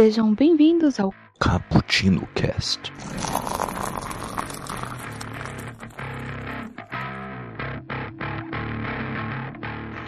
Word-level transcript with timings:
Sejam 0.00 0.34
bem-vindos 0.34 0.98
ao 0.98 1.12
Cappuccino 1.38 2.26
Cast. 2.28 2.90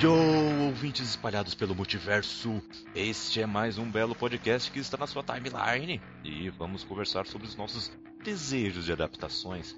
Yo, 0.01 0.15
ouvintes 0.65 1.11
espalhados 1.11 1.55
pelo 1.55 1.75
multiverso! 1.75 2.63
Este 2.95 3.43
é 3.43 3.47
mais 3.47 3.77
um 3.77 3.85
belo 3.91 4.15
podcast 4.15 4.73
que 4.73 4.79
está 4.79 4.97
na 4.97 5.07
sua 5.07 5.23
timeline 5.23 6.01
e 6.25 6.49
vamos 6.49 6.85
conversar 6.85 7.27
sobre 7.27 7.47
os 7.47 7.55
nossos 7.55 7.93
desejos 8.25 8.87
de 8.87 8.93
adaptações 8.93 9.77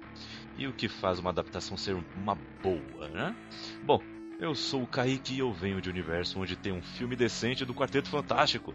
e 0.57 0.65
o 0.65 0.71
que 0.71 0.87
faz 0.87 1.19
uma 1.19 1.31
adaptação 1.31 1.75
ser 1.75 2.01
uma 2.15 2.35
boa, 2.63 3.09
né? 3.09 3.35
Bom, 3.83 4.01
eu 4.39 4.55
sou 4.55 4.83
o 4.83 4.87
Kaique 4.87 5.33
e 5.33 5.39
eu 5.39 5.51
venho 5.51 5.81
de 5.81 5.89
um 5.89 5.91
universo 5.91 6.39
onde 6.39 6.55
tem 6.55 6.71
um 6.71 6.81
filme 6.81 7.17
decente 7.17 7.65
do 7.65 7.73
Quarteto 7.73 8.07
Fantástico. 8.07 8.73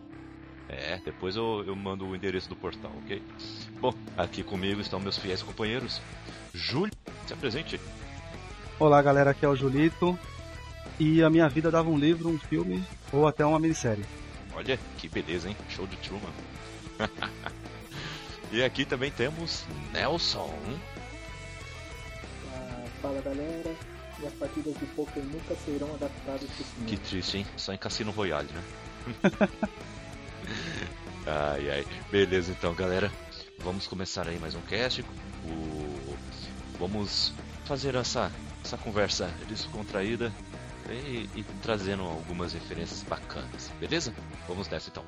É, 0.72 1.00
depois 1.04 1.34
eu, 1.34 1.64
eu 1.66 1.74
mando 1.74 2.06
o 2.06 2.14
endereço 2.14 2.48
do 2.48 2.54
portal, 2.54 2.92
ok? 3.02 3.20
Bom, 3.80 3.92
aqui 4.16 4.44
comigo 4.44 4.80
estão 4.80 5.00
meus 5.00 5.18
fiéis 5.18 5.42
companheiros. 5.42 6.00
Júlio, 6.54 6.92
se 7.26 7.32
apresente. 7.32 7.80
Olá 8.78 9.02
galera, 9.02 9.30
aqui 9.30 9.44
é 9.44 9.48
o 9.48 9.56
Julito. 9.56 10.16
E 10.98 11.24
a 11.24 11.30
minha 11.30 11.48
vida 11.48 11.72
dava 11.72 11.90
um 11.90 11.98
livro, 11.98 12.28
um 12.28 12.38
filme 12.38 12.84
ou 13.12 13.26
até 13.26 13.44
uma 13.44 13.58
minissérie. 13.58 14.04
Olha, 14.54 14.78
que 14.96 15.08
beleza, 15.08 15.48
hein? 15.48 15.56
Show 15.68 15.88
de 15.88 15.96
Truman. 15.96 16.30
e 18.52 18.62
aqui 18.62 18.84
também 18.84 19.10
temos 19.10 19.64
Nelson. 19.92 20.54
Ah, 22.54 22.84
fala 23.02 23.20
galera, 23.22 23.74
e 24.22 24.26
as 24.26 24.34
partidas 24.34 24.74
de 24.78 24.86
poker 24.86 25.22
nunca 25.24 25.54
serão 25.64 25.92
adaptadas 25.94 26.42
cinema. 26.42 26.86
Que 26.86 26.96
triste, 26.96 27.38
hein? 27.38 27.46
Só 27.56 27.72
em 27.72 27.78
Cassino 27.78 28.12
Royale, 28.12 28.48
né? 28.52 28.62
ai, 31.26 31.70
ai. 31.70 31.86
Beleza, 32.10 32.52
então, 32.52 32.74
galera. 32.74 33.10
Vamos 33.58 33.86
começar 33.86 34.26
aí 34.26 34.38
mais 34.38 34.54
um 34.54 34.60
cast. 34.62 35.02
O... 35.44 36.16
Vamos 36.78 37.32
fazer 37.64 37.94
essa, 37.94 38.32
essa 38.64 38.76
conversa 38.78 39.26
descontraída 39.48 40.32
e, 40.88 41.28
e 41.34 41.44
trazendo 41.62 42.02
algumas 42.02 42.52
referências 42.54 43.02
bacanas, 43.02 43.70
beleza? 43.78 44.14
Vamos 44.48 44.68
nessa 44.68 44.88
então. 44.88 45.04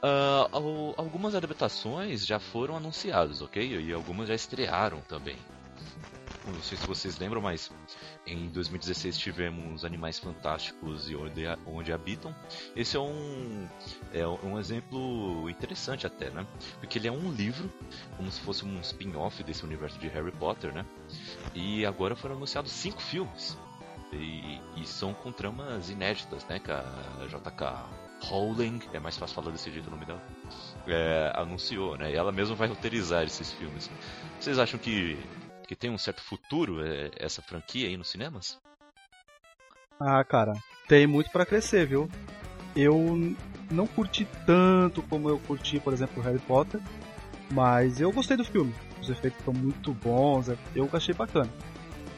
Al- 0.00 0.94
algumas 0.96 1.34
adaptações 1.34 2.24
já 2.24 2.38
foram 2.38 2.76
anunciadas, 2.76 3.42
ok? 3.42 3.80
E 3.80 3.92
algumas 3.92 4.28
já 4.28 4.34
estrearam 4.34 5.00
também. 5.08 5.36
Não 6.46 6.62
sei 6.62 6.78
se 6.78 6.86
vocês 6.86 7.18
lembram, 7.18 7.40
mas 7.40 7.72
em 8.26 8.48
2016 8.48 9.18
tivemos 9.18 9.84
Animais 9.84 10.18
Fantásticos 10.18 11.10
e 11.10 11.16
Onde, 11.16 11.44
Onde 11.66 11.92
Habitam. 11.92 12.34
Esse 12.74 12.96
é 12.96 13.00
um, 13.00 13.68
é 14.12 14.26
um 14.26 14.58
exemplo 14.58 15.50
interessante 15.50 16.06
até, 16.06 16.30
né? 16.30 16.46
Porque 16.78 16.98
ele 16.98 17.08
é 17.08 17.12
um 17.12 17.32
livro, 17.32 17.70
como 18.16 18.30
se 18.30 18.40
fosse 18.40 18.64
um 18.64 18.80
spin-off 18.80 19.42
desse 19.42 19.64
universo 19.64 19.98
de 19.98 20.08
Harry 20.08 20.32
Potter, 20.32 20.72
né? 20.72 20.86
E 21.54 21.84
agora 21.84 22.14
foram 22.14 22.36
anunciados 22.36 22.70
cinco 22.70 23.02
filmes. 23.02 23.58
E, 24.12 24.60
e 24.76 24.86
são 24.86 25.12
com 25.12 25.32
tramas 25.32 25.90
inéditas, 25.90 26.46
né? 26.46 26.60
Que 26.60 26.70
a 26.70 26.84
JK 27.26 28.06
Rowling, 28.24 28.80
é 28.92 28.98
mais 28.98 29.16
fácil 29.16 29.34
falar 29.34 29.50
desse 29.50 29.70
jeito 29.70 29.88
o 29.88 29.90
nome 29.90 30.04
dela, 30.04 30.22
é, 30.86 31.32
anunciou, 31.34 31.96
né? 31.96 32.12
E 32.12 32.14
ela 32.14 32.32
mesma 32.32 32.54
vai 32.54 32.68
roteirizar 32.68 33.24
esses 33.24 33.52
filmes. 33.52 33.90
Vocês 34.40 34.58
acham 34.58 34.78
que, 34.78 35.18
que 35.66 35.76
tem 35.76 35.90
um 35.90 35.98
certo 35.98 36.22
futuro 36.22 36.84
é, 36.84 37.10
essa 37.18 37.42
franquia 37.42 37.88
aí 37.88 37.96
nos 37.96 38.08
cinemas? 38.10 38.58
Ah, 40.00 40.22
cara, 40.24 40.52
tem 40.88 41.06
muito 41.06 41.30
pra 41.30 41.46
crescer, 41.46 41.86
viu? 41.86 42.08
Eu 42.74 43.34
não 43.70 43.86
curti 43.86 44.26
tanto 44.46 45.02
como 45.02 45.28
eu 45.28 45.38
curti, 45.40 45.80
por 45.80 45.92
exemplo, 45.92 46.22
Harry 46.22 46.38
Potter, 46.38 46.80
mas 47.50 48.00
eu 48.00 48.12
gostei 48.12 48.36
do 48.36 48.44
filme. 48.44 48.74
Os 49.00 49.08
efeitos 49.08 49.38
estão 49.38 49.54
muito 49.54 49.92
bons, 49.92 50.48
é- 50.48 50.58
eu 50.74 50.88
achei 50.92 51.14
bacana. 51.14 51.50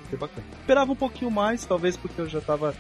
Achei 0.07 0.19
bacana. 0.19 0.47
Esperava 0.61 0.93
um 0.93 0.97
pouquinho 0.97 1.31
mais, 1.31 1.65
talvez 1.65 1.97
porque 1.97 2.21
eu 2.21 2.29
já 2.29 2.41
tava 2.41 2.75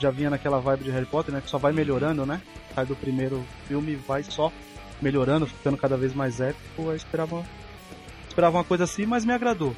já 0.00 0.10
vinha 0.10 0.28
naquela 0.28 0.58
vibe 0.60 0.84
de 0.84 0.90
Harry 0.90 1.06
Potter, 1.06 1.32
né, 1.32 1.40
que 1.40 1.48
só 1.48 1.56
vai 1.56 1.72
melhorando, 1.72 2.26
né? 2.26 2.42
Sai 2.74 2.84
do 2.84 2.96
primeiro 2.96 3.42
filme 3.66 3.92
e 3.92 3.96
vai 3.96 4.22
só 4.24 4.52
melhorando, 5.00 5.46
ficando 5.46 5.76
cada 5.76 5.96
vez 5.96 6.12
mais 6.12 6.40
épico. 6.40 6.82
Eu 6.82 6.96
esperava 6.96 7.44
esperava 8.28 8.58
uma 8.58 8.64
coisa 8.64 8.84
assim, 8.84 9.06
mas 9.06 9.24
me 9.24 9.32
agradou. 9.32 9.74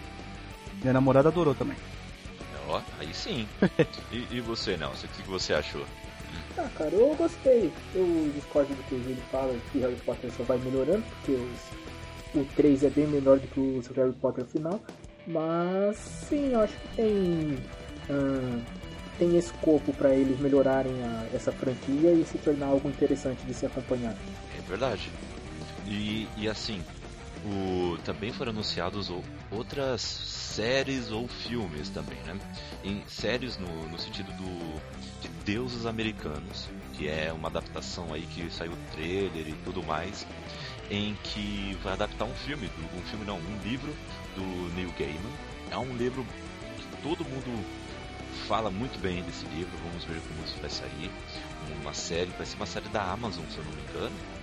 Minha 0.87 0.93
namorada 0.95 1.31
adorou 1.31 1.53
também. 1.53 1.77
Ó, 2.69 2.81
aí 3.01 3.13
sim. 3.13 3.49
e, 4.13 4.37
e 4.37 4.41
você, 4.41 4.77
Nelson? 4.77 5.09
O 5.09 5.11
que 5.11 5.23
você 5.23 5.53
achou? 5.53 5.85
Ah, 6.57 6.69
cara, 6.79 6.95
eu 6.95 7.13
gostei. 7.17 7.73
Eu 7.93 8.31
discordo 8.33 8.73
do 8.73 8.83
que 8.85 8.95
o 8.95 9.03
Júlio 9.03 9.21
fala, 9.33 9.59
que 9.73 9.81
Harry 9.81 9.97
Potter 9.97 10.31
só 10.31 10.45
vai 10.45 10.59
melhorando, 10.59 11.03
porque 11.03 11.33
os- 11.33 12.41
o 12.41 12.45
3 12.55 12.85
é 12.85 12.91
bem 12.91 13.05
melhor 13.09 13.41
do 13.41 13.49
que 13.49 13.59
o 13.59 13.83
Harry 13.97 14.13
Potter 14.13 14.45
final. 14.45 14.79
Mas 15.27 15.97
sim, 15.97 16.53
eu 16.53 16.61
acho 16.61 16.75
que 16.79 16.89
tem. 16.95 17.59
ah, 18.09 18.61
tem 19.19 19.37
escopo 19.37 19.93
para 19.93 20.15
eles 20.15 20.39
melhorarem 20.39 21.03
a- 21.03 21.27
essa 21.35 21.51
franquia 21.51 22.13
e 22.13 22.25
se 22.25 22.39
tornar 22.39 22.67
algo 22.67 22.89
interessante 22.89 23.45
de 23.45 23.55
se 23.55 23.67
acompanhar. 23.67 24.15
É 24.57 24.61
verdade. 24.69 25.11
E, 25.85 26.29
e 26.37 26.49
assim, 26.49 26.85
o, 27.45 27.99
também 28.05 28.33
foram 28.33 28.53
anunciados 28.53 29.11
outras 29.51 30.01
séries 30.01 31.11
ou 31.11 31.29
filmes 31.29 31.89
também, 31.91 32.19
né? 32.25 32.39
Em 32.83 33.03
séries 33.07 33.59
no, 33.59 33.89
no 33.89 33.99
sentido 33.99 34.33
do 34.33 34.97
de 35.21 35.29
deuses 35.45 35.87
americanos, 35.87 36.69
que 36.95 37.09
é 37.09 37.33
uma 37.33 37.49
adaptação 37.49 38.13
aí 38.13 38.23
que 38.27 38.51
saiu 38.51 38.73
trailer 38.93 39.49
e 39.49 39.55
tudo 39.65 39.83
mais, 39.83 40.27
em 40.91 41.15
que 41.23 41.77
vai 41.83 41.95
adaptar 41.95 42.25
um 42.25 42.35
filme, 42.35 42.71
um 42.95 43.03
filme 43.03 43.25
não, 43.25 43.39
um 43.39 43.59
livro 43.63 43.95
do 44.35 44.75
Neil 44.75 44.93
Gaiman. 44.99 45.33
É 45.71 45.77
um 45.77 45.97
livro 45.97 46.25
que 46.79 47.03
todo 47.03 47.25
mundo 47.25 47.65
fala 48.47 48.71
muito 48.71 48.99
bem 49.01 49.23
desse 49.23 49.47
livro, 49.47 49.77
vamos 49.85 50.05
ver 50.05 50.21
como 50.29 50.45
isso 50.45 50.59
vai 50.61 50.71
sair. 50.71 51.11
Uma 51.81 51.95
série, 51.95 52.31
vai 52.33 52.47
ser 52.47 52.57
uma 52.57 52.67
série 52.67 52.89
da 52.91 53.03
Amazon, 53.03 53.45
se 53.51 53.59
eu 53.59 53.65
não 53.65 53.73
me 53.73 53.83
engano. 53.83 54.36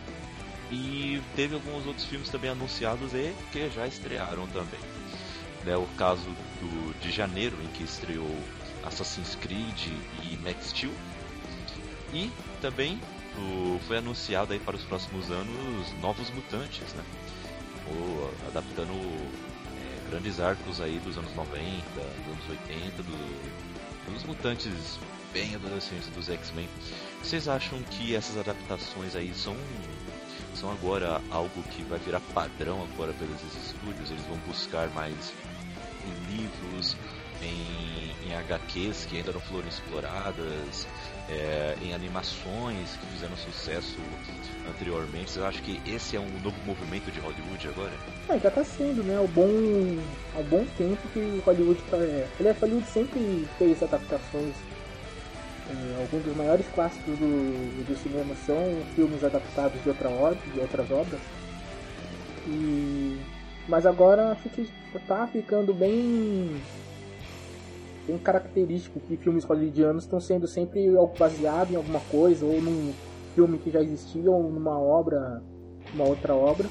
E 0.76 1.22
teve 1.36 1.54
alguns 1.54 1.86
outros 1.86 2.06
filmes 2.08 2.30
também 2.30 2.50
anunciados 2.50 3.14
e 3.14 3.32
que 3.52 3.70
já 3.70 3.86
estrearam 3.86 4.48
também. 4.48 4.80
Né, 5.64 5.78
o 5.78 5.86
caso 5.98 6.26
do, 6.60 7.00
de 7.00 7.12
janeiro, 7.12 7.56
em 7.64 7.68
que 7.68 7.84
estreou 7.84 8.36
Assassin's 8.84 9.36
Creed 9.36 9.88
e 10.24 10.36
Max 10.38 10.70
Steel. 10.70 10.92
E 12.12 12.32
também 12.60 13.00
o- 13.38 13.80
foi 13.88 13.98
anunciado 14.00 14.52
aí 14.54 14.60
para 14.60 14.76
os 14.76 14.84
próximos 14.84 15.30
anos 15.30 15.94
Novos 16.02 16.30
Mutantes, 16.32 16.92
né? 16.96 17.04
O, 17.88 18.48
adaptando 18.48 18.92
é, 18.94 20.10
grandes 20.10 20.40
arcos 20.40 20.82
aí 20.82 21.00
dos 21.00 21.18
anos 21.20 21.34
90, 21.36 21.56
dos 21.96 22.34
anos 22.34 22.50
80, 22.50 23.04
do, 23.04 24.12
dos 24.12 24.24
mutantes 24.24 25.00
bem 25.32 25.54
adolescentes 25.56 26.08
dos 26.10 26.30
X-Men. 26.30 26.68
Vocês 27.22 27.48
acham 27.48 27.82
que 27.84 28.16
essas 28.16 28.38
adaptações 28.38 29.16
aí 29.16 29.32
são 29.36 29.56
são 30.56 30.72
agora 30.72 31.22
algo 31.32 31.64
que 31.72 31.84
vai 31.84 32.00
virar 32.00 32.22
padrão 32.34 32.84
agora 32.94 33.14
pelos 33.14 33.42
estúdios? 33.44 34.12
Eles 34.12 34.24
vão 34.26 34.38
buscar 34.48 34.88
mais 34.90 35.34
em 36.06 36.36
livros, 36.36 36.96
em, 37.42 38.30
em 38.30 38.36
HQs 38.36 39.06
que 39.06 39.18
ainda 39.18 39.32
não 39.32 39.40
foram 39.42 39.68
exploradas, 39.68 40.88
é, 41.30 41.76
em 41.82 41.94
animações 41.94 42.98
que 43.00 43.06
fizeram 43.08 43.36
sucesso 43.38 43.98
anteriormente. 44.70 45.32
Vocês 45.32 45.46
acham 45.46 45.62
que 45.62 45.82
esse 45.90 46.16
é 46.16 46.20
um 46.20 46.40
novo 46.44 46.58
movimento 46.66 47.12
de 47.12 47.20
Hollywood 47.20 47.68
agora? 47.68 47.94
É, 48.30 48.40
já 48.40 48.52
tá 48.52 48.64
sendo, 48.64 49.04
né? 49.04 49.16
Há 49.18 49.28
bom, 49.28 49.48
bom 50.50 50.66
tempo 50.78 51.02
que 51.14 51.42
Hollywood 51.46 51.82
tá. 51.90 51.98
É, 51.98 52.28
aliás, 52.40 52.60
Hollywood 52.60 52.88
sempre 52.88 53.48
fez 53.58 53.82
adaptações. 53.82 54.56
É, 55.74 56.02
alguns 56.02 56.24
dos 56.24 56.36
maiores 56.36 56.66
clássicos 56.74 57.18
do, 57.18 57.86
do 57.86 57.96
cinema 57.98 58.36
são 58.46 58.56
filmes 58.96 59.24
adaptados 59.24 59.82
de, 59.82 59.90
outra 59.90 60.10
obra, 60.10 60.38
de 60.54 60.60
outras 60.60 60.92
obras. 60.92 61.20
E, 62.48 63.20
mas 63.68 63.86
agora 63.86 64.32
acho 64.32 64.50
que 64.50 64.70
tá 65.08 65.28
ficando 65.28 65.74
bem, 65.74 66.56
bem 68.06 68.18
característico 68.20 69.00
que 69.00 69.18
filmes 69.18 69.44
hollywoodianos 69.46 70.04
estão 70.04 70.20
sendo 70.20 70.48
sempre 70.48 70.96
algo 70.96 71.18
baseado 71.18 71.72
em 71.72 71.76
alguma 71.76 72.02
coisa, 72.12 72.46
ou 72.46 72.62
num 72.62 72.94
filme 73.34 73.58
que 73.58 73.72
já 73.72 73.82
existia, 73.82 74.30
ou 74.30 74.44
numa 74.52 74.78
obra, 74.78 75.42
uma 75.94 76.06
outra 76.06 76.36
obra. 76.36 76.68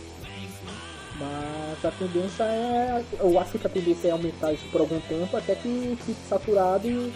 Mas 1.19 1.85
a 1.85 1.91
tendência 1.91 2.45
é. 2.45 3.05
Eu 3.21 3.39
acho 3.39 3.59
que 3.59 3.67
a 3.67 3.71
tendência 3.71 4.09
é 4.09 4.11
aumentar 4.13 4.53
isso 4.53 4.65
por 4.71 4.81
algum 4.81 5.01
tempo 5.01 5.37
até 5.37 5.55
que 5.55 5.97
fique 6.01 6.29
saturado 6.29 6.89
e 6.89 7.13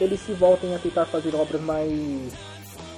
eles 0.00 0.20
se 0.20 0.32
voltem 0.32 0.74
a 0.74 0.78
tentar 0.78 1.06
fazer 1.06 1.34
obras 1.34 1.60
mais, 1.60 2.32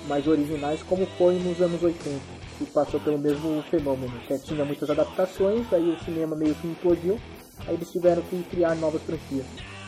mais 0.06 0.26
originais 0.26 0.82
como 0.82 1.06
foi 1.18 1.38
nos 1.38 1.60
anos 1.60 1.82
80, 1.82 2.20
que 2.58 2.66
passou 2.66 3.00
pelo 3.00 3.18
mesmo 3.18 3.62
fenômeno, 3.70 4.12
que 4.26 4.38
tinha 4.38 4.64
muitas 4.64 4.90
adaptações, 4.90 5.72
aí 5.72 5.90
o 5.90 6.04
cinema 6.04 6.34
meio 6.34 6.54
que 6.56 6.66
implodiu, 6.66 7.18
aí 7.66 7.74
eles 7.74 7.90
tiveram 7.90 8.22
que 8.22 8.42
criar 8.44 8.74
novas 8.74 9.02
franquias. 9.02 9.46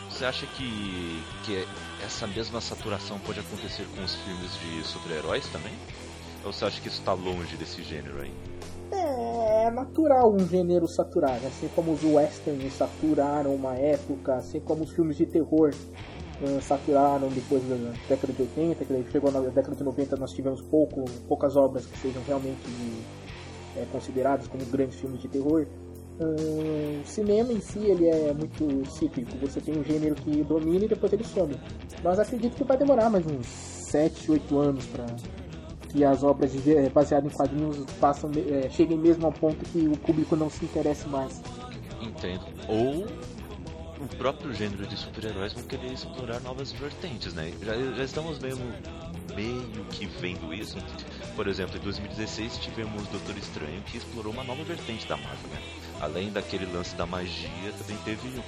Você 0.08 0.24
acha 0.24 0.46
que, 0.46 1.22
que 1.44 1.66
essa 2.04 2.26
mesma 2.26 2.60
saturação 2.60 3.18
pode 3.20 3.40
acontecer 3.40 3.86
com 3.96 4.02
os 4.02 4.14
filmes 4.16 4.52
de 4.60 4.86
super-heróis 4.86 5.46
também? 5.48 5.72
Ou 6.44 6.52
você 6.52 6.64
acha 6.64 6.80
que 6.80 6.88
isso 6.88 7.02
tá 7.02 7.12
longe 7.12 7.56
desse 7.56 7.82
gênero 7.82 8.20
aí? 8.20 8.32
É 8.92 9.70
natural 9.70 10.32
um 10.34 10.48
gênero 10.48 10.88
saturar, 10.88 11.40
assim 11.46 11.68
como 11.68 11.92
os 11.92 12.02
westerns 12.02 12.72
saturaram 12.72 13.54
uma 13.54 13.74
época, 13.74 14.34
assim 14.34 14.58
como 14.58 14.82
os 14.82 14.90
filmes 14.90 15.16
de 15.16 15.26
terror 15.26 15.72
uh, 16.42 17.30
depois 17.34 17.62
da 17.68 17.92
década 18.08 18.32
de 18.32 18.42
80, 18.42 18.84
que 18.84 19.12
chegou 19.12 19.30
na 19.30 19.40
década 19.40 19.76
de 19.76 19.84
90 19.84 20.16
nós 20.16 20.32
tivemos 20.32 20.62
pouco, 20.62 21.04
poucas 21.28 21.56
obras 21.56 21.86
que 21.86 21.98
sejam 21.98 22.22
realmente 22.26 22.68
é, 23.76 23.84
consideradas 23.92 24.46
como 24.48 24.64
grandes 24.66 24.98
filmes 24.98 25.20
de 25.20 25.28
terror. 25.28 25.66
Uh, 26.18 27.00
o 27.00 27.06
cinema 27.06 27.52
em 27.52 27.60
si 27.60 27.78
ele 27.78 28.06
é 28.06 28.32
muito 28.34 28.88
cíclico, 28.90 29.36
você 29.38 29.60
tem 29.60 29.78
um 29.78 29.84
gênero 29.84 30.14
que 30.14 30.42
domina 30.42 30.84
e 30.84 30.88
depois 30.88 31.12
ele 31.12 31.24
some. 31.24 31.56
Mas 32.02 32.18
acredito 32.18 32.56
que 32.56 32.64
vai 32.64 32.76
demorar 32.76 33.08
mais 33.08 33.24
uns 33.26 33.46
7, 33.46 34.32
8 34.32 34.58
anos 34.58 34.86
para 34.86 35.06
que 35.88 36.04
as 36.04 36.22
obras 36.22 36.52
baseadas 36.92 37.32
em 37.32 37.36
quadrinhos 37.36 37.84
é, 38.48 38.68
cheguem 38.70 38.98
mesmo 38.98 39.26
ao 39.26 39.32
ponto 39.32 39.64
que 39.70 39.88
o 39.88 39.96
público 39.98 40.36
não 40.36 40.48
se 40.48 40.64
interesse 40.64 41.08
mais. 41.08 41.40
Entendo. 42.00 42.44
Ou 42.68 43.06
o 44.00 44.08
próprio 44.16 44.52
gênero 44.54 44.86
de 44.86 44.96
super-heróis 44.96 45.52
vão 45.52 45.62
querer 45.64 45.92
explorar 45.92 46.40
novas 46.40 46.72
vertentes, 46.72 47.34
né? 47.34 47.52
Já, 47.62 47.74
já 47.76 48.04
estamos 48.04 48.38
mesmo 48.38 48.64
meio 49.36 49.84
que 49.90 50.06
vendo 50.06 50.52
isso. 50.54 50.78
Por 51.36 51.46
exemplo, 51.46 51.76
em 51.76 51.80
2016 51.80 52.58
tivemos 52.58 53.06
Doutor 53.08 53.36
Estranho 53.36 53.82
que 53.82 53.98
explorou 53.98 54.32
uma 54.32 54.42
nova 54.42 54.64
vertente 54.64 55.06
da 55.06 55.16
Marvel, 55.16 55.50
né? 55.50 55.62
Além 56.00 56.30
daquele 56.30 56.64
lance 56.66 56.94
da 56.94 57.04
magia, 57.04 57.72
também 57.78 57.96
teve 57.98 58.42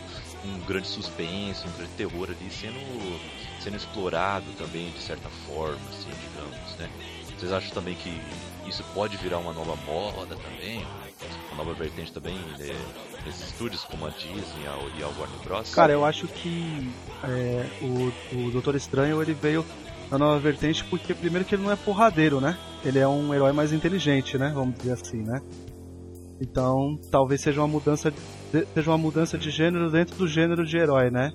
um 0.45 0.59
grande 0.61 0.89
suspense, 0.89 1.67
um 1.67 1.73
grande 1.73 1.93
terror 1.99 2.29
ali 2.31 2.51
sendo, 2.51 3.21
sendo 3.63 3.77
explorado 3.77 4.47
também 4.57 4.91
de 4.91 5.01
certa 5.01 5.29
forma, 5.47 5.77
assim, 5.91 6.11
digamos, 6.31 6.77
né? 6.79 6.91
Vocês 7.39 7.53
acham 7.53 7.71
também 7.73 7.95
que 7.95 8.21
isso 8.67 8.85
pode 8.95 9.17
virar 9.17 9.39
uma 9.39 9.53
nova 9.53 9.77
moda 9.85 10.37
também? 10.37 10.87
Uma 11.53 11.65
nova 11.65 11.75
vertente 11.75 12.13
também 12.13 12.37
né, 12.59 12.75
nesses 13.27 13.49
estúdios 13.49 13.85
como 13.85 14.07
a 14.07 14.11
Disney 14.11 14.65
e 14.99 15.03
a 15.03 15.07
Warner 15.07 15.39
Bros? 15.45 15.75
Cara, 15.75 15.93
eu 15.93 16.05
acho 16.05 16.27
que 16.29 16.91
é, 17.25 17.67
o, 17.81 18.47
o 18.47 18.51
Doutor 18.51 18.75
Estranho 18.75 19.21
ele 19.23 19.35
veio 19.35 19.65
na 20.11 20.19
nova 20.19 20.39
vertente 20.39 20.85
porque 20.85 21.15
primeiro 21.15 21.45
que 21.45 21.55
ele 21.55 21.63
não 21.63 21.73
é 21.73 21.77
porradeiro, 21.77 22.41
né? 22.41 22.57
Ele 22.85 22.99
é 22.99 23.09
um 23.09 23.33
herói 23.33 23.53
mais 23.53 23.73
inteligente, 23.73 24.37
né? 24.37 24.51
Vamos 24.55 24.77
dizer 24.77 24.93
assim, 24.93 25.23
né? 25.23 25.41
Então, 26.41 26.99
talvez 27.11 27.41
seja 27.41 27.61
uma 27.61 27.69
mudança 27.69 28.11
de, 28.11 28.67
seja 28.75 28.91
uma 28.91 28.99
mudança 28.99 29.39
de 29.39 29.51
gênero 29.51 29.91
dentro 29.91 30.17
do 30.17 30.27
gênero 30.27 30.67
de 30.67 30.77
herói, 30.77 31.11
né? 31.11 31.33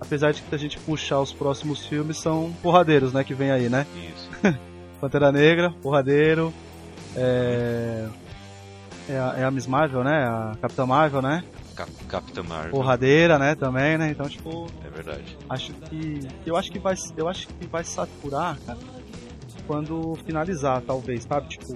Apesar 0.00 0.32
de 0.32 0.42
que 0.42 0.54
a 0.54 0.58
gente 0.58 0.78
puxar 0.78 1.20
os 1.20 1.32
próximos 1.32 1.86
filmes 1.86 2.16
são 2.16 2.52
porradeiros, 2.62 3.12
né, 3.12 3.22
que 3.24 3.34
vem 3.34 3.50
aí, 3.50 3.68
né? 3.68 3.86
Isso. 3.94 4.30
Pantera 5.00 5.30
Negra, 5.30 5.70
porradeiro. 5.82 6.52
É. 7.14 8.08
É 9.08 9.18
a, 9.18 9.34
é 9.38 9.44
a 9.44 9.50
Miss 9.50 9.66
Marvel, 9.66 10.02
né? 10.02 10.24
A 10.26 10.56
Capitã 10.60 10.86
Marvel, 10.86 11.22
né? 11.22 11.44
Cap 11.74 11.92
Capitã 12.08 12.42
Marvel. 12.42 12.70
Porradeira, 12.70 13.38
né? 13.38 13.54
Também, 13.54 13.98
né? 13.98 14.10
Então, 14.10 14.28
tipo. 14.28 14.66
É 14.84 14.88
verdade. 14.88 15.36
Acho 15.48 15.72
que. 15.74 16.26
Eu 16.44 16.56
acho 16.56 16.72
que 16.72 16.78
vai. 16.78 16.94
Eu 17.16 17.28
acho 17.28 17.46
que 17.48 17.66
vai 17.66 17.84
saturar, 17.84 18.58
cara. 18.66 18.78
Quando 19.66 20.16
finalizar, 20.24 20.80
talvez, 20.82 21.24
sabe? 21.24 21.48
Tipo. 21.48 21.74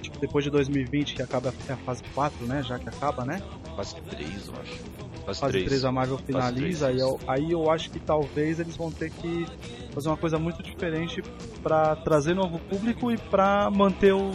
Tipo, 0.00 0.18
depois 0.20 0.44
de 0.44 0.50
2020, 0.50 1.14
que 1.14 1.22
acaba 1.22 1.52
é 1.68 1.72
a 1.72 1.76
fase 1.78 2.02
4, 2.14 2.46
né? 2.46 2.62
Já 2.62 2.78
que 2.78 2.88
acaba, 2.88 3.24
né? 3.24 3.42
Fase 3.76 3.96
3, 3.96 4.48
eu 4.48 4.54
acho. 4.60 4.94
Fase, 5.26 5.40
fase 5.40 5.52
3. 5.52 5.64
3 5.66 5.84
a 5.84 5.92
Marvel 5.92 6.18
finaliza, 6.18 6.86
3, 6.86 6.98
e 6.98 7.02
eu, 7.02 7.20
aí 7.26 7.50
eu 7.50 7.70
acho 7.70 7.90
que 7.90 7.98
talvez 7.98 8.60
eles 8.60 8.76
vão 8.76 8.92
ter 8.92 9.10
que 9.10 9.46
fazer 9.92 10.08
uma 10.08 10.16
coisa 10.16 10.38
muito 10.38 10.62
diferente 10.62 11.22
para 11.62 11.96
trazer 11.96 12.34
novo 12.34 12.58
público 12.58 13.10
e 13.10 13.16
para 13.16 13.70
manter 13.70 14.12
o, 14.12 14.30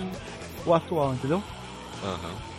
o 0.66 0.74
atual, 0.74 1.14
entendeu? 1.14 1.44
Aham. 2.04 2.30
Uhum. 2.30 2.50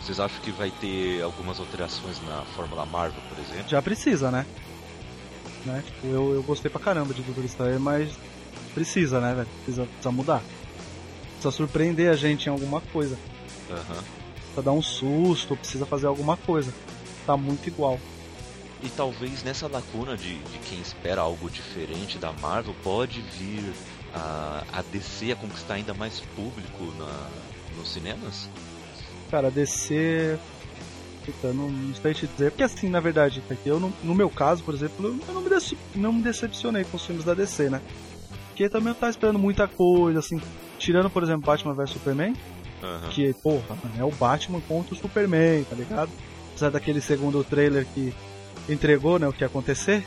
Vocês 0.00 0.20
acham 0.20 0.40
que 0.40 0.52
vai 0.52 0.70
ter 0.70 1.20
algumas 1.22 1.58
alterações 1.58 2.22
na 2.22 2.42
Fórmula 2.54 2.86
Marvel, 2.86 3.20
por 3.28 3.38
exemplo? 3.42 3.68
Já 3.68 3.82
precisa, 3.82 4.30
né? 4.30 4.46
né? 5.64 5.82
Tipo, 5.84 6.06
eu, 6.06 6.34
eu 6.34 6.42
gostei 6.44 6.70
pra 6.70 6.80
caramba 6.80 7.12
de 7.12 7.22
Doutor 7.22 7.44
Estranho, 7.44 7.80
mas 7.80 8.16
precisa, 8.72 9.20
né, 9.20 9.34
velho? 9.34 9.48
Precisa, 9.64 9.84
precisa 9.84 10.10
mudar. 10.12 10.42
Precisa 11.32 11.50
surpreender 11.50 12.10
a 12.10 12.16
gente 12.16 12.46
em 12.46 12.50
alguma 12.50 12.80
coisa. 12.80 13.18
Aham. 13.68 13.78
Uhum. 13.78 14.02
Precisa 14.36 14.62
dar 14.62 14.72
um 14.72 14.82
susto, 14.82 15.56
precisa 15.56 15.84
fazer 15.84 16.06
alguma 16.06 16.36
coisa. 16.36 16.72
Tá 17.26 17.36
muito 17.36 17.66
igual. 17.66 17.98
E 18.82 18.88
talvez 18.90 19.42
nessa 19.42 19.66
lacuna 19.66 20.16
de, 20.16 20.38
de 20.38 20.58
quem 20.68 20.80
espera 20.80 21.22
algo 21.22 21.50
diferente 21.50 22.16
da 22.18 22.32
Marvel 22.32 22.74
pode 22.84 23.20
vir 23.20 23.74
a, 24.14 24.62
a 24.72 24.82
DC 24.82 25.32
a 25.32 25.36
conquistar 25.36 25.74
ainda 25.74 25.92
mais 25.94 26.20
público 26.36 26.84
na, 26.96 27.28
nos 27.76 27.92
cinemas? 27.92 28.48
Cara, 29.30 29.50
DC. 29.50 30.38
Puta, 31.24 31.52
não, 31.52 31.68
não 31.68 31.94
sei 31.94 32.14
te 32.14 32.26
dizer. 32.26 32.50
Porque 32.50 32.62
assim, 32.62 32.88
na 32.88 33.00
verdade, 33.00 33.42
eu 33.64 33.80
no, 33.80 33.92
no 34.02 34.14
meu 34.14 34.30
caso, 34.30 34.62
por 34.62 34.74
exemplo, 34.74 35.06
eu 35.06 35.34
não 35.34 35.42
me, 35.42 35.48
decep... 35.48 35.78
não 35.94 36.12
me 36.12 36.22
decepcionei 36.22 36.84
com 36.84 36.96
os 36.96 37.04
filmes 37.04 37.24
da 37.24 37.34
DC, 37.34 37.68
né? 37.68 37.80
Porque 38.48 38.68
também 38.68 38.88
eu 38.88 38.94
tava 38.94 39.10
esperando 39.10 39.38
muita 39.38 39.66
coisa, 39.66 40.20
assim. 40.20 40.40
Tirando, 40.78 41.10
por 41.10 41.22
exemplo, 41.22 41.42
Batman 41.42 41.74
vs 41.74 41.90
Superman. 41.90 42.34
Uhum. 42.82 43.08
Que, 43.10 43.32
porra, 43.34 43.76
é 43.98 44.04
o 44.04 44.10
Batman 44.10 44.60
contra 44.60 44.94
o 44.94 44.96
Superman, 44.96 45.64
tá 45.64 45.74
ligado? 45.74 46.10
Apesar 46.50 46.70
daquele 46.70 47.00
segundo 47.00 47.42
trailer 47.42 47.86
que 47.92 48.14
entregou, 48.68 49.18
né, 49.18 49.26
o 49.26 49.32
que 49.32 49.42
ia 49.42 49.46
acontecer. 49.46 50.06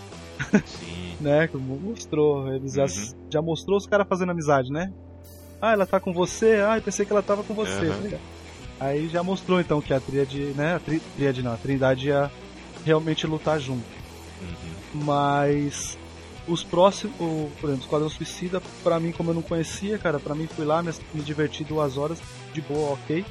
Sim. 0.66 1.16
né, 1.20 1.48
que 1.48 1.58
mostrou. 1.58 2.54
Eles 2.54 2.78
uhum. 2.78 2.88
já, 2.88 3.14
já 3.30 3.42
mostrou 3.42 3.78
os 3.78 3.86
caras 3.86 4.08
fazendo 4.08 4.32
amizade, 4.32 4.72
né? 4.72 4.92
Ah, 5.62 5.74
ela 5.74 5.86
tá 5.86 6.00
com 6.00 6.14
você? 6.14 6.64
Ah, 6.66 6.78
eu 6.78 6.82
pensei 6.82 7.06
que 7.06 7.12
ela 7.12 7.22
tava 7.22 7.44
com 7.44 7.54
você, 7.54 7.86
uhum. 7.86 7.94
tá 7.94 8.02
ligado? 8.02 8.39
Aí 8.80 9.10
já 9.10 9.22
mostrou 9.22 9.60
então 9.60 9.82
que 9.82 9.94
a 9.94 10.00
tríade, 10.00 10.54
né? 10.56 10.76
A 10.76 10.80
tri, 10.80 11.02
tríade 11.16 11.44
não, 11.44 11.54
a 11.54 11.58
trindade 11.58 12.08
ia 12.08 12.32
realmente 12.86 13.28
lutar 13.28 13.60
junto. 13.60 13.84
Uhum. 14.42 15.04
Mas 15.04 15.98
os 16.48 16.64
próximos, 16.64 17.16
o, 17.20 17.50
por 17.60 17.68
exemplo, 17.68 17.86
Esquadrão 17.86 18.10
Suicida, 18.10 18.62
pra 18.84 19.00
mim, 19.00 19.12
como 19.12 19.32
eu 19.32 19.36
não 19.36 19.42
conhecia, 19.42 19.98
cara, 19.98 20.20
pra 20.20 20.34
mim 20.34 20.48
fui 20.48 20.66
lá, 20.66 20.82
me, 20.82 20.92
me 21.14 21.22
diverti 21.22 21.64
duas 21.64 21.98
horas, 21.98 22.20
de 22.54 22.62
boa, 22.62 22.94
ok. 22.94 23.26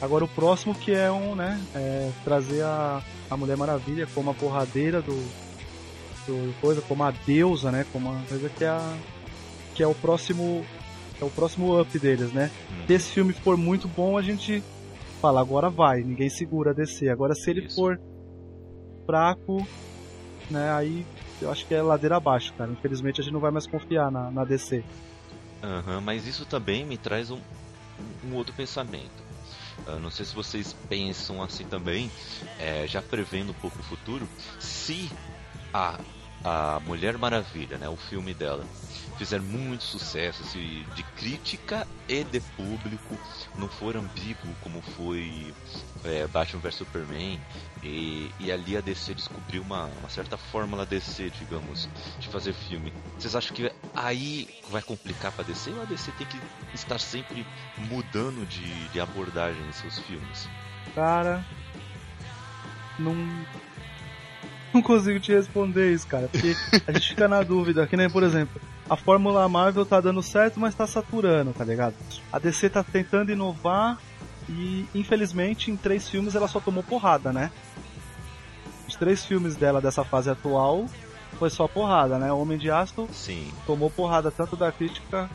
Agora 0.00 0.24
o 0.24 0.28
próximo 0.28 0.74
que 0.74 0.92
é 0.92 1.10
um, 1.10 1.34
né? 1.34 1.60
É 1.74 2.10
trazer 2.24 2.62
a, 2.62 3.02
a 3.30 3.36
Mulher 3.36 3.56
Maravilha 3.56 4.08
como 4.14 4.30
a 4.30 4.34
porradeira 4.34 5.02
do, 5.02 5.14
do 6.26 6.54
coisa, 6.60 6.80
como 6.80 7.04
a 7.04 7.10
deusa, 7.10 7.70
né? 7.70 7.86
Como 7.92 8.10
a 8.10 8.20
coisa 8.28 8.48
que 8.48 8.64
é 8.64 8.68
a, 8.68 8.94
que 9.74 9.82
é 9.82 9.86
o 9.86 9.94
próximo 9.94 10.64
é 11.20 11.24
o 11.24 11.30
próximo 11.30 11.78
up 11.78 11.98
deles, 11.98 12.32
né? 12.32 12.50
Se 12.86 12.94
esse 12.94 13.10
filme 13.12 13.34
for 13.34 13.56
muito 13.56 13.86
bom, 13.86 14.16
a 14.16 14.22
gente 14.22 14.64
fala, 15.20 15.40
agora 15.40 15.68
vai, 15.68 16.02
ninguém 16.02 16.28
segura 16.28 16.70
a 16.70 16.74
DC. 16.74 17.08
Agora 17.08 17.34
se 17.34 17.50
ele 17.50 17.66
Isso. 17.66 17.76
for 17.76 18.00
fraco, 19.06 19.66
né, 20.50 20.70
aí 20.72 21.06
eu 21.40 21.50
acho 21.50 21.66
que 21.66 21.74
é 21.74 21.82
ladeira 21.82 22.16
abaixo, 22.16 22.52
cara. 22.54 22.70
Infelizmente 22.70 23.20
a 23.20 23.24
gente 23.24 23.32
não 23.32 23.40
vai 23.40 23.50
mais 23.50 23.66
confiar 23.66 24.10
na, 24.10 24.30
na 24.30 24.44
DC. 24.44 24.84
Uhum, 25.62 26.00
mas 26.00 26.26
isso 26.26 26.44
também 26.46 26.84
me 26.84 26.96
traz 26.96 27.30
um, 27.30 27.38
um 28.24 28.34
outro 28.34 28.54
pensamento. 28.54 29.30
Uh, 29.86 29.98
não 29.98 30.10
sei 30.10 30.24
se 30.24 30.34
vocês 30.34 30.74
pensam 30.88 31.42
assim 31.42 31.64
também, 31.64 32.10
é, 32.58 32.86
já 32.86 33.00
prevendo 33.00 33.50
um 33.50 33.54
pouco 33.54 33.78
o 33.78 33.82
futuro, 33.82 34.28
se 34.58 35.10
a, 35.72 35.98
a 36.44 36.80
Mulher 36.86 37.16
Maravilha, 37.16 37.78
né, 37.78 37.88
o 37.88 37.96
filme 37.96 38.34
dela, 38.34 38.64
fizer 39.20 39.38
muito 39.42 39.84
sucesso 39.84 40.42
assim, 40.42 40.82
de 40.94 41.02
crítica 41.02 41.86
e 42.08 42.24
de 42.24 42.40
público, 42.40 43.18
não 43.58 43.68
for 43.68 43.94
ambíguo 43.94 44.56
como 44.62 44.80
foi 44.80 45.52
é, 46.04 46.26
Batman 46.26 46.62
vs 46.62 46.76
Superman, 46.76 47.38
e, 47.82 48.30
e 48.40 48.50
ali 48.50 48.78
a 48.78 48.80
DC 48.80 49.12
descobriu 49.12 49.60
uma, 49.60 49.84
uma 50.00 50.08
certa 50.08 50.38
fórmula 50.38 50.86
DC, 50.86 51.30
digamos, 51.38 51.86
de 52.18 52.28
fazer 52.28 52.54
filme. 52.54 52.94
Vocês 53.18 53.36
acham 53.36 53.54
que 53.54 53.70
aí 53.94 54.48
vai 54.70 54.80
complicar 54.80 55.32
pra 55.32 55.44
DC 55.44 55.68
ou 55.68 55.82
a 55.82 55.84
DC 55.84 56.12
tem 56.12 56.26
que 56.26 56.40
estar 56.72 56.98
sempre 56.98 57.46
mudando 57.76 58.48
de, 58.48 58.88
de 58.88 59.00
abordagem 59.00 59.62
em 59.68 59.72
seus 59.72 59.98
filmes? 59.98 60.48
Cara, 60.94 61.44
não 62.98 63.14
não 64.72 64.80
consigo 64.80 65.20
te 65.20 65.30
responder 65.32 65.92
isso, 65.92 66.06
cara. 66.06 66.26
Porque 66.28 66.56
a 66.86 66.92
gente 66.92 67.08
fica 67.10 67.28
na 67.28 67.42
dúvida, 67.44 67.86
que 67.86 67.98
nem, 67.98 68.08
por 68.08 68.22
exemplo, 68.22 68.58
a 68.90 68.96
Fórmula 68.96 69.48
Marvel 69.48 69.86
tá 69.86 70.00
dando 70.00 70.20
certo, 70.20 70.58
mas 70.58 70.74
tá 70.74 70.84
saturando, 70.84 71.52
tá 71.52 71.64
ligado? 71.64 71.94
A 72.32 72.40
DC 72.40 72.68
tá 72.68 72.82
tentando 72.82 73.30
inovar 73.30 73.98
e, 74.48 74.84
infelizmente, 74.92 75.70
em 75.70 75.76
três 75.76 76.08
filmes 76.08 76.34
ela 76.34 76.48
só 76.48 76.58
tomou 76.58 76.82
porrada, 76.82 77.32
né? 77.32 77.52
Os 78.88 78.96
três 78.96 79.24
filmes 79.24 79.54
dela 79.54 79.80
dessa 79.80 80.02
fase 80.02 80.28
atual 80.28 80.86
foi 81.38 81.48
só 81.50 81.68
porrada, 81.68 82.18
né? 82.18 82.32
O 82.32 82.40
Homem 82.40 82.58
de 82.58 82.68
Aço 82.68 83.08
Sim. 83.12 83.52
tomou 83.64 83.88
porrada 83.88 84.28
tanto 84.28 84.56
da 84.56 84.72
crítica 84.72 85.30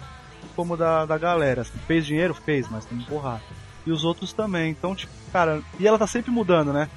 como 0.54 0.76
da, 0.76 1.06
da 1.06 1.18
galera. 1.18 1.62
Assim, 1.62 1.80
fez 1.88 2.06
dinheiro? 2.06 2.34
Fez, 2.34 2.68
mas 2.70 2.84
tomou 2.84 3.06
porrada. 3.06 3.42
E 3.86 3.92
os 3.92 4.04
outros 4.04 4.34
também. 4.34 4.72
Então, 4.72 4.94
tipo, 4.94 5.14
cara, 5.32 5.62
e 5.80 5.88
ela 5.88 5.98
tá 5.98 6.08
sempre 6.08 6.30
mudando, 6.30 6.74
né? 6.74 6.90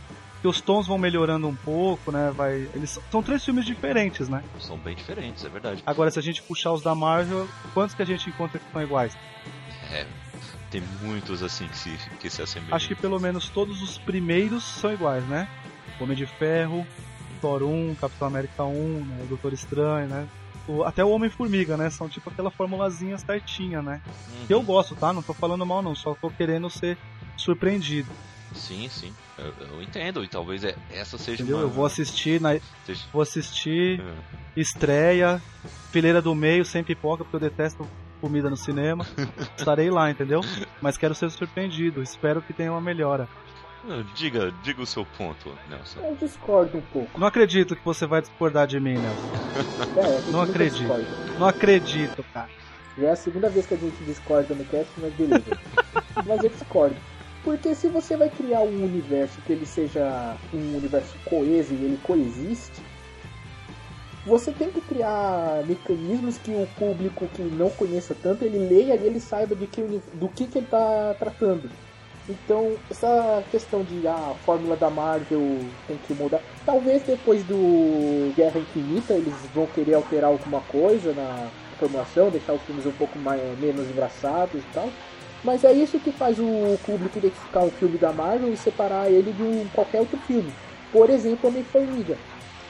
Os 0.48 0.60
tons 0.60 0.86
vão 0.86 0.96
melhorando 0.96 1.46
um 1.46 1.54
pouco, 1.54 2.10
né? 2.10 2.32
Vai, 2.34 2.68
eles 2.74 2.98
são 3.10 3.22
três 3.22 3.44
filmes 3.44 3.66
diferentes, 3.66 4.28
né? 4.28 4.42
São 4.58 4.78
bem 4.78 4.96
diferentes, 4.96 5.44
é 5.44 5.48
verdade. 5.48 5.82
Agora, 5.84 6.10
se 6.10 6.18
a 6.18 6.22
gente 6.22 6.42
puxar 6.42 6.72
os 6.72 6.82
da 6.82 6.94
Marvel, 6.94 7.46
quantos 7.74 7.94
que 7.94 8.02
a 8.02 8.06
gente 8.06 8.28
encontra 8.30 8.58
que 8.58 8.72
são 8.72 8.82
iguais? 8.82 9.16
É, 9.90 10.06
tem 10.70 10.82
muitos 11.02 11.42
assim 11.42 11.66
que 11.68 11.76
se, 11.76 11.98
que 12.20 12.30
se 12.30 12.42
assemelham. 12.42 12.74
Acho 12.74 12.88
que 12.88 12.94
pelo 12.94 13.18
menos 13.18 13.48
todos 13.48 13.82
os 13.82 13.98
primeiros 13.98 14.64
são 14.64 14.92
iguais, 14.92 15.26
né? 15.28 15.48
Homem 16.00 16.16
de 16.16 16.26
Ferro, 16.26 16.86
Thor 17.40 17.62
1, 17.62 17.94
Capitão 17.96 18.28
América 18.28 18.64
1, 18.64 19.04
né? 19.04 19.26
Doutor 19.28 19.52
Estranho, 19.52 20.08
né? 20.08 20.28
O, 20.66 20.84
até 20.84 21.02
o 21.02 21.10
Homem-Formiga, 21.10 21.76
né? 21.76 21.88
São 21.90 22.08
tipo 22.08 22.28
aquela 22.28 22.50
formulazinha 22.50 23.16
certinha, 23.16 23.80
né? 23.80 24.00
Uhum. 24.06 24.46
Que 24.46 24.54
eu 24.54 24.62
gosto, 24.62 24.94
tá? 24.94 25.12
Não 25.12 25.22
tô 25.22 25.32
falando 25.32 25.64
mal 25.64 25.82
não, 25.82 25.94
só 25.94 26.14
tô 26.14 26.30
querendo 26.30 26.68
ser 26.68 26.98
surpreendido. 27.36 28.10
Sim, 28.54 28.88
sim. 28.88 29.12
Eu, 29.38 29.52
eu 29.74 29.82
entendo, 29.82 30.24
e 30.24 30.28
talvez 30.28 30.64
é- 30.64 30.74
essa 30.92 31.16
seja 31.16 31.42
Entendeu? 31.42 31.58
uma. 31.58 31.64
Eu 31.64 31.70
vou 31.70 31.86
assistir 31.86 32.40
na, 32.40 32.58
seja- 32.84 33.04
vou 33.12 33.22
assistir 33.22 34.00
É. 34.00 34.60
estreia, 34.60 35.40
fileira 35.92 36.20
do 36.20 36.34
meio, 36.34 36.64
sem 36.64 36.82
pipoca, 36.82 37.22
porque 37.24 37.36
eu 37.36 37.40
detesto 37.40 37.86
comida 38.20 38.50
no 38.50 38.56
cinema. 38.56 39.06
Estarei 39.56 39.90
lá, 39.90 40.10
entendeu? 40.10 40.40
Mas 40.82 40.96
quero 40.96 41.14
ser 41.14 41.30
surpreendido. 41.30 42.02
Espero 42.02 42.42
que 42.42 42.52
tenha 42.52 42.72
uma 42.72 42.80
melhora. 42.80 43.28
Diga, 44.14 44.52
diga 44.62 44.82
o 44.82 44.86
seu 44.86 45.06
ponto, 45.16 45.50
Nelson. 45.70 46.00
Eu 46.00 46.16
discordo 46.16 46.76
um 46.78 46.80
pouco. 46.92 47.18
Não 47.18 47.26
acredito 47.26 47.74
que 47.76 47.84
você 47.84 48.06
vai 48.06 48.20
discordar 48.20 48.66
de 48.66 48.78
mim, 48.80 48.98
Nelson. 48.98 49.96
É, 49.96 50.30
Não 50.32 50.42
acredito. 50.42 50.78
discorda. 50.80 51.06
Não 51.38 51.46
acredito, 51.46 52.24
cara. 52.34 52.50
Já 52.98 53.06
é 53.06 53.10
a 53.12 53.16
segunda 53.16 53.48
vez 53.48 53.64
que 53.66 53.74
a 53.74 53.76
gente 53.76 53.96
discorda 54.04 54.52
no 54.54 54.64
cast, 54.64 54.90
mas 54.98 55.14
beleza. 55.14 55.58
mas 56.26 56.42
eu 56.42 56.50
discordo. 56.50 56.96
Porque 57.44 57.74
se 57.74 57.88
você 57.88 58.16
vai 58.16 58.28
criar 58.28 58.60
um 58.60 58.84
universo 58.84 59.40
que 59.42 59.52
ele 59.52 59.64
seja 59.64 60.36
um 60.52 60.76
universo 60.76 61.16
coeso 61.24 61.72
e 61.72 61.84
ele 61.84 61.98
coexiste, 62.02 62.82
você 64.26 64.52
tem 64.52 64.70
que 64.70 64.80
criar 64.80 65.64
mecanismos 65.66 66.36
que 66.36 66.50
o 66.50 66.68
público 66.78 67.26
que 67.28 67.42
não 67.42 67.70
conheça 67.70 68.14
tanto, 68.14 68.44
ele 68.44 68.58
leia 68.58 68.94
e 68.94 69.06
ele 69.06 69.20
saiba 69.20 69.54
de 69.54 69.66
que, 69.66 69.80
do 70.14 70.28
que, 70.28 70.46
que 70.46 70.58
ele 70.58 70.66
está 70.66 71.14
tratando. 71.18 71.70
Então, 72.28 72.76
essa 72.90 73.42
questão 73.50 73.82
de 73.82 74.06
ah, 74.06 74.32
a 74.32 74.34
fórmula 74.44 74.76
da 74.76 74.90
Marvel 74.90 75.60
tem 75.86 75.96
que 75.96 76.12
mudar. 76.12 76.42
Talvez 76.66 77.02
depois 77.02 77.42
do 77.42 78.30
Guerra 78.36 78.60
Infinita 78.60 79.14
eles 79.14 79.34
vão 79.54 79.66
querer 79.66 79.94
alterar 79.94 80.28
alguma 80.28 80.60
coisa 80.60 81.14
na 81.14 81.48
formulação, 81.78 82.28
deixar 82.28 82.52
os 82.52 82.62
filmes 82.62 82.84
um 82.84 82.92
pouco 82.92 83.18
mais, 83.18 83.40
menos 83.58 83.88
engraçados 83.88 84.62
e 84.62 84.66
tal. 84.66 84.92
Mas 85.44 85.64
é 85.64 85.72
isso 85.72 85.98
que 86.00 86.10
faz 86.10 86.38
o 86.38 86.78
público 86.84 87.18
identificar 87.18 87.60
um 87.60 87.70
filme 87.70 87.96
da 87.96 88.12
Marvel 88.12 88.52
e 88.52 88.56
separar 88.56 89.10
ele 89.10 89.32
de 89.32 89.42
um, 89.42 89.66
qualquer 89.72 90.00
outro 90.00 90.18
filme. 90.26 90.52
Por 90.92 91.08
exemplo, 91.10 91.48
Homem-Formiga. 91.48 92.16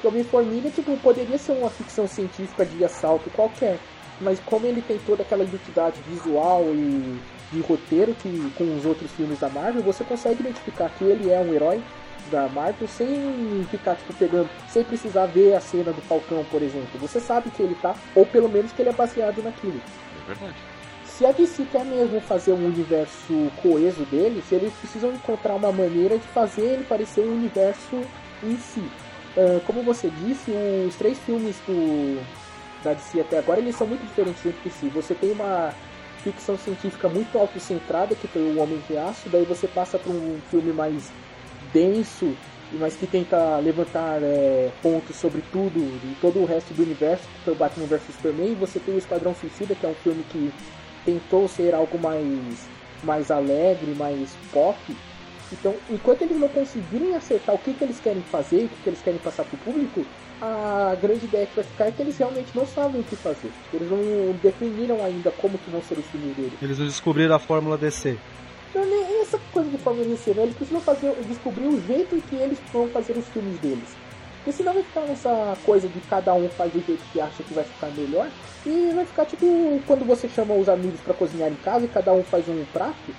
Homem-Formiga 0.04 0.70
tipo, 0.70 0.96
poderia 0.98 1.38
ser 1.38 1.52
uma 1.52 1.70
ficção 1.70 2.06
científica 2.06 2.64
de 2.64 2.84
assalto 2.84 3.30
qualquer. 3.30 3.78
Mas 4.20 4.38
como 4.44 4.66
ele 4.66 4.82
tem 4.82 4.98
toda 4.98 5.22
aquela 5.22 5.44
identidade 5.44 6.00
visual 6.08 6.64
e 6.75 7.18
de 7.52 7.60
roteiro 7.60 8.14
que 8.14 8.52
com 8.56 8.76
os 8.76 8.84
outros 8.84 9.10
filmes 9.12 9.38
da 9.38 9.48
Marvel, 9.48 9.82
você 9.82 10.04
consegue 10.04 10.40
identificar 10.40 10.90
que 10.90 11.04
ele 11.04 11.30
é 11.30 11.40
um 11.40 11.52
herói 11.54 11.82
da 12.30 12.48
Marvel 12.48 12.87
sem 12.88 13.66
ficar 13.70 13.94
tipo 13.96 14.12
pegando, 14.14 14.50
sem 14.68 14.84
precisar 14.84 15.26
ver 15.26 15.54
a 15.54 15.60
cena 15.60 15.92
do 15.92 16.02
Falcão, 16.02 16.44
por 16.50 16.62
exemplo. 16.62 16.98
Você 17.00 17.20
sabe 17.20 17.50
que 17.50 17.62
ele 17.62 17.75
tá, 17.76 17.94
ou 18.14 18.26
pelo 18.26 18.48
menos 18.48 18.72
que 18.72 18.82
ele 18.82 18.90
é 18.90 18.92
baseado 18.92 19.42
naquilo. 19.42 19.80
É 20.22 20.26
verdade. 20.26 20.67
Se 21.18 21.26
a 21.26 21.32
DC 21.32 21.66
quer 21.72 21.84
mesmo 21.84 22.20
fazer 22.20 22.52
um 22.52 22.64
universo 22.64 23.50
coeso 23.60 24.04
dele, 24.04 24.40
se 24.48 24.54
eles 24.54 24.72
precisam 24.75 25.12
encontrar 25.12 25.56
uma 25.56 25.72
maneira 25.72 26.16
de 26.16 26.28
fazer 26.28 26.62
ele 26.62 26.84
parecer 26.84 27.22
um 27.22 27.32
universo 27.32 28.04
em 28.40 28.56
si. 28.56 28.84
Ah, 29.37 29.60
como 29.66 29.82
você 29.82 30.08
disse, 30.10 30.52
os 30.87 30.94
três 30.94 31.18
filmes 31.18 31.56
do, 31.66 32.25
da 32.84 32.92
DC 32.92 33.20
até 33.20 33.37
agora 33.38 33.58
eles 33.58 33.75
são 33.75 33.84
muito 33.84 34.06
diferentes 34.06 34.46
entre 34.46 34.70
si. 34.70 34.87
Você 34.90 35.12
tem 35.12 35.32
uma 35.32 35.75
ficção 36.22 36.56
científica 36.56 37.08
muito 37.08 37.37
autocentrada, 37.37 38.14
que 38.14 38.28
foi 38.28 38.42
o 38.42 38.60
Homem 38.60 38.80
de 38.88 38.96
Aço, 38.96 39.28
daí 39.28 39.44
você 39.44 39.66
passa 39.66 39.98
para 39.98 40.12
um 40.12 40.38
filme 40.52 40.72
mais 40.72 41.10
denso, 41.72 42.32
mas 42.75 42.94
que 42.94 43.08
tenta 43.08 43.58
levantar 43.58 44.22
é, 44.22 44.70
pontos 44.80 45.16
sobre 45.16 45.42
tudo 45.50 45.80
e 45.80 46.16
todo 46.20 46.38
o 46.38 46.44
resto 46.44 46.72
do 46.75 46.82
universo, 46.84 47.25
que 47.25 47.44
foi 47.44 47.54
o 47.54 47.56
Batman 47.56 47.87
vs 47.87 48.02
Superman, 48.14 48.52
e 48.52 48.54
você 48.54 48.78
tem 48.78 48.94
o 48.94 48.98
Esquadrão 48.98 49.34
Suicida, 49.34 49.75
que 49.75 49.84
é 49.84 49.88
um 49.88 49.94
filme 49.94 50.22
que 50.30 50.52
tentou 51.05 51.49
ser 51.49 51.75
algo 51.75 51.99
mais, 51.99 52.69
mais 53.02 53.31
alegre, 53.31 53.95
mais 53.97 54.31
pop. 54.52 54.78
Então, 55.52 55.75
enquanto 55.90 56.23
eles 56.23 56.38
não 56.38 56.49
conseguirem 56.49 57.14
acertar 57.14 57.55
o 57.55 57.59
que, 57.59 57.73
que 57.73 57.85
eles 57.85 57.99
querem 58.00 58.23
fazer, 58.23 58.64
o 58.64 58.69
que, 58.69 58.83
que 58.83 58.88
eles 58.88 59.02
querem 59.02 59.19
passar 59.19 59.45
para 59.45 59.57
o 59.57 59.59
público, 59.59 60.05
a 60.40 60.95
grande 61.00 61.25
ideia 61.25 61.47
que 61.47 61.57
vai 61.57 61.64
ficar 61.64 61.87
é 61.87 61.90
que 61.90 62.02
eles 62.02 62.17
realmente 62.19 62.50
não 62.55 62.67
sabem 62.67 63.00
o 63.00 63.05
que 63.05 63.17
fazer. 63.17 63.50
Eles 63.73 63.90
não 63.90 64.33
definiram 64.43 65.02
ainda 65.02 65.31
como 65.31 65.59
que 65.59 65.71
vão 65.71 65.83
ser 65.83 65.99
os 65.99 66.07
filmes 66.07 66.37
deles. 66.37 66.52
Eles 66.61 66.78
não 66.78 66.87
descobriram 66.87 67.35
a 67.35 67.38
fórmula 67.38 67.78
DC. 67.78 68.17
Não, 68.75 68.85
nem 68.85 69.21
essa 69.23 69.38
coisa 69.52 69.71
de 69.71 69.78
forma 69.78 70.05
DC, 70.05 70.35
né? 70.35 70.43
Eles 70.43 70.55
precisam 70.55 70.81
fazer, 70.81 71.12
descobrir 71.26 71.67
o 71.67 71.81
jeito 71.87 72.14
em 72.14 72.21
que 72.21 72.37
eles 72.37 72.59
vão 72.73 72.88
fazer 72.88 73.17
os 73.17 73.26
filmes 73.28 73.59
deles. 73.61 73.97
Porque 74.49 74.62
senão 74.62 74.73
vai 74.73 74.83
ficar 74.83 75.02
nessa 75.02 75.59
coisa 75.62 75.87
de 75.87 76.00
cada 76.09 76.33
um 76.33 76.49
faz 76.49 76.73
do 76.73 76.81
jeito 76.81 77.05
que 77.12 77.21
acha 77.21 77.43
que 77.43 77.52
vai 77.52 77.64
ficar 77.64 77.88
melhor. 77.88 78.31
E 78.64 78.93
vai 78.95 79.05
ficar 79.05 79.26
tipo 79.26 79.47
quando 79.87 80.07
você 80.07 80.26
chama 80.26 80.55
os 80.55 80.71
amigos 80.71 81.02
para 81.02 81.12
cozinhar 81.12 81.52
em 81.52 81.57
casa 81.57 81.85
e 81.85 81.88
cada 81.88 82.14
um 82.14 82.23
faz 82.23 82.49
um 82.49 82.64
prato. 82.73 83.12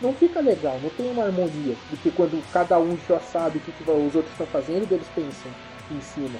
Não 0.00 0.14
fica 0.14 0.40
legal, 0.40 0.80
não 0.82 0.88
tem 0.88 1.10
uma 1.10 1.24
harmonia. 1.24 1.74
Do 1.90 1.98
que 1.98 2.10
quando 2.10 2.42
cada 2.50 2.78
um 2.78 2.96
já 3.06 3.20
sabe 3.20 3.58
o 3.58 3.60
que, 3.60 3.72
que 3.72 3.82
os 3.82 4.14
outros 4.14 4.32
estão 4.32 4.46
fazendo 4.46 4.90
eles 4.90 5.06
pensam 5.14 5.52
em 5.90 6.00
cima. 6.00 6.38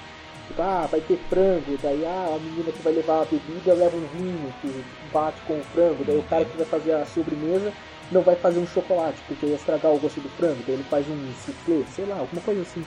Tipo, 0.48 0.62
ah, 0.62 0.88
vai 0.90 1.02
ter 1.02 1.18
frango, 1.28 1.76
daí 1.82 2.02
ah, 2.06 2.34
a 2.34 2.38
menina 2.38 2.72
que 2.72 2.82
vai 2.82 2.94
levar 2.94 3.20
a 3.20 3.24
bebida 3.26 3.74
leva 3.74 3.94
um 3.94 4.06
vinho 4.06 4.54
que 4.62 4.84
bate 5.12 5.38
com 5.42 5.60
o 5.60 5.64
frango, 5.64 6.02
daí 6.02 6.16
o 6.16 6.22
cara 6.22 6.46
que 6.46 6.56
vai 6.56 6.66
fazer 6.66 6.92
a 6.92 7.04
sobremesa 7.04 7.74
não 8.10 8.22
vai 8.22 8.36
fazer 8.36 8.58
um 8.58 8.66
chocolate, 8.66 9.20
porque 9.28 9.44
ia 9.44 9.56
estragar 9.56 9.92
o 9.92 9.98
gosto 9.98 10.18
do 10.18 10.30
frango, 10.30 10.62
daí 10.66 10.76
ele 10.76 10.84
faz 10.84 11.06
um 11.10 11.32
soufflé, 11.44 11.84
sei 11.94 12.06
lá, 12.06 12.16
alguma 12.16 12.40
coisa 12.40 12.62
assim. 12.62 12.82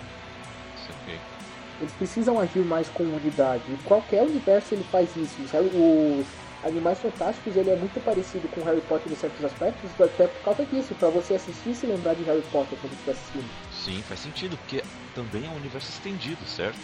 Eles 1.79 1.93
precisam 1.93 2.39
agir 2.39 2.63
mais 2.63 2.89
com 2.89 3.03
unidade. 3.03 3.77
Qualquer 3.83 4.23
universo 4.23 4.73
ele 4.73 4.83
faz 4.83 5.15
isso. 5.15 5.45
sabe? 5.47 5.69
O 5.73 6.23
Animais 6.63 6.99
Fantásticos 7.01 7.57
ele 7.57 7.69
é 7.71 7.75
muito 7.75 7.99
parecido 7.99 8.47
com 8.47 8.63
Harry 8.63 8.81
Potter 8.81 9.11
em 9.11 9.15
certos 9.15 9.43
aspectos, 9.43 9.99
até 9.99 10.27
por 10.27 10.41
causa 10.43 10.65
disso, 10.65 10.95
pra 10.95 11.09
você 11.09 11.33
assistir 11.33 11.71
e 11.71 11.75
se 11.75 11.85
lembrar 11.85 12.13
de 12.13 12.23
Harry 12.23 12.41
Potter 12.43 12.77
quando 12.79 12.93
estiver 12.93 13.11
assistindo. 13.11 13.49
Sim, 13.71 14.01
faz 14.03 14.19
sentido, 14.21 14.57
porque 14.57 14.81
também 15.13 15.45
é 15.45 15.49
um 15.49 15.55
universo 15.55 15.89
estendido, 15.89 16.45
certo? 16.45 16.79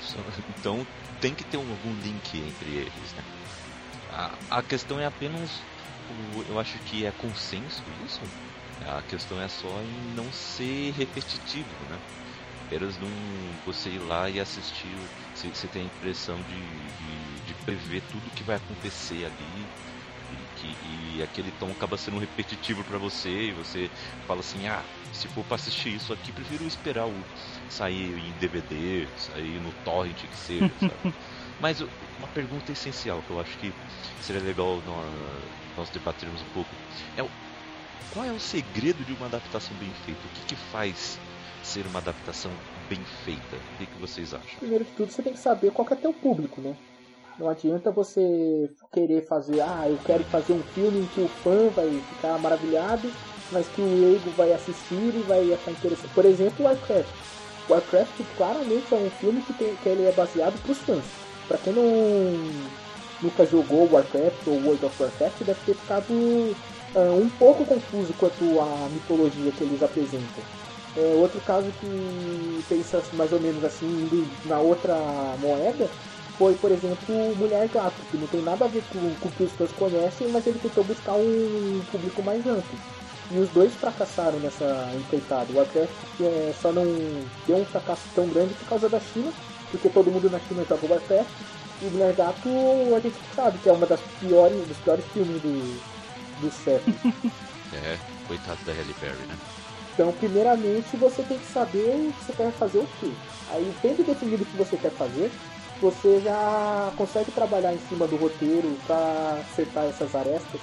Só- 0.00 0.18
Então 0.58 0.86
tem 1.20 1.34
que 1.34 1.44
ter 1.44 1.56
um- 1.56 1.70
algum 1.70 1.94
link 1.94 2.36
entre 2.38 2.70
eles, 2.74 3.14
né? 3.14 3.24
A, 4.50 4.62
questão 4.62 5.00
é 5.00 5.06
apenas, 5.06 5.62
eu 6.46 6.58
acho 6.58 6.78
que 6.80 7.06
é 7.06 7.12
consenso 7.12 7.82
isso. 8.04 8.20
A 8.84 9.00
questão 9.02 9.40
é 9.40 9.48
só 9.48 9.80
em 9.82 10.14
não 10.14 10.30
ser 10.30 10.90
repetitivo, 10.92 11.68
né? 11.88 11.98
Apenas 12.72 12.96
não 12.96 13.10
você 13.66 13.90
ir 13.90 13.98
lá 13.98 14.30
e 14.30 14.40
assistir, 14.40 14.96
você, 15.34 15.48
você 15.48 15.68
tem 15.68 15.82
a 15.82 15.84
impressão 15.84 16.40
de, 16.40 16.54
de, 16.54 17.40
de 17.46 17.54
prever 17.66 18.02
tudo 18.10 18.30
que 18.30 18.42
vai 18.42 18.56
acontecer 18.56 19.26
ali 19.26 19.66
e, 20.32 20.36
que, 20.56 21.18
e 21.18 21.22
aquele 21.22 21.52
tom 21.52 21.70
acaba 21.70 21.98
sendo 21.98 22.16
repetitivo 22.16 22.82
pra 22.84 22.96
você 22.96 23.48
e 23.48 23.52
você 23.52 23.90
fala 24.26 24.40
assim, 24.40 24.68
ah, 24.68 24.82
se 25.12 25.28
for 25.28 25.44
pra 25.44 25.56
assistir 25.56 25.94
isso 25.94 26.14
aqui, 26.14 26.32
prefiro 26.32 26.66
esperar 26.66 27.06
o 27.06 27.24
sair 27.68 28.16
em 28.16 28.32
DVD, 28.38 29.06
sair 29.18 29.60
no 29.60 29.70
torrent 29.84 30.22
que 30.26 30.38
seja, 30.38 30.72
sabe? 30.80 31.14
Mas 31.60 31.82
uma 32.18 32.28
pergunta 32.28 32.72
essencial 32.72 33.20
que 33.20 33.32
eu 33.32 33.38
acho 33.38 33.54
que 33.58 33.70
seria 34.22 34.40
legal 34.40 34.82
nós, 35.76 35.90
debatermos 35.90 36.40
um 36.40 36.48
pouco 36.54 36.70
é 37.18 37.28
qual 38.10 38.24
é 38.24 38.32
o 38.32 38.40
segredo 38.40 39.04
de 39.04 39.12
uma 39.12 39.26
adaptação 39.26 39.76
bem 39.76 39.92
feita? 40.06 40.20
O 40.26 40.30
que, 40.30 40.54
que 40.54 40.56
faz 40.56 41.18
ser 41.62 41.86
uma 41.86 41.98
adaptação 41.98 42.50
bem 42.88 43.00
feita? 43.24 43.56
O 43.56 43.78
que, 43.78 43.86
que 43.86 43.98
vocês 43.98 44.34
acham? 44.34 44.58
Primeiro 44.58 44.84
de 44.84 44.92
tudo, 44.92 45.10
você 45.10 45.22
tem 45.22 45.32
que 45.32 45.38
saber 45.38 45.70
qual 45.70 45.86
que 45.86 45.94
é 45.94 45.96
teu 45.96 46.12
público, 46.12 46.60
né? 46.60 46.76
Não 47.38 47.48
adianta 47.48 47.90
você 47.90 48.70
querer 48.92 49.22
fazer, 49.26 49.60
ah, 49.60 49.88
eu 49.88 49.98
quero 49.98 50.22
fazer 50.24 50.52
um 50.52 50.62
filme 50.62 51.00
em 51.00 51.06
que 51.06 51.20
o 51.20 51.28
fã 51.28 51.70
vai 51.70 51.90
ficar 52.02 52.38
maravilhado, 52.38 53.10
mas 53.50 53.68
que 53.68 53.80
o 53.80 54.00
leigo 54.00 54.30
vai 54.36 54.52
assistir 54.52 55.14
e 55.16 55.22
vai 55.22 55.52
achar 55.52 55.70
interessante. 55.70 56.14
Por 56.14 56.24
exemplo, 56.24 56.64
Warcraft. 56.64 57.08
Warcraft 57.70 58.20
claramente 58.36 58.92
é 58.92 58.96
um 58.96 59.10
filme 59.10 59.40
que, 59.42 59.52
tem, 59.54 59.74
que 59.76 59.88
ele 59.88 60.04
é 60.04 60.12
baseado 60.12 60.58
pros 60.58 60.78
fãs. 60.78 61.04
Pra 61.48 61.58
quem 61.58 61.72
não 61.72 62.70
nunca 63.22 63.46
jogou 63.46 63.88
Warcraft 63.88 64.46
ou 64.48 64.54
World 64.54 64.84
of 64.84 65.00
Warcraft, 65.00 65.44
deve 65.44 65.60
ter 65.60 65.74
ficado 65.74 66.54
ah, 66.94 67.12
um 67.12 67.28
pouco 67.30 67.64
confuso 67.64 68.12
quanto 68.14 68.60
à 68.60 68.88
mitologia 68.88 69.52
que 69.52 69.64
eles 69.64 69.82
apresentam. 69.82 70.44
É, 70.96 71.14
outro 71.14 71.40
caso 71.40 71.72
que 71.80 72.64
pensa 72.68 73.02
mais 73.14 73.32
ou 73.32 73.40
menos 73.40 73.64
assim, 73.64 74.08
na 74.44 74.58
outra 74.58 74.94
moeda, 75.40 75.88
foi, 76.36 76.54
por 76.54 76.70
exemplo, 76.70 77.14
Mulher 77.36 77.68
Gato, 77.68 78.02
que 78.10 78.16
não 78.16 78.26
tem 78.26 78.42
nada 78.42 78.64
a 78.64 78.68
ver 78.68 78.82
com, 78.90 78.98
com 79.14 79.28
o 79.28 79.32
que 79.32 79.42
os 79.42 79.52
fãs 79.52 79.72
conhecem, 79.72 80.28
mas 80.28 80.46
ele 80.46 80.58
tentou 80.58 80.84
buscar 80.84 81.14
um 81.14 81.80
público 81.90 82.22
mais 82.22 82.46
amplo. 82.46 82.78
E 83.30 83.38
os 83.38 83.48
dois 83.50 83.74
fracassaram 83.74 84.38
nessa 84.40 84.92
empreitada. 84.94 85.50
O 85.52 85.56
Warcraft 85.56 85.90
é, 86.20 86.52
só 86.52 86.72
não 86.72 86.84
deu 87.46 87.56
um 87.56 87.64
fracasso 87.64 88.08
tão 88.14 88.28
grande 88.28 88.54
por 88.54 88.68
causa 88.68 88.88
da 88.88 89.00
China, 89.00 89.32
porque 89.70 89.88
todo 89.88 90.10
mundo 90.10 90.28
na 90.28 90.38
China 90.40 90.64
joga 90.68 90.86
Warcraft. 90.86 91.30
E 91.80 91.86
o 91.86 91.90
Guilherme 91.90 92.14
Gato, 92.14 92.48
a 92.94 93.00
gente 93.00 93.16
sabe 93.34 93.58
que 93.58 93.68
é 93.68 93.72
uma 93.72 93.86
das 93.86 94.00
piores, 94.20 94.66
dos 94.68 94.78
piores 94.78 95.04
filmes 95.06 95.40
do, 95.40 95.80
do 96.40 96.50
século. 96.50 96.96
É, 97.72 97.96
coitado 98.28 98.58
da 98.66 98.72
Halle 98.74 98.94
Berry, 99.00 99.26
né? 99.26 99.61
Então, 99.94 100.10
primeiramente, 100.12 100.96
você 100.96 101.22
tem 101.22 101.38
que 101.38 101.46
saber 101.46 101.94
o 101.94 102.12
que 102.12 102.24
você 102.24 102.32
quer 102.32 102.52
fazer 102.52 102.78
o 102.78 102.86
quê. 103.00 103.10
Aí, 103.48 103.74
tendo 103.82 104.02
definido 104.04 104.42
o 104.42 104.46
que 104.46 104.56
você 104.56 104.76
quer 104.76 104.90
fazer, 104.92 105.30
você 105.80 106.20
já 106.20 106.92
consegue 106.96 107.30
trabalhar 107.30 107.74
em 107.74 107.78
cima 107.78 108.06
do 108.06 108.16
roteiro 108.16 108.78
para 108.86 109.40
acertar 109.40 109.84
essas 109.84 110.14
arestas 110.14 110.60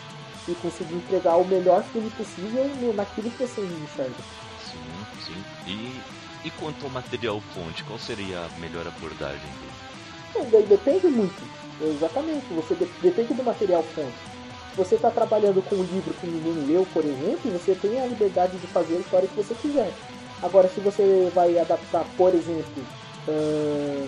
e 0.48 0.56
conseguir 0.56 0.96
entregar 0.96 1.38
o 1.38 1.46
melhor 1.46 1.84
filme 1.84 2.10
possível 2.10 2.66
naquilo 2.96 3.30
que 3.30 3.38
você 3.40 3.62
enxerga. 3.62 4.16
Sim, 4.58 5.06
sim. 5.20 5.44
E, 5.68 6.02
e 6.44 6.52
quanto 6.52 6.86
ao 6.86 6.92
material 6.92 7.40
fonte, 7.54 7.84
qual 7.84 8.00
seria 8.00 8.46
a 8.46 8.60
melhor 8.60 8.88
abordagem 8.88 9.52
dele? 9.60 10.68
Depende 10.68 11.08
muito. 11.08 11.44
Exatamente, 11.82 12.48
você 12.54 12.76
de 12.76 12.86
depende 13.02 13.34
do 13.34 13.44
material 13.44 13.84
fonte. 13.84 14.29
Você 14.76 14.96
está 14.96 15.10
trabalhando 15.12 15.62
com 15.62 15.76
um 15.76 15.84
livro 15.84 16.14
que 16.14 16.26
ninguém 16.26 16.66
leu, 16.66 16.86
por 16.94 17.04
exemplo, 17.06 17.52
você 17.52 17.76
tem 17.76 18.00
a 18.00 18.06
liberdade 18.06 18.58
de 18.58 18.68
fazer 18.68 18.98
a 18.98 19.00
história 19.00 19.28
que 19.28 19.36
você 19.36 19.54
quiser. 19.56 19.94
Agora, 20.42 20.68
se 20.70 20.80
você 20.80 21.30
vai 21.34 21.58
adaptar, 21.58 22.06
por 22.16 22.34
exemplo, 22.34 22.84
uh... 23.28 24.08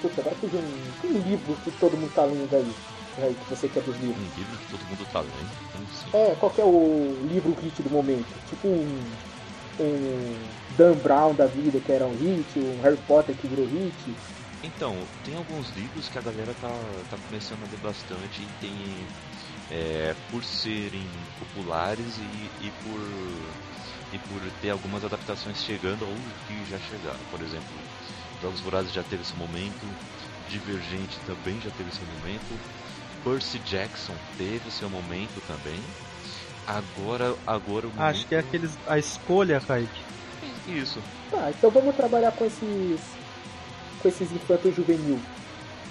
Puta, 0.00 0.20
agora 0.20 0.36
fugiu 0.36 0.58
um, 0.58 1.08
um 1.08 1.18
livro 1.18 1.56
que 1.64 1.70
todo 1.72 1.96
mundo 1.96 2.08
está 2.08 2.24
lendo 2.24 2.54
aí 2.54 2.74
aí 3.20 3.34
que 3.34 3.50
você 3.50 3.68
quer 3.68 3.82
dos 3.82 3.96
livros? 3.96 4.22
Um 4.22 4.38
livro 4.38 4.56
que 4.56 4.70
todo 4.70 4.86
mundo 4.86 5.06
tá 5.12 5.20
lendo? 5.20 5.88
Sim. 5.92 6.10
É, 6.12 6.34
qual 6.36 6.52
é 6.56 6.64
o 6.64 7.26
livro 7.28 7.54
hit 7.60 7.82
do 7.82 7.90
momento? 7.90 8.24
Tipo 8.48 8.68
um, 8.68 9.00
um 9.80 10.34
Dan 10.76 10.94
Brown 10.94 11.34
da 11.34 11.46
vida 11.46 11.78
que 11.80 11.92
era 11.92 12.06
um 12.06 12.16
hit, 12.16 12.58
um 12.58 12.80
Harry 12.82 12.96
Potter 12.96 13.34
que 13.36 13.46
virou 13.46 13.66
hit. 13.66 14.16
Então, 14.62 14.94
tem 15.24 15.34
alguns 15.34 15.68
livros 15.74 16.08
que 16.08 16.18
a 16.18 16.22
galera 16.22 16.54
tá, 16.60 16.70
tá 17.10 17.16
começando 17.28 17.62
a 17.64 17.66
ler 17.66 17.80
bastante 17.82 18.42
e 18.42 18.46
tem. 18.60 19.06
É, 19.74 20.14
por 20.30 20.44
serem 20.44 21.08
populares 21.38 22.18
e, 22.18 22.66
e 22.66 22.72
por 22.84 23.00
e 24.12 24.18
por 24.18 24.40
ter 24.60 24.70
algumas 24.70 25.04
adaptações 25.04 25.64
chegando 25.64 26.02
ou 26.02 26.14
que 26.46 26.70
já 26.70 26.78
chegaram. 26.78 27.18
Por 27.30 27.40
exemplo, 27.40 27.72
Jogos 28.42 28.60
Vorazes 28.60 28.92
já 28.92 29.02
teve 29.02 29.22
esse 29.22 29.34
momento, 29.34 29.88
Divergente 30.48 31.18
também 31.26 31.58
já 31.62 31.70
teve 31.70 31.88
esse 31.88 32.02
momento, 32.18 32.60
Percy 33.24 33.58
Jackson 33.60 34.14
teve 34.36 34.70
seu 34.70 34.90
momento 34.90 35.40
também. 35.46 35.80
Agora, 36.66 37.34
agora 37.46 37.86
o 37.86 37.90
momento... 37.90 38.02
Acho 38.02 38.26
que 38.26 38.34
é 38.34 38.40
aqueles 38.40 38.76
a 38.86 38.98
escolha, 38.98 39.60
Kaique. 39.60 40.02
Isso. 40.68 41.00
Tá, 41.30 41.50
então 41.50 41.70
vamos 41.70 41.96
trabalhar 41.96 42.32
com 42.32 42.44
esses 42.44 43.00
com 44.02 44.08
esses 44.08 44.30
infantos 44.32 44.74
juvenil. 44.74 45.18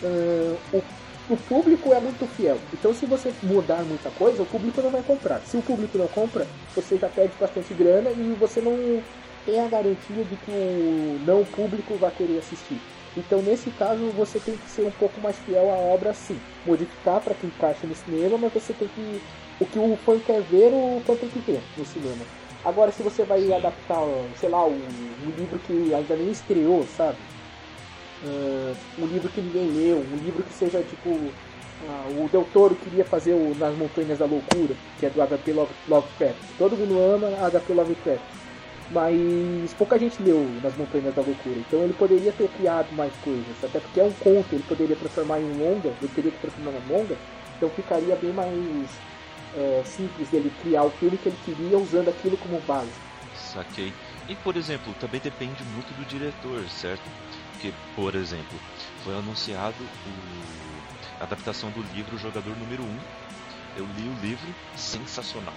Uh, 0.03 0.57
o, 0.73 0.83
o 1.31 1.37
público 1.37 1.93
é 1.93 1.99
muito 1.99 2.27
fiel. 2.27 2.57
Então 2.73 2.93
se 2.93 3.05
você 3.05 3.33
mudar 3.41 3.83
muita 3.83 4.11
coisa, 4.11 4.43
o 4.43 4.45
público 4.45 4.81
não 4.81 4.89
vai 4.89 5.01
comprar. 5.01 5.39
Se 5.39 5.55
o 5.55 5.61
público 5.61 5.97
não 5.97 6.07
compra, 6.07 6.45
você 6.75 6.97
já 6.97 7.07
perde 7.07 7.33
bastante 7.39 7.73
grana 7.73 8.09
e 8.09 8.35
você 8.37 8.59
não 8.59 9.01
tem 9.45 9.59
a 9.61 9.67
garantia 9.67 10.23
de 10.25 10.35
que 10.35 10.51
o 10.51 11.19
não 11.25 11.45
público 11.45 11.95
vai 11.95 12.11
querer 12.11 12.39
assistir. 12.39 12.81
Então, 13.15 13.41
nesse 13.41 13.69
caso, 13.71 14.09
você 14.09 14.39
tem 14.39 14.55
que 14.55 14.69
ser 14.69 14.83
um 14.83 14.91
pouco 14.91 15.19
mais 15.21 15.37
fiel 15.39 15.69
à 15.71 15.75
obra, 15.75 16.13
sim. 16.13 16.39
Modificar 16.65 17.21
para 17.21 17.33
que 17.33 17.47
encaixe 17.47 17.87
no 17.87 17.95
cinema, 17.95 18.37
mas 18.37 18.53
você 18.53 18.73
tem 18.73 18.87
que. 18.87 19.21
O 19.59 19.65
que 19.65 19.77
o 19.77 19.97
fã 19.97 20.17
quer 20.19 20.41
ver, 20.41 20.71
o 20.73 21.01
fã 21.05 21.15
tem 21.15 21.29
que 21.29 21.39
ver 21.39 21.61
no 21.77 21.85
cinema. 21.85 22.25
Agora, 22.63 22.91
se 22.91 23.03
você 23.03 23.23
vai 23.23 23.51
adaptar, 23.51 24.01
sei 24.39 24.49
lá, 24.49 24.65
um, 24.65 24.73
um 24.73 25.31
livro 25.37 25.59
que 25.59 25.93
ainda 25.93 26.15
nem 26.15 26.31
estreou, 26.31 26.85
sabe? 26.95 27.17
Uh, 28.23 28.75
um 28.99 29.05
livro 29.07 29.29
que 29.29 29.41
ninguém 29.41 29.71
leu, 29.71 29.97
um 29.97 30.17
livro 30.17 30.43
que 30.43 30.53
seja 30.53 30.81
tipo. 30.83 31.09
Uh, 31.09 32.23
o 32.23 32.29
Del 32.29 32.47
Toro 32.53 32.75
queria 32.75 33.03
fazer 33.03 33.33
o 33.33 33.55
Nas 33.57 33.75
Montanhas 33.75 34.19
da 34.19 34.25
Loucura, 34.25 34.75
que 34.99 35.05
é 35.07 35.09
do 35.09 35.19
HP 35.19 35.51
Lovecraft. 35.87 36.37
Todo 36.57 36.77
mundo 36.77 36.99
ama 36.99 37.27
HP 37.49 37.73
Lovecraft 37.73 38.21
mas 38.91 39.73
pouca 39.77 39.97
gente 39.97 40.21
leu 40.21 40.45
Nas 40.61 40.75
Montanhas 40.75 41.15
da 41.15 41.21
Loucura. 41.21 41.55
Então 41.57 41.81
ele 41.81 41.93
poderia 41.93 42.31
ter 42.31 42.49
criado 42.49 42.91
mais 42.93 43.13
coisas, 43.23 43.63
até 43.63 43.79
porque 43.79 43.99
é 43.99 44.03
um 44.03 44.11
conto, 44.11 44.53
ele 44.53 44.63
poderia 44.67 44.95
transformar 44.95 45.39
em 45.39 45.45
um 45.45 45.57
longa, 45.57 45.87
ele 45.87 46.11
teria 46.13 46.31
que 46.31 46.39
transformar 46.39 46.71
em 46.71 46.91
longa, 46.91 47.17
então 47.57 47.69
ficaria 47.69 48.15
bem 48.15 48.33
mais 48.33 48.89
é, 49.55 49.81
simples 49.85 50.29
dele 50.29 50.51
criar 50.61 50.83
o 50.83 50.89
filme 50.91 51.17
que 51.17 51.29
ele 51.29 51.37
queria 51.45 51.77
usando 51.77 52.09
aquilo 52.09 52.37
como 52.37 52.59
base. 52.61 52.91
Saquei. 53.35 53.93
E 54.27 54.35
por 54.35 54.55
exemplo, 54.55 54.93
também 54.99 55.19
depende 55.19 55.63
muito 55.73 55.93
do 55.97 56.05
diretor, 56.05 56.63
certo? 56.69 57.03
Porque, 57.61 57.77
por 57.95 58.15
exemplo, 58.15 58.59
foi 59.03 59.15
anunciado 59.15 59.75
a 61.19 61.25
adaptação 61.25 61.69
do 61.69 61.83
livro 61.93 62.17
Jogador 62.17 62.57
Número 62.57 62.81
1. 62.81 62.99
Eu 63.77 63.85
li 63.85 64.09
o 64.09 64.19
livro, 64.19 64.55
sensacional 64.75 65.53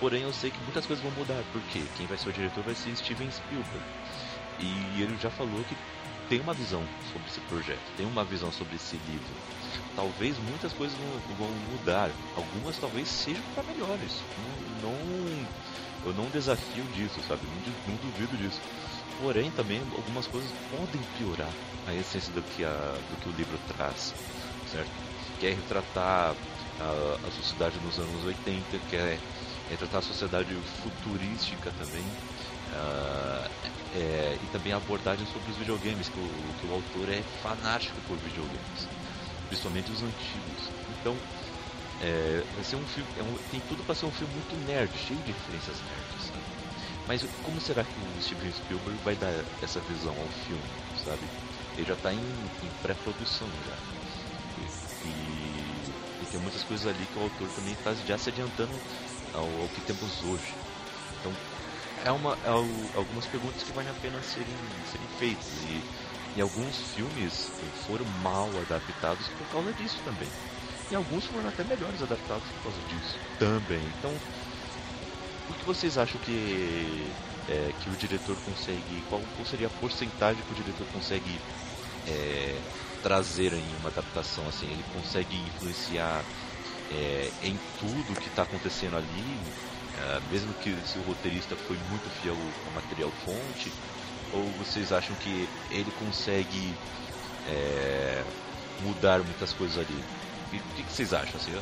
Porém, 0.00 0.22
eu 0.22 0.32
sei 0.34 0.50
que 0.50 0.60
muitas 0.64 0.84
coisas 0.84 1.02
vão 1.02 1.12
mudar, 1.12 1.42
porque 1.50 1.80
quem 1.96 2.06
vai 2.06 2.18
ser 2.18 2.28
o 2.28 2.32
diretor 2.32 2.62
vai 2.62 2.74
ser 2.74 2.94
Steven 2.94 3.30
Spielberg. 3.30 3.86
E 4.60 5.00
ele 5.00 5.16
já 5.16 5.30
falou 5.30 5.64
que 5.64 5.74
tem 6.28 6.40
uma 6.40 6.52
visão 6.52 6.82
sobre 7.10 7.28
esse 7.28 7.40
projeto, 7.40 7.80
tem 7.96 8.04
uma 8.04 8.22
visão 8.22 8.52
sobre 8.52 8.76
esse 8.76 8.96
livro. 9.08 9.34
Talvez 9.96 10.36
muitas 10.50 10.74
coisas 10.74 10.94
vão, 11.38 11.48
mudar, 11.72 12.10
algumas 12.36 12.76
talvez 12.76 13.08
sejam 13.08 13.42
para 13.54 13.62
melhores. 13.62 14.22
Não, 14.82 14.90
não, 14.90 15.48
eu 16.04 16.12
não 16.12 16.28
desafio 16.28 16.84
disso, 16.92 17.20
sabe? 17.26 17.46
Não, 17.46 17.94
não 17.94 17.96
duvido 17.96 18.36
disso. 18.36 18.60
Porém, 19.18 19.50
também 19.50 19.80
algumas 19.96 20.26
coisas 20.26 20.50
podem 20.70 21.02
piorar 21.16 21.52
a 21.86 21.94
essência 21.94 22.32
do 22.32 22.42
que, 22.42 22.64
a, 22.64 22.92
do 23.10 23.16
que 23.16 23.28
o 23.28 23.32
livro 23.32 23.58
traz, 23.58 24.14
certo? 24.66 24.90
Quer 25.38 25.54
retratar 25.54 26.36
a, 26.80 27.28
a 27.28 27.30
sociedade 27.30 27.78
nos 27.80 27.98
anos 27.98 28.24
80, 28.24 28.78
quer 28.90 29.20
retratar 29.70 29.98
a 29.98 30.02
sociedade 30.02 30.54
futurística 30.82 31.70
também. 31.72 32.02
Uh, 32.72 33.74
é, 33.94 34.38
e 34.42 34.46
também 34.48 34.72
a 34.72 34.76
abordagem 34.76 35.24
sobre 35.26 35.50
os 35.50 35.56
videogames, 35.56 36.08
que 36.08 36.18
o, 36.18 36.54
que 36.58 36.66
o 36.66 36.72
autor 36.72 37.08
é 37.08 37.22
fanático 37.22 38.02
por 38.02 38.18
videogames, 38.18 38.90
principalmente 39.48 39.92
os 39.92 40.02
antigos. 40.02 40.72
Então, 40.88 41.22
é, 42.00 42.44
vai 42.52 42.64
ser 42.64 42.76
um 42.76 42.86
filme, 42.86 43.10
é 43.16 43.22
um, 43.22 43.36
tem 43.50 43.60
tudo 43.60 43.84
para 43.84 43.94
ser 43.94 44.06
um 44.06 44.12
filme 44.12 44.34
muito 44.34 44.56
nerd, 44.56 44.98
cheio 44.98 45.22
de 45.22 45.32
referências 45.32 45.80
nerds. 45.82 46.24
Sabe? 46.24 46.53
Mas 47.06 47.26
como 47.42 47.60
será 47.60 47.84
que 47.84 48.00
o 48.00 48.22
Steven 48.22 48.52
Spielberg 48.52 48.98
vai 49.04 49.14
dar 49.14 49.44
essa 49.60 49.80
visão 49.80 50.18
ao 50.18 50.28
filme, 50.46 50.62
sabe? 51.04 51.20
Ele 51.76 51.86
já 51.86 51.94
está 51.94 52.12
em, 52.12 52.18
em 52.18 52.70
pré-produção 52.82 53.48
já. 53.66 53.76
E, 54.56 55.08
e, 55.08 55.94
e, 56.22 56.26
tem 56.30 56.40
muitas 56.40 56.64
coisas 56.64 56.86
ali 56.86 57.06
que 57.06 57.18
o 57.18 57.22
autor 57.22 57.48
também 57.50 57.74
está 57.74 57.92
já 57.94 58.16
se 58.16 58.30
adiantando 58.30 58.72
ao, 59.34 59.44
ao 59.62 59.68
que 59.68 59.80
temos 59.82 60.22
hoje. 60.22 60.54
Então, 61.20 61.32
é, 62.04 62.10
uma, 62.10 62.38
é 62.42 62.48
algumas 62.48 63.26
perguntas 63.26 63.62
que 63.62 63.72
valem 63.72 63.90
a 63.90 63.94
pena 63.94 64.22
serem, 64.22 64.54
serem 64.90 65.06
feitas. 65.18 65.62
E, 65.64 65.82
e 66.36 66.40
alguns 66.40 66.76
filmes 66.94 67.32
foram 67.86 68.04
mal 68.22 68.48
adaptados 68.58 69.28
por 69.28 69.46
causa 69.48 69.72
disso 69.74 70.00
também. 70.04 70.28
E 70.90 70.94
alguns 70.94 71.24
foram 71.26 71.48
até 71.48 71.64
melhores 71.64 72.02
adaptados 72.02 72.48
por 72.48 72.62
causa 72.64 72.80
disso 72.82 73.18
também. 73.38 73.82
Então, 73.98 74.12
o 75.48 75.54
que 75.54 75.64
vocês 75.64 75.98
acham 75.98 76.20
que, 76.20 77.12
é, 77.48 77.72
que 77.80 77.90
o 77.90 77.96
diretor 77.96 78.36
consegue. 78.44 79.02
Qual, 79.08 79.20
qual, 79.36 79.46
seria 79.46 79.66
a 79.66 79.70
porcentagem 79.70 80.42
que 80.42 80.52
o 80.52 80.54
diretor 80.54 80.86
consegue 80.92 81.40
é, 82.06 82.58
trazer 83.02 83.52
em 83.52 83.76
uma 83.80 83.90
adaptação 83.90 84.46
assim? 84.48 84.66
Ele 84.66 84.84
consegue 84.94 85.36
influenciar 85.36 86.24
é, 86.90 87.30
em 87.42 87.58
tudo 87.78 88.18
que 88.18 88.28
está 88.28 88.42
acontecendo 88.42 88.96
ali, 88.96 89.38
é, 89.98 90.20
mesmo 90.30 90.52
que 90.54 90.74
se 90.86 90.98
o 90.98 91.02
roteirista 91.02 91.56
foi 91.56 91.76
muito 91.90 92.08
fiel 92.20 92.36
ao 92.66 92.72
material 92.72 93.10
fonte, 93.24 93.72
ou 94.32 94.42
vocês 94.58 94.92
acham 94.92 95.14
que 95.16 95.48
ele 95.70 95.90
consegue 95.92 96.74
é, 97.46 98.24
mudar 98.80 99.20
muitas 99.20 99.52
coisas 99.52 99.78
ali? 99.78 100.04
O 100.46 100.50
que, 100.50 100.82
que, 100.82 100.92
vocês 100.92 101.12
acham? 101.12 101.36
Assim, 101.36 101.52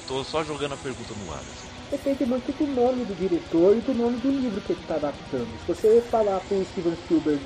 Estou 0.00 0.24
só 0.24 0.42
jogando 0.42 0.72
a 0.72 0.76
pergunta 0.76 1.12
no 1.14 1.32
ar. 1.32 1.40
Assim. 1.40 1.65
Depende 1.90 2.26
muito 2.26 2.50
do 2.58 2.66
nome 2.66 3.04
do 3.04 3.14
diretor 3.14 3.76
e 3.76 3.80
do 3.80 3.94
nome 3.94 4.18
do 4.18 4.28
livro 4.28 4.60
que 4.60 4.72
ele 4.72 4.80
está 4.80 4.96
adaptando. 4.96 5.46
Se 5.64 5.72
você 5.72 6.02
falar 6.10 6.40
com 6.48 6.56
o 6.56 6.64
Steven 6.64 6.96
Spielberg 7.04 7.42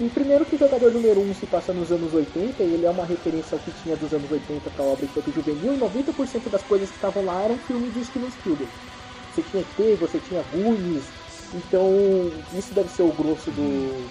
e 0.00 0.08
primeiro 0.10 0.44
que 0.44 0.56
o 0.56 0.58
jogador 0.58 0.92
número 0.92 1.20
1 1.20 1.30
um 1.30 1.34
se 1.34 1.46
passa 1.46 1.72
nos 1.72 1.90
anos 1.90 2.12
80 2.12 2.62
e 2.62 2.74
ele 2.74 2.84
é 2.84 2.90
uma 2.90 3.06
referência 3.06 3.56
ao 3.56 3.60
que 3.60 3.70
tinha 3.82 3.96
dos 3.96 4.12
anos 4.12 4.30
80 4.30 4.68
para 4.68 4.84
a 4.84 4.88
obra 4.88 5.06
enquanto 5.06 5.32
juvenil, 5.32 5.74
e 5.74 5.78
90% 5.78 6.50
das 6.50 6.62
coisas 6.62 6.90
que 6.90 6.96
estavam 6.96 7.24
lá 7.24 7.42
eram 7.42 7.56
filmes 7.58 7.94
de 7.94 8.04
Steven 8.04 8.30
Spielberg. 8.30 8.72
Você 9.32 9.42
tinha 9.42 9.62
ET, 9.62 9.98
você 9.98 10.18
tinha 10.28 10.44
Goonies, 10.52 11.04
então 11.54 11.88
isso 12.52 12.74
deve 12.74 12.90
ser 12.90 13.02
o 13.02 13.12
grosso 13.12 13.50
do. 13.52 14.06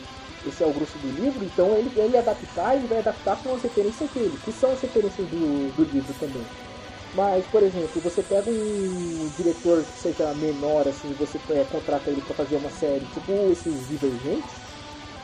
Esse 0.48 0.64
é 0.64 0.68
o 0.68 0.74
grosso 0.74 0.98
do 0.98 1.22
livro, 1.22 1.46
então 1.46 1.68
ele, 1.78 1.92
ele 1.96 2.18
adaptar, 2.18 2.76
ele 2.76 2.88
vai 2.88 3.00
adaptar 3.00 3.38
com 3.44 3.54
as 3.56 3.62
referências 3.62 4.10
dele, 4.10 4.38
que 4.44 4.52
são 4.52 4.72
as 4.72 4.82
referências 4.82 5.28
do, 5.28 5.74
do 5.76 5.84
livro 5.94 6.14
também. 6.20 6.44
Mas, 7.16 7.46
por 7.46 7.62
exemplo, 7.62 8.02
você 8.02 8.24
pega 8.24 8.50
um 8.50 9.30
diretor 9.38 9.84
que 9.84 10.00
seja 10.02 10.34
menor, 10.34 10.88
assim, 10.88 11.14
você 11.14 11.38
é, 11.52 11.64
contrata 11.72 12.10
ele 12.10 12.22
pra 12.22 12.36
fazer 12.36 12.56
uma 12.56 12.72
série, 12.72 13.06
tipo 13.14 13.32
esses 13.52 13.88
Divergentes, 13.88 14.50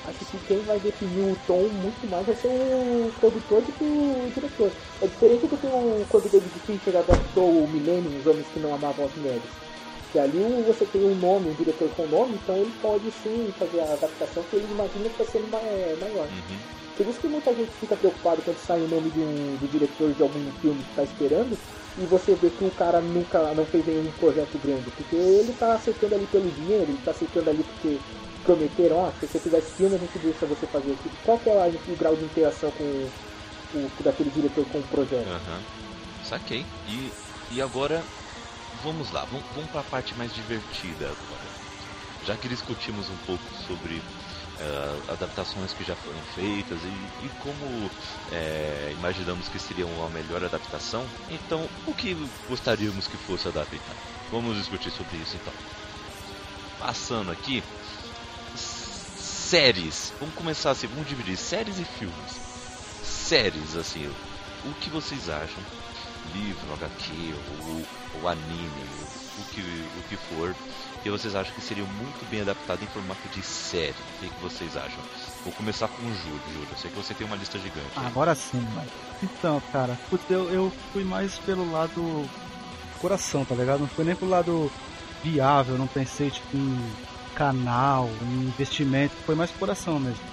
acho 0.06 0.26
que 0.26 0.38
quem 0.48 0.60
vai 0.60 0.80
definir 0.80 1.32
o 1.32 1.38
tom 1.48 1.68
muito 1.82 2.08
mais 2.12 2.26
vai 2.28 2.36
ser 2.36 2.48
o 2.48 3.12
produtor 3.20 3.62
do 3.62 3.72
que 3.72 3.84
o 3.84 4.32
diretor. 4.36 4.72
É 5.02 5.08
diferente 5.08 5.48
do 5.48 5.58
que 5.58 5.66
o, 5.66 6.06
quando 6.10 6.26
o 6.26 6.30
David 6.30 6.60
Fincher 6.68 6.96
adaptou 6.96 7.50
o 7.50 7.68
Millennium, 7.68 8.20
os 8.20 8.28
Homens 8.28 8.48
que 8.54 8.60
Não 8.60 8.76
Amavam 8.76 9.06
as 9.06 9.16
Mulheres. 9.16 9.50
Que 10.12 10.20
ali 10.20 10.64
você 10.68 10.86
tem 10.86 11.04
um 11.04 11.16
nome, 11.16 11.50
um 11.50 11.54
diretor 11.54 11.90
com 11.96 12.06
nome, 12.06 12.36
então 12.36 12.56
ele 12.56 12.74
pode 12.84 13.10
sim 13.24 13.52
fazer 13.58 13.80
a 13.82 13.94
adaptação 13.94 14.44
que 14.44 14.58
ele 14.58 14.68
imagina 14.70 15.10
que 15.10 15.18
vai 15.18 15.28
ser 15.28 15.42
maior. 15.50 16.26
Uhum. 16.26 16.58
Por 16.98 17.08
isso 17.08 17.20
que 17.20 17.28
muita 17.28 17.54
gente 17.54 17.72
fica 17.80 17.96
preocupado 17.96 18.42
quando 18.44 18.58
sai 18.58 18.80
o 18.82 18.88
nome 18.88 19.10
de 19.10 19.20
um, 19.20 19.58
do 19.58 19.68
diretor 19.72 20.12
de 20.14 20.22
algum 20.22 20.52
filme 20.62 20.84
que 20.84 20.90
está 20.90 21.04
esperando 21.04 21.58
e 22.00 22.06
você 22.06 22.34
vê 22.36 22.50
que 22.50 22.64
o 22.64 22.72
cara 22.72 23.02
nunca 23.02 23.54
não 23.54 23.66
fez 23.66 23.86
nenhum 23.86 24.12
projeto 24.20 24.58
grande, 24.64 24.90
porque 24.92 25.16
ele 25.16 25.52
está 25.52 25.74
aceitando 25.74 26.16
ali 26.16 26.26
pelo 26.28 26.50
dinheiro, 26.50 26.84
ele 26.84 26.98
está 26.98 27.12
aceitando 27.12 27.50
ali 27.50 27.64
porque 27.64 27.98
prometeram, 28.46 28.98
ó, 28.98 29.12
se 29.20 29.28
você 29.28 29.40
fizer 29.40 29.58
esse 29.58 29.72
filme 29.74 29.96
a 29.96 30.00
gente 30.00 30.18
deixa 30.20 30.46
você 30.46 30.66
fazer 30.68 30.92
aqui. 30.92 31.12
Qual 31.26 31.38
que 31.38 31.50
é 31.50 31.54
o 31.54 31.96
grau 31.98 32.16
de 32.16 32.24
interação 32.24 32.72
com 32.72 32.84
o 33.78 33.92
daquele 34.04 34.30
diretor 34.30 34.66
com 34.72 34.80
o 34.80 34.84
projeto? 34.84 35.28
Uhum. 35.28 35.62
Saquei. 36.24 36.66
E, 36.88 37.12
e 37.52 37.62
agora, 37.62 38.02
vamos 38.84 39.12
lá, 39.12 39.26
vamos, 39.26 39.46
vamos 39.54 39.70
para 39.70 39.82
a 39.82 39.84
parte 39.84 40.16
mais 40.16 40.34
divertida 40.34 41.06
agora. 41.06 41.50
Já 42.26 42.36
que 42.36 42.48
discutimos 42.48 43.10
um 43.10 43.18
pouco 43.26 43.44
sobre 43.68 44.02
uh, 44.60 45.12
adaptações 45.12 45.74
que 45.74 45.84
já 45.84 45.96
foram 45.96 46.22
feitas 46.36 46.80
e, 46.84 47.26
e 47.26 47.30
como 47.42 47.90
é, 48.32 48.94
imaginamos 48.98 49.48
que 49.48 49.60
seria 49.60 49.86
uma 49.86 50.10
melhor 50.10 50.44
adaptação, 50.44 51.06
então 51.30 51.68
o 51.86 51.94
que 51.94 52.16
gostaríamos 52.48 53.08
que 53.08 53.18
fosse 53.18 53.48
adaptado? 53.48 53.98
Vamos 54.32 54.58
discutir 54.58 54.92
sobre 54.92 55.18
isso 55.18 55.36
então. 55.36 55.54
Passando 56.80 57.32
aqui, 57.32 57.64
séries. 58.56 60.14
Vamos 60.20 60.36
começar 60.36 60.72
assim, 60.72 60.88
vamos 60.88 61.08
dividir 61.08 61.36
séries 61.36 61.80
e 61.80 61.84
filmes. 61.84 62.40
Séries, 63.04 63.76
assim, 63.76 64.08
o 64.08 64.74
que 64.76 64.90
vocês 64.90 65.30
acham? 65.30 65.64
Livro, 66.34 66.74
HQ, 66.74 67.34
ou, 67.66 68.22
ou 68.22 68.28
anime, 68.28 68.70
o 69.40 69.44
que, 69.54 69.62
o 70.00 70.04
que 70.10 70.18
for 70.18 70.56
que 71.02 71.10
vocês 71.10 71.36
acham 71.36 71.54
que 71.54 71.62
seria 71.62 71.84
muito 71.84 72.30
bem 72.30 72.42
adaptado 72.42 72.84
em 72.84 72.88
formato 72.88 73.28
de 73.30 73.42
série? 73.42 73.96
O 74.18 74.20
que, 74.20 74.42
vocês 74.42 74.76
acham? 74.76 75.00
Vou 75.44 75.54
começar 75.54 75.88
com 75.88 76.02
o 76.02 76.14
Júlio, 76.14 76.42
Júlio. 76.54 76.68
Eu 76.72 76.78
sei 76.78 76.92
que 76.92 76.98
você 76.98 77.14
tem 77.14 77.26
uma 77.26 77.36
lista 77.36 77.58
gigante. 77.58 77.92
Ah, 77.96 78.08
agora 78.08 78.36
sim, 78.36 78.60
mano. 78.74 78.90
Então, 79.24 79.62
cara, 79.72 79.98
putz, 80.10 80.24
eu, 80.30 80.50
eu 80.50 80.72
fui 80.92 81.04
mais 81.04 81.38
pelo 81.40 81.72
lado 81.72 82.28
coração, 83.00 83.46
tá 83.46 83.56
ligado? 83.56 83.80
Não 83.82 83.88
foi 83.88 84.06
nem 84.06 84.16
pelo 84.16 84.32
lado 84.32 84.72
viável, 85.24 85.78
não 85.78 85.88
pensei 85.88 86.30
tipo 86.30 86.56
em 86.56 86.92
canal, 87.36 88.10
em 88.22 88.48
investimento, 88.48 89.16
foi 89.26 89.36
mais 89.36 89.52
coração 89.52 90.00
mesmo. 90.00 90.24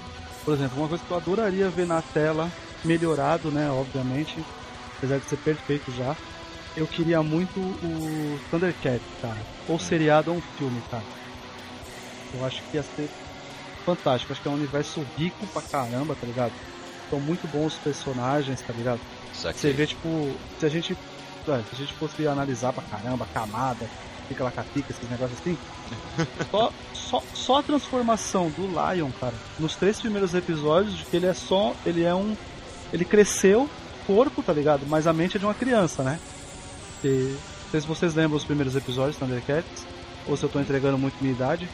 Por 0.44 0.54
exemplo, 0.54 0.78
uma 0.78 0.88
coisa 0.88 1.04
que 1.04 1.10
eu 1.10 1.16
adoraria 1.16 1.70
ver 1.70 1.86
na 1.86 2.02
tela, 2.02 2.50
melhorado, 2.84 3.50
né, 3.50 3.70
obviamente, 3.70 4.36
apesar 4.96 5.18
de 5.18 5.24
ser 5.26 5.36
perfeito 5.38 5.92
já, 5.92 6.16
eu 6.76 6.86
queria 6.86 7.22
muito 7.22 7.58
o 7.58 8.38
Thundercat, 8.50 9.00
cara. 9.22 9.38
Ou 9.68 9.78
seriado 9.78 10.30
ou 10.30 10.36
um 10.36 10.42
filme, 10.58 10.80
cara. 10.90 11.02
Eu 12.34 12.44
acho 12.44 12.62
que 12.64 12.76
ia 12.76 12.82
ser 12.82 13.08
fantástico. 13.84 14.32
Acho 14.32 14.42
que 14.42 14.48
é 14.48 14.50
um 14.50 14.54
universo 14.54 15.04
rico 15.16 15.46
pra 15.46 15.62
caramba, 15.62 16.14
tá 16.14 16.26
ligado? 16.26 16.52
São 17.08 17.18
muito 17.18 17.48
bons 17.48 17.74
os 17.74 17.78
personagens, 17.78 18.60
tá 18.60 18.72
ligado? 18.72 19.00
Você 19.32 19.72
vê, 19.72 19.86
tipo, 19.86 20.34
se 20.58 20.66
a 20.66 20.68
gente. 20.68 20.96
Se 21.44 21.52
a 21.52 21.76
gente 21.76 21.92
fosse 21.92 22.26
analisar 22.26 22.72
pra 22.72 22.82
caramba, 22.82 23.24
camada, 23.32 23.88
fica 24.26 24.42
lá 24.42 24.50
catica, 24.50 24.90
esses 24.90 25.08
negócios 25.08 25.38
assim. 25.38 25.56
só, 26.50 26.72
só, 26.92 27.22
só 27.32 27.58
a 27.58 27.62
transformação 27.62 28.50
do 28.50 28.66
Lion, 28.66 29.10
cara, 29.20 29.34
nos 29.56 29.76
três 29.76 30.00
primeiros 30.00 30.34
episódios, 30.34 30.96
de 30.96 31.04
que 31.04 31.16
ele 31.16 31.26
é 31.26 31.34
só. 31.34 31.74
Ele 31.86 32.02
é 32.02 32.12
um. 32.12 32.36
Ele 32.92 33.04
cresceu 33.04 33.68
corpo, 34.06 34.42
tá 34.42 34.52
ligado? 34.52 34.86
Mas 34.86 35.06
a 35.06 35.12
mente 35.12 35.36
é 35.36 35.40
de 35.40 35.46
uma 35.46 35.54
criança, 35.54 36.02
né? 36.02 36.18
Não 37.02 37.70
sei 37.70 37.80
se 37.80 37.86
vocês 37.86 38.14
lembram 38.14 38.36
os 38.36 38.44
primeiros 38.44 38.74
episódios 38.76 39.16
do 39.16 39.20
Thundercats, 39.20 39.86
ou 40.24 40.36
se 40.36 40.44
eu 40.44 40.48
tô 40.48 40.60
entregando 40.60 40.98
muito 40.98 41.16
minha 41.20 41.32
idade. 41.32 41.70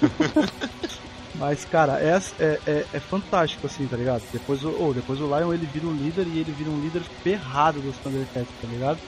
Mas, 1.34 1.64
cara, 1.64 2.00
é, 2.02 2.16
é, 2.38 2.62
é, 2.66 2.88
é, 2.92 3.00
fantástico, 3.00 3.66
assim, 3.66 3.86
tá 3.86 3.96
ligado? 3.96 4.22
Depois, 4.32 4.64
oh, 4.64 4.94
depois 4.94 5.20
o 5.20 5.26
Lion 5.26 5.52
ele 5.52 5.66
vira 5.66 5.86
um 5.86 5.92
líder 5.92 6.26
e 6.26 6.38
ele 6.38 6.52
vira 6.52 6.70
um 6.70 6.80
líder 6.80 7.02
ferrado 7.22 7.82
dos 7.82 7.98
Thundercats, 7.98 8.54
tá 8.58 8.66
ligado? 8.66 8.98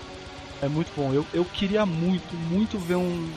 É 0.60 0.68
muito 0.68 0.92
bom. 0.94 1.14
Eu, 1.14 1.26
eu 1.32 1.44
queria 1.46 1.86
muito, 1.86 2.36
muito 2.36 2.78
ver 2.78 2.96
um, 2.96 3.34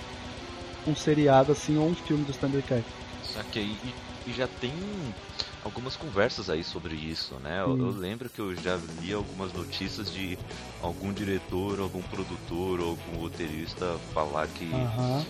um 0.86 0.96
seriado 0.96 1.52
assim 1.52 1.78
ou 1.78 1.90
um 1.90 1.96
filme 1.96 2.26
dos 2.26 2.38
Thundercats. 2.38 2.92
Saquei. 3.22 3.80
E, 3.84 3.96
e 4.26 4.34
já 4.34 4.48
tem 4.48 5.16
algumas 5.64 5.96
conversas 5.96 6.50
aí 6.50 6.64
sobre 6.64 6.96
isso, 6.96 7.36
né? 7.36 7.62
Eu, 7.62 7.78
eu, 7.78 7.92
lembro 7.92 8.30
que 8.30 8.40
eu 8.40 8.56
já 8.56 8.80
li 9.02 9.14
algumas 9.14 9.54
notícias 9.54 10.12
de 10.12 10.38
algum 10.82 11.14
diretor, 11.14 11.80
algum 11.80 12.02
produtor, 12.02 12.80
algum 12.80 13.22
roteirista 13.22 13.98
falar 14.14 14.48
que, 14.48 14.70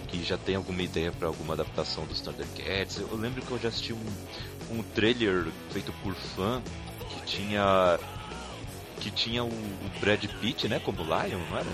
que 0.07 0.23
já 0.23 0.37
tem 0.37 0.55
alguma 0.55 0.81
ideia 0.81 1.11
para 1.11 1.27
alguma 1.27 1.53
adaptação 1.53 2.05
dos 2.05 2.21
Thundercats. 2.21 2.99
Eu, 2.99 3.15
lembro 3.15 3.41
que 3.41 3.51
eu 3.51 3.59
já 3.59 3.69
assisti 3.69 3.93
um, 3.93 4.05
um 4.71 4.83
trailer 4.95 5.47
feito 5.71 5.91
por 6.03 6.15
fã 6.15 6.61
que 7.09 7.25
tinha 7.25 7.99
que 8.99 9.09
tinha 9.09 9.43
o, 9.43 9.47
o 9.47 9.99
Brad 9.99 10.23
Pitt, 10.39 10.67
né, 10.67 10.79
como 10.79 11.01
Lion, 11.01 11.39
não 11.49 11.57
era? 11.57 11.69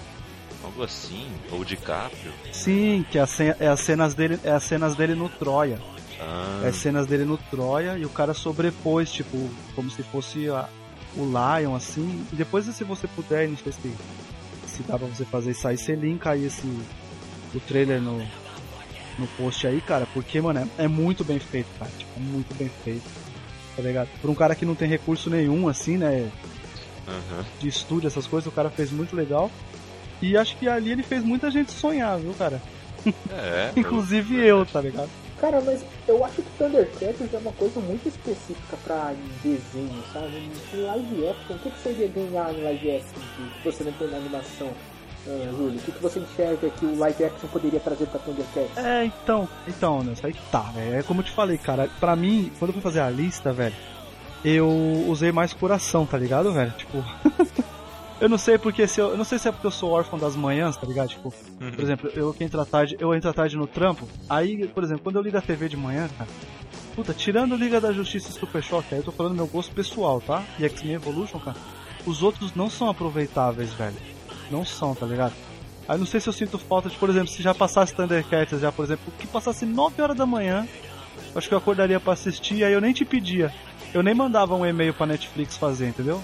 Algo 0.63 0.81
assim, 0.81 1.29
ou 1.51 1.63
DiCaprio. 1.63 2.33
Sim, 2.53 3.05
que 3.11 3.19
é 3.19 3.21
as 3.67 3.79
cenas 3.81 4.15
dele, 4.15 4.39
é 4.43 4.51
as 4.51 4.63
cenas 4.63 4.95
dele 4.95 5.13
no 5.13 5.27
Troia. 5.27 5.77
Ah. 6.19 6.62
É 6.65 6.71
cenas 6.71 7.06
dele 7.06 7.25
no 7.25 7.38
Troia 7.38 7.97
e 7.97 8.06
o 8.06 8.10
cara 8.10 8.34
sobrepôs, 8.34 9.12
tipo, 9.12 9.49
como 9.75 9.89
se 9.89 10.03
fosse 10.03 10.49
a, 10.49 10.67
o 11.15 11.23
Lion, 11.25 11.75
assim. 11.75 12.25
E 12.32 12.36
depois, 12.36 12.65
se 12.65 12.84
você 12.84 13.08
puder, 13.08 13.47
não 13.47 13.58
sei 13.58 13.71
se, 13.71 13.93
se 14.65 14.84
dá 14.84 14.97
pra 14.97 15.08
você 15.08 15.25
fazer 15.25 15.51
isso 15.51 15.67
aí, 15.67 15.77
você 15.77 15.95
linka 15.95 16.32
aí 16.32 16.45
esse, 16.45 16.67
o 17.53 17.60
trailer 17.60 18.01
no, 18.01 18.19
no 19.17 19.27
post 19.38 19.65
aí, 19.67 19.82
cara, 19.82 20.08
porque, 20.13 20.41
mano, 20.41 20.60
é, 20.77 20.86
é 20.86 20.88
muito 20.88 21.23
bem 21.23 21.39
feito, 21.39 21.67
cara. 21.77 21.91
Tipo, 21.97 22.12
é 22.17 22.23
muito 22.23 22.56
bem 22.56 22.69
feito. 22.84 23.27
Tá 23.75 23.84
ligado? 23.84 24.10
Por 24.21 24.30
um 24.30 24.36
cara 24.36 24.56
que 24.56 24.65
não 24.65 24.73
tem 24.73 24.88
recurso 24.88 25.30
nenhum, 25.30 25.67
assim, 25.67 25.97
né? 25.97 26.32
Uhum. 27.08 27.43
De 27.60 27.67
estúdio, 27.67 28.08
essas 28.08 28.25
coisas, 28.25 28.51
o 28.51 28.56
cara 28.56 28.69
fez 28.69 28.91
muito 28.91 29.15
legal. 29.15 29.51
E 30.21 30.36
acho 30.36 30.58
que 30.58 30.67
ali 30.67 30.91
ele 30.91 31.03
fez 31.03 31.23
muita 31.23 31.51
gente 31.51 31.71
sonhar, 31.71 32.17
viu, 32.17 32.34
cara? 32.34 32.60
É. 33.32 33.71
Inclusive 33.77 34.36
eu, 34.36 34.65
tá 34.65 34.82
ligado? 34.82 35.10
Cara, 35.39 35.62
mas 35.62 35.86
eu 36.08 36.26
acho 36.26 36.41
que 36.41 36.50
Thundercats 36.58 37.34
é 37.34 37.38
uma 37.38 37.52
coisa 37.52 37.80
muito 37.80 38.08
específica 38.08 38.76
pra 38.84 39.13
desenho, 39.43 40.04
sabe? 40.12 40.50
Em 40.73 40.82
live 40.82 41.28
action, 41.28 41.56
o 41.56 41.60
que, 41.60 41.69
que 41.69 41.80
você 41.80 41.91
ia 41.91 42.08
ganhar 42.08 42.54
em 42.54 42.63
live 42.63 42.91
action 42.95 43.21
se 43.21 43.63
você 43.63 43.84
não 43.84 43.91
tem 43.93 44.08
na 44.08 44.17
animação? 44.17 44.67
Uh, 45.28 45.58
Júlio, 45.58 45.78
o 45.78 45.82
que, 45.82 45.91
que 45.91 46.02
você 46.02 46.19
enxerga 46.19 46.69
que 46.69 46.86
o 46.86 46.97
live 46.97 47.26
action 47.26 47.50
poderia 47.50 47.80
trazer 47.80 48.08
pra 48.08 48.19
Thundercats? 48.19 48.78
É, 48.78 49.06
então, 49.06 49.47
então, 49.67 50.04
né, 50.04 50.13
isso 50.13 50.26
aí 50.26 50.36
tá, 50.52 50.62
velho. 50.73 50.95
É 50.95 51.04
como 51.04 51.19
eu 51.19 51.26
te 51.26 51.32
falei, 51.32 51.58
cara, 51.58 51.88
pra 52.00 52.15
mim, 52.15 52.52
quando 52.58 52.69
eu 52.69 52.73
fui 52.73 52.82
fazer 52.82 53.02
a 53.02 53.10
lista, 53.10 53.54
velho, 53.54 53.76
eu 54.43 54.67
usei 55.08 55.32
mais 55.32 55.54
coração, 55.54 56.06
tá 56.06 56.17
ligado, 56.17 56.52
velho? 56.52 56.71
Tipo. 56.71 57.04
Eu 58.19 58.27
não 58.27 58.38
sei 58.38 58.58
porque 58.58 58.88
se 58.88 58.99
eu, 58.99 59.10
eu 59.10 59.17
não 59.17 59.23
sei 59.23 59.38
se 59.38 59.47
é 59.47 59.51
porque 59.51 59.67
eu 59.67 59.71
sou 59.71 59.91
órfão 59.91 60.17
das 60.17 60.36
manhãs, 60.36 60.75
tá 60.75 60.88
ligado? 60.88 61.10
Tipo, 61.10 61.32
uhum. 61.62 61.71
por 61.71 61.84
exemplo, 61.84 62.10
eu 62.15 62.34
que 62.34 62.43
entro 62.43 62.60
à 62.60 62.65
tarde, 62.65 62.97
eu 62.99 63.13
entro 63.13 63.30
à 63.30 63.34
tarde 63.34 63.56
no 63.56 63.67
trampo. 63.67 64.08
Aí, 64.27 64.67
por 64.67 64.84
exemplo, 64.84 65.03
quando 65.03 65.17
eu 65.17 65.21
ligo 65.21 65.38
a 65.38 65.41
TV 65.41 65.69
de 65.69 65.77
manhã, 65.77 66.10
cara, 66.17 66.30
puta, 66.95 67.13
tirando 67.13 67.56
Liga 67.56 67.80
da 67.80 67.91
Justiça 67.91 68.30
e 68.30 68.34
Super 68.34 68.63
Choque, 68.63 68.88
aí 68.95 68.99
eu 69.01 69.03
tô 69.03 69.12
falando 69.12 69.36
meu 69.36 69.45
gosto 69.45 69.73
pessoal, 69.73 70.19
tá? 70.19 70.43
E 70.58 70.65
X-Men 70.65 70.95
Evolution, 70.95 71.39
cara, 71.39 71.58
os 72.08 72.23
outros 72.23 72.56
não 72.56 72.71
são 72.71 72.89
aproveitáveis, 72.89 73.71
velho. 73.73 73.95
Não 74.49 74.65
são, 74.65 74.95
tá 74.95 75.06
ligado? 75.06 75.34
Aí 75.88 75.97
não 75.97 76.06
sei 76.06 76.19
se 76.19 76.27
eu 76.27 76.34
sinto 76.34 76.58
falta 76.58 76.89
de, 76.89 76.97
por 76.97 77.10
exemplo, 77.10 77.27
se 77.27 77.41
já 77.43 77.53
passasse 77.53 77.93
Thundercats, 77.93 78.60
já, 78.60 78.71
por 78.71 78.84
exemplo, 78.84 79.13
que 79.19 79.27
passasse 79.27 79.63
9 79.63 80.01
horas 80.01 80.17
da 80.17 80.25
manhã, 80.25 80.67
acho 81.36 81.47
que 81.47 81.53
eu 81.53 81.58
acordaria 81.58 81.99
para 81.99 82.13
assistir, 82.13 82.63
aí 82.63 82.73
eu 82.73 82.82
nem 82.82 82.93
te 82.93 83.06
pedia. 83.06 83.53
Eu 83.93 84.01
nem 84.01 84.13
mandava 84.13 84.56
um 84.56 84.65
e-mail 84.65 84.93
pra 84.93 85.06
Netflix 85.06 85.56
fazer, 85.56 85.88
entendeu? 85.88 86.21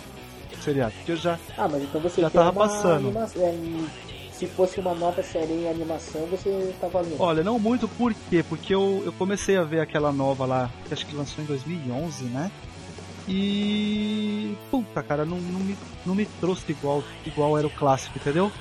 Seriado. 0.63 0.93
Porque 0.93 1.11
eu 1.11 1.17
já. 1.17 1.39
Ah, 1.57 1.67
mas 1.67 1.83
então 1.83 2.01
você 2.01 2.21
já 2.21 2.29
tava 2.29 2.53
passando. 2.53 3.13
É, 3.37 3.53
se 4.33 4.47
fosse 4.47 4.79
uma 4.79 4.93
nova 4.93 5.21
série 5.21 5.53
em 5.53 5.69
animação, 5.69 6.25
você 6.27 6.73
tava 6.81 7.01
lendo. 7.01 7.21
Olha, 7.21 7.43
não 7.43 7.59
muito, 7.59 7.87
por 7.87 8.13
quê? 8.29 8.43
Porque 8.47 8.73
eu, 8.73 9.03
eu 9.05 9.13
comecei 9.13 9.55
a 9.57 9.63
ver 9.63 9.79
aquela 9.79 10.11
nova 10.11 10.45
lá, 10.45 10.69
que 10.87 10.93
acho 10.93 11.05
que 11.05 11.15
lançou 11.15 11.43
em 11.43 11.47
2011, 11.47 12.25
né? 12.25 12.51
E. 13.27 14.57
Puta, 14.69 15.01
cara, 15.01 15.23
não, 15.23 15.37
não, 15.37 15.59
me, 15.59 15.77
não 16.05 16.15
me 16.15 16.25
trouxe 16.25 16.71
igual, 16.71 17.03
igual 17.25 17.57
era 17.57 17.67
o 17.67 17.69
clássico, 17.69 18.17
entendeu? 18.17 18.51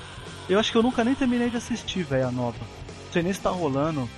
Eu 0.47 0.59
acho 0.59 0.71
que 0.71 0.77
eu 0.77 0.83
nunca 0.83 1.03
nem 1.03 1.15
terminei 1.15 1.49
de 1.49 1.57
assistir, 1.57 2.03
velho, 2.03 2.27
a 2.27 2.31
nova. 2.31 2.57
Não 2.59 3.11
sei 3.11 3.23
nem 3.23 3.33
se 3.33 3.41
tá 3.41 3.49
rolando. 3.49 4.09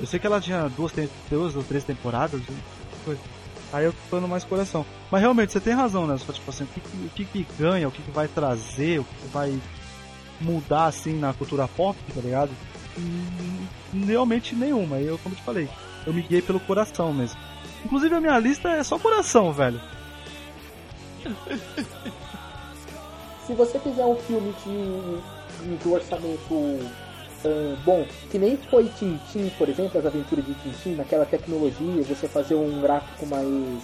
Eu 0.00 0.06
sei 0.06 0.18
que 0.18 0.26
ela 0.26 0.40
tinha 0.40 0.68
duas, 0.68 0.92
duas 1.30 1.54
ou 1.54 1.62
três 1.62 1.84
temporadas. 1.84 2.40
Coisa. 3.04 3.20
Aí 3.74 3.86
eu 3.86 3.94
tô 4.08 4.20
mais 4.20 4.44
coração. 4.44 4.86
Mas 5.10 5.20
realmente, 5.20 5.52
você 5.52 5.58
tem 5.58 5.74
razão, 5.74 6.06
né? 6.06 6.16
Tipo 6.16 6.48
assim, 6.48 6.62
o 6.62 6.66
que, 6.68 6.80
o 6.80 7.10
que, 7.10 7.24
que 7.24 7.46
ganha, 7.58 7.88
o 7.88 7.90
que, 7.90 8.00
que 8.00 8.10
vai 8.12 8.28
trazer, 8.28 9.00
o 9.00 9.04
que, 9.04 9.14
que 9.16 9.28
vai 9.32 9.60
mudar 10.40 10.86
assim 10.86 11.18
na 11.18 11.34
cultura 11.34 11.66
pop, 11.66 11.98
tá 12.14 12.20
ligado? 12.20 12.52
Hum, 12.96 13.66
realmente 14.06 14.54
nenhuma. 14.54 15.00
Eu, 15.00 15.18
como 15.18 15.34
te 15.34 15.42
falei, 15.42 15.68
eu 16.06 16.12
me 16.12 16.22
guiei 16.22 16.40
pelo 16.40 16.60
coração 16.60 17.12
mesmo. 17.12 17.36
Inclusive 17.84 18.14
a 18.14 18.20
minha 18.20 18.38
lista 18.38 18.68
é 18.68 18.84
só 18.84 18.96
coração, 18.96 19.52
velho. 19.52 19.80
Se 23.44 23.54
você 23.54 23.80
fizer 23.80 24.04
um 24.04 24.14
filme 24.16 24.54
de, 24.64 25.76
de 25.76 25.88
orçamento 25.88 26.78
uh, 27.44 27.76
bom, 27.84 28.04
que 28.30 28.38
nem 28.38 28.56
foi 28.56 28.88
Tintin, 28.98 29.50
por 29.58 29.68
exemplo, 29.68 29.98
as 29.98 30.06
aventuras 30.06 30.44
de 30.44 30.54
Tintin, 30.54 30.94
naquela 30.94 31.24
tecnologia, 31.26 32.02
você 32.02 32.26
fazer 32.28 32.54
um 32.54 32.80
gráfico 32.80 33.26
mais. 33.26 33.82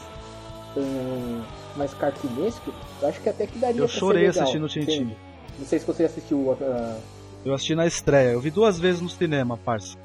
Uh, 0.76 1.42
mais 1.76 1.94
cartunesco, 1.94 2.72
eu 3.00 3.08
acho 3.08 3.20
que 3.20 3.28
até 3.28 3.46
que 3.46 3.56
daria 3.58 3.80
Eu 3.80 3.88
pra 3.88 3.98
chorei 3.98 4.22
ser 4.22 4.28
legal, 4.28 4.42
assistindo 4.42 4.68
Tintin. 4.68 4.92
entende? 5.02 5.16
Não 5.58 5.66
sei 5.66 5.78
se 5.78 5.86
você 5.86 6.04
assistiu. 6.04 6.38
Uh, 6.38 7.00
Eu 7.44 7.54
assisti 7.54 7.74
na 7.74 7.86
estreia, 7.86 8.30
eu 8.30 8.40
vi 8.40 8.50
duas 8.50 8.78
vezes 8.78 9.00
no 9.00 9.08
cinema, 9.08 9.56
parça. 9.56 9.96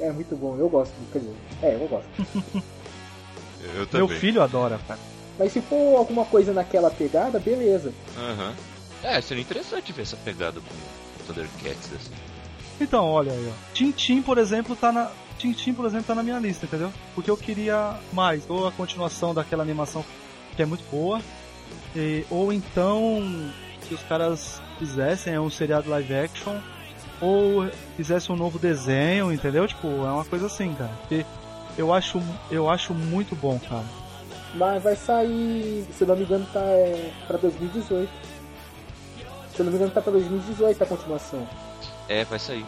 é 0.00 0.10
muito 0.10 0.34
bom, 0.36 0.56
eu 0.58 0.68
gosto. 0.68 0.92
Quer 1.12 1.18
dizer, 1.20 1.34
é, 1.62 1.74
eu 1.74 1.88
gosto. 1.88 2.08
Eu 3.74 3.86
também. 3.86 4.06
Meu 4.08 4.16
filho 4.20 4.40
adora, 4.42 4.78
cara. 4.86 5.00
Mas 5.38 5.52
se 5.52 5.60
for 5.60 5.96
alguma 5.96 6.24
coisa 6.24 6.52
naquela 6.52 6.90
pegada, 6.90 7.38
beleza. 7.40 7.92
Aham. 8.16 8.54
É, 9.02 9.20
seria 9.20 9.42
interessante 9.42 9.92
ver 9.92 10.02
essa 10.02 10.16
pegada 10.18 10.60
com 10.60 11.26
Thundercats, 11.26 11.90
assim. 11.94 12.14
Então, 12.80 13.04
olha 13.06 13.32
aí, 13.32 13.48
ó. 13.50 13.72
Tintin, 13.74 14.22
por 14.22 14.38
exemplo, 14.38 14.76
tá 14.76 14.92
na. 14.92 15.10
Tintin, 15.38 15.72
por 15.74 15.84
exemplo, 15.86 16.06
tá 16.06 16.14
na 16.14 16.22
minha 16.22 16.38
lista, 16.38 16.66
entendeu? 16.66 16.92
Porque 17.14 17.30
eu 17.30 17.36
queria 17.36 17.94
mais, 18.12 18.48
ou 18.48 18.66
a 18.66 18.72
continuação 18.72 19.34
daquela 19.34 19.62
animação 19.62 20.04
que 20.54 20.62
é 20.62 20.66
muito 20.66 20.84
boa, 20.90 21.20
e- 21.94 22.24
ou 22.30 22.50
então 22.52 23.22
que 23.86 23.94
os 23.94 24.02
caras 24.04 24.60
fizessem 24.78 25.34
é 25.34 25.40
um 25.40 25.50
seriado 25.50 25.88
live 25.90 26.14
action, 26.14 26.56
ou 27.20 27.68
fizessem 27.96 28.34
um 28.34 28.38
novo 28.38 28.58
desenho, 28.58 29.30
entendeu? 29.32 29.66
Tipo, 29.68 29.86
é 29.88 30.10
uma 30.10 30.24
coisa 30.24 30.46
assim, 30.46 30.72
cara. 30.74 30.90
Porque 31.00 31.24
eu 31.78 31.92
acho, 31.92 32.20
eu 32.50 32.68
acho 32.70 32.92
muito 32.94 33.34
bom, 33.36 33.58
cara. 33.68 33.84
Mas 34.54 34.82
vai 34.82 34.96
sair, 34.96 35.86
se 35.96 36.04
não 36.06 36.16
me 36.16 36.22
engano, 36.24 36.46
tá 36.52 36.60
é, 36.60 37.10
pra 37.26 37.36
2018. 37.36 38.08
Se 39.54 39.62
não 39.62 39.70
me 39.70 39.76
engano, 39.76 39.90
tá 39.92 40.00
pra 40.00 40.12
2018 40.12 40.82
a 40.82 40.86
continuação. 40.86 41.46
É, 42.08 42.24
vai 42.24 42.38
sair. 42.38 42.64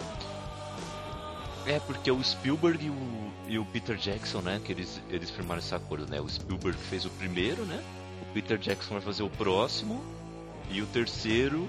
É, 1.66 1.78
porque 1.80 2.10
o 2.10 2.22
Spielberg 2.22 2.86
e 2.86 2.90
o, 2.90 3.32
e 3.46 3.58
o 3.58 3.64
Peter 3.66 3.96
Jackson, 3.96 4.40
né, 4.40 4.60
que 4.64 4.72
eles, 4.72 5.00
eles 5.10 5.30
firmaram 5.30 5.60
esse 5.60 5.74
acordo, 5.74 6.06
né? 6.06 6.20
O 6.20 6.28
Spielberg 6.28 6.78
fez 6.78 7.04
o 7.04 7.10
primeiro, 7.10 7.64
né? 7.64 7.82
O 8.22 8.32
Peter 8.32 8.56
Jackson 8.58 8.94
vai 8.94 9.02
fazer 9.02 9.22
o 9.22 9.28
próximo. 9.30 10.02
E 10.70 10.82
o 10.82 10.86
terceiro 10.86 11.68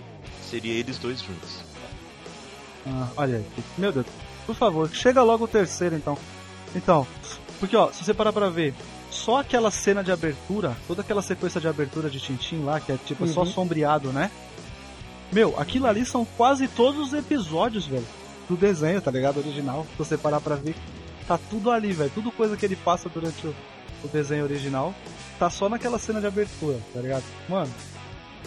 seria 0.50 0.74
eles 0.74 0.98
dois 0.98 1.22
juntos. 1.22 1.60
Ah, 2.86 3.08
olha 3.16 3.38
aí. 3.38 3.46
Meu 3.78 3.92
Deus. 3.92 4.06
Por 4.46 4.56
favor, 4.56 4.90
chega 4.90 5.22
logo 5.22 5.46
o 5.46 5.48
terceiro 5.48 5.96
então. 5.96 6.18
Então, 6.76 7.06
porque 7.60 7.76
ó, 7.78 7.92
se 7.92 8.04
você 8.04 8.14
parar 8.14 8.34
pra 8.34 8.50
ver, 8.50 8.74
só 9.10 9.40
aquela 9.40 9.72
cena 9.72 10.04
de 10.04 10.12
abertura, 10.12 10.76
toda 10.88 11.02
aquela 11.02 11.22
sequência 11.22 11.62
de 11.62 11.68
abertura 11.68 12.10
de 12.10 12.20
Tintin 12.20 12.64
lá, 12.64 12.80
que 12.80 12.92
é 12.92 12.98
tipo 12.98 13.26
só 13.28 13.42
Uhum. 13.42 13.46
sombreado, 13.48 14.12
né? 14.12 14.30
Meu, 15.32 15.60
aquilo 15.60 15.86
ali 15.88 16.06
são 16.06 16.26
quase 16.26 16.68
todos 16.68 17.08
os 17.08 17.14
episódios, 17.14 17.86
velho, 17.86 18.06
do 18.48 18.56
desenho, 18.58 19.02
tá 19.02 19.12
ligado? 19.12 19.38
Original. 19.38 19.86
Se 19.92 19.98
você 19.98 20.18
parar 20.18 20.42
pra 20.42 20.56
ver, 20.56 20.76
tá 21.28 21.38
tudo 21.50 21.70
ali, 21.72 21.92
velho. 21.94 22.12
Tudo 22.14 22.32
coisa 22.32 22.58
que 22.58 22.66
ele 22.66 22.76
passa 22.76 23.08
durante 23.10 23.46
o, 23.46 23.56
o 24.04 24.08
desenho 24.08 24.44
original, 24.44 24.94
tá 25.38 25.50
só 25.50 25.70
naquela 25.70 26.00
cena 26.00 26.20
de 26.20 26.26
abertura, 26.28 26.80
tá 26.94 27.00
ligado? 27.00 27.24
Mano, 27.48 27.72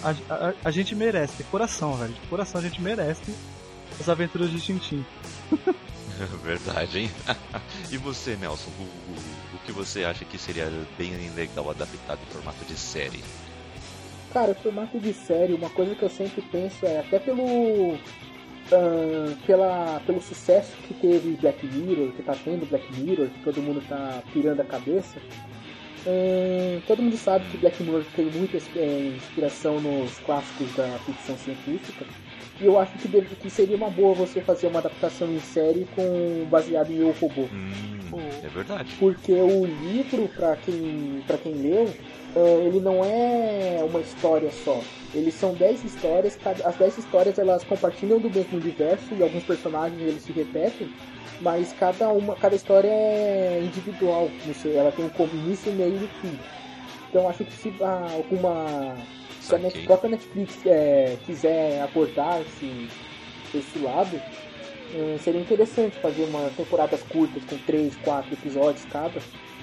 a, 0.03 0.11
a- 0.35 0.55
a 0.65 0.71
gente 0.73 0.95
merece, 0.95 1.37
de 1.39 1.45
coração, 1.45 1.95
velho. 1.97 2.13
De 2.13 2.27
coração 2.29 2.61
a 2.61 2.65
gente 2.65 2.83
merece 2.83 3.33
as 4.01 4.09
aventuras 4.09 4.51
de 4.51 4.61
Tintin. 4.61 5.05
Verdade, 6.45 6.99
hein? 7.01 7.11
e 7.91 7.97
você, 7.97 8.37
Nelson? 8.37 8.71
O, 8.79 8.83
o, 8.83 9.17
o 9.55 9.59
que 9.65 9.73
você 9.73 10.05
acha 10.05 10.25
que 10.25 10.39
seria 10.39 10.71
bem 10.99 11.13
legal 11.31 11.71
adaptado 11.71 12.19
em 12.29 12.33
formato 12.33 12.65
de 12.65 12.77
série? 12.77 13.23
Cara, 14.33 14.55
formato 14.55 14.99
de 14.99 15.13
série, 15.13 15.53
uma 15.53 15.69
coisa 15.71 15.95
que 15.95 16.03
eu 16.03 16.09
sempre 16.09 16.41
penso 16.51 16.87
é, 16.87 17.01
até 17.01 17.19
pelo. 17.19 17.97
ah, 18.73 19.35
pela, 19.47 20.01
pelo 20.07 20.21
sucesso 20.23 20.75
que 20.89 20.95
teve 20.95 21.37
Black 21.41 21.67
Mirror, 21.67 22.13
que 22.13 22.23
tá 22.23 22.35
tendo 22.43 22.65
Black 22.67 22.85
Mirror, 22.95 23.29
que 23.29 23.43
todo 23.45 23.61
mundo 23.61 23.83
tá 23.87 24.23
pirando 24.33 24.61
a 24.61 24.65
cabeça. 24.65 25.21
ah, 26.07 26.81
todo 26.87 27.03
mundo 27.03 27.17
sabe 27.19 27.45
que 27.51 27.59
Black 27.59 27.83
Mirror 27.83 28.05
tem 28.17 28.25
muita 28.27 28.57
eh, 28.57 29.13
inspiração 29.17 29.79
nos 29.81 30.19
clássicos 30.21 30.73
da 30.75 30.89
ficção 31.01 31.37
científica. 31.37 32.07
E 32.61 32.65
eu 32.65 32.79
acho 32.79 32.93
que, 32.99 33.09
deve- 33.09 33.35
que 33.37 33.51
seria 33.51 33.77
uma 33.77 33.91
boa 33.91 34.15
você 34.15 34.41
fazer 34.41 34.67
uma 34.69 34.79
adaptação 34.79 35.31
em 35.35 35.41
série 35.41 35.87
com 35.95 36.47
baseado 36.49 36.91
em 36.91 36.97
Eu 36.99 37.11
Robô. 37.21 37.49
Hum, 37.53 38.29
é 38.43 38.49
verdade. 38.49 38.95
Porque 38.99 39.33
o 39.33 39.67
livro, 39.67 40.29
pra 40.29 40.55
quem, 40.57 41.23
pra 41.27 41.37
quem 41.39 41.55
leu, 41.55 41.93
eh, 42.35 42.67
ele 42.67 42.81
não 42.81 43.05
é 43.05 43.83
uma 43.85 44.01
história 44.01 44.51
só. 44.51 44.81
Eles 45.15 45.35
são 45.35 45.55
10 45.55 45.85
histórias, 45.85 46.37
cada- 46.37 46.67
as 46.67 46.77
10 46.77 46.97
histórias 46.99 47.39
elas 47.39 47.65
compartilham 47.65 48.19
do 48.19 48.31
mesmo 48.31 48.57
universo 48.57 49.15
e 49.15 49.23
alguns 49.23 49.45
personagens 49.45 50.01
eles 50.01 50.23
se 50.23 50.33
repetem, 50.33 50.89
mas 51.41 51.73
cada 51.73 52.09
uma, 52.11 52.35
cada 52.37 52.55
história 52.57 52.89
é 52.91 53.61
individual, 53.61 54.31
sei, 54.55 54.75
ela 54.77 54.91
tem 54.93 55.05
um 55.05 55.11
com- 55.11 55.29
início, 55.29 55.73
meio 55.73 56.03
e 56.03 56.09
fim. 56.09 56.39
Então 57.09 57.29
acho 57.29 57.45
que 57.45 57.53
se 57.53 57.75
ah, 57.83 58.11
alguma 58.15 58.97
se 59.39 59.55
a. 59.55 59.59
Net- 59.59 59.85
própria 59.85 60.11
Netflix 60.11 60.65
eh, 60.65 61.17
quiser 61.27 61.81
abordar 61.83 62.41
esse, 62.43 62.89
esse 63.55 63.79
lado, 63.79 64.21
Hum, 64.95 65.17
seria 65.19 65.41
interessante 65.41 65.97
fazer 65.99 66.23
uma 66.23 66.51
temporadas 66.51 67.03
curtas 67.03 67.45
com 67.47 67.57
3, 67.57 67.97
4 67.97 68.35
episódios 68.35 68.85
cada 68.85 69.23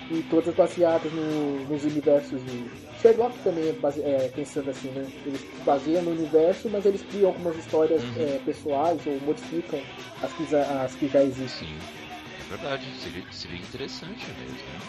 e 0.09 0.23
todas 0.23 0.53
baseadas 0.55 1.11
no- 1.13 1.65
nos 1.65 1.83
universos 1.85 2.43
de 2.43 2.71
Sherlock 2.95 3.41
também 3.41 3.69
é, 3.69 3.73
base- 3.73 4.01
é, 4.03 4.29
pensando 4.29 4.69
assim, 4.69 4.91
né? 4.91 5.13
Eles 5.25 5.45
baseiam 5.63 6.03
no 6.03 6.11
universo, 6.11 6.69
mas 6.69 6.85
eles 6.85 7.03
criam 7.03 7.29
algumas 7.29 7.57
histórias 7.57 8.11
Uhum. 8.11 8.15
é, 8.15 8.39
pessoais 8.39 9.05
ou 9.07 9.19
modificam 9.21 9.87
as 10.21 10.33
que, 10.33 10.45
já- 10.45 10.83
as 10.83 10.95
que 10.95 11.07
já 11.07 11.23
existem. 11.23 11.67
Sim, 11.67 11.89
é 12.37 12.43
verdade. 12.45 12.93
Seria, 12.93 13.25
seria 13.31 13.57
interessante 13.59 14.31
mesmo. 14.33 14.71
né? 14.71 14.83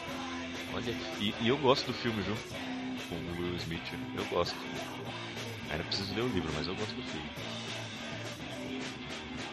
Olha, 0.68 0.96
e, 1.18 1.36
e 1.40 1.48
eu 1.48 1.58
gosto 1.58 1.86
do 1.88 1.94
filme, 1.94 2.22
viu? 2.22 2.40
Com 3.08 3.16
o 3.32 3.36
Will 3.36 3.56
Smith. 3.56 3.94
Eu 4.14 4.26
gosto. 4.26 4.68
Ainda 5.68 5.84
preciso 5.84 6.14
ler 6.14 6.22
o 6.22 6.28
livro, 6.28 6.52
mas 6.52 6.66
eu 6.68 6.76
gosto 6.76 6.96
do 6.96 7.02
filme. 7.02 7.32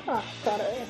Ah, 0.08 0.25
cara, 0.41 0.63
é. 0.63 0.88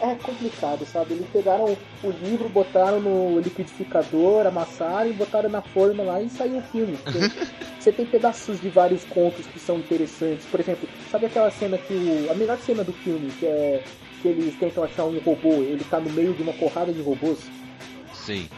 É 0.00 0.14
complicado, 0.16 0.84
sabe? 0.84 1.14
Eles 1.14 1.26
pegaram 1.32 1.76
o 2.02 2.10
livro, 2.10 2.48
botaram 2.48 3.00
no 3.00 3.38
liquidificador, 3.38 4.46
amassaram 4.46 5.10
e 5.10 5.12
botaram 5.12 5.48
na 5.48 5.62
forma 5.62 6.02
lá 6.02 6.20
e 6.20 6.28
saiu 6.28 6.58
o 6.58 6.62
filme. 6.62 6.96
Porque 6.96 7.18
Você 7.82 7.90
tem 7.90 8.06
pedaços 8.06 8.60
de 8.60 8.68
vários 8.68 9.04
contos 9.04 9.44
que 9.46 9.58
são 9.58 9.78
interessantes. 9.78 10.46
Por 10.46 10.60
exemplo, 10.60 10.88
sabe 11.10 11.26
aquela 11.26 11.50
cena 11.50 11.76
que 11.76 11.92
o. 11.92 12.30
A 12.30 12.34
melhor 12.34 12.56
cena 12.58 12.84
do 12.84 12.92
filme, 12.92 13.28
que 13.40 13.44
é 13.44 13.82
que 14.20 14.28
eles 14.28 14.54
tentam 14.54 14.84
achar 14.84 15.04
um 15.04 15.18
robô, 15.18 15.64
ele 15.64 15.82
tá 15.82 15.98
no 15.98 16.08
meio 16.10 16.32
de 16.32 16.42
uma 16.42 16.52
porrada 16.52 16.92
de 16.92 17.02
robôs. 17.02 17.40
Sim. 18.14 18.48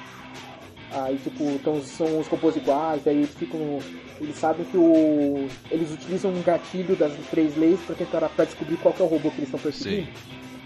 Aí, 0.93 1.17
tipo, 1.17 1.43
então 1.45 1.81
são 1.81 2.21
os 2.21 2.27
robôs 2.27 2.55
iguais, 2.55 3.07
aí 3.07 3.17
eles 3.17 3.31
ficam. 3.31 3.79
Eles 4.21 4.37
sabem 4.37 4.65
que 4.67 4.77
o. 4.77 5.49
Eles 5.71 5.91
utilizam 5.91 6.31
um 6.31 6.43
gatilho 6.43 6.95
das 6.95 7.15
três 7.31 7.57
leis 7.57 7.81
pra 7.81 7.97
tentar 7.97 8.29
pra 8.29 8.45
descobrir 8.45 8.77
qual 8.77 8.93
que 8.93 9.01
é 9.01 9.05
o 9.05 9.09
robô 9.09 9.31
que 9.31 9.39
eles 9.39 9.49
estão 9.49 9.59
perseguindo. 9.59 10.09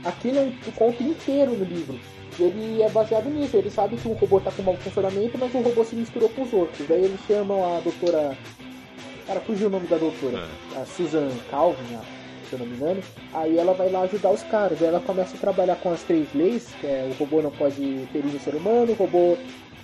Aquilo 0.04 0.38
é 0.38 0.42
um 0.42 0.52
conto 0.76 1.02
inteiro 1.02 1.52
no 1.52 1.64
livro. 1.64 1.98
Ele 2.38 2.82
é 2.82 2.88
baseado 2.88 3.28
nisso, 3.28 3.56
eles 3.56 3.72
sabem 3.72 3.98
que 3.98 4.06
um 4.08 4.12
robô 4.12 4.40
tá 4.40 4.50
com 4.52 4.62
mau 4.62 4.76
funcionamento, 4.76 5.36
mas 5.38 5.52
o 5.54 5.58
robô 5.60 5.84
se 5.84 5.96
misturou 5.96 6.28
com 6.28 6.42
os 6.42 6.52
outros. 6.52 6.86
Daí 6.86 7.04
eles 7.04 7.20
chamam 7.26 7.76
a 7.76 7.80
doutora. 7.80 8.36
Cara, 9.26 9.40
fugiu 9.40 9.66
o 9.66 9.70
nome 9.70 9.86
da 9.88 9.96
doutora. 9.98 10.44
A 10.80 10.86
Susan 10.86 11.28
Calvin, 11.50 11.94
a- 11.96 12.02
se 12.48 12.52
eu 12.54 12.60
não 12.60 12.66
me 12.66 12.76
engano. 12.76 13.02
Aí 13.34 13.58
ela 13.58 13.74
vai 13.74 13.90
lá 13.90 14.02
ajudar 14.02 14.30
os 14.30 14.42
caras. 14.44 14.80
Aí 14.80 14.86
ela 14.88 15.00
começa 15.00 15.36
a 15.36 15.40
trabalhar 15.40 15.76
com 15.76 15.90
as 15.90 16.02
três 16.04 16.28
leis, 16.32 16.68
que 16.80 16.86
é 16.86 17.06
o 17.10 17.14
robô 17.18 17.42
não 17.42 17.50
pode 17.50 18.06
ferir 18.12 18.32
o 18.34 18.38
ser 18.40 18.54
humano, 18.54 18.92
o 18.92 18.94
robô 18.94 19.36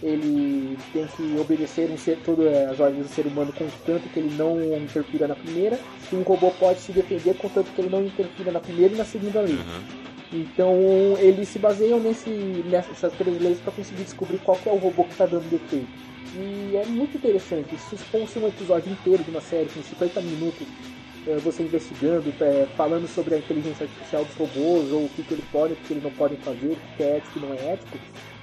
ele 0.03 0.79
tem 0.93 1.07
que 1.07 1.37
obedecer 1.41 1.91
um 1.91 1.97
ser, 1.97 2.19
todas 2.25 2.47
as 2.71 2.79
ordens 2.79 3.07
do 3.07 3.13
ser 3.13 3.27
humano 3.27 3.53
contanto 3.53 4.09
que 4.13 4.19
ele 4.21 4.35
não 4.37 4.61
interfira 4.77 5.27
na 5.27 5.35
primeira, 5.35 5.79
e 6.13 6.17
um 6.17 6.23
robô 6.23 6.51
pode 6.53 6.81
se 6.81 6.93
defender 6.93 7.35
contanto 7.35 7.71
que 7.75 7.81
ele 7.81 7.89
não 7.91 8.03
interfira 8.05 8.53
na 8.53 8.61
primeira 8.61 8.93
e 8.95 8.97
na 8.99 9.05
segunda 9.05 9.41
lei. 9.41 9.55
Uhum. 9.57 10.04
Então 10.33 11.17
eles 11.19 11.49
se 11.49 11.59
baseiam 11.59 12.01
nesse, 12.01 12.31
nessas 12.31 13.13
três 13.13 13.41
leis 13.41 13.59
para 13.61 13.73
conseguir 13.73 14.03
descobrir 14.03 14.39
qual 14.39 14.57
que 14.57 14.69
é 14.69 14.73
o 14.73 14.77
robô 14.77 15.05
que 15.05 15.13
está 15.13 15.27
dando 15.27 15.49
defeito. 15.49 15.89
E 16.35 16.77
é 16.77 16.85
muito 16.87 17.17
interessante. 17.17 17.77
Se 17.79 17.97
fosse 17.97 18.39
um 18.39 18.49
episódio 18.49 18.91
inteiro 18.91 19.23
de 19.23 19.31
uma 19.31 19.41
série 19.41 19.69
com 19.69 19.81
50 19.83 20.21
minutos, 20.23 20.67
eh, 21.27 21.37
você 21.37 21.63
investigando, 21.63 22.35
eh, 22.41 22.67
falando 22.77 23.07
sobre 23.07 23.37
a 23.37 23.39
inteligência 23.39 23.85
artificial 23.85 24.25
dos 24.25 24.35
robôs, 24.35 24.91
ou 24.91 25.05
o 25.05 25.09
que, 25.11 25.23
que 25.23 25.35
eles 25.35 25.45
podem, 25.53 25.75
o 25.75 25.77
que, 25.77 25.87
que 25.87 25.93
eles 25.93 26.03
não 26.03 26.11
podem 26.11 26.37
fazer, 26.39 26.73
o 26.73 26.97
que 26.97 27.03
é 27.05 27.17
ético 27.19 27.39
e 27.39 27.43
não 27.43 27.55
é 27.55 27.73
ético, 27.75 27.99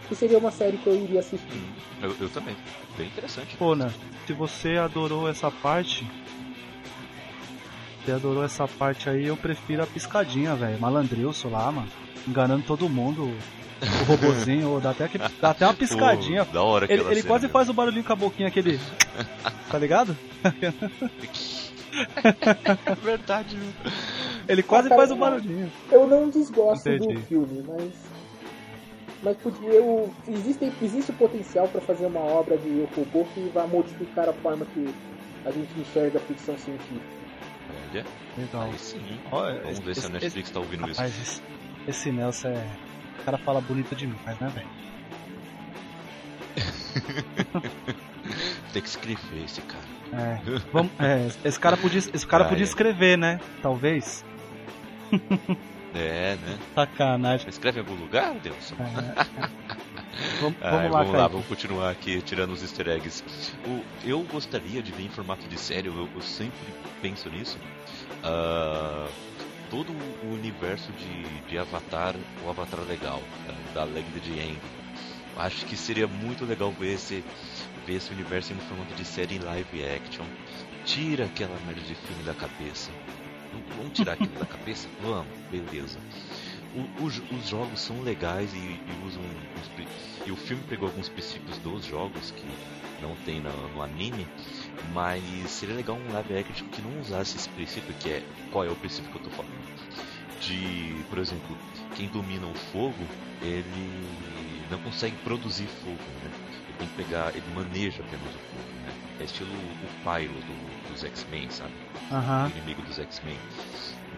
isso 0.05 0.15
seria 0.15 0.37
uma 0.37 0.51
série 0.51 0.77
que 0.77 0.87
eu 0.87 0.95
iria 0.95 1.19
assistir. 1.19 1.61
Eu, 2.01 2.15
eu 2.19 2.29
também. 2.29 2.55
Bem 2.97 3.07
interessante. 3.07 3.55
Pô, 3.57 3.75
né? 3.75 3.91
Se 4.25 4.33
você 4.33 4.77
adorou 4.77 5.27
essa 5.27 5.51
parte, 5.51 6.09
você 8.03 8.11
adorou 8.11 8.43
essa 8.43 8.67
parte 8.67 9.09
aí, 9.09 9.27
eu 9.27 9.37
prefiro 9.37 9.83
a 9.83 9.87
piscadinha, 9.87 10.55
velho. 10.55 10.79
Malandrilson 10.79 11.49
lá, 11.49 11.71
mano. 11.71 11.87
Enganando 12.27 12.63
todo 12.63 12.89
mundo. 12.89 13.31
O 13.81 14.03
robozinho, 14.05 14.79
dá 14.79 14.91
até, 14.91 15.07
que, 15.07 15.17
dá 15.17 15.49
até 15.49 15.65
uma 15.65 15.73
piscadinha. 15.73 16.45
Pô, 16.45 16.53
da 16.53 16.61
hora 16.61 16.85
ele 16.87 17.01
ele 17.03 17.23
quase 17.23 17.47
faz 17.47 17.67
o 17.67 17.73
barulhinho 17.73 18.03
com 18.03 18.13
a 18.13 18.15
boquinha 18.15 18.47
aquele. 18.47 18.79
tá 19.69 19.77
ligado? 19.79 20.15
É 22.85 22.95
verdade, 23.03 23.57
viu? 23.57 23.91
Ele 24.47 24.61
quase 24.61 24.85
Ah, 24.85 24.89
cara, 24.89 25.01
faz 25.01 25.11
o 25.11 25.15
barulhinho. 25.15 25.71
Eu 25.91 26.07
não 26.07 26.29
desgosto 26.29 26.89
Entendi. 26.89 27.13
do 27.15 27.21
filme, 27.21 27.63
mas. 27.67 27.91
Mas 29.23 29.37
podia, 29.37 29.69
eu, 29.69 30.11
existe, 30.27 30.71
existe 30.81 31.11
o 31.11 31.15
potencial 31.15 31.67
para 31.67 31.81
fazer 31.81 32.05
uma 32.07 32.21
obra 32.21 32.57
de 32.57 32.67
Yokogô 32.69 33.25
que 33.33 33.51
vai 33.53 33.67
modificar 33.67 34.27
a 34.27 34.33
forma 34.33 34.65
que 34.73 34.93
a 35.45 35.51
gente 35.51 35.79
enxerga 35.79 36.17
a 36.17 36.21
ficção 36.21 36.57
científica. 36.57 37.21
Olha, 37.93 38.05
Legal. 38.37 38.61
aí 38.63 38.77
sim. 38.79 39.19
Ó, 39.31 39.43
Vamos 39.63 39.79
ver 39.79 39.95
se 39.95 39.99
a 39.99 40.03
esse- 40.03 40.09
Netflix 40.11 40.51
tá 40.51 40.59
ouvindo 40.59 40.89
isso. 40.89 40.99
Rapaz, 41.01 41.21
esse, 41.21 41.41
esse 41.87 42.11
Nelson 42.11 42.49
é. 42.49 42.65
O 43.19 43.23
cara 43.23 43.37
fala 43.37 43.61
bonito 43.61 43.95
demais, 43.95 44.39
né, 44.39 44.49
velho? 44.49 44.67
Tem 48.73 48.81
que 48.81 48.87
escrever 48.87 49.43
esse 49.45 49.61
cara. 49.61 49.83
É. 50.13 50.39
Vamos, 50.71 50.91
é, 50.99 51.27
esse 51.47 51.59
cara 51.59 51.77
podia, 51.77 51.99
esse 51.99 52.25
cara 52.27 52.45
Ah, 52.45 52.49
podia 52.49 52.63
é. 52.63 52.67
escrever, 52.67 53.17
né? 53.17 53.39
Talvez. 53.61 54.23
É, 55.93 56.35
né? 56.37 56.57
Sacanagem. 56.75 57.49
Escreve 57.49 57.79
em 57.79 57.83
algum 57.83 57.95
lugar, 57.95 58.33
Deus? 58.35 58.73
É, 58.79 58.83
é. 58.83 59.49
Vamos, 60.39 60.59
lá, 60.61 60.89
vamos 60.89 61.13
lá, 61.13 61.27
vamos 61.27 61.45
continuar 61.47 61.89
aqui 61.89 62.21
tirando 62.21 62.51
os 62.51 62.61
easter 62.61 62.87
eggs. 62.89 63.23
O, 63.65 63.83
eu 64.07 64.21
gostaria 64.23 64.81
de 64.81 64.91
ver 64.91 65.03
em 65.03 65.09
formato 65.09 65.47
de 65.47 65.57
série, 65.57 65.87
eu, 65.87 66.09
eu 66.13 66.21
sempre 66.21 66.59
penso 67.01 67.29
nisso. 67.29 67.57
ah, 68.23 69.07
todo 69.69 69.93
o 70.23 70.33
universo 70.33 70.91
de, 70.91 71.23
de 71.49 71.57
Avatar, 71.57 72.13
o 72.45 72.49
Avatar 72.49 72.81
legal, 72.81 73.21
da, 73.73 73.81
da 73.81 73.83
legenda 73.85 74.19
de 74.19 74.39
Aang. 74.39 74.59
Acho 75.37 75.65
que 75.65 75.77
seria 75.77 76.07
muito 76.07 76.45
legal 76.45 76.71
ver 76.71 76.95
esse, 76.95 77.23
ver 77.87 77.95
esse 77.95 78.11
universo 78.11 78.51
em 78.51 78.57
formato 78.57 78.93
de 78.93 79.05
série 79.05 79.35
em 79.35 79.39
live 79.39 79.85
action. 79.85 80.25
Tira 80.85 81.25
aquela 81.25 81.57
merda 81.65 81.81
de 81.81 81.95
filme 81.95 82.23
da 82.23 82.33
cabeça. 82.33 82.91
Vamos 83.77 83.93
tirar 83.93 84.13
aquilo 84.13 84.37
da 84.37 84.45
cabeça? 84.45 84.89
Vamos, 85.01 85.27
beleza. 85.49 85.99
O- 86.73 87.03
os, 87.05 87.17
os 87.31 87.47
jogos 87.47 87.79
são 87.81 88.01
legais 88.01 88.53
e, 88.53 88.57
e 88.57 89.05
usam 89.05 89.23
pri- 89.75 89.87
e 90.25 90.31
o 90.31 90.35
filme 90.37 90.63
pegou 90.63 90.87
alguns 90.87 91.09
princípios 91.09 91.57
dos 91.59 91.83
jogos 91.85 92.31
que 92.31 92.47
não 93.01 93.15
tem 93.25 93.41
no, 93.41 93.51
no 93.69 93.81
anime, 93.81 94.25
mas 94.93 95.23
seria 95.49 95.75
legal 95.75 95.97
um 95.97 96.13
live 96.13 96.37
action 96.37 96.67
que 96.69 96.81
não 96.81 96.99
usasse 97.01 97.35
esse 97.37 97.49
princípio, 97.49 97.93
que 97.95 98.09
é 98.09 98.23
qual 98.51 98.63
é 98.63 98.69
o 98.69 98.75
princípio 98.75 99.09
que 99.11 99.17
eu 99.17 99.21
tô 99.23 99.29
falando? 99.31 99.51
De, 100.39 101.03
por 101.09 101.17
exemplo, 101.19 101.57
quem 101.95 102.07
domina 102.07 102.47
o 102.47 102.55
fogo, 102.55 103.05
ele 103.41 104.07
não 104.69 104.79
consegue 104.79 105.15
produzir 105.17 105.67
fogo, 105.67 105.97
né? 106.23 106.31
Ele 106.69 106.77
tem 106.79 106.87
que 106.87 106.95
pegar, 106.95 107.35
ele 107.35 107.43
maneja 107.53 108.01
apenas 108.01 108.33
o 108.33 108.39
fogo, 108.39 108.63
né? 108.85 108.93
É 109.19 109.23
estilo 109.25 109.51
o 109.51 110.03
Pyro 110.03 110.33
do- 110.41 110.91
dos 110.91 111.03
X-Men, 111.03 111.49
sabe? 111.51 111.73
O 112.47 112.57
inimigo 112.57 112.81
dos 112.81 112.97
X-Men. 112.97 113.37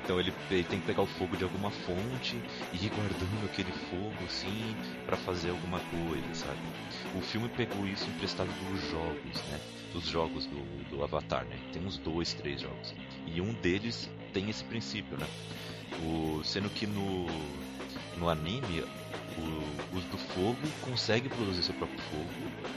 Então 0.03 0.19
ele, 0.19 0.33
ele 0.51 0.63
tem 0.65 0.79
que 0.79 0.85
pegar 0.85 1.01
o 1.01 1.05
fogo 1.07 1.37
de 1.37 1.43
alguma 1.43 1.71
fonte 1.71 2.35
e 2.73 2.85
ir 2.85 2.89
guardando 2.89 3.45
aquele 3.45 3.71
fogo 3.89 4.25
assim 4.25 4.75
pra 5.05 5.15
fazer 5.15 5.49
alguma 5.51 5.79
coisa, 5.79 6.33
sabe? 6.33 6.59
O 7.15 7.21
filme 7.21 7.47
pegou 7.49 7.87
isso 7.87 8.09
emprestado 8.09 8.49
dos 8.65 8.81
jogos, 8.89 9.41
né? 9.49 9.59
Dos 9.93 10.05
jogos 10.05 10.45
do, 10.47 10.59
do 10.89 11.03
Avatar, 11.03 11.45
né? 11.45 11.57
Tem 11.71 11.81
uns 11.85 11.97
dois, 11.97 12.33
três 12.33 12.61
jogos. 12.61 12.93
E 13.27 13.39
um 13.39 13.53
deles 13.53 14.09
tem 14.33 14.49
esse 14.49 14.63
princípio, 14.65 15.17
né? 15.17 15.27
O, 16.03 16.43
sendo 16.43 16.69
que 16.69 16.85
no, 16.85 17.27
no 18.17 18.27
anime, 18.29 18.81
o, 19.37 19.97
os 19.97 20.03
do 20.05 20.17
fogo 20.17 20.57
conseguem 20.81 21.29
produzir 21.29 21.63
seu 21.63 21.73
próprio 21.75 21.99
fogo 22.09 22.25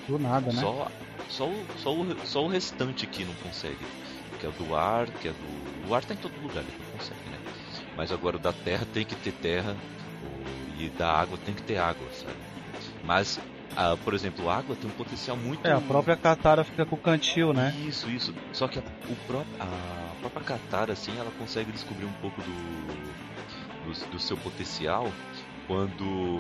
Do 0.07 0.19
nada, 0.19 0.53
né? 0.53 0.61
só, 0.61 0.91
só, 1.29 1.49
o- 1.49 1.67
só, 1.79 1.93
o, 1.95 2.27
só 2.27 2.45
o 2.45 2.49
restante 2.49 3.07
que 3.07 3.25
não 3.25 3.35
consegue. 3.37 3.85
Que 4.39 4.47
é 4.47 4.49
o 4.49 4.53
do 4.53 4.75
ar, 4.77 5.11
que 5.11 5.29
é 5.29 5.33
do. 5.33 5.89
O 5.89 5.95
ar 5.95 6.05
tá 6.05 6.13
em 6.15 6.19
todo 6.19 6.39
lugar, 6.41 6.63
consegue, 6.63 6.83
né? 6.83 6.86
Mas 7.97 8.13
agora 8.13 8.37
o 8.37 8.41
da 8.41 8.53
terra 8.53 8.87
tem 8.93 9.05
que 9.05 9.15
ter 9.15 9.33
terra, 9.33 9.75
e 10.79 10.89
da 10.91 11.11
água 11.11 11.39
tem 11.39 11.55
que 11.55 11.63
ter 11.63 11.79
água, 11.79 12.07
sabe? 12.13 12.37
Mas, 13.03 13.41
ah, 13.75 13.97
por 14.05 14.15
exemplo, 14.15 14.49
a 14.49 14.59
água 14.59 14.77
tem 14.77 14.89
um 14.89 14.93
potencial 14.93 15.37
muito. 15.37 15.67
É, 15.67 15.73
a 15.73 15.81
própria 15.81 16.17
Katara 16.17 16.65
fica 16.65 16.85
com 16.85 16.97
o 16.97 16.99
cantil, 16.99 17.53
né? 17.53 17.75
Isso, 17.87 18.09
isso. 18.11 18.35
Só 18.53 18.69
que 18.69 18.79
a, 18.79 18.83
o 19.09 19.17
pró 19.27 19.45
a 19.59 20.15
própria 20.21 20.45
Katara, 20.45 20.93
assim, 20.93 21.17
ela 21.19 21.31
consegue 21.39 21.73
descobrir 21.73 22.05
um 22.05 22.13
pouco 22.15 22.41
do, 22.43 23.93
do, 23.93 24.11
do 24.11 24.19
seu 24.19 24.37
potencial 24.37 25.11
quando 25.67 26.39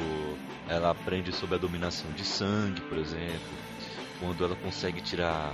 ela 0.69 0.91
aprende 0.91 1.33
sobre 1.33 1.57
a 1.57 1.59
dominação 1.59 2.11
de 2.13 2.25
sangue, 2.25 2.81
por 2.83 2.99
exemplo. 2.99 3.57
Quando 4.21 4.45
ela 4.45 4.57
consegue 4.57 5.01
tirar. 5.01 5.53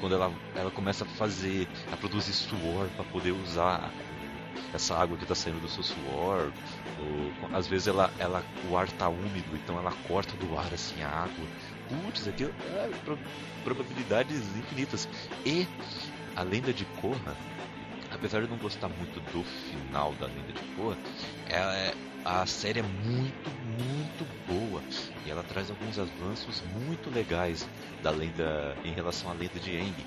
Quando 0.00 0.14
ela, 0.14 0.32
ela 0.54 0.70
começa 0.70 1.04
a 1.04 1.06
fazer. 1.06 1.68
a 1.92 1.96
produzir 1.96 2.32
suor 2.32 2.88
para 2.96 3.04
poder 3.04 3.32
usar 3.32 3.90
essa 4.72 4.94
água 4.94 5.16
que 5.16 5.24
está 5.24 5.34
saindo 5.34 5.60
do 5.60 5.68
seu 5.68 5.82
suor. 5.82 6.52
Ou, 6.98 7.32
às 7.52 7.66
vezes 7.66 7.88
ela, 7.88 8.12
ela, 8.18 8.42
o 8.70 8.76
ar 8.76 8.90
tá 8.92 9.08
úmido, 9.08 9.54
então 9.54 9.78
ela 9.78 9.92
corta 10.08 10.34
do 10.36 10.56
ar 10.58 10.72
assim 10.72 11.02
a 11.02 11.08
água. 11.08 11.46
Putz, 11.88 12.26
aquilo. 12.26 12.52
É, 12.74 12.90
pro- 13.04 13.18
probabilidades 13.64 14.56
infinitas. 14.56 15.08
E 15.44 15.66
a 16.34 16.42
lenda 16.42 16.72
de 16.72 16.84
Korra, 17.00 17.36
apesar 18.10 18.38
de 18.40 18.44
eu 18.46 18.50
não 18.50 18.58
gostar 18.58 18.88
muito 18.88 19.20
do 19.32 19.44
final 19.44 20.12
da 20.14 20.26
lenda 20.26 20.52
de 20.52 20.60
Korra, 20.74 20.96
é, 21.48 21.94
a 22.24 22.44
série 22.46 22.80
é 22.80 22.82
muito, 22.82 23.50
muito 23.62 24.26
boa. 24.48 24.82
E 25.24 25.30
ela 25.30 25.42
traz 25.42 25.70
alguns 25.70 25.98
avanços 25.98 26.60
muito 26.74 27.10
legais 27.10 27.66
da 28.02 28.10
lenda 28.10 28.76
em 28.84 28.92
relação 28.92 29.30
à 29.30 29.32
lenda 29.32 29.58
de 29.60 29.76
Aang. 29.76 30.06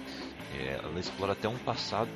É, 0.53 0.79
ela 0.83 0.99
explora 0.99 1.33
até 1.33 1.47
um 1.47 1.57
passado 1.57 2.11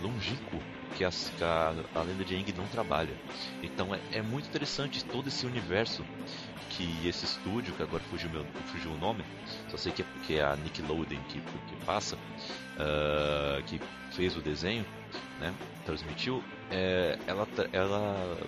longínquo 0.00 0.62
que, 0.96 1.04
a, 1.04 1.74
a 1.94 2.02
lenda 2.02 2.24
de 2.24 2.34
Aang 2.34 2.52
não 2.52 2.66
trabalha. 2.66 3.14
Então 3.62 3.94
é, 3.94 4.00
é 4.12 4.22
muito 4.22 4.48
interessante 4.48 5.04
todo 5.04 5.28
esse 5.28 5.46
universo 5.46 6.04
que 6.70 7.06
esse 7.06 7.24
estúdio, 7.24 7.74
que 7.74 7.82
agora 7.82 8.02
fugiu, 8.04 8.30
meu, 8.30 8.44
fugiu 8.66 8.92
o 8.92 8.98
nome, 8.98 9.24
só 9.68 9.76
sei 9.76 9.92
que 9.92 10.02
é 10.02 10.04
porque 10.04 10.34
é 10.34 10.42
a 10.42 10.56
Nickelodeon 10.56 11.20
que, 11.28 11.40
que 11.40 11.84
passa, 11.84 12.16
ah, 12.78 13.60
que 13.66 13.80
fez 14.12 14.36
o 14.36 14.40
desenho, 14.40 14.84
né, 15.38 15.52
transmitiu, 15.84 16.42
é, 16.70 17.18
ela, 17.26 17.46
ela 17.72 18.38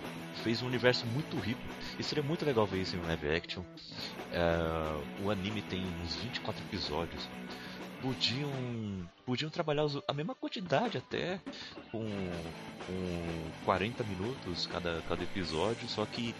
fez 0.43 0.61
um 0.61 0.67
universo 0.67 1.05
muito 1.07 1.37
rico. 1.37 1.61
E 1.97 2.03
seria 2.03 2.23
muito 2.23 2.45
legal 2.45 2.65
ver 2.65 2.81
isso 2.81 2.95
em 2.95 3.01
live 3.01 3.29
action. 3.29 3.63
É, 4.31 5.23
o 5.23 5.29
anime 5.29 5.61
tem 5.61 5.85
uns 6.03 6.15
24 6.15 6.63
episódios. 6.65 7.29
Podiam, 7.99 9.09
podiam 9.25 9.49
trabalhar 9.49 9.85
a 10.07 10.13
mesma 10.13 10.35
quantidade 10.35 10.97
até, 10.97 11.41
com, 11.91 12.53
com 12.85 13.51
40 13.63 14.03
minutos 14.03 14.67
cada, 14.67 15.01
cada 15.03 15.23
episódio, 15.23 15.87
só 15.87 16.05
que 16.05 16.35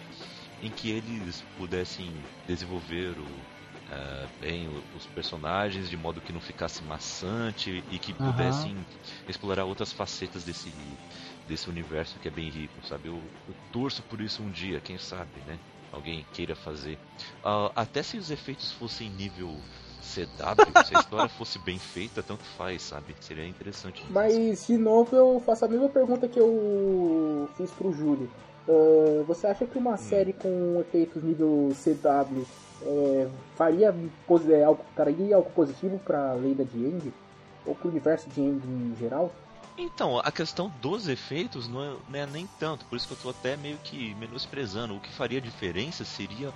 em 0.61 0.71
que 0.71 0.89
eles 0.91 1.41
pudessem 1.55 2.29
desenvolver 2.45 3.19
o, 3.19 3.47
eh, 3.87 4.29
bem 4.39 4.67
os 4.91 5.07
personagens 5.07 5.89
de 5.89 5.97
modo 5.97 6.21
que 6.21 6.33
não 6.33 6.41
ficasse 6.41 6.83
maçante 6.83 7.83
e 7.89 7.99
que 7.99 8.13
Aham. 8.19 8.73
pudessem 8.73 8.85
explorar 9.27 9.65
outras 9.65 9.91
facetas 9.91 10.43
desse 10.43 10.99
desse 11.47 11.69
universo 11.69 12.19
que 12.19 12.27
é 12.27 12.31
bem 12.31 12.49
rico, 12.49 12.83
sabe? 12.85 13.09
Eu, 13.09 13.31
eu 13.47 13.55
torço 13.71 14.03
por 14.03 14.21
isso 14.21 14.43
um 14.43 14.51
dia, 14.51 14.81
quem 14.81 14.97
sabe, 14.97 15.41
né? 15.41 15.59
Alguém 15.91 16.25
queira 16.33 16.55
fazer. 16.55 16.99
Ah, 17.43 17.71
até 17.75 18.03
se 18.03 18.17
os 18.17 18.29
efeitos 18.29 18.71
fossem 18.71 19.09
nível 19.09 19.65
CW, 20.05 20.83
se 20.85 20.95
a 20.95 20.99
história 20.99 21.29
fosse 21.29 21.57
bem 21.59 21.77
feita, 21.79 22.21
tanto 22.21 22.43
faz, 22.43 22.81
sabe? 22.83 23.15
Seria 23.19 23.47
interessante. 23.47 24.03
Mas, 24.09 24.67
de 24.67 24.77
novo, 24.77 25.15
eu 25.15 25.41
faço 25.45 25.65
a 25.65 25.67
mesma 25.67 25.89
pergunta 25.89 26.27
que 26.27 26.39
eu 26.39 27.49
fiz 27.57 27.71
pro 27.71 27.91
Júlio. 27.91 28.29
Ah, 28.67 29.23
você 29.27 29.47
acha 29.47 29.65
que 29.65 29.77
uma 29.77 29.97
série 29.97 30.33
com 30.33 30.79
efeitos 30.81 31.21
nível 31.23 31.71
CW 31.75 32.45
é, 32.83 33.27
faria 33.55 33.93
posi- 34.27 34.53
é, 34.53 34.63
algo, 34.63 34.83
traria 34.95 35.35
algo 35.35 35.49
positivo 35.51 35.99
pra 35.99 36.33
lenda 36.33 36.63
de 36.63 36.85
Aang? 36.85 37.13
Ou 37.65 37.73
pro 37.75 37.89
universo 37.89 38.29
de 38.29 38.41
Aang 38.41 38.61
em 38.67 38.95
geral? 38.99 39.31
Então, 39.77 40.19
a 40.19 40.31
questão 40.31 40.69
dos 40.69 41.07
efeitos 41.09 41.67
não 41.67 41.83
é, 41.83 41.97
não 42.07 42.19
é 42.19 42.25
nem 42.25 42.47
tanto, 42.47 42.85
por 42.85 42.95
isso 42.95 43.05
que 43.07 43.11
eu 43.13 43.17
tô 43.17 43.29
até 43.29 43.57
meio 43.57 43.77
que 43.79 44.15
menosprezando. 44.15 44.95
O 44.95 45.01
que 45.01 45.11
faria 45.11 45.41
diferença 45.41 46.05
seria 46.05 46.53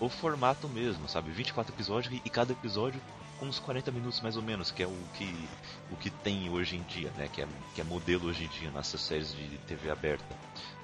o 0.00 0.08
formato 0.08 0.68
mesmo, 0.70 1.06
sabe? 1.06 1.30
24 1.30 1.74
episódios 1.74 2.18
e 2.24 2.30
cada 2.30 2.52
episódio 2.52 3.02
com 3.36 3.46
uns 3.46 3.58
40 3.58 3.90
minutos 3.90 4.20
mais 4.20 4.36
ou 4.36 4.42
menos, 4.42 4.70
que 4.70 4.82
é 4.82 4.86
o 4.86 4.96
que, 5.12 5.50
o 5.90 5.96
que 5.96 6.08
tem 6.10 6.48
hoje 6.48 6.76
em 6.76 6.82
dia, 6.82 7.10
né? 7.14 7.28
Que 7.28 7.42
é, 7.42 7.48
que 7.74 7.80
é 7.80 7.84
modelo 7.84 8.28
hoje 8.28 8.44
em 8.44 8.48
dia 8.48 8.70
nessas 8.70 9.02
séries 9.02 9.34
de 9.34 9.58
TV 9.58 9.90
aberta 9.90 10.34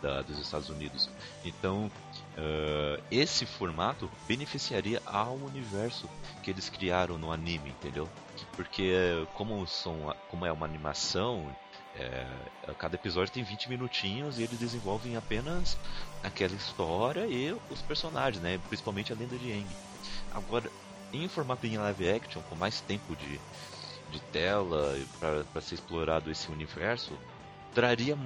da- 0.03 0.21
dos 0.23 0.39
Estados 0.39 0.69
Unidos. 0.69 1.09
Então, 1.43 1.91
ah, 2.37 3.01
esse 3.11 3.47
formato 3.47 4.11
beneficiaria 4.27 5.01
ao 5.07 5.37
universo 5.37 6.11
que 6.43 6.51
eles 6.51 6.69
criaram 6.69 7.17
no 7.17 7.33
anime, 7.33 7.71
entendeu? 7.71 8.11
Porque 8.55 8.93
como, 9.33 9.67
são, 9.67 10.15
como 10.29 10.45
é 10.47 10.53
uma 10.53 10.67
animação 10.67 11.55
É, 11.99 12.75
cada 12.79 12.95
episódio 12.95 13.33
tem 13.33 13.43
20 13.43 13.69
minutinhos 13.69 14.39
e 14.39 14.45
eles 14.45 14.59
desenvolvem 14.59 15.17
apenas 15.17 15.77
aquela 16.23 16.55
história 16.55 17.27
e 17.27 17.53
os 17.69 17.83
personagens, 17.83 18.43
né? 18.43 18.59
Principalmente 18.59 19.13
a 19.13 19.17
lenda 19.17 19.37
de 19.37 19.51
Aang. 19.51 19.77
Agora, 20.31 20.71
em 21.13 21.27
formato 21.27 21.67
em 21.67 21.77
live 21.77 22.09
action, 22.09 22.43
com 22.43 22.55
mais 22.55 22.81
tempo 22.81 23.17
de, 23.17 23.41
de 24.11 24.21
tela 24.33 24.97
para 25.19 25.61
ser 25.61 25.75
explorado 25.75 26.31
esse 26.31 26.51
universo, 26.51 27.19
traria 27.75 28.17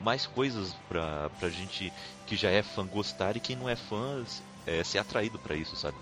mais 0.00 0.26
coisas 0.26 0.74
pra, 0.88 1.30
pra 1.30 1.48
gente 1.48 1.92
que 2.26 2.36
já 2.36 2.50
é 2.50 2.62
fã 2.62 2.86
gostar 2.86 3.36
e 3.36 3.40
quem 3.40 3.56
não 3.56 3.68
é 3.68 3.76
fã 3.76 4.24
é, 4.66 4.84
ser 4.84 4.98
atraído 4.98 5.38
para 5.38 5.54
isso, 5.54 5.76
sabe? 5.76 5.96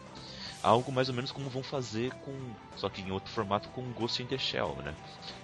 Algo 0.62 0.92
mais 0.92 1.08
ou 1.08 1.14
menos 1.14 1.32
como 1.32 1.48
vão 1.48 1.62
fazer 1.62 2.12
com. 2.16 2.34
Só 2.76 2.88
que 2.88 3.00
em 3.00 3.11
outro 3.11 3.32
formato 3.32 3.68
com 3.70 3.82
Ghost 3.92 4.22
in 4.22 4.26
the 4.26 4.36
Shell, 4.36 4.76
né? 4.84 4.94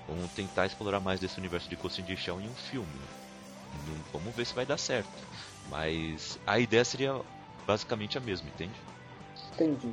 Vamos 0.06 0.30
tentar 0.32 0.66
explorar 0.66 1.00
mais 1.00 1.18
desse 1.18 1.38
universo 1.38 1.68
de 1.68 1.76
Ghost 1.76 2.00
in 2.00 2.04
the 2.04 2.16
Shell 2.16 2.40
em 2.40 2.48
um 2.48 2.54
filme. 2.54 2.88
Vamos 4.12 4.34
ver 4.34 4.44
se 4.44 4.54
vai 4.54 4.66
dar 4.66 4.78
certo. 4.78 5.08
Mas 5.70 6.38
a 6.46 6.58
ideia 6.58 6.84
seria 6.84 7.20
basicamente 7.66 8.16
a 8.16 8.20
mesma, 8.20 8.48
entende? 8.48 8.74
Entendi. 9.54 9.92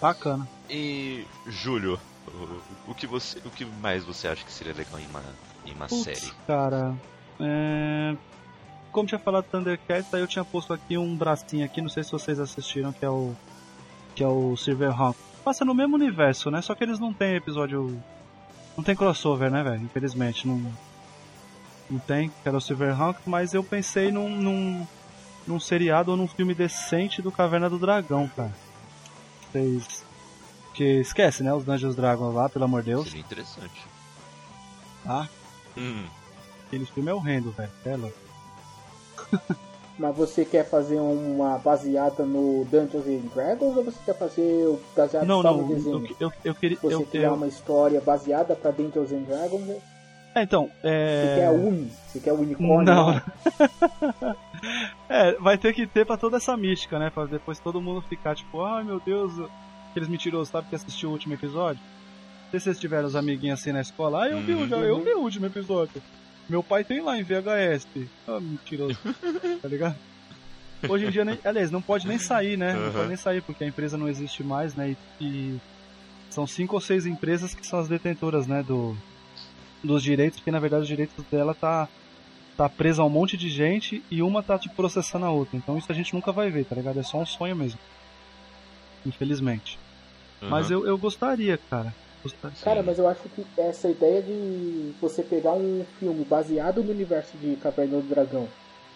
Bacana. 0.00 0.46
E 0.68 1.24
Júlio, 1.46 1.98
o, 2.28 2.90
o 2.90 2.94
que 2.94 3.06
você, 3.06 3.38
o 3.44 3.50
que 3.50 3.64
mais 3.64 4.04
você 4.04 4.28
acha 4.28 4.44
que 4.44 4.52
seria 4.52 4.74
legal 4.74 5.00
em 5.00 5.06
uma, 5.06 5.22
em 5.64 5.72
uma 5.72 5.88
Putz, 5.88 6.02
série? 6.02 6.32
Cara, 6.46 6.94
é... 7.40 8.16
como 8.92 9.08
tinha 9.08 9.18
falado 9.18 9.46
Thundercats, 9.46 10.12
aí 10.12 10.20
eu 10.20 10.26
tinha 10.26 10.44
posto 10.44 10.72
aqui 10.72 10.98
um 10.98 11.16
bracinho 11.16 11.64
aqui, 11.64 11.80
não 11.80 11.88
sei 11.88 12.04
se 12.04 12.12
vocês 12.12 12.38
assistiram, 12.38 12.92
que 12.92 13.04
é 13.04 13.10
o 13.10 13.34
que 14.16 14.24
é 14.24 14.26
o 14.26 14.56
Silverhawk. 14.56 15.16
Passa 15.44 15.64
no 15.64 15.74
mesmo 15.74 15.94
universo, 15.94 16.50
né? 16.50 16.60
Só 16.62 16.74
que 16.74 16.82
eles 16.82 16.98
não 16.98 17.12
têm 17.12 17.36
episódio. 17.36 18.02
Não 18.76 18.82
tem 18.82 18.96
crossover, 18.96 19.50
né, 19.50 19.62
velho? 19.62 19.82
Infelizmente, 19.82 20.48
não. 20.48 20.72
Não 21.88 22.00
tem, 22.00 22.30
que 22.30 22.48
era 22.48 22.56
o 22.56 22.60
Silverhawk, 22.60 23.20
mas 23.26 23.54
eu 23.54 23.62
pensei 23.62 24.10
num, 24.10 24.28
num, 24.28 24.86
num 25.46 25.60
seriado 25.60 26.10
ou 26.10 26.16
num 26.16 26.26
filme 26.26 26.52
decente 26.52 27.22
do 27.22 27.30
Caverna 27.30 27.70
do 27.70 27.78
Dragão, 27.78 28.28
cara. 28.34 28.52
Vocês. 29.52 30.04
Que 30.74 31.00
esquece, 31.00 31.42
né? 31.42 31.52
Os 31.54 31.64
Dungeons 31.64 31.94
Dragons 31.94 32.34
lá, 32.34 32.48
pelo 32.48 32.64
amor 32.64 32.82
de 32.82 32.90
Deus. 32.90 33.04
Seria 33.04 33.20
interessante. 33.20 33.86
Tá? 35.04 35.28
Hum, 35.76 36.04
Aquele 36.66 36.84
filme 36.86 37.10
é 37.10 37.14
horrendo, 37.14 37.52
velho. 37.52 37.70
É 37.84 37.96
louco. 37.96 38.18
Mas 39.98 40.14
você 40.14 40.44
quer 40.44 40.68
fazer 40.68 40.98
uma 41.00 41.56
baseada 41.58 42.24
no 42.24 42.66
Dungeons 42.66 43.06
and 43.06 43.28
Dragons 43.34 43.76
ou 43.78 43.82
você 43.84 43.98
quer 44.04 44.18
fazer 44.18 44.78
baseado 44.94 45.24
Não, 45.26 45.40
só 45.40 45.50
não, 45.54 45.62
no 45.62 45.74
desenho? 45.74 46.06
eu, 46.20 46.26
eu, 46.28 46.32
eu 46.44 46.54
queria. 46.54 46.76
Você 46.82 46.94
Eu, 46.94 47.06
criar 47.06 47.28
eu, 47.28 47.34
uma 47.34 47.46
história 47.46 48.00
baseada 48.00 48.54
pra 48.54 48.70
Dungeons 48.70 49.10
and 49.12 49.22
Dragons? 49.22 49.62
né? 49.62 49.78
é, 50.34 50.42
então, 50.42 50.64
Você 50.82 50.88
é. 50.88 51.34
quer 51.38 51.46
a 51.46 51.50
Uni? 51.52 51.90
Você 52.08 52.20
quer 52.20 52.32
o 52.32 52.36
unicórnio? 52.36 52.82
Não. 52.84 53.22
é, 55.08 55.32
vai 55.40 55.56
ter 55.56 55.72
que 55.72 55.86
ter 55.86 56.04
pra 56.04 56.16
toda 56.18 56.36
essa 56.36 56.54
mística, 56.56 56.98
né? 56.98 57.10
Pra 57.10 57.24
depois 57.24 57.58
todo 57.58 57.80
mundo 57.80 58.02
ficar 58.02 58.34
tipo, 58.34 58.62
ai 58.62 58.84
meu 58.84 59.00
Deus, 59.00 59.32
aqueles 59.90 60.08
mentirosos, 60.10 60.48
sabe 60.48 60.68
que 60.68 60.74
assistiu 60.76 61.08
o 61.08 61.12
último 61.12 61.32
episódio? 61.34 61.80
Não 62.44 62.50
sei 62.50 62.60
se 62.60 62.64
vocês 62.64 62.78
tiveram 62.80 63.06
os 63.06 63.16
amiguinhos 63.16 63.60
assim 63.60 63.72
na 63.72 63.80
escola. 63.80 64.24
Ah, 64.24 64.28
eu 64.28 64.40
vi, 64.40 64.52
o- 64.54 64.68
já, 64.68 64.76
eu 64.76 65.00
vi 65.02 65.10
o 65.14 65.20
último 65.20 65.46
episódio. 65.46 66.02
Meu 66.48 66.62
pai 66.62 66.84
tem 66.84 67.02
lá 67.02 67.16
em 67.18 67.24
VHS. 67.24 67.84
Ah, 68.26 68.40
mentiroso. 68.40 68.98
tá 69.62 69.68
ligado? 69.68 69.96
Hoje 70.88 71.06
em 71.06 71.10
dia, 71.10 71.24
nem, 71.24 71.40
aliás, 71.44 71.70
não 71.70 71.82
pode 71.82 72.06
nem 72.06 72.18
sair, 72.18 72.56
né? 72.56 72.74
Não 72.74 72.84
Uhum. 72.84 72.92
pode 72.92 73.08
nem 73.08 73.16
sair, 73.16 73.42
porque 73.44 73.64
a 73.64 73.68
empresa 73.68 73.98
não 73.98 74.08
existe 74.08 74.44
mais, 74.44 74.74
né? 74.76 74.90
E, 74.90 74.96
e 75.20 75.58
são 76.32 76.46
cinco 76.46 76.74
ou 76.76 76.80
seis 76.80 77.06
empresas 77.06 77.52
que 77.54 77.66
são 77.66 77.80
as 77.80 77.88
detentoras, 77.88 78.46
né? 78.46 78.62
Do, 78.62 78.96
dos 79.84 80.02
direitos, 80.02 80.38
porque 80.40 80.50
na 80.50 80.60
verdade 80.60 80.82
os 80.82 80.88
direitos 80.88 81.24
dela 81.30 81.54
tá 81.54 81.88
tá 82.56 82.70
presa 82.70 83.02
a 83.02 83.06
um 83.06 83.10
monte 83.10 83.36
de 83.36 83.48
gente 83.50 84.04
e 84.10 84.22
uma 84.22 84.42
tá 84.42 84.58
te 84.58 84.70
processando 84.74 85.26
a 85.26 85.30
outra. 85.32 85.58
Então 85.58 85.76
isso 85.76 85.90
a 85.90 85.94
gente 85.94 86.14
nunca 86.14 86.32
vai 86.32 86.50
ver, 86.50 86.64
tá 86.66 86.74
ligado? 86.76 86.98
É 86.98 87.02
só 87.02 87.18
um 87.20 87.26
sonho 87.26 87.56
mesmo. 87.56 87.78
Infelizmente. 89.06 89.78
Mas 90.48 90.66
aham. 90.66 90.70
eu, 90.70 90.86
eu 90.86 90.98
gostaria, 90.98 91.58
cara. 91.70 91.92
Cara, 92.62 92.82
mas 92.82 92.98
eu 92.98 93.06
acho 93.06 93.28
que 93.28 93.46
essa 93.56 93.88
ideia 93.90 94.22
de 94.22 94.94
você 95.00 95.22
pegar 95.22 95.54
um 95.54 95.84
filme 95.98 96.24
baseado 96.24 96.82
no 96.82 96.90
universo 96.90 97.36
de 97.38 97.56
Caverna 97.56 98.00
do 98.00 98.08
Dragão, 98.08 98.48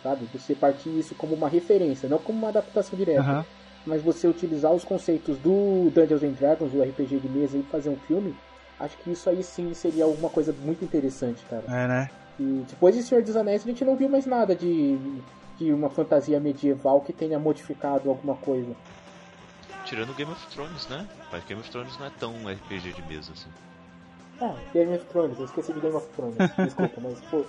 sabe? 0.02 0.26
Você 0.32 0.54
partir 0.54 0.96
isso 0.96 1.14
como 1.14 1.34
uma 1.34 1.48
referência, 1.48 2.08
não 2.08 2.18
como 2.18 2.38
uma 2.38 2.48
adaptação 2.48 2.96
direta. 2.98 3.20
Aham. 3.20 3.44
mas 3.84 4.02
você 4.02 4.28
utilizar 4.28 4.74
os 4.74 4.84
conceitos 4.84 5.38
do 5.38 5.90
Dungeons 5.90 6.22
and 6.22 6.32
Dragons, 6.32 6.72
do 6.72 6.82
RPG 6.82 7.18
de 7.20 7.28
mesa 7.28 7.58
e 7.58 7.62
fazer 7.64 7.88
um 7.90 7.96
filme, 7.98 8.36
acho 8.78 8.98
que 8.98 9.10
isso 9.10 9.28
aí 9.30 9.42
sim 9.42 9.72
seria 9.72 10.04
alguma 10.04 10.28
coisa 10.28 10.52
muito 10.52 10.84
interessante, 10.84 11.46
cara. 11.46 11.64
É, 11.68 11.88
né? 11.88 12.08
E 12.38 12.64
depois 12.68 12.94
de 12.94 13.02
Senhor 13.02 13.22
dos 13.22 13.36
Anéis 13.36 13.62
a 13.62 13.66
gente 13.66 13.84
não 13.84 13.96
viu 13.96 14.08
mais 14.08 14.26
nada 14.26 14.54
de, 14.54 14.98
de 15.56 15.72
uma 15.72 15.90
fantasia 15.90 16.40
medieval 16.40 17.00
que 17.02 17.12
tenha 17.12 17.38
modificado 17.38 18.08
alguma 18.10 18.36
coisa. 18.36 18.76
Tirando 19.90 20.14
Game 20.14 20.30
of 20.30 20.46
Thrones, 20.54 20.86
né? 20.88 21.06
Mas 21.32 21.44
Game 21.44 21.60
of 21.60 21.70
Thrones 21.70 21.98
não 21.98 22.06
é 22.06 22.10
tão 22.18 22.32
RPG 22.48 22.92
de 22.92 23.02
mesa 23.02 23.32
assim. 23.32 23.50
Ah, 24.40 24.54
Game 24.72 24.94
of 24.94 25.04
Thrones, 25.06 25.38
eu 25.38 25.44
esqueci 25.44 25.72
de 25.72 25.80
Game 25.80 25.94
of 25.96 26.06
Thrones, 26.16 26.36
desculpa, 26.64 27.00
mas 27.02 27.20
pô. 27.30 27.44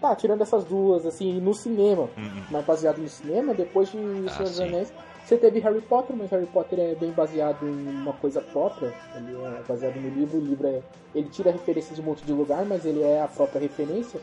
Tá, 0.00 0.14
tirando 0.14 0.42
essas 0.42 0.64
duas, 0.64 1.06
assim, 1.06 1.40
no 1.40 1.54
cinema, 1.54 2.10
Hum, 2.18 2.42
mais 2.50 2.66
baseado 2.66 2.98
no 2.98 3.08
cinema, 3.08 3.54
depois 3.54 3.90
de 3.90 3.96
Ah, 4.26 4.30
Senhor 4.32 4.48
dos. 4.50 4.60
Anéis, 4.60 4.92
você 5.24 5.38
teve 5.38 5.58
Harry 5.60 5.80
Potter, 5.80 6.14
mas 6.14 6.30
Harry 6.30 6.44
Potter 6.46 6.78
é 6.78 6.94
bem 6.96 7.12
baseado 7.12 7.64
em 7.66 7.88
uma 7.88 8.12
coisa 8.12 8.40
própria, 8.42 8.92
ele 9.14 9.34
é 9.42 9.62
baseado 9.66 9.96
no 9.96 10.10
livro, 10.10 10.36
o 10.38 10.44
livro 10.44 10.66
é. 10.66 10.82
Ele 11.14 11.28
tira 11.30 11.50
referências 11.50 11.94
de 11.96 12.02
um 12.02 12.04
monte 12.04 12.22
de 12.24 12.32
lugar, 12.32 12.66
mas 12.66 12.84
ele 12.84 13.02
é 13.02 13.22
a 13.22 13.28
própria 13.28 13.58
referência. 13.60 14.20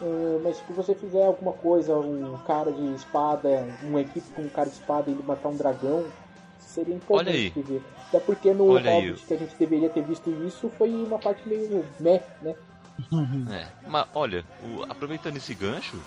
Ah, 0.00 0.38
mas 0.44 0.58
se 0.58 0.72
você 0.72 0.94
fizer 0.94 1.26
alguma 1.26 1.54
coisa, 1.54 1.96
um 1.98 2.38
cara 2.46 2.70
de 2.70 2.94
espada, 2.94 3.66
uma 3.82 4.00
equipe 4.02 4.30
com 4.36 4.42
um 4.42 4.48
cara 4.48 4.68
de 4.68 4.76
espada 4.76 5.10
e 5.10 5.12
ele 5.14 5.22
matar 5.24 5.48
um 5.48 5.56
dragão, 5.56 6.04
seria 6.70 6.94
Olha 7.12 7.32
aí. 7.32 7.46
importante 7.46 7.52
de 7.54 7.62
ver. 7.62 7.84
Até 8.08 8.20
porque 8.20 8.52
no 8.54 8.76
Olha 8.76 8.90
aí. 8.90 9.10
Hobbit 9.10 9.26
que 9.26 9.34
a 9.34 9.38
gente 9.38 9.56
deveria 9.58 9.90
ter 9.90 10.02
visto 10.02 10.30
isso 10.30 10.70
foi 10.70 11.04
uma 11.04 11.18
parte 11.18 11.46
meio 11.48 11.94
meh, 11.98 12.24
né? 12.40 12.56
É, 13.46 13.72
mas 13.84 14.06
olha, 14.12 14.46
o- 14.58 14.82
aproveitando 14.88 15.36
esse 15.36 15.54
gancho 15.54 16.06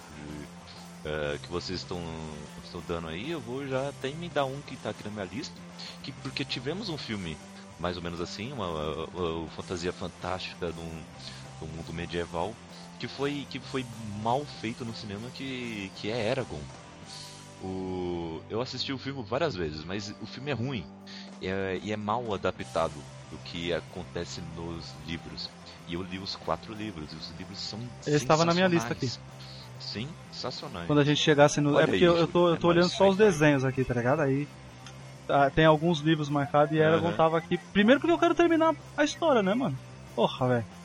eh, 1.04 1.40
que 1.40 1.50
vocês 1.50 1.80
estão 1.82 2.50
estão 2.64 2.82
dando 2.84 3.08
aí, 3.08 3.30
eu 3.30 3.42
vou 3.42 3.68
já 3.68 3.90
até 3.90 4.10
emendar 4.10 4.46
um 4.48 4.62
que 4.64 4.78
tá 4.78 4.90
aqui 4.92 5.04
na 5.04 5.12
minha 5.12 5.26
lista, 5.26 5.62
que 6.02 6.14
porque 6.14 6.46
tivemos 6.46 6.90
um 6.90 6.98
filme 6.98 7.42
mais 7.78 7.98
ou 7.98 8.04
menos 8.04 8.22
assim, 8.22 8.52
uma, 8.54 8.68
uma- 8.70 9.08
uma 9.42 9.50
fantasia 9.50 9.92
fantástica 9.94 10.72
de 10.74 10.80
um, 10.80 11.04
de 11.04 11.64
um 11.64 11.68
mundo 11.68 11.94
medieval, 11.94 12.58
que 13.00 13.08
foi 13.08 13.46
que 13.48 13.60
foi 13.62 13.84
mal 13.98 14.46
feito 14.46 14.86
no 14.86 14.94
cinema, 14.94 15.32
que 15.32 15.92
que 15.96 16.10
é 16.10 16.30
Eragon. 16.30 16.68
O, 17.64 18.42
eu 18.50 18.62
assisti 18.62 18.92
o 18.92 18.98
filme 18.98 19.24
várias 19.24 19.56
vezes, 19.56 19.84
mas 19.86 20.10
o 20.22 20.26
filme 20.26 20.52
é 20.52 20.54
ruim 20.54 20.84
e 21.42 21.48
é, 21.48 21.80
e 21.82 21.92
é 21.92 21.98
mal 21.98 22.34
adaptado 22.34 23.02
do 23.32 23.38
que 23.40 23.74
acontece 23.74 24.42
nos 24.56 24.94
livros. 25.08 25.50
E 25.88 25.94
eu 25.94 26.04
li 26.04 26.20
os 26.20 26.36
quatro 26.36 26.74
livros, 26.74 27.12
e 27.12 27.16
os 27.16 27.30
livros 27.32 27.60
são 27.60 27.80
Ele 28.06 28.16
estava 28.18 28.46
na 28.46 28.54
minha 28.54 28.68
lista 28.68 28.94
aqui. 28.94 29.08
sensacionais. 29.08 30.24
Sensacionais. 30.32 30.88
Quando 30.88 31.00
a 31.00 31.04
gente 31.04 31.22
chegasse 31.22 31.62
no. 31.62 31.74
Olha 31.74 31.84
é 31.84 31.88
porque 31.88 32.04
aí, 32.04 32.10
eu, 32.10 32.28
tô, 32.28 32.50
eu 32.50 32.56
é 32.56 32.58
tô 32.58 32.68
nóis, 32.68 32.78
olhando 32.78 32.90
só 32.90 33.08
os 33.08 33.18
desenhos 33.18 33.64
aqui, 33.66 33.84
tá 33.86 33.94
ligado? 33.94 34.22
Aí. 34.22 34.48
tá, 35.28 35.50
tem 35.52 35.66
alguns 35.66 36.02
livros 36.02 36.30
marcados 36.30 36.76
e 36.76 36.80
Eragon 36.80 37.08
Aham. 37.08 37.18
tava 37.18 37.38
aqui. 37.38 37.58
Primeiro 37.72 38.00
porque 38.00 38.14
eu 38.14 38.20
quero 38.20 38.36
terminar 38.36 38.74
a 38.98 39.04
história, 39.04 39.42
né, 39.42 39.54
mano? 39.54 39.76
Porra, 40.16 40.48
velho. 40.48 40.83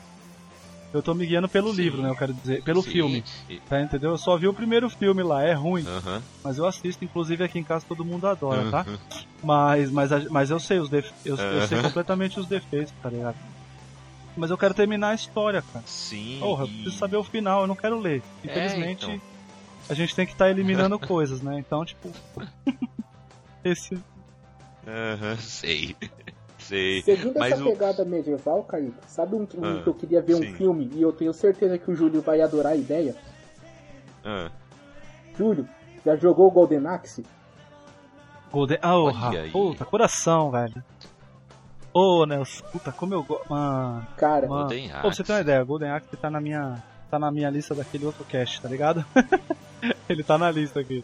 Eu 0.93 1.03
tô 1.03 1.13
me 1.13 1.25
guiando 1.25 1.47
pelo 1.47 1.71
Sim. 1.71 1.83
livro, 1.83 2.01
né? 2.01 2.09
Eu 2.09 2.15
quero 2.15 2.33
dizer. 2.33 2.63
Pelo 2.63 2.81
Sim, 2.81 2.91
filme. 2.91 3.23
Tá, 3.67 3.81
entendeu? 3.81 4.11
Eu 4.11 4.17
só 4.17 4.37
vi 4.37 4.47
o 4.47 4.53
primeiro 4.53 4.89
filme 4.89 5.23
lá, 5.23 5.43
é 5.43 5.53
ruim. 5.53 5.85
Aham. 5.85 6.23
Mas 6.43 6.57
eu 6.57 6.65
assisto, 6.65 7.03
inclusive 7.03 7.43
aqui 7.43 7.59
em 7.59 7.63
casa 7.63 7.85
todo 7.87 8.05
mundo 8.05 8.25
adora, 8.25 8.69
tá? 8.71 8.81
aham. 8.81 8.97
Mas, 9.43 9.91
mas, 9.91 10.09
mas 10.29 10.49
eu 10.49 10.59
sei 10.59 10.79
os 10.79 10.89
def... 10.89 11.05
eu, 11.25 11.35
eu 11.35 11.61
sei 11.67 11.81
completamente 11.81 12.39
os 12.39 12.47
defeitos, 12.47 12.91
tá 13.01 13.09
ligado? 13.09 13.37
Mas 14.35 14.49
eu 14.49 14.57
quero 14.57 14.73
terminar 14.73 15.09
a 15.09 15.15
história, 15.15 15.61
cara. 15.61 15.83
Sim. 15.85 16.39
Porra, 16.39 16.63
eu 16.63 16.67
preciso 16.67 16.97
saber 16.97 17.17
o 17.17 17.23
final, 17.23 17.61
eu 17.61 17.67
não 17.67 17.75
quero 17.75 17.99
ler. 17.99 18.23
Infelizmente, 18.43 19.03
então. 19.03 19.19
a 19.89 19.93
gente 19.93 20.15
tem 20.15 20.25
que 20.25 20.31
estar 20.31 20.49
eliminando 20.49 20.97
coisas, 20.99 21.41
né? 21.41 21.59
Então, 21.59 21.83
tipo. 21.83 22.11
Esse. 23.63 23.99
Aham, 24.87 25.37
sei. 25.37 25.95
Sei. 26.69 27.01
Seguindo 27.01 27.37
Mas 27.39 27.53
essa 27.53 27.63
o- 27.63 27.65
pegada 27.71 28.05
medieval, 28.05 28.63
Kaique, 28.63 28.93
sabe 29.07 29.35
um, 29.35 29.41
um 29.57 29.79
Ah, 29.79 29.81
que 29.83 29.87
eu 29.89 29.93
queria 29.93 30.21
ver 30.21 30.35
sim. 30.35 30.49
um 30.51 30.55
filme 30.55 30.89
e 30.93 31.01
eu 31.01 31.11
tenho 31.11 31.33
certeza 31.33 31.77
que 31.77 31.89
o 31.91 31.95
Júlio 31.95 32.21
vai 32.21 32.41
adorar 32.41 32.73
a 32.73 32.75
ideia? 32.75 33.15
Ah, 34.23 34.49
Júlio, 35.37 35.67
já 36.05 36.15
jogou 36.15 36.47
o 36.47 36.51
Golden 36.51 36.85
Axe? 36.87 37.25
Golden. 38.51 38.79
Ah, 38.81 38.97
oh, 38.97 39.11
puta, 39.51 39.85
coração, 39.85 40.49
velho. 40.51 40.83
Ô, 41.93 42.25
Nelson, 42.25 42.63
puta, 42.71 42.91
como 42.91 43.13
eu 43.13 43.23
gosto. 43.23 43.49
Mano, 43.49 44.07
Cara, 44.17 44.47
mano. 44.47 44.61
Golden 44.61 44.87
Pô, 44.89 44.93
pra 44.93 45.01
você 45.01 45.07
Axe. 45.21 45.23
ter 45.23 45.33
uma 45.33 45.41
ideia, 45.41 45.63
Golden 45.63 45.89
Axe 45.91 46.07
tá 46.17 46.29
na 46.29 46.39
minha. 46.41 46.83
Tá 47.09 47.17
na 47.17 47.31
minha 47.31 47.49
lista 47.49 47.73
daquele 47.73 48.05
outro 48.05 48.23
cast, 48.25 48.61
tá 48.61 48.69
ligado? 48.69 49.03
Ele 50.07 50.23
tá 50.23 50.37
na 50.37 50.51
lista 50.51 50.79
aqui. 50.79 51.03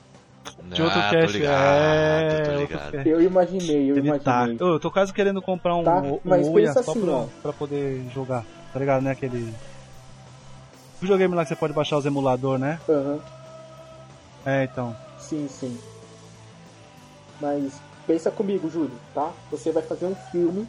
De 0.63 0.81
outro 0.81 0.99
ah, 0.99 1.09
cast, 1.09 1.25
tô 1.27 1.37
ligado, 1.37 1.77
é. 1.77 2.43
tô 2.43 2.51
ligado. 2.59 3.07
eu 3.07 3.21
imaginei, 3.21 3.91
eu 3.91 3.97
Ele 3.97 4.19
tá. 4.19 4.43
imaginei. 4.43 4.67
Ô, 4.67 4.73
Eu 4.73 4.79
tô 4.79 4.91
quase 4.91 5.13
querendo 5.13 5.41
comprar 5.41 5.75
um, 5.75 5.83
Tá, 5.83 6.01
um 6.01 6.19
mas 6.23 6.47
Uia 6.47 6.67
pensa 6.67 6.83
só 6.83 6.91
assim, 6.91 7.01
pra, 7.01 7.11
ó. 7.11 7.25
pra 7.41 7.53
poder 7.53 8.05
jogar, 8.13 8.45
tá 8.73 8.79
ligado, 8.79 9.03
né? 9.03 9.11
Aquele. 9.11 9.53
videogame 11.01 11.35
lá 11.35 11.43
que 11.43 11.49
você 11.49 11.55
pode 11.55 11.73
baixar 11.73 11.97
os 11.97 12.05
emulador, 12.05 12.57
né? 12.57 12.79
Aham. 12.89 13.19
É, 14.45 14.63
então. 14.63 14.95
Sim, 15.17 15.47
sim. 15.49 15.77
Mas 17.39 17.81
pensa 18.05 18.31
comigo, 18.31 18.69
Júlio, 18.69 18.99
tá? 19.13 19.31
Você 19.51 19.71
vai 19.71 19.83
fazer 19.83 20.05
um 20.05 20.15
filme, 20.15 20.67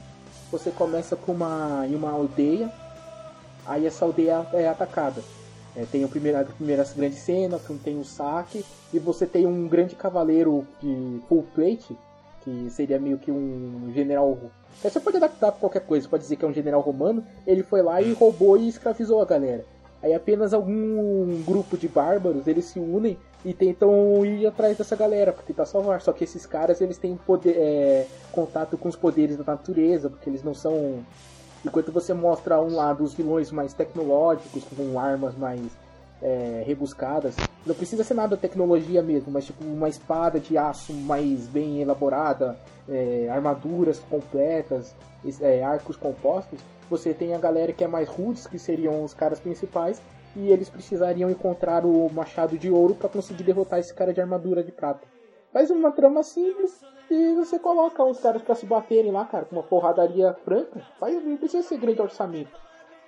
você 0.50 0.70
começa 0.70 1.16
com 1.16 1.32
uma 1.32 1.86
em 1.86 1.94
uma 1.94 2.10
aldeia, 2.10 2.70
aí 3.66 3.86
essa 3.86 4.04
aldeia 4.04 4.46
é 4.52 4.68
atacada. 4.68 5.22
É, 5.76 5.84
tem 5.92 6.02
a 6.02 6.08
primeira, 6.08 6.40
a 6.40 6.44
primeira 6.44 6.84
grande 6.96 7.16
cena, 7.16 7.60
tem 7.84 7.98
o 7.98 8.04
saque, 8.04 8.64
e 8.94 8.98
você 8.98 9.26
tem 9.26 9.46
um 9.46 9.68
grande 9.68 9.94
cavaleiro 9.94 10.66
de 10.80 11.20
full 11.28 11.44
plate, 11.54 11.96
que 12.42 12.70
seria 12.70 12.98
meio 12.98 13.18
que 13.18 13.30
um 13.30 13.92
general. 13.94 14.38
Você 14.82 14.98
pode 14.98 15.18
adaptar 15.18 15.52
pra 15.52 15.60
qualquer 15.60 15.84
coisa, 15.84 16.08
pode 16.08 16.22
dizer 16.22 16.36
que 16.36 16.44
é 16.44 16.48
um 16.48 16.52
general 16.54 16.80
romano, 16.80 17.24
ele 17.46 17.62
foi 17.62 17.82
lá 17.82 18.00
e 18.00 18.12
roubou 18.12 18.56
e 18.56 18.68
escravizou 18.68 19.20
a 19.20 19.24
galera. 19.26 19.64
Aí 20.02 20.14
apenas 20.14 20.54
algum 20.54 21.42
grupo 21.42 21.76
de 21.76 21.88
bárbaros, 21.88 22.46
eles 22.46 22.66
se 22.66 22.78
unem 22.78 23.18
e 23.44 23.52
tentam 23.52 24.24
ir 24.24 24.46
atrás 24.46 24.76
dessa 24.78 24.94
galera 24.94 25.32
para 25.32 25.42
tentar 25.42 25.66
salvar. 25.66 26.00
Só 26.00 26.12
que 26.12 26.24
esses 26.24 26.46
caras, 26.46 26.80
eles 26.80 26.98
têm 26.98 27.16
poder, 27.16 27.56
é, 27.56 28.06
contato 28.30 28.78
com 28.78 28.88
os 28.88 28.96
poderes 28.96 29.36
da 29.36 29.44
natureza, 29.44 30.08
porque 30.08 30.28
eles 30.30 30.42
não 30.42 30.54
são... 30.54 31.00
Enquanto 31.66 31.90
você 31.90 32.14
mostra 32.14 32.62
um 32.62 32.76
lado 32.76 33.02
os 33.02 33.12
vilões 33.12 33.50
mais 33.50 33.72
tecnológicos, 33.74 34.62
com 34.76 35.00
armas 35.00 35.36
mais 35.36 35.60
é, 36.22 36.62
rebuscadas, 36.64 37.34
não 37.66 37.74
precisa 37.74 38.04
ser 38.04 38.14
nada 38.14 38.36
tecnologia 38.36 39.02
mesmo, 39.02 39.32
mas 39.32 39.46
tipo 39.46 39.64
uma 39.64 39.88
espada 39.88 40.38
de 40.38 40.56
aço 40.56 40.92
mais 40.92 41.48
bem 41.48 41.82
elaborada, 41.82 42.56
é, 42.88 43.28
armaduras 43.28 43.98
completas, 43.98 44.94
é, 45.40 45.64
arcos 45.64 45.96
compostos, 45.96 46.60
você 46.88 47.12
tem 47.12 47.34
a 47.34 47.38
galera 47.38 47.72
que 47.72 47.82
é 47.82 47.88
mais 47.88 48.08
rudes, 48.08 48.46
que 48.46 48.60
seriam 48.60 49.02
os 49.02 49.12
caras 49.12 49.40
principais, 49.40 50.00
e 50.36 50.48
eles 50.52 50.68
precisariam 50.68 51.28
encontrar 51.28 51.84
o 51.84 52.08
machado 52.12 52.56
de 52.56 52.70
ouro 52.70 52.94
para 52.94 53.08
conseguir 53.08 53.42
derrotar 53.42 53.80
esse 53.80 53.92
cara 53.92 54.14
de 54.14 54.20
armadura 54.20 54.62
de 54.62 54.70
prata. 54.70 55.15
Faz 55.56 55.70
uma 55.70 55.90
trama 55.90 56.22
simples 56.22 56.78
e 57.10 57.32
você 57.32 57.58
coloca 57.58 58.04
os 58.04 58.20
caras 58.20 58.42
para 58.42 58.54
se 58.54 58.66
baterem 58.66 59.10
lá, 59.10 59.24
cara, 59.24 59.46
com 59.46 59.56
uma 59.56 59.62
porradaria 59.62 60.34
franca. 60.44 60.82
Faz, 61.00 61.24
não 61.24 61.34
precisa 61.38 61.66
ser 61.66 61.78
grande 61.78 62.02
orçamento. 62.02 62.50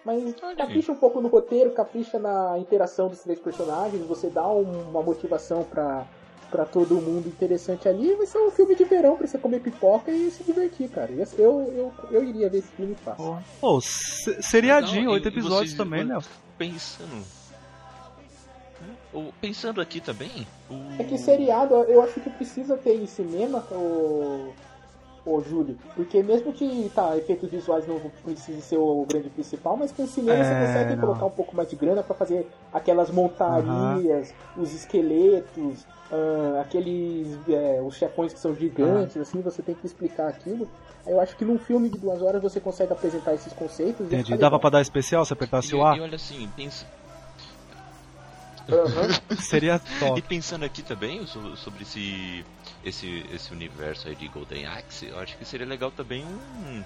Mas 0.03 0.35
capricha 0.57 0.91
um 0.93 0.95
pouco 0.97 1.21
no 1.21 1.29
roteiro, 1.29 1.73
capricha 1.73 2.19
na 2.19 2.59
interação 2.59 3.09
dos 3.09 3.21
três 3.21 3.39
personagens, 3.39 4.03
você 4.07 4.31
dá 4.31 4.47
uma 4.49 5.03
motivação 5.03 5.63
pra, 5.63 6.07
pra 6.51 6.65
todo 6.65 6.95
mundo 6.95 7.27
interessante 7.29 7.87
ali, 7.87 8.15
vai 8.15 8.25
ser 8.25 8.39
um 8.39 8.51
filme 8.51 8.75
de 8.75 8.85
verão 8.85 9.15
pra 9.19 9.27
você 9.27 9.37
comer 9.37 9.61
pipoca 9.61 10.11
e 10.11 10.31
se 10.31 10.43
divertir, 10.43 10.89
cara. 10.89 11.11
Eu, 11.37 11.61
eu, 11.77 11.93
eu 12.11 12.25
iria 12.25 12.49
ver 12.49 12.61
esse 12.61 12.69
filme 12.69 12.95
fácil. 12.95 13.23
Se- 14.25 14.43
seriadinho, 14.43 15.11
oito 15.11 15.29
episódios 15.29 15.75
também, 15.75 16.03
né? 16.05 16.15
Pensando. 16.57 17.38
Pensando 19.41 19.81
aqui 19.81 20.01
também, 20.01 20.47
o... 20.71 20.75
É 21.01 21.05
que 21.05 21.17
seriado, 21.19 21.75
eu 21.75 22.03
acho 22.03 22.21
que 22.21 22.29
precisa 22.31 22.77
ter 22.77 22.95
em 22.95 23.07
cinema, 23.07 23.61
o, 23.73 24.53
o 25.25 25.41
Júlio. 25.43 25.79
Porque 25.95 26.23
mesmo 26.23 26.53
que, 26.53 26.91
tá, 26.95 27.17
efeitos 27.17 27.51
visuais 27.51 27.87
não 27.87 27.99
precisem 28.25 28.61
ser 28.61 28.77
o 28.77 29.07
grande 29.09 29.31
principal, 29.31 29.77
mas 29.77 29.93
com 29.93 30.07
cinema 30.07 30.45
você 30.45 30.53
É, 30.53 30.67
consegue 30.67 30.95
não. 30.97 31.01
colocar 31.01 31.27
um 31.27 31.31
pouco 31.31 31.57
mais 31.57 31.71
de 31.71 31.77
grana 31.77 32.03
pra 32.03 32.15
fazer 32.15 32.47
aquelas 32.73 33.11
montarias, 33.11 34.35
os 34.57 34.75
esqueletos, 34.75 35.87
ah, 36.13 36.61
aqueles. 36.61 37.39
é, 37.49 37.81
os 37.83 37.95
chefões 37.97 38.33
que 38.35 38.39
são 38.41 38.55
gigantes, 38.55 39.17
assim, 39.17 39.41
você 39.41 39.63
tem 39.63 39.75
que 39.75 39.87
explicar 39.87 40.29
aquilo. 40.29 40.69
Eu 41.07 41.19
acho 41.21 41.35
que 41.37 41.45
num 41.45 41.59
filme 41.59 41.89
de 41.89 41.99
duas 41.99 42.21
horas 42.21 42.43
você 42.43 42.61
consegue 42.61 42.93
apresentar 42.93 43.33
esses 43.35 43.53
conceitos. 43.55 44.01
e 44.01 44.15
Entendi. 44.15 44.31
Dava 44.33 44.45
legal. 44.57 44.61
pra 44.61 44.71
dar 44.71 44.83
especial 44.83 45.25
se 45.25 45.33
apertasse 45.33 45.73
E, 45.73 45.75
o 45.75 45.83
A? 45.87 45.97
e 45.97 46.01
olha 46.01 46.17
assim, 46.17 46.47
pensa... 46.55 46.85
Aham. 48.71 49.37
Seria 49.41 49.81
E 49.97 49.99
top. 50.01 50.23
pensando 50.23 50.65
aqui 50.65 50.83
também 50.83 51.27
so- 51.27 51.57
sobre 51.57 51.83
esse, 51.83 52.45
esse, 52.85 53.25
esse 53.33 53.53
universo 53.53 54.09
aí 54.09 54.15
de 54.15 54.29
Golden 54.29 54.67
Axe, 54.67 55.07
eu 55.07 55.19
acho 55.19 55.37
que 55.39 55.45
seria 55.45 55.67
legal 55.67 55.91
também 55.91 56.25
um. 56.25 56.85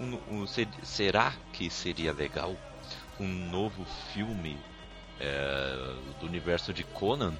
um, 0.00 0.18
um- 0.30 0.46
se- 0.46 0.68
será 0.82 1.32
que 1.52 1.70
seria 1.70 2.12
legal 2.12 2.56
um 3.20 3.28
novo 3.50 3.84
filme 4.12 4.58
é, 5.20 5.94
do 6.20 6.26
universo 6.26 6.72
de 6.72 6.82
Conan? 6.84 7.34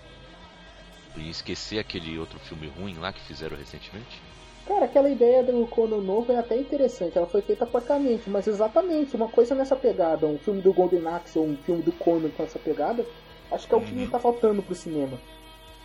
E 1.16 1.28
esquecer 1.28 1.78
aquele 1.78 2.18
outro 2.18 2.38
filme 2.38 2.68
ruim 2.68 2.94
lá 2.98 3.12
que 3.12 3.20
fizeram 3.20 3.54
recentemente? 3.56 4.22
Cara, 4.66 4.84
aquela 4.86 5.10
ideia 5.10 5.42
do 5.42 5.66
Conan 5.66 5.98
novo 6.00 6.32
é 6.32 6.38
até 6.38 6.56
interessante. 6.56 7.18
Ela 7.18 7.26
foi 7.26 7.42
feita 7.42 7.66
porcamente, 7.66 8.30
mas 8.30 8.46
exatamente 8.46 9.14
uma 9.16 9.28
coisa 9.28 9.54
nessa 9.54 9.76
pegada, 9.76 10.26
um 10.26 10.38
filme 10.38 10.62
do 10.62 10.72
Golden 10.72 11.06
Axe 11.08 11.38
ou 11.38 11.46
um 11.46 11.56
filme 11.56 11.82
do 11.82 11.92
Conan 11.92 12.30
com 12.30 12.42
essa 12.44 12.58
pegada, 12.58 13.04
acho 13.52 13.66
que 13.68 13.74
é 13.74 13.76
o 13.76 13.80
que 13.80 13.94
Uhum. 13.94 14.06
tá 14.08 14.18
faltando 14.18 14.62
pro 14.62 14.74
cinema. 14.74 15.16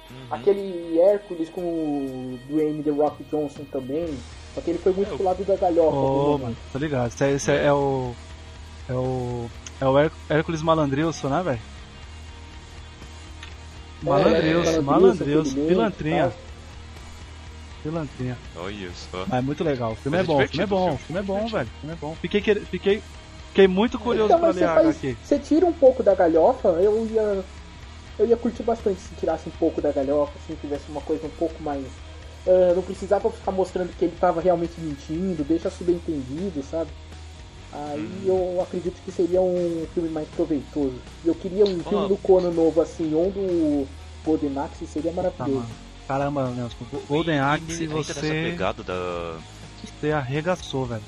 Uhum. 0.09 0.17
Aquele 0.31 0.99
Hércules 0.99 1.49
com 1.49 1.61
o 1.61 2.39
Dwayne 2.49 2.81
The 2.83 2.91
Rock 2.91 3.23
Johnson 3.25 3.63
também, 3.71 4.07
só 4.55 4.61
que 4.61 4.69
ele 4.71 4.79
foi 4.79 4.93
muito 4.93 5.13
É, 5.13 5.15
pro 5.15 5.25
lado 5.25 5.43
da 5.43 5.55
galhofa. 5.55 5.95
Ô, 5.97 6.01
do 6.01 6.07
mano, 6.07 6.37
Roman. 6.37 6.53
tá 6.71 6.79
ligado? 6.79 7.07
Esse 7.09 7.23
é, 7.25 7.31
esse 7.31 7.51
é, 7.51 7.65
é 7.65 7.73
o. 7.73 8.13
É 8.89 8.93
o. 8.93 9.49
É 9.81 9.85
o 9.85 9.99
Her 9.99 10.11
Hércules 10.29 10.61
Malandrilson, 10.63 11.27
né, 11.29 11.43
velho? 11.43 11.59
Malandrilson, 14.01 14.69
é, 14.71 14.79
malandrilson, 14.81 15.67
pilantrinha. 15.67 16.23
mesmo, 16.25 16.39
Pilantrinha. 17.83 18.37
Olha 18.55 18.89
só. 18.93 19.25
Mas 19.27 19.39
é 19.39 19.41
muito 19.41 19.63
legal. 19.63 19.91
O 19.91 19.95
filme 19.95 20.17
é 20.17 20.21
é 20.21 20.23
bom, 20.23 20.43
o 20.43 20.47
filme 20.47 20.63
é 20.63 20.67
bom, 20.67 20.93
o 20.93 20.97
filme 20.97 21.19
é 21.19 21.23
bom, 21.23 21.47
velho. 21.47 21.67
O 21.77 21.79
filme 21.79 21.93
é 21.93 21.97
bom. 21.99 22.15
Fiquei, 22.21 22.41
fiquei, 22.41 23.03
fiquei 23.49 23.67
muito 23.67 23.97
curioso 23.99 24.27
Então, 24.27 24.39
pra 24.39 24.47
ler 24.49 24.53
você, 24.55 24.63
a 24.65 24.73
faz, 24.73 24.87
HQ. 24.87 25.17
você 25.23 25.39
tira 25.39 25.65
um 25.65 25.73
pouco 25.73 26.03
da 26.03 26.13
galhofa, 26.15 26.69
eu 26.81 27.07
ia. 27.11 27.43
Eu 28.19 28.25
ia 28.25 28.37
curtir 28.37 28.63
bastante 28.63 28.99
se 28.99 29.13
tirasse 29.15 29.47
um 29.47 29.51
pouco 29.59 29.79
da 29.81 29.91
galhofa, 29.91 30.33
se 30.47 30.55
tivesse 30.55 30.89
uma 30.89 31.01
coisa 31.01 31.25
um 31.27 31.31
pouco 31.31 31.61
mais. 31.61 31.85
ah, 32.47 32.73
não 32.75 32.81
precisava 32.81 33.29
ficar 33.29 33.51
mostrando 33.51 33.95
que 33.97 34.05
ele 34.05 34.15
tava 34.19 34.39
realmente 34.41 34.79
mentindo, 34.79 35.43
deixa 35.43 35.69
subentendido, 35.69 36.63
sabe? 36.63 36.89
Aí 37.73 37.99
Hum. 37.99 38.23
eu 38.55 38.61
acredito 38.61 39.01
que 39.03 39.11
seria 39.11 39.41
um 39.41 39.85
filme 39.93 40.07
mais 40.09 40.27
proveitoso. 40.29 40.95
E 41.25 41.27
eu 41.27 41.35
queria 41.35 41.65
um 41.65 41.79
filme 41.83 42.05
Ó. 42.05 42.07
do 42.07 42.17
Conan 42.17 42.51
novo 42.51 42.79
assim, 42.81 43.13
ou 43.13 43.29
do 43.29 43.85
Golden 44.25 44.57
Axe, 44.59 44.87
seria 44.87 45.11
Tá, 45.11 45.15
maravilhoso. 45.21 45.51
mano. 45.59 45.69
Caramba, 46.07 46.49
Nelson. 46.51 46.85
Go- 46.89 47.03
Golden 47.09 47.35
E- 47.35 47.37
e 47.37 47.41
Axe, 47.41 47.87
nessa 47.87 48.13
você, 48.13 48.29
pegada 48.29 48.81
da. 48.81 49.37
você 49.99 50.11
arregaçou, 50.11 50.85
velho. 50.85 51.03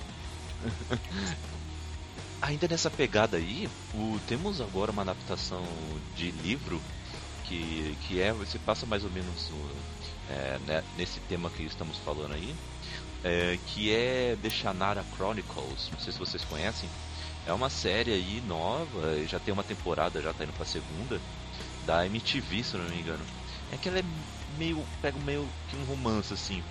Ainda 2.42 2.68
nessa 2.68 2.90
pegada 2.90 3.38
aí, 3.38 3.70
o, 3.94 4.18
temos 4.28 4.60
agora 4.62 4.92
uma 4.92 5.02
adaptação 5.02 5.64
de 6.16 6.32
livro 6.32 6.82
que, 7.50 7.98
que 8.08 8.22
é, 8.22 8.34
se 8.46 8.60
passa 8.60 8.86
mais 8.86 9.04
ou 9.04 9.10
menos 9.10 9.52
é, 10.30 10.60
né, 10.68 10.84
nesse 10.96 11.20
tema 11.22 11.50
que 11.50 11.64
estamos 11.64 11.98
falando 11.98 12.34
aí, 12.34 12.56
é, 13.24 13.58
que 13.68 13.92
é 13.92 14.38
The 14.42 14.50
Shannara 14.50 15.04
Chronicles. 15.16 15.90
Não 15.92 16.00
sei 16.00 16.14
se 16.14 16.20
vocês 16.20 16.46
conhecem. 16.46 16.88
É 17.48 17.52
uma 17.52 17.70
série 17.70 18.14
aí 18.14 18.44
nova, 18.48 19.26
já 19.28 19.40
tem 19.40 19.54
uma 19.54 19.64
temporada, 19.64 20.22
já 20.22 20.32
tá 20.32 20.44
indo 20.44 20.54
pra 20.54 20.66
segunda, 20.66 21.20
da 21.86 22.06
MTV, 22.06 22.64
se 22.64 22.78
não 22.78 22.86
me 22.86 23.00
engano. 23.00 23.26
É 23.72 23.78
que 23.78 23.90
ela 23.90 24.00
é 24.00 24.04
meio. 24.58 24.86
pega 25.02 25.18
meio 25.20 25.48
que 25.70 25.76
um 25.76 25.84
romance 25.86 26.34
assim. 26.34 26.64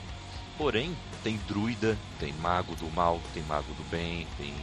Porém, 0.56 0.96
tem 1.22 1.36
druida, 1.48 1.98
tem 2.18 2.32
mago 2.34 2.74
do 2.76 2.88
mal, 2.94 3.20
tem 3.34 3.42
mago 3.44 3.72
do 3.74 3.90
bem, 3.90 4.26
tem 4.36 4.54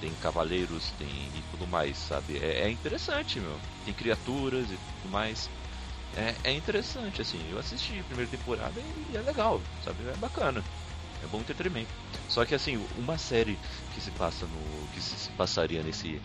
tem 0.00 0.12
cavaleiros, 0.16 0.90
tem 0.98 1.08
e 1.08 1.42
tudo 1.50 1.66
mais, 1.66 1.96
sabe? 1.96 2.38
É, 2.38 2.62
é 2.62 2.70
interessante, 2.70 3.40
meu. 3.40 3.58
Tem 3.84 3.94
criaturas 3.94 4.70
e 4.70 4.78
tudo 5.02 5.10
mais. 5.10 5.50
É, 6.16 6.50
é 6.50 6.52
interessante, 6.52 7.20
assim. 7.20 7.40
Eu 7.50 7.58
assisti 7.58 7.98
a 7.98 8.04
primeira 8.04 8.30
temporada 8.30 8.80
e 8.80 9.16
é 9.16 9.20
legal, 9.20 9.60
sabe? 9.82 10.08
É 10.08 10.16
bacana. 10.16 10.62
É 11.22 11.26
bom 11.26 11.40
entretenimento. 11.40 11.92
Só 12.28 12.44
que, 12.44 12.54
assim, 12.54 12.76
uma 12.96 13.18
série 13.18 13.58
que 13.94 14.00
se 14.00 14.10
passa 14.12 14.46
no. 14.46 14.88
que 14.88 15.00
se 15.00 15.30
passaria 15.30 15.82
nesse 15.82 16.20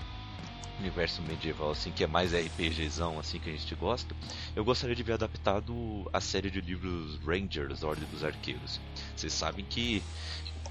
universo 0.79 1.21
medieval, 1.21 1.71
assim, 1.71 1.91
que 1.91 2.03
é 2.03 2.07
mais 2.07 2.33
RPGzão, 2.33 3.19
assim, 3.19 3.39
que 3.39 3.49
a 3.49 3.53
gente 3.53 3.75
gosta, 3.75 4.15
eu 4.55 4.63
gostaria 4.63 4.95
de 4.95 5.03
ver 5.03 5.13
adaptado 5.13 6.09
a 6.13 6.21
série 6.21 6.49
de 6.49 6.61
livros 6.61 7.19
Rangers, 7.25 7.83
Ordem 7.83 8.07
dos 8.07 8.23
Arqueiros. 8.23 8.79
Vocês 9.15 9.33
sabem 9.33 9.65
que 9.65 10.01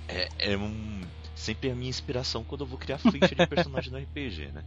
é, 0.09 0.29
é 0.39 0.57
um 0.57 1.03
sempre 1.39 1.71
a 1.71 1.75
minha 1.75 1.89
inspiração 1.89 2.43
quando 2.45 2.63
eu 2.63 2.67
vou 2.67 2.79
criar 2.79 2.99
ficha 2.99 3.35
de 3.35 3.47
personagem 3.47 3.93
no 3.93 3.99
RPG, 3.99 4.49
né? 4.53 4.63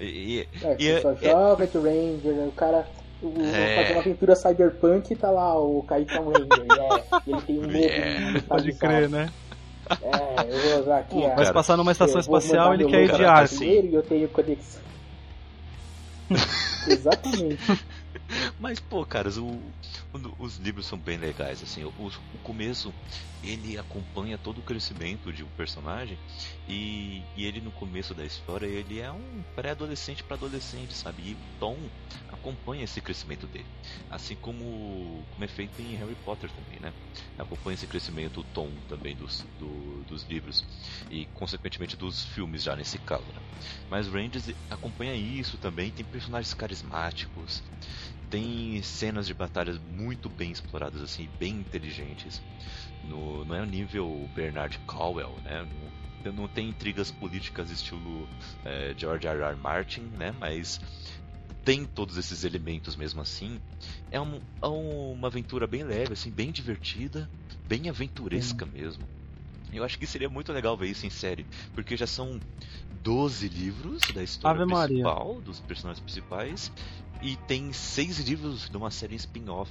E, 0.00 0.04
e- 0.04 0.48
É, 0.64 0.76
e 0.78 1.00
só 1.02 1.12
é- 1.12 1.16
joga 1.16 1.66
de 1.66 1.78
Ranger, 1.78 2.48
o 2.48 2.52
cara. 2.52 2.86
O, 3.22 3.32
É. 3.40 3.76
fazer 3.76 3.92
uma 3.92 4.00
aventura 4.00 4.36
cyberpunk 4.36 5.12
e 5.12 5.16
tá 5.16 5.30
lá 5.30 5.58
o 5.58 5.82
Caetano 5.84 6.30
Ranger. 6.32 6.44
É, 7.26 7.30
ele 7.30 7.40
tem 7.42 7.58
um 7.58 7.62
lobo 7.62 7.76
É. 7.78 8.40
Pode 8.40 8.72
crer, 8.74 9.08
né? 9.08 9.30
É, 9.90 10.50
eu 10.50 10.58
vou 10.70 10.80
usar 10.80 10.98
aqui 10.98 11.14
Pô, 11.14 11.26
a. 11.26 11.34
Vai 11.34 11.52
passar 11.52 11.76
numa 11.76 11.92
estação 11.92 12.20
espacial 12.20 12.72
ele 12.74 12.86
quer 12.86 13.02
ir 13.04 13.08
de 13.08 13.12
primeiro 13.12 13.86
E 13.88 13.94
eu 13.94 14.02
tenho 14.02 14.28
conexão. 14.28 14.82
Exatamente. 16.88 17.58
Mas, 18.58 18.80
pô, 18.80 19.04
caras, 19.04 19.36
o. 19.36 19.60
os 20.38 20.56
livros 20.56 20.86
são 20.86 20.98
bem 20.98 21.18
legais, 21.18 21.62
assim, 21.62 21.84
o, 21.84 21.88
o, 21.98 22.38
começo 22.42 22.92
ele 23.42 23.76
acompanha 23.76 24.38
todo 24.38 24.58
o 24.58 24.62
crescimento 24.62 25.32
de 25.32 25.42
um 25.42 25.48
personagem 25.48 26.18
e, 26.66 27.22
e 27.36 27.44
ele 27.44 27.60
no 27.60 27.70
começo 27.70 28.14
da 28.14 28.24
história 28.24 28.66
ele 28.66 29.00
é 29.00 29.12
um 29.12 29.42
pré-adolescente 29.54 30.22
para 30.22 30.36
adolescente, 30.36 30.94
sabe? 30.94 31.22
E 31.22 31.36
Tom 31.60 31.76
acompanha 32.32 32.84
esse 32.84 33.00
crescimento 33.00 33.46
dele, 33.46 33.66
assim 34.10 34.34
como, 34.36 35.22
como 35.30 35.44
é 35.44 35.48
feito 35.48 35.80
em 35.80 35.94
Harry 35.96 36.16
Potter 36.24 36.50
também, 36.50 36.80
né? 36.80 36.92
Acompanha 37.38 37.74
esse 37.74 37.86
crescimento 37.86 38.40
o 38.40 38.44
Tom 38.44 38.70
também 38.88 39.14
dos, 39.14 39.44
do, 39.58 40.02
dos 40.04 40.24
livros 40.24 40.64
e 41.10 41.26
consequentemente 41.34 41.96
dos 41.96 42.24
filmes 42.24 42.62
já 42.62 42.74
nesse 42.74 42.98
caso, 42.98 43.24
né? 43.34 43.42
Mas 43.90 44.08
Rangers 44.08 44.50
acompanha 44.70 45.14
isso 45.14 45.58
também, 45.58 45.90
tem 45.90 46.04
personagens 46.04 46.54
carismáticos, 46.54 47.62
tem 48.34 48.82
cenas 48.82 49.28
de 49.28 49.32
batalhas 49.32 49.78
muito 49.96 50.28
bem 50.28 50.50
exploradas, 50.50 51.00
assim, 51.00 51.28
bem 51.38 51.54
inteligentes. 51.54 52.42
No, 53.04 53.44
não 53.44 53.54
é 53.54 53.62
o 53.62 53.64
nível 53.64 54.28
Bernard 54.34 54.76
Cowell, 54.88 55.32
né? 55.44 55.64
Não, 56.24 56.32
não 56.32 56.48
tem 56.48 56.68
intrigas 56.68 57.12
políticas 57.12 57.70
estilo 57.70 58.28
é, 58.64 58.92
George 58.96 59.28
R. 59.28 59.40
R. 59.40 59.54
Martin, 59.54 60.00
né? 60.18 60.34
Mas 60.40 60.80
tem 61.64 61.84
todos 61.84 62.16
esses 62.16 62.42
elementos 62.42 62.96
mesmo 62.96 63.20
assim. 63.20 63.60
É, 64.10 64.20
um, 64.20 64.40
é 64.60 64.66
uma 64.66 65.28
aventura 65.28 65.68
bem 65.68 65.84
leve, 65.84 66.14
assim, 66.14 66.32
bem 66.32 66.50
divertida, 66.50 67.30
bem 67.68 67.88
aventuresca 67.88 68.66
mesmo. 68.66 69.04
Eu 69.72 69.84
acho 69.84 69.96
que 69.96 70.08
seria 70.08 70.28
muito 70.28 70.52
legal 70.52 70.76
ver 70.76 70.88
isso 70.88 71.06
em 71.06 71.10
série, 71.10 71.46
porque 71.72 71.96
já 71.96 72.06
são 72.06 72.40
12 73.02 73.48
livros 73.48 74.02
da 74.08 74.22
história 74.22 74.62
Ave 74.62 74.72
principal, 74.72 75.26
Maria. 75.26 75.42
dos 75.42 75.60
personagens 75.60 76.02
principais, 76.02 76.72
e 77.22 77.36
tem 77.36 77.72
seis 77.72 78.18
livros 78.18 78.68
de 78.68 78.76
uma 78.76 78.90
série 78.90 79.14
spin-off. 79.14 79.70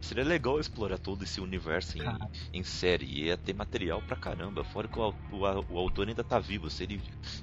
Seria 0.00 0.24
legal 0.24 0.60
explorar 0.60 0.98
todo 0.98 1.22
esse 1.24 1.40
universo 1.40 1.96
em, 1.98 2.18
em, 2.52 2.62
série. 2.62 3.06
E 3.06 3.24
ia 3.26 3.36
ter 3.36 3.54
material 3.54 4.02
pra 4.02 4.16
caramba. 4.16 4.62
Fora 4.64 4.88
que 4.88 4.98
o, 4.98 5.14
o, 5.30 5.38
o, 5.70 5.78
autor 5.78 6.08
ainda 6.08 6.22
tá 6.22 6.38
vivo. 6.38 6.68
Se 6.68 6.82
ele 6.82 7.00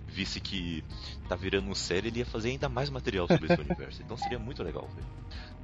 visse 0.08 0.40
que 0.40 0.84
tá 1.28 1.36
virando 1.36 1.74
série, 1.74 2.10
ele 2.10 2.20
ia 2.20 2.26
fazer 2.26 2.50
ainda 2.50 2.70
mais 2.70 2.90
material 2.90 3.28
sobre 3.28 3.52
esse 3.52 3.60
universo. 3.62 4.02
Então 4.02 4.18
seria 4.18 4.40
muito 4.40 4.62
legal 4.62 4.88
ver, 4.96 5.04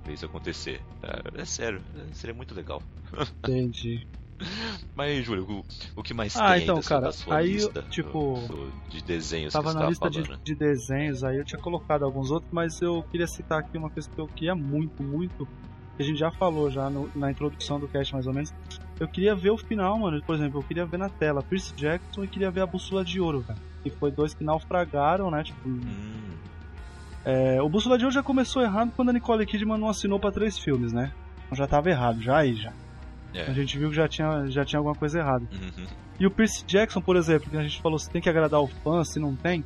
ver 0.03 0.13
isso 0.13 0.25
acontecer. 0.25 0.81
É, 1.03 1.41
é 1.41 1.45
sério, 1.45 1.81
é, 1.95 2.13
seria 2.13 2.33
muito 2.33 2.55
legal. 2.55 2.81
Entendi. 3.43 4.07
Mas, 4.95 5.25
Júlio, 5.25 5.45
o, 5.49 5.65
o 5.99 6.03
que 6.03 6.13
mais 6.13 6.35
ah, 6.35 6.53
tem 6.53 6.63
então, 6.63 6.81
cara, 6.81 7.09
aí, 7.29 7.53
lista 7.53 7.81
tipo, 7.83 8.35
do, 8.47 8.71
de 8.89 9.01
desenhos 9.01 9.53
tava 9.53 9.73
na 9.73 9.87
lista 9.87 10.09
falando? 10.09 10.23
de, 10.23 10.31
né? 10.31 10.37
de, 10.43 10.55
desenhos, 10.55 11.23
aí 11.23 11.37
eu 11.37 11.45
tinha 11.45 11.61
colocado 11.61 12.03
alguns 12.03 12.31
outros, 12.31 12.51
mas 12.51 12.81
eu 12.81 13.03
queria 13.11 13.27
citar 13.27 13.59
aqui 13.59 13.77
uma 13.77 13.89
coisa 13.89 14.09
que 14.09 14.19
eu 14.19 14.27
queria 14.27 14.55
muito, 14.55 15.01
muito, 15.03 15.47
que 15.95 16.03
a 16.03 16.05
gente 16.05 16.17
já 16.17 16.31
falou 16.31 16.69
já 16.69 16.89
no, 16.89 17.09
na 17.15 17.31
introdução 17.31 17.79
do 17.79 17.87
cast 17.87 18.13
mais 18.13 18.27
ou 18.27 18.33
menos. 18.33 18.53
Eu 18.99 19.07
queria 19.07 19.35
ver 19.35 19.51
o 19.51 19.57
final, 19.57 19.97
mano. 19.99 20.21
Por 20.23 20.35
exemplo, 20.35 20.59
eu 20.59 20.63
queria 20.63 20.85
ver 20.85 20.97
na 20.97 21.09
tela 21.09 21.43
Percy 21.43 21.73
Jackson 21.75 22.23
e 22.23 22.27
queria 22.27 22.49
ver 22.49 22.61
a 22.61 22.65
Bússola 22.65 23.03
de 23.03 23.19
Ouro, 23.19 23.41
velho. 23.41 23.59
Que 23.83 23.89
foi 23.89 24.09
dois 24.09 24.33
que 24.33 24.43
naufragaram, 24.43 25.29
né? 25.29 25.43
Tipo, 25.43 25.67
Hum, 25.67 26.37
é, 27.25 27.61
o 27.61 27.67
Bússola 27.67 27.97
de 27.97 28.05
Ouro 28.05 28.13
já 28.13 28.23
começou 28.23 28.61
errado 28.61 28.93
quando 28.95 29.09
a 29.09 29.13
Nicole 29.13 29.45
Kidman 29.45 29.77
não 29.77 29.89
assinou 29.89 30.19
pra 30.19 30.31
três 30.31 30.57
filmes, 30.57 30.93
né? 30.93 31.11
Então 31.45 31.57
já 31.57 31.67
tava 31.67 31.89
errado, 31.89 32.21
já 32.21 32.37
aí 32.37 32.55
já. 32.55 32.71
É. 33.35 33.49
A 33.49 33.53
gente 33.53 33.77
viu 33.77 33.89
que 33.89 33.95
já 33.95 34.07
tinha, 34.07 34.45
já 34.47 34.63
tinha 34.65 34.79
alguma 34.79 34.95
coisa 34.95 35.19
errada. 35.19 35.45
Uhum. 35.51 35.85
E 36.19 36.25
o 36.25 36.31
Percy 36.31 36.63
Jackson, 36.65 37.01
por 37.01 37.15
exemplo, 37.17 37.49
que 37.49 37.57
a 37.57 37.61
gente 37.63 37.81
falou, 37.81 37.99
se 37.99 38.09
tem 38.09 38.21
que 38.21 38.29
agradar 38.29 38.61
o 38.61 38.67
fã, 38.67 39.03
se 39.03 39.19
não 39.19 39.35
tem. 39.35 39.63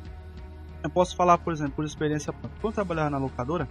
Eu 0.82 0.90
posso 0.90 1.14
falar, 1.14 1.38
por 1.38 1.52
exemplo, 1.52 1.74
por 1.76 1.84
experiência. 1.84 2.32
Quando 2.32 2.50
eu 2.64 2.72
trabalhava 2.72 3.10
na 3.10 3.18
locadora, 3.18 3.68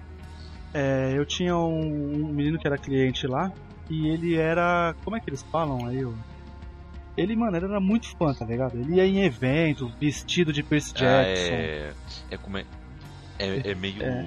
é, 0.74 1.14
eu 1.16 1.26
tinha 1.26 1.56
um, 1.58 2.26
um 2.26 2.34
menino 2.34 2.58
que 2.60 2.68
era 2.68 2.78
cliente 2.78 3.26
lá, 3.28 3.52
e 3.90 4.08
ele 4.08 4.36
era. 4.36 4.96
Como 5.04 5.16
é 5.18 5.20
que 5.20 5.30
eles 5.30 5.44
falam 5.52 5.88
aí? 5.88 6.06
ó? 6.06 6.12
Ele, 7.18 7.36
mano, 7.36 7.58
ele 7.58 7.66
era 7.66 7.80
muito 7.82 8.08
fã, 8.16 8.34
tá 8.34 8.46
ligado? 8.46 8.78
Ele 8.78 8.96
ia 8.96 9.06
em 9.06 9.24
eventos, 9.24 9.94
vestido 10.00 10.54
de 10.54 10.64
Percy 10.64 10.94
Ah, 10.98 11.00
Jackson. 11.00 11.54
é, 11.54 11.94
é 12.32 12.38
como 12.38 12.58
é. 12.58 12.66
É, 13.40 13.72
é 13.72 13.76
meio. 13.76 14.04
É. 14.04 14.26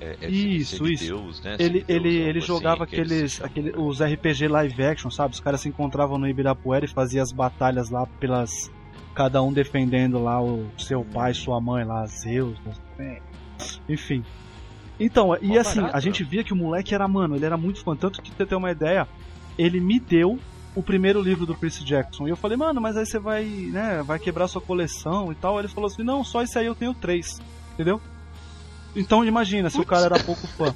É, 0.00 0.16
é 0.20 0.28
Isso, 0.28 0.78
semideus, 0.78 1.40
né? 1.42 1.56
Ele, 1.60 1.84
Semideus, 1.84 1.88
ele, 1.88 2.08
algo 2.08 2.28
ele 2.28 2.38
assim, 2.38 2.46
jogava 2.48 2.76
se 2.78 2.82
aqueles, 2.82 3.32
chamam, 3.32 3.46
aquele, 3.50 3.70
né? 3.70 3.78
os 3.78 4.02
RPG 4.02 4.48
live 4.48 4.84
action, 4.84 5.10
sabe? 5.10 5.34
Os 5.34 5.40
caras 5.40 5.60
se 5.60 5.68
encontravam 5.68 6.18
no 6.18 6.28
Ibirapuera 6.28 6.84
e 6.84 6.88
faziam 6.88 7.22
as 7.22 7.30
batalhas 7.30 7.88
lá 7.88 8.04
pelas. 8.18 8.70
Cada 9.14 9.42
um 9.42 9.52
defendendo 9.52 10.18
lá 10.18 10.42
o 10.42 10.66
seu 10.78 11.04
pai, 11.04 11.34
sua 11.34 11.60
mãe 11.60 11.84
lá, 11.84 12.04
Zeus, 12.06 12.58
enfim. 13.88 14.24
Então, 14.98 15.36
e 15.40 15.58
assim, 15.58 15.80
barato, 15.80 15.96
a 15.96 16.00
gente 16.00 16.24
via 16.24 16.42
que 16.42 16.52
o 16.52 16.56
moleque 16.56 16.94
era, 16.94 17.06
mano, 17.06 17.36
ele 17.36 17.44
era 17.44 17.56
muito 17.56 17.82
fã. 17.82 17.94
Tanto 17.94 18.22
que, 18.22 18.30
pra 18.30 18.46
ter 18.46 18.54
uma 18.54 18.70
ideia, 18.70 19.06
ele 19.58 19.80
me 19.80 20.00
deu 20.00 20.38
o 20.74 20.82
primeiro 20.82 21.20
livro 21.20 21.44
do 21.44 21.54
Percy 21.54 21.84
Jackson. 21.84 22.26
E 22.26 22.30
eu 22.30 22.36
falei, 22.36 22.56
mano, 22.56 22.80
mas 22.80 22.96
aí 22.96 23.04
você 23.04 23.18
vai, 23.18 23.44
né, 23.44 24.02
vai 24.02 24.18
quebrar 24.18 24.48
sua 24.48 24.60
coleção 24.60 25.30
e 25.30 25.34
tal. 25.34 25.58
Ele 25.58 25.68
falou 25.68 25.88
assim, 25.88 26.02
não, 26.02 26.24
só 26.24 26.42
esse 26.42 26.58
aí 26.58 26.66
eu 26.66 26.74
tenho 26.74 26.94
três. 26.94 27.40
Entendeu? 27.74 28.00
Então 28.94 29.24
imagina 29.24 29.70
se 29.70 29.80
o 29.80 29.86
cara 29.86 30.06
era 30.06 30.18
pouco 30.22 30.46
fã. 30.46 30.74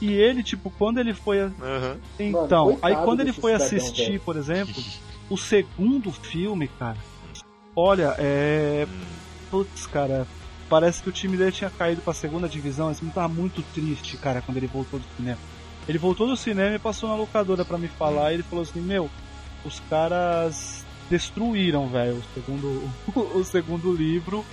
E 0.00 0.12
ele, 0.12 0.42
tipo, 0.42 0.70
quando 0.70 0.98
ele 0.98 1.14
foi. 1.14 1.40
a- 1.42 1.50
Aham. 1.62 1.96
Então, 2.18 2.64
coitado 2.64 2.86
aí 2.86 3.04
quando 3.04 3.20
ele 3.20 3.32
foi 3.32 3.52
assistir, 3.54 4.06
velho. 4.06 4.20
por 4.20 4.36
exemplo, 4.36 4.82
o 5.30 5.36
segundo 5.38 6.10
filme, 6.10 6.66
cara. 6.78 6.96
Olha, 7.76 8.14
é. 8.18 8.86
Putz, 9.50 9.86
cara. 9.86 10.26
Parece 10.68 11.02
que 11.02 11.08
o 11.08 11.12
time 11.12 11.36
dele 11.36 11.52
tinha 11.52 11.70
caído 11.70 12.00
pra 12.00 12.12
segunda 12.14 12.48
divisão. 12.48 12.90
Esse 12.90 13.02
menino 13.02 13.14
tava 13.14 13.28
muito 13.32 13.62
triste, 13.74 14.16
cara, 14.16 14.40
quando 14.42 14.56
ele 14.56 14.66
voltou 14.66 14.98
do 14.98 15.04
cinema. 15.16 15.38
Ele 15.88 15.98
voltou 15.98 16.26
do 16.26 16.36
cinema 16.36 16.76
e 16.76 16.78
passou 16.78 17.08
na 17.08 17.14
locadora 17.14 17.64
pra 17.64 17.76
me 17.78 17.88
falar. 17.88 18.30
E 18.32 18.34
ele 18.36 18.42
falou 18.42 18.62
assim: 18.62 18.80
Meu, 18.80 19.10
os 19.64 19.80
caras 19.90 20.84
destruíram, 21.10 21.88
velho, 21.88 22.16
o 22.16 22.22
segundo, 22.34 22.90
o 23.38 23.44
segundo 23.44 23.92
livro. 23.92 24.44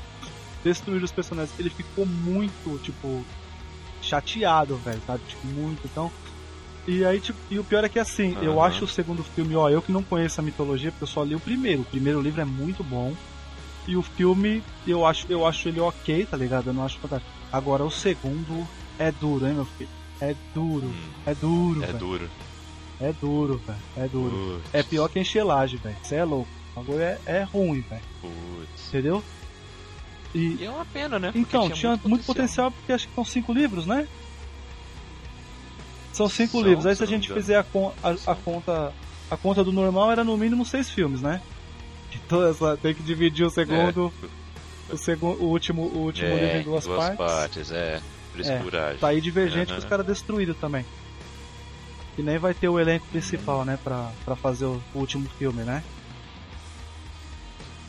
Destruíram 0.64 1.05
os 1.05 1.12
personagens. 1.12 1.57
Ele 1.60 1.70
ficou 1.70 2.05
muito, 2.05 2.80
tipo, 2.84 3.24
chateado, 4.01 4.78
velho, 4.78 5.01
sabe? 5.05 5.24
Tipo, 5.28 5.47
muito. 5.47 5.82
Então. 5.86 6.12
E 6.88 7.05
aí, 7.05 7.20
tipo, 7.20 7.38
e 7.51 7.60
o 7.60 7.64
pior 7.64 7.84
é 7.84 7.89
que 7.89 7.99
assim, 7.99 8.36
eu 8.41 8.60
Aham. 8.60 8.68
acho 8.68 8.86
o 8.86 8.88
segundo 8.88 9.24
filme, 9.24 9.55
ó, 9.55 9.70
eu 9.70 9.82
que 9.82 9.91
não 9.91 10.01
conheço 10.01 10.39
a 10.39 10.43
mitologia, 10.43 10.91
porque 10.91 11.03
eu 11.03 11.07
só 11.07 11.24
li 11.24 11.36
o 11.36 11.39
primeiro. 11.39 11.82
O 11.82 11.86
primeiro 11.86 12.22
livro 12.22 12.41
é 12.41 12.45
muito 12.45 12.84
bom. 12.84 13.16
E 13.88 13.95
o 13.95 14.01
filme, 14.01 14.64
eu 14.88 15.05
acho, 15.05 15.26
eu 15.30 15.45
acho 15.45 15.68
ele 15.68 15.80
ok, 15.80 16.26
tá 16.26 16.38
ligado? 16.38 16.68
Eu 16.68 16.74
não 16.74 16.86
acho 16.86 16.99
fantástico. 16.99 17.32
Agora 17.51 17.84
o 17.84 17.91
segundo 17.91 18.68
é 18.97 19.12
duro, 19.12 19.47
hein, 19.47 19.53
meu 19.53 19.66
filho? 19.66 19.89
É 20.22 20.36
duro, 20.53 20.88
hum, 20.88 21.10
é 21.26 21.34
duro, 21.34 21.84
é 21.84 21.88
velho. 21.88 21.99
duro. 21.99 22.30
É 22.99 23.14
duro, 23.14 23.62
velho. 23.66 23.80
É 23.95 24.07
duro. 24.07 24.62
É 24.74 24.84
pior 24.84 25.07
que 25.10 25.20
enxelagem, 25.20 25.80
velho. 25.80 25.95
Você 26.03 26.16
é 26.16 26.24
louco. 26.24 26.49
Agora 26.76 27.03
é, 27.26 27.38
é 27.38 27.43
ruim, 27.43 27.82
velho. 27.82 28.01
Entendeu? 28.88 29.24
E, 30.34 30.57
E 30.59 30.65
é 30.65 30.69
uma 30.69 30.86
pena, 30.86 31.17
né? 31.19 31.27
Porque 31.32 31.39
então, 31.39 31.69
tinha, 31.71 31.99
muito, 32.05 32.25
potencial. 32.25 32.71
porque 32.71 32.91
acho 32.93 33.07
que 33.07 33.15
são 33.15 33.25
cinco 33.25 33.51
livros, 33.53 33.86
né? 33.86 34.07
São 36.13 36.27
cinco 36.30 36.53
São, 36.59 36.61
livros. 36.61 36.86
Aí 36.86 36.95
se 36.95 37.03
a 37.03 37.07
gente 37.07 37.25
engano. 37.25 37.41
fizer 37.41 37.57
a, 37.57 37.63
con- 37.63 37.93
a- 38.03 38.32
a 38.32 38.36
conta. 38.36 38.93
A 39.32 39.38
conta 39.38 39.63
do 39.63 39.71
normal 39.71 40.11
era 40.11 40.23
no 40.23 40.36
mínimo 40.36 40.65
seis 40.65 40.89
filmes, 40.89 41.21
né? 41.21 41.39
Então 42.13 42.45
essa, 42.47 42.75
tem 42.77 42.93
que 42.95 43.03
dividir 43.03 43.45
o 43.45 43.49
segundo. 43.49 44.11
O, 44.89 44.97
segundo, 44.97 45.39
o 45.43 45.45
último, 45.49 45.84
o 45.84 45.99
último 45.99 46.30
é, 46.30 46.39
livro 46.39 46.57
em 46.57 46.63
duas, 46.63 46.88
partes. 47.15 47.71
é. 47.71 48.01
Frescuragem. 48.34 48.99
Tá 48.99 49.09
aí 49.09 49.21
divergente 49.21 49.67
que 49.67 49.71
Aham. 49.73 49.80
os 49.80 49.86
caras 49.86 50.05
destruíram 50.05 50.53
também. 50.55 50.84
E 52.17 52.21
nem 52.23 52.38
vai 52.39 52.53
ter 52.53 52.67
o 52.69 52.80
elenco 52.80 53.05
principal, 53.07 53.63
né? 53.63 53.77
Pra, 53.84 54.11
pra 54.25 54.36
fazer 54.36 54.65
o, 54.65 54.82
o 54.93 54.99
último 54.99 55.27
filme, 55.38 55.63
né? 55.63 55.84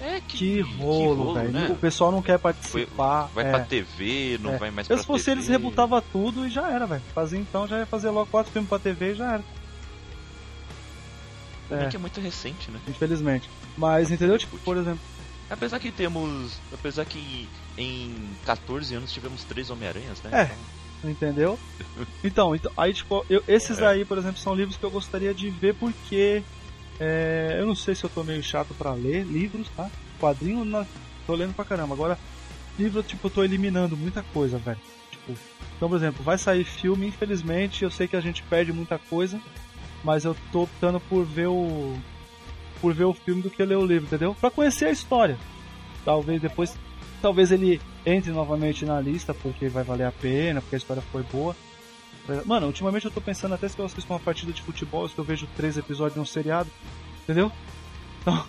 É, 0.00 0.20
que, 0.26 0.38
Que 0.38 0.60
rolo, 0.60 1.34
velho. 1.34 1.50
né? 1.50 1.68
O 1.70 1.76
pessoal 1.76 2.10
não 2.10 2.22
quer 2.22 2.38
participar. 2.38 3.28
Vai 3.34 3.46
é. 3.46 3.50
pra 3.50 3.60
TV, 3.60 4.38
não 4.40 4.54
É. 4.54 4.56
vai 4.58 4.70
mais 4.70 4.88
Eu, 4.88 4.96
pra 4.96 5.02
se 5.02 5.06
fosse 5.06 5.24
TV. 5.26 5.36
eles, 5.38 5.48
rebutava 5.48 6.00
tudo 6.00 6.46
e 6.46 6.50
já 6.50 6.70
era, 6.70 6.86
velho. 6.86 7.02
Fazia 7.14 7.38
então, 7.38 7.66
já 7.66 7.78
ia 7.78 7.86
fazer 7.86 8.08
logo 8.10 8.30
quatro 8.30 8.50
filmes 8.52 8.68
pra 8.68 8.78
TV 8.78 9.12
e 9.12 9.14
já 9.14 9.32
era. 9.34 9.44
Também 11.68 11.86
É. 11.86 11.88
que 11.90 11.96
é 11.96 11.98
muito 11.98 12.20
recente, 12.20 12.70
né? 12.70 12.80
Infelizmente. 12.88 13.48
Mas, 13.76 14.10
entendeu? 14.10 14.38
Tipo, 14.38 14.58
por 14.58 14.76
exemplo. 14.76 15.00
Apesar 15.48 15.78
que 15.78 15.90
temos. 15.92 16.58
Apesar 16.72 17.04
que 17.04 17.48
em 17.76 18.14
14 18.44 18.94
anos 18.94 19.12
tivemos 19.12 19.44
três 19.44 19.70
Homem-Aranhas, 19.70 20.22
né? 20.22 20.30
É. 20.32 20.44
Então, 20.44 21.10
Entendeu? 21.10 21.58
Então, 22.22 22.54
então 22.54 22.70
aí, 22.76 22.92
tipo, 22.92 23.24
eu- 23.30 23.42
esses 23.48 23.78
É. 23.78 23.86
aí, 23.86 24.04
por 24.04 24.18
exemplo, 24.18 24.38
são 24.38 24.54
livros 24.54 24.76
que 24.76 24.84
eu 24.84 24.90
gostaria 24.90 25.32
de 25.32 25.48
ver 25.48 25.74
porque. 25.74 26.42
É, 27.00 27.56
eu 27.58 27.66
não 27.66 27.74
sei 27.74 27.94
se 27.94 28.04
eu 28.04 28.10
tô 28.10 28.22
meio 28.22 28.42
chato 28.42 28.74
pra 28.74 28.92
ler 28.92 29.24
livros, 29.24 29.66
tá? 29.74 29.90
Quadrinho, 30.20 30.66
na, 30.66 30.86
tô 31.26 31.34
lendo 31.34 31.54
pra 31.54 31.64
caramba. 31.64 31.94
Agora, 31.94 32.18
livro, 32.78 33.02
tipo, 33.02 33.26
eu 33.26 33.30
tô 33.30 33.42
eliminando 33.42 33.96
muita 33.96 34.22
coisa, 34.34 34.58
velho. 34.58 34.78
Tipo, 35.10 35.34
então, 35.76 35.88
por 35.88 35.96
exemplo, 35.96 36.22
vai 36.22 36.36
sair 36.36 36.62
filme, 36.62 37.06
infelizmente, 37.06 37.84
eu 37.84 37.90
sei 37.90 38.06
que 38.06 38.16
a 38.16 38.20
gente 38.20 38.42
perde 38.42 38.70
muita 38.70 38.98
coisa, 38.98 39.40
mas 40.04 40.26
eu 40.26 40.36
tô 40.52 40.64
optando 40.64 41.00
por 41.00 41.24
ver 41.24 41.48
o. 41.48 41.96
por 42.82 42.92
ver 42.92 43.04
o 43.04 43.14
filme 43.14 43.40
do 43.40 43.48
que 43.50 43.64
ler 43.64 43.78
o 43.78 43.86
livro, 43.86 44.04
entendeu? 44.04 44.36
Pra 44.38 44.50
conhecer 44.50 44.86
a 44.86 44.90
história. 44.90 45.38
Talvez 46.04 46.40
depois. 46.42 46.76
Talvez 47.22 47.50
ele 47.50 47.80
entre 48.04 48.30
novamente 48.30 48.84
na 48.84 49.00
lista, 49.00 49.32
porque 49.32 49.68
vai 49.68 49.84
valer 49.84 50.04
a 50.04 50.12
pena, 50.12 50.60
porque 50.60 50.76
a 50.76 50.78
história 50.78 51.02
foi 51.10 51.22
boa. 51.22 51.56
Mano, 52.44 52.66
ultimamente 52.66 53.04
eu 53.06 53.10
tô 53.10 53.20
pensando 53.20 53.54
até 53.54 53.68
se 53.68 53.78
eu 53.78 53.84
assisto 53.84 54.12
uma 54.12 54.20
partida 54.20 54.52
de 54.52 54.62
futebol, 54.62 55.08
se 55.08 55.16
eu 55.18 55.24
vejo 55.24 55.46
três 55.56 55.76
episódios 55.76 56.14
de 56.14 56.20
um 56.20 56.24
seriado, 56.24 56.70
entendeu? 57.24 57.50
Então, 58.20 58.46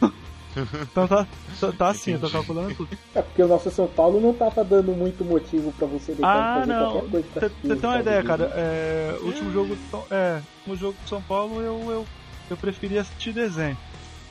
então 0.91 1.07
tá, 1.07 1.27
tá, 1.59 1.71
tá 1.71 1.89
assim, 1.89 2.11
eu 2.13 2.19
tô 2.19 2.29
calculando 2.29 2.75
tudo. 2.75 2.89
É 3.15 3.21
porque 3.21 3.41
o 3.41 3.47
nosso 3.47 3.69
São 3.71 3.87
Paulo 3.87 4.19
não 4.19 4.33
tava 4.33 4.63
dando 4.63 4.91
muito 4.93 5.23
motivo 5.23 5.71
pra 5.73 5.87
você 5.87 6.13
deixar 6.13 6.27
Ah, 6.31 6.53
de 6.53 6.59
fazer 6.67 6.73
não. 6.79 6.91
qualquer 6.91 7.09
coisa. 7.11 7.27
pra 7.33 7.49
Você 7.49 7.75
tem 7.75 7.89
uma 7.89 7.99
ideia, 7.99 8.23
cara? 8.23 8.51
É, 8.55 9.17
o 9.21 9.25
último 9.27 9.51
jogo, 9.51 9.75
de 9.75 9.81
São- 9.89 10.05
é, 10.11 10.41
o 10.65 10.69
último 10.71 10.75
jogo 10.75 10.97
de 11.03 11.09
São 11.09 11.21
Paulo 11.21 11.61
eu, 11.61 11.91
eu, 11.91 12.07
eu 12.49 12.57
preferi 12.57 12.97
assistir 12.97 13.33
desenho. 13.33 13.77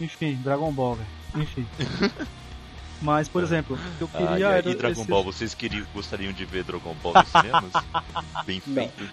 Enfim, 0.01 0.35
Dragon 0.43 0.73
Ball, 0.73 0.95
velho. 0.97 1.43
Enfim. 1.45 1.67
Mas, 3.03 3.29
por 3.29 3.43
exemplo, 3.43 3.79
eu 4.01 4.09
Ah, 4.13 4.19
queria. 4.19 4.39
e, 4.39 4.43
era 4.43 4.69
e 4.71 4.75
Dragon 4.75 5.01
esse- 5.01 5.11
Ball, 5.11 5.25
vocês 5.25 5.55
queriam, 5.55 5.87
gostariam 5.95 6.33
de 6.33 6.45
ver 6.45 6.65
Dragon 6.65 6.95
Ball 7.03 7.15
nos 7.15 7.29
cinemas? 7.29 7.73
Bem 8.45 8.61
feito. 8.61 9.09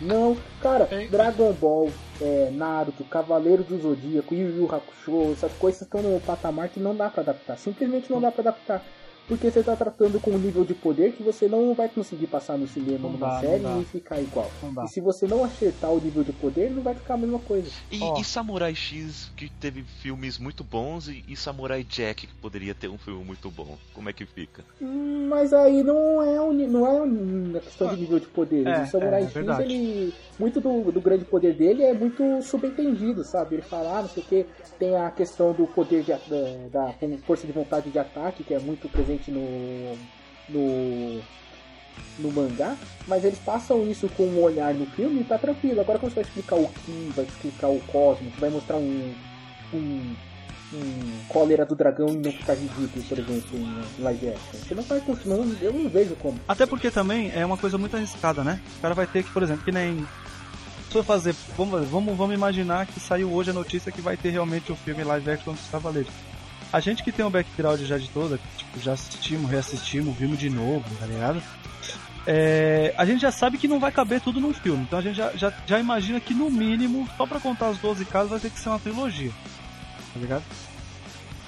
Não, 0.00 0.36
cara, 0.62 0.88
É. 0.90 1.06
Dragon 1.08 1.52
Ball, 1.52 1.90
é, 2.20 2.50
Naruto, 2.52 3.04
Cavaleiro 3.04 3.62
do 3.62 3.80
Zodíaco, 3.80 4.34
Yu 4.34 4.48
Yu 4.56 4.74
Hakusho, 4.74 5.32
essas 5.32 5.52
coisas 5.52 5.82
estão 5.82 6.02
no 6.02 6.20
patamar 6.20 6.68
que 6.68 6.80
não 6.80 6.94
dá 6.96 7.08
pra 7.10 7.22
adaptar. 7.22 7.58
Simplesmente 7.58 8.10
não 8.10 8.20
dá 8.20 8.30
pra 8.32 8.40
adaptar. 8.42 8.82
Porque 9.26 9.50
você 9.50 9.62
tá 9.62 9.74
tratando 9.76 10.20
com 10.20 10.32
um 10.32 10.38
nível 10.38 10.64
de 10.64 10.74
poder 10.74 11.12
que 11.12 11.22
você 11.22 11.48
não 11.48 11.74
vai 11.74 11.88
conseguir 11.88 12.26
passar 12.26 12.58
no 12.58 12.66
cinema 12.66 12.98
Não 12.98 13.12
numa 13.12 13.28
dá, 13.28 13.40
série 13.40 13.82
e 13.82 13.84
ficar 13.84 14.20
igual. 14.20 14.50
E 14.84 14.88
se 14.88 15.00
você 15.00 15.26
não 15.26 15.44
acertar 15.44 15.90
o 15.92 16.00
nível 16.00 16.22
de 16.24 16.32
poder, 16.32 16.70
não 16.70 16.82
vai 16.82 16.94
ficar 16.94 17.14
a 17.14 17.16
mesma 17.16 17.38
coisa. 17.38 17.70
E, 17.90 18.02
Ó. 18.02 18.20
e 18.20 18.24
Samurai 18.24 18.74
X, 18.74 19.30
que 19.36 19.48
teve 19.48 19.82
filmes 19.82 20.38
muito 20.38 20.64
bons, 20.64 21.08
e, 21.08 21.24
e 21.28 21.36
Samurai 21.36 21.82
Jack, 21.84 22.26
que 22.26 22.34
poderia 22.34 22.74
ter 22.74 22.88
um 22.88 22.98
filme 22.98 23.24
muito 23.24 23.50
bom. 23.50 23.78
Como 23.94 24.08
é 24.08 24.12
que 24.12 24.26
fica? 24.26 24.64
Hum, 24.80 25.28
Mas 25.28 25.52
aí 25.52 25.82
não 25.82 26.22
é 26.22 26.52
ni- 26.52 26.66
não 26.66 26.86
é 26.86 27.58
a 27.58 27.60
questão 27.60 27.88
de 27.88 27.96
nível 27.96 28.18
de 28.18 28.26
poderes. 28.28 28.66
É, 28.66 28.82
o 28.82 28.86
Samurai 28.86 29.22
é, 29.22 29.24
é 29.24 29.28
X, 29.28 29.58
ele. 29.60 30.12
Muito 30.42 30.60
do, 30.60 30.90
do 30.90 31.00
grande 31.00 31.24
poder 31.24 31.54
dele 31.54 31.84
é 31.84 31.94
muito 31.94 32.42
subentendido, 32.42 33.22
sabe? 33.22 33.54
Ele 33.54 33.62
fala, 33.62 33.98
ah, 33.98 34.02
não 34.02 34.08
sei 34.08 34.24
o 34.24 34.26
que, 34.26 34.46
tem 34.76 34.96
a 34.96 35.08
questão 35.08 35.52
do 35.52 35.68
poder 35.68 36.02
de, 36.02 36.10
da, 36.10 36.88
da 36.88 36.94
força 37.24 37.46
de 37.46 37.52
vontade 37.52 37.92
de 37.92 37.98
ataque, 38.00 38.42
que 38.42 38.52
é 38.52 38.58
muito 38.58 38.88
presente 38.88 39.30
no. 39.30 39.96
no. 40.48 41.22
no 42.18 42.32
mangá, 42.32 42.76
mas 43.06 43.24
eles 43.24 43.38
passam 43.38 43.88
isso 43.88 44.08
com 44.16 44.24
um 44.24 44.42
olhar 44.42 44.74
no 44.74 44.84
filme 44.86 45.20
e 45.20 45.24
tá 45.24 45.38
tranquilo. 45.38 45.80
Agora 45.80 46.00
quando 46.00 46.10
você 46.10 46.22
vai 46.22 46.24
explicar 46.24 46.56
o 46.56 46.66
Ki, 46.66 47.12
vai 47.14 47.24
explicar 47.24 47.68
o 47.68 47.78
Cosmos, 47.82 48.34
vai 48.40 48.50
mostrar 48.50 48.78
um. 48.78 49.14
um 49.72 50.14
um 50.74 51.24
cólera 51.28 51.66
do 51.66 51.74
dragão 51.74 52.08
e 52.08 52.16
não 52.16 52.32
ficar 52.32 52.54
ridículo, 52.54 53.04
por 53.04 53.18
exemplo, 53.18 53.58
em 53.58 54.02
live 54.02 54.28
action. 54.30 54.58
Você 54.58 54.74
não 54.74 54.82
vai 54.82 55.00
conseguir, 55.00 55.28
não, 55.28 55.56
eu 55.60 55.72
não 55.72 55.88
vejo 55.88 56.16
como. 56.16 56.40
Até 56.48 56.66
porque 56.66 56.90
também 56.90 57.30
é 57.34 57.44
uma 57.44 57.58
coisa 57.58 57.76
muito 57.76 57.94
arriscada, 57.96 58.42
né? 58.42 58.60
O 58.78 58.80
cara 58.80 58.94
vai 58.94 59.06
ter 59.06 59.22
que, 59.22 59.30
por 59.30 59.42
exemplo, 59.42 59.64
que 59.64 59.72
nem. 59.72 60.06
Eu 60.94 61.04
fazer. 61.04 61.34
Vamos, 61.56 61.88
vamos, 61.88 62.16
vamos 62.16 62.34
imaginar 62.34 62.86
que 62.86 63.00
saiu 63.00 63.32
hoje 63.32 63.50
a 63.50 63.54
notícia 63.54 63.90
que 63.90 64.00
vai 64.00 64.16
ter 64.16 64.30
realmente 64.30 64.70
o 64.70 64.76
filme 64.76 65.02
live 65.02 65.30
action 65.30 65.54
dos 65.54 65.66
Cavaleiros. 65.68 66.12
A 66.72 66.80
gente 66.80 67.02
que 67.02 67.12
tem 67.12 67.24
um 67.24 67.30
background 67.30 67.80
já 67.80 67.98
de 67.98 68.08
toda, 68.08 68.38
tipo, 68.56 68.80
já 68.80 68.92
assistimos, 68.92 69.50
reassistimos, 69.50 70.16
vimos 70.16 70.38
de 70.38 70.48
novo, 70.48 70.84
tá 70.98 71.06
ligado? 71.06 71.42
É, 72.26 72.94
a 72.96 73.04
gente 73.04 73.20
já 73.20 73.30
sabe 73.30 73.58
que 73.58 73.68
não 73.68 73.80
vai 73.80 73.90
caber 73.90 74.20
tudo 74.20 74.40
num 74.40 74.54
filme, 74.54 74.82
então 74.82 74.98
a 74.98 75.02
gente 75.02 75.16
já, 75.16 75.32
já, 75.32 75.52
já 75.66 75.78
imagina 75.78 76.20
que 76.20 76.32
no 76.32 76.50
mínimo, 76.50 77.08
só 77.16 77.26
pra 77.26 77.40
contar 77.40 77.70
os 77.70 77.78
12 77.78 78.04
casos, 78.04 78.30
vai 78.30 78.40
ter 78.40 78.50
que 78.50 78.60
ser 78.60 78.68
uma 78.68 78.78
trilogia, 78.78 79.32
tá 80.14 80.20
ligado? 80.20 80.44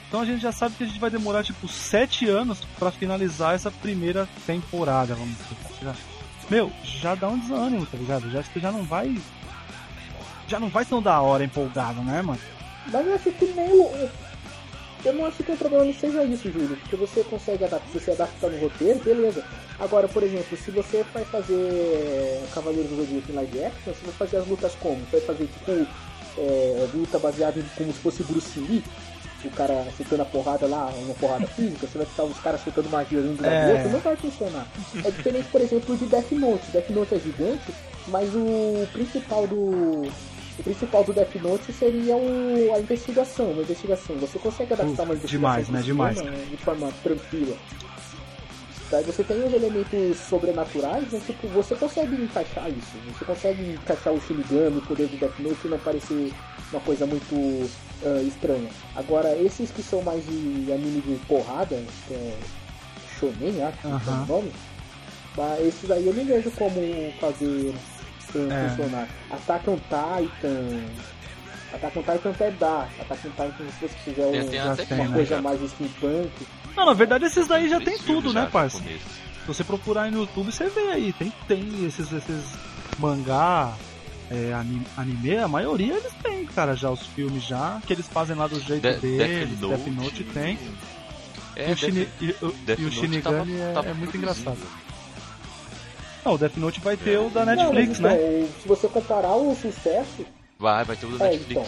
Então 0.09 0.20
a 0.20 0.24
gente 0.26 0.42
já 0.42 0.53
sabe 0.53 0.74
que 0.74 0.84
a 0.84 0.86
gente 0.86 0.99
vai 0.99 1.11
demorar 1.11 1.42
tipo 1.42 1.66
7 1.68 2.28
anos 2.28 2.61
pra 2.78 2.90
finalizar 2.90 3.55
essa 3.55 3.70
primeira 3.70 4.28
temporada, 4.47 5.14
vamos 5.14 5.36
dizer. 5.36 6.13
Meu, 6.51 6.70
já 6.82 7.14
dá 7.14 7.28
um 7.28 7.38
desânimo, 7.38 7.86
tá 7.86 7.97
ligado? 7.97 8.30
Já, 8.30 8.42
já 8.42 8.72
não 8.72 8.82
vai. 8.84 9.16
Já 10.47 10.61
não 10.61 10.68
vai 10.68 10.84
tão 10.84 11.01
da 11.01 11.20
hora 11.20 11.45
empolgado, 11.45 12.03
né, 12.03 12.20
mano? 12.20 12.40
Mas 12.92 13.07
eu 13.07 13.14
acho 13.14 13.30
que 13.32 13.47
nem. 13.47 13.90
Eu 15.05 15.12
não 15.12 15.26
acho 15.26 15.42
que 15.42 15.53
o 15.53 15.57
problema 15.57 15.84
não 15.84 15.95
seja 15.95 16.24
isso, 16.24 16.51
Júlio. 16.51 16.76
Porque 16.76 16.97
você 16.97 17.22
consegue 17.24 17.64
adaptar, 17.64 17.88
você 17.92 18.11
adapta 18.11 18.49
no 18.49 18.59
roteiro, 18.59 18.99
beleza. 19.01 19.45
Agora, 19.78 20.09
por 20.09 20.22
exemplo, 20.22 20.57
se 20.57 20.70
você 20.70 21.05
vai 21.12 21.24
fazer 21.24 22.42
Cavaleiros 22.55 22.90
do 22.90 22.97
Zodíaco 22.97 23.32
em 23.32 23.34
live 23.34 23.64
action, 23.64 23.92
você 23.92 24.05
vai 24.05 24.14
fazer 24.14 24.36
as 24.38 24.47
lutas 24.47 24.74
como? 24.76 25.01
Você 25.07 25.18
vai 25.18 25.26
fazer 25.26 25.47
tipo 25.47 25.86
é, 26.38 26.88
luta 26.95 27.18
baseada 27.18 27.59
em 27.61 27.64
como 27.76 27.92
se 27.92 27.99
fosse 27.99 28.22
Bruce 28.22 28.59
Lee, 28.59 28.84
o 29.49 29.51
cara 29.53 29.84
chutando 29.97 30.22
a 30.22 30.24
porrada 30.24 30.66
lá, 30.66 30.90
uma 30.99 31.14
porrada 31.14 31.47
física, 31.49 31.86
você 31.86 31.99
vai 31.99 32.07
ficar 32.07 32.24
os 32.24 32.38
caras 32.38 32.61
chutando 32.62 32.88
magia 32.90 33.18
um 33.18 33.34
do 33.34 33.45
É. 33.47 33.72
outro, 33.72 33.88
não 33.90 34.01
vai 34.01 34.16
funcionar. 34.16 34.66
É 35.05 35.11
diferente, 35.11 35.49
por 35.51 35.61
exemplo, 35.61 35.97
de 35.97 36.07
Death 36.07 36.32
Note. 36.32 36.70
Death 36.72 36.90
Note 36.90 37.14
é 37.14 37.18
gigante, 37.18 37.74
mas 38.09 38.28
o 38.34 38.86
principal 38.92 39.47
do. 39.47 40.09
O 40.57 40.62
principal 40.62 41.03
do 41.03 41.12
Death 41.12 41.34
Note 41.42 41.72
seria 41.72 42.16
o, 42.16 42.72
a 42.74 42.78
investigação, 42.78 43.51
uma 43.51 43.62
investigação. 43.62 44.16
Você 44.18 44.38
consegue 44.38 44.72
adaptar 44.72 45.03
uma 45.03 45.14
Uf, 45.14 45.24
investigação 45.24 45.26
demais, 45.26 45.68
né? 45.68 45.82
Demais, 45.82 46.22
de 46.49 46.57
forma 46.59 46.90
tranquila. 47.03 47.57
Daí 48.90 49.03
você 49.03 49.24
tem 49.24 49.42
os 49.45 49.53
elementos 49.53 50.18
sobrenaturais, 50.28 51.05
mas 51.11 51.24
tipo, 51.26 51.49
você 51.49 51.74
consegue 51.74 52.14
encaixar 52.22 52.68
isso. 52.68 52.92
Você 53.18 53.24
consegue 53.24 53.70
encaixar 53.72 54.12
o 54.12 54.20
Shinigami, 54.20 54.78
o 54.78 54.82
poder 54.82 55.09
do 55.09 55.16
Death 55.16 55.38
Note 55.40 55.59
e 55.64 55.68
não 55.68 55.78
parecer 55.78 56.32
uma 56.70 56.80
coisa 56.82 57.05
muito 57.07 57.68
ah, 58.05 58.22
estranha. 58.22 58.68
Agora, 58.97 59.34
esses 59.36 59.70
que 59.70 59.82
são 59.82 60.03
mais 60.03 60.24
de 60.26 60.72
anime 60.72 61.01
de 61.03 61.16
porrada, 61.26 61.76
que 62.09 62.14
é 62.14 62.36
Shonen, 63.18 63.62
acho 63.62 63.78
que 63.78 63.86
é 63.86 63.90
o 63.90 64.26
nome, 64.26 64.53
mas 65.36 65.66
esses 65.66 65.90
aí 65.90 66.07
eu 66.07 66.14
não 66.14 66.24
vejo 66.24 66.51
como 66.53 67.12
fazer 67.20 67.74
ah, 68.34 68.55
É. 68.55 68.68
funcionar. 68.68 69.09
Attack 69.30 69.70
on 69.70 69.76
Titan. 69.76 70.84
Attack 71.72 71.99
on 71.99 72.03
Titan 72.03 72.30
até 72.30 72.51
dá. 72.53 72.88
Attack 73.01 73.26
on 73.26 73.30
Titan, 73.30 73.64
se 73.70 73.80
você 73.80 73.88
fizer 74.05 74.30
Tem, 74.30 74.61
um- 74.61 74.97
uma 75.01 75.09
né? 75.09 75.14
coisa 75.14 75.42
mais 75.42 75.61
steampunk. 75.70 76.30
Não, 76.76 76.86
na 76.86 76.92
verdade 76.92 77.24
esses 77.26 77.47
daí 77.47 77.68
já 77.68 77.80
tem 77.80 77.97
tudo, 77.99 78.32
né, 78.32 78.42
já 78.42 78.47
parça? 78.51 78.78
japoneses. 78.78 79.07
Se 79.42 79.47
você 79.49 79.62
procurar 79.62 80.03
aí 80.05 80.11
no 80.11 80.20
YouTube, 80.22 80.51
você 80.51 80.68
vê 80.68 80.80
aí. 80.92 81.12
Tem, 81.12 81.32
tem 81.47 81.84
esses, 81.86 82.11
esses 82.11 82.45
mangá, 82.99 83.74
é, 84.31 84.53
anime, 84.55 84.87
anime, 84.97 85.37
a 85.39 85.49
maioria 85.49 85.95
eles 85.95 86.12
têm, 86.22 86.45
cara, 86.47 86.75
já 86.75 86.91
os 86.91 87.07
filmes 87.07 87.43
já, 87.45 87.81
que 87.87 87.93
eles 87.93 88.07
fazem 88.09 88.35
lá 88.37 88.47
do 88.47 88.59
jeito 88.61 88.83
De- 88.83 88.97
deles. 89.01 89.59
Death 89.61 89.87
Note 89.89 90.25
tem. 90.25 90.59
É, 91.57 91.70
e 91.70 91.72
o, 91.72 91.77
Shini- 91.77 92.05
Death- 92.20 92.20
e 92.43 92.45
o- 92.45 92.53
Death 92.53 92.79
e 92.79 92.83
o 92.83 92.85
Note 92.87 92.97
Shinigami 93.01 93.22
tava- 93.22 93.51
é, 93.70 93.72
tava 93.72 93.89
é 93.89 93.95
muito 93.95 94.11
produzindo. 94.12 94.41
engraçado. 94.51 94.85
Não, 96.25 96.33
o 96.35 96.39
Death 96.39 96.57
Note 96.57 96.81
vai 96.81 96.97
ter 96.97 97.18
o 97.18 97.29
da 97.31 97.45
Não, 97.45 97.55
Netflix, 97.55 98.01
mas, 98.01 98.12
né? 98.20 98.39
então, 98.41 98.49
Se 98.62 98.68
você 98.68 98.89
comparar 98.89 99.35
o 99.35 99.55
sucesso, 99.55 100.27
Vai, 100.59 100.85
vai 100.85 100.97
ter 100.97 101.07
o 101.07 101.18
da 101.18 101.27
É, 101.27 101.31
Netflix. 101.31 101.51
então. 101.61 101.66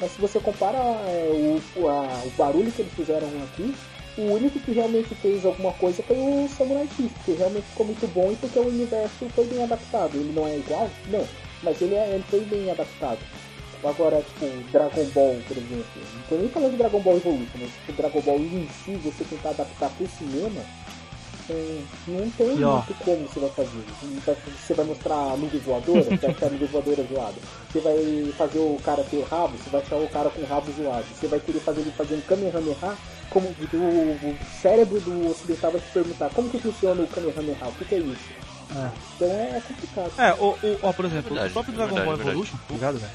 mas 0.00 0.12
se 0.12 0.20
você 0.20 0.38
compara 0.40 0.76
é, 0.78 1.28
o, 1.76 1.80
o- 1.80 1.88
a- 1.88 2.22
o 2.26 2.30
barulho 2.36 2.70
que 2.70 2.82
eles 2.82 2.92
fizeram 2.94 3.26
aqui, 3.44 3.74
o 4.16 4.22
único 4.22 4.58
que 4.60 4.72
realmente 4.72 5.14
fez 5.16 5.44
alguma 5.44 5.72
coisa 5.72 6.02
foi 6.02 6.16
o 6.16 6.48
Samurai 6.48 6.88
X, 6.96 7.10
porque 7.12 7.32
realmente 7.32 7.64
ficou 7.66 7.86
muito 7.86 8.06
bom 8.12 8.32
e 8.32 8.36
porque 8.36 8.58
o 8.58 8.66
universo 8.66 9.28
foi 9.34 9.46
bem 9.46 9.62
adaptado. 9.62 10.14
Ele 10.14 10.32
não 10.34 10.46
é 10.46 10.56
igual? 10.56 10.90
Não, 11.08 11.26
mas 11.62 11.80
ele, 11.80 11.94
é, 11.94 12.14
ele 12.14 12.24
foi 12.28 12.40
bem 12.40 12.70
adaptado. 12.70 13.18
Agora, 13.82 14.20
tipo, 14.20 14.46
Dragon 14.72 15.04
Ball, 15.14 15.36
por 15.48 15.56
exemplo. 15.56 15.86
Não 16.14 16.22
tô 16.28 16.36
nem 16.36 16.48
falando 16.48 16.72
de 16.72 16.76
Dragon 16.76 17.00
Ball 17.00 17.16
Evolution, 17.16 17.58
mas 17.58 17.70
tipo, 17.70 17.92
Dragon 17.92 18.20
Ball 18.20 18.38
em 18.38 18.68
si, 18.84 18.92
você 18.96 19.24
tentar 19.24 19.50
adaptar 19.50 19.90
pro 19.90 20.06
cinema, 20.06 20.60
não 22.08 22.30
tem 22.30 22.58
E, 22.58 22.64
ó. 22.64 22.76
muito 22.76 22.94
como 23.04 23.28
você 23.28 23.40
vai 23.40 23.50
fazer. 23.50 23.84
Você 24.66 24.74
vai 24.74 24.84
mostrar 24.86 25.14
a 25.14 25.36
nuvem 25.36 25.60
voadora, 25.60 26.02
você 26.04 26.16
vai 26.16 26.30
achar 26.30 26.46
a 26.46 26.50
nuvem 26.50 26.68
voadora 26.68 27.06
zoada. 27.12 27.34
Você 27.70 27.80
vai 27.80 28.32
fazer 28.36 28.58
o 28.58 28.78
cara 28.84 29.02
ter 29.04 29.22
rabo, 29.24 29.56
você 29.56 29.70
vai 29.70 29.80
achar 29.80 29.96
o 29.96 30.08
cara 30.08 30.30
com 30.30 30.44
rabo 30.44 30.72
zoado. 30.72 31.04
Você 31.14 31.26
vai 31.26 31.40
querer 31.40 31.60
fazer 31.60 31.80
ele 31.80 31.92
fazer 31.92 32.14
um 32.14 32.20
Kamehameha, 32.22 32.96
como 33.30 33.46
o, 33.48 33.52
o 34.30 34.36
cérebro 34.60 35.00
do 35.00 35.30
ocidental 35.30 35.72
vai 35.72 35.80
te 35.80 35.86
perguntar 35.92 36.30
como 36.30 36.48
que 36.50 36.58
funciona 36.58 37.02
o 37.02 37.06
Kamehameha, 37.06 37.56
o 37.66 37.72
que, 37.72 37.84
que 37.84 37.94
é 37.94 37.98
isso? 37.98 38.30
É. 38.74 38.90
Então 39.16 39.28
é 39.28 39.60
complicado. 39.66 40.12
É, 40.18 40.32
o, 40.34 40.46
o- 40.50 40.78
ó, 40.82 40.92
por 40.92 41.04
exemplo, 41.04 41.30
Verdade, 41.34 41.50
o 41.50 41.52
próprio 41.52 41.74
Dragon 41.74 41.94
verdade, 41.94 42.06
Ball 42.06 42.16
verdade. 42.16 42.30
Evolution, 42.38 42.56
tá 42.68 42.74
ligado, 42.74 42.98
velho? 42.98 43.12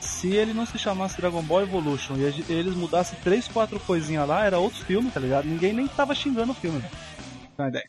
Se 0.00 0.34
ele 0.34 0.54
não 0.54 0.64
se 0.64 0.78
chamasse 0.78 1.16
Dragon 1.20 1.42
Ball 1.42 1.62
Evolution 1.62 2.14
e 2.16 2.22
eles 2.52 2.74
mudassem 2.74 3.18
três, 3.24 3.48
quatro 3.48 3.78
coisinhas 3.80 4.26
lá, 4.26 4.44
era 4.46 4.58
outro 4.58 4.84
filme, 4.84 5.10
tá 5.10 5.18
ligado? 5.20 5.46
Ninguém 5.46 5.72
nem 5.72 5.86
tava 5.88 6.14
xingando 6.14 6.52
o 6.52 6.54
filme. 6.54 6.82
Uma 7.58 7.68
ideia. 7.68 7.88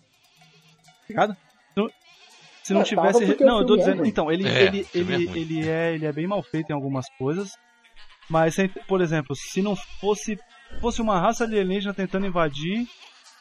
Ligado? 1.09 1.33
Se 1.33 1.39
não- 1.75 1.89
Se 2.63 2.73
não 2.73 2.81
É, 2.81 2.83
tivesse. 2.83 3.43
Não, 3.43 3.59
eu 3.59 3.65
tô 3.65 3.75
é 3.75 3.77
dizendo. 3.77 4.05
Então, 4.05 4.29
ele, 4.31 4.45
É, 4.47 4.63
ele, 4.63 4.81
é 4.81 4.85
ele, 4.97 5.25
ruim. 5.27 5.37
ele, 5.39 5.69
é, 5.69 5.93
ele 5.95 6.05
é 6.05 6.11
bem 6.11 6.27
mal 6.27 6.43
feito 6.43 6.69
em 6.69 6.73
algumas 6.73 7.05
coisas. 7.17 7.51
Mas, 8.29 8.55
por 8.87 8.99
exemplo, 8.99 9.33
se 9.35 9.61
não 9.61 9.73
fosse, 9.75 10.37
fosse 10.81 11.01
uma 11.01 11.17
raça 11.19 11.45
alienígena 11.45 11.93
tentando 11.93 12.25
invadir 12.27 12.85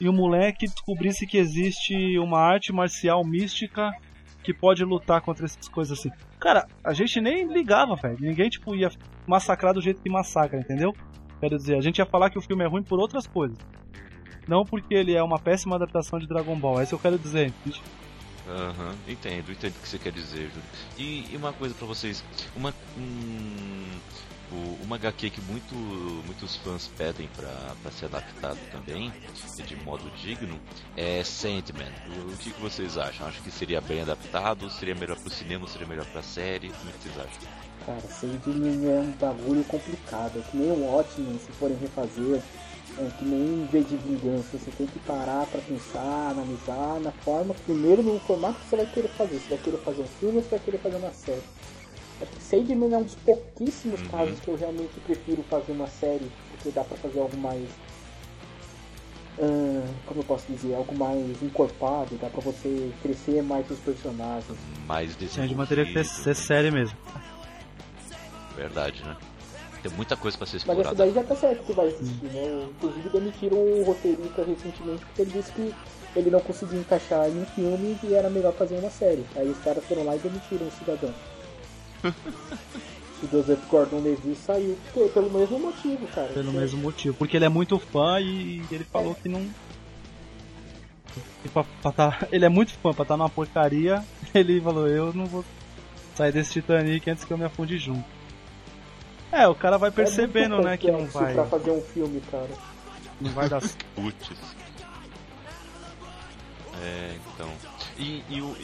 e 0.00 0.08
o 0.08 0.12
moleque 0.12 0.66
descobrisse 0.66 1.26
que 1.26 1.38
existe 1.38 2.16
uma 2.20 2.38
arte 2.38 2.72
marcial 2.72 3.24
mística 3.24 3.90
que 4.44 4.54
pode 4.54 4.84
lutar 4.84 5.20
contra 5.22 5.44
essas 5.44 5.68
coisas 5.68 5.98
assim. 5.98 6.10
Cara, 6.38 6.68
a 6.84 6.92
gente 6.92 7.20
nem 7.20 7.52
ligava, 7.52 7.96
velho. 7.96 8.18
Ninguém, 8.20 8.48
tipo, 8.48 8.76
ia 8.76 8.90
massacrar 9.26 9.74
do 9.74 9.80
jeito 9.80 10.00
que 10.00 10.08
massacra, 10.08 10.60
entendeu? 10.60 10.94
Quero 11.40 11.56
dizer, 11.56 11.76
a 11.76 11.80
gente 11.80 11.98
ia 11.98 12.06
falar 12.06 12.30
que 12.30 12.38
o 12.38 12.42
filme 12.42 12.62
é 12.62 12.68
ruim 12.68 12.84
por 12.84 13.00
outras 13.00 13.26
coisas. 13.26 13.58
Não 14.48 14.64
porque 14.64 14.94
ele 14.94 15.14
é 15.14 15.22
uma 15.22 15.38
péssima 15.38 15.76
adaptação 15.76 16.18
de 16.18 16.26
Dragon 16.26 16.56
Ball. 16.58 16.80
É 16.80 16.82
isso 16.84 16.90
que 16.90 16.94
eu 16.94 16.98
quero 16.98 17.18
dizer. 17.18 17.48
entende? 17.48 17.82
Aham, 18.48 18.94
entendo, 19.08 19.50
entendo 19.50 19.74
o 19.74 19.80
que 19.80 19.88
você 19.88 19.98
quer 19.98 20.12
dizer, 20.12 20.48
Júlio. 20.50 20.62
E, 20.96 21.32
e 21.32 21.36
uma 21.36 21.52
coisa 21.52 21.74
pra 21.74 21.84
vocês, 21.84 22.22
uma 22.54 22.72
um, 22.96 23.86
o- 24.52 24.78
uma 24.84 24.94
HQ 24.94 25.30
que 25.30 25.40
muito, 25.40 25.74
muitos 25.74 26.54
fãs 26.54 26.88
pedem 26.96 27.28
pra, 27.34 27.50
pra 27.82 27.90
ser 27.90 28.04
adaptado 28.04 28.58
também, 28.70 29.12
de 29.66 29.74
modo 29.84 30.08
digno, 30.22 30.60
é 30.96 31.24
Sandman. 31.24 31.90
O, 32.08 32.32
o 32.34 32.36
que, 32.36 32.52
que 32.52 32.60
vocês 32.60 32.96
acham? 32.96 33.26
Acho 33.26 33.42
que 33.42 33.50
seria 33.50 33.80
bem 33.80 34.02
adaptado? 34.02 34.70
Seria 34.70 34.94
melhor 34.94 35.18
pro 35.18 35.28
cinema? 35.28 35.66
Seria 35.66 35.88
melhor 35.88 36.06
pra 36.06 36.22
série? 36.22 36.68
Como 36.68 36.88
é 36.88 36.92
que 36.92 36.98
vocês 37.02 37.18
acham? 37.18 37.48
Cara, 37.84 38.00
Sandman 38.02 38.88
é 38.88 39.00
um 39.00 39.10
bagulho 39.10 39.64
complicado. 39.64 40.38
É 40.38 40.42
que 40.48 40.56
nem 40.56 40.70
o 40.70 40.84
Watchmen, 40.84 41.36
se 41.40 41.50
forem 41.50 41.76
refazer. 41.78 42.40
É 42.98 43.10
que 43.18 43.24
nem 43.26 43.66
V 43.66 43.80
de 43.82 43.96
Vingança. 43.96 44.56
Você 44.58 44.70
tem 44.70 44.86
que 44.86 44.98
parar 45.00 45.46
pra 45.46 45.60
pensar, 45.60 46.30
analisar 46.30 46.98
na 47.00 47.12
forma, 47.12 47.52
primeiro 47.66 48.02
no 48.02 48.18
formato 48.20 48.58
que 48.60 48.70
você 48.70 48.76
vai 48.76 48.86
querer 48.86 49.08
fazer. 49.08 49.38
Você 49.38 49.48
vai 49.50 49.58
querer 49.58 49.78
fazer 49.78 50.02
um 50.02 50.06
filme 50.06 50.36
ou 50.36 50.42
você 50.42 50.48
vai 50.50 50.58
querer 50.60 50.78
fazer 50.78 50.96
uma 50.96 51.12
série. 51.12 51.42
Acho 52.22 52.30
que 52.32 52.42
Sandman 52.42 52.94
é 52.94 52.98
um 52.98 53.02
dos 53.02 53.14
pouquíssimos 53.16 54.00
Uhum. 54.00 54.08
casos 54.08 54.40
que 54.40 54.48
eu 54.48 54.56
realmente 54.56 54.98
prefiro 55.00 55.42
fazer 55.42 55.72
uma 55.72 55.86
série, 55.86 56.30
porque 56.50 56.70
dá 56.70 56.82
pra 56.82 56.96
fazer 56.96 57.20
algo 57.20 57.36
mais. 57.36 57.68
como 60.06 60.20
eu 60.20 60.24
posso 60.24 60.50
dizer? 60.50 60.74
Algo 60.74 60.96
mais 60.96 61.42
encorpado, 61.42 62.16
dá 62.16 62.30
pra 62.30 62.40
você 62.40 62.90
crescer 63.02 63.42
mais 63.42 63.70
os 63.70 63.78
personagens. 63.80 64.56
Mais 64.86 65.10
Sim, 65.12 65.18
desenvolvido. 65.18 65.48
de 65.50 65.54
matéria 65.56 65.84
que 65.84 66.04
ser 66.04 66.34
série 66.34 66.70
mesmo. 66.70 66.96
Verdade, 68.56 69.04
né? 69.04 69.14
Tem 69.88 69.96
muita 69.96 70.16
coisa 70.16 70.36
pra 70.36 70.46
ser 70.46 70.54
Mas 70.56 70.60
explorada. 70.62 70.88
essa 70.88 70.94
daí 70.96 71.12
já 71.14 71.22
tá 71.22 71.34
certo 71.36 71.62
que 71.64 71.72
vai 71.72 71.86
existir, 71.86 72.26
né? 72.26 72.66
Inclusive 72.70 73.08
demitiram 73.08 73.56
o 73.56 73.84
roteirista 73.84 74.42
recentemente 74.44 75.04
porque 75.04 75.22
ele 75.22 75.30
disse 75.32 75.52
que 75.52 75.74
ele 76.16 76.30
não 76.30 76.40
conseguia 76.40 76.80
encaixar 76.80 77.28
em 77.28 77.40
um 77.42 77.46
filme 77.46 77.98
e 78.02 78.14
era 78.14 78.28
melhor 78.30 78.52
fazer 78.54 78.78
uma 78.78 78.90
série. 78.90 79.24
Aí 79.36 79.48
os 79.48 79.58
caras 79.58 79.84
foram 79.84 80.04
lá 80.04 80.16
e 80.16 80.18
demitiram 80.18 80.66
o 80.66 80.70
cidadão. 80.72 81.14
o 83.22 83.28
Joseph 83.30 83.60
Gordon-Levitt 83.68 84.36
saiu 84.36 84.76
pe- 84.94 85.08
pelo 85.08 85.30
mesmo 85.30 85.58
motivo, 85.58 86.06
cara. 86.08 86.28
Pelo 86.28 86.52
mesmo 86.52 86.80
motivo. 86.80 87.14
Porque 87.16 87.36
ele 87.36 87.44
é 87.44 87.48
muito 87.50 87.78
fã 87.78 88.18
e 88.20 88.62
ele 88.70 88.84
falou 88.84 89.14
que 89.14 89.28
não. 89.28 89.46
que 91.42 91.48
pra- 91.48 91.64
pra 91.82 91.92
tá- 91.92 92.26
Ele 92.32 92.44
é 92.44 92.48
muito 92.48 92.72
fã, 92.78 92.92
pra 92.92 93.02
estar 93.02 93.16
numa 93.16 93.28
porcaria, 93.30 94.02
ele 94.34 94.60
falou, 94.60 94.88
eu 94.88 95.12
não 95.12 95.26
vou 95.26 95.44
sair 96.14 96.32
desse 96.32 96.52
Titanic 96.52 97.08
antes 97.10 97.24
que 97.24 97.32
eu 97.32 97.38
me 97.38 97.44
afunde 97.44 97.76
junto. 97.78 98.15
É, 99.32 99.46
o 99.48 99.54
cara 99.54 99.76
vai 99.76 99.88
É 99.88 99.92
percebendo, 99.92 100.54
muito 100.56 100.66
né, 100.66 100.76
que 100.76 100.90
não 100.90 101.06
vai, 101.06 101.34
Pra 101.34 101.46
fazer 101.46 101.70
um 101.70 101.80
filme, 101.82 102.20
cara. 102.30 102.48
não 103.20 103.30
vai 103.32 103.48
dar 103.48 103.60
Putz. 103.94 104.30
É, 106.82 107.16
então. 107.34 107.50
E, 107.98 108.22
e, 108.28 108.40
o, 108.40 108.56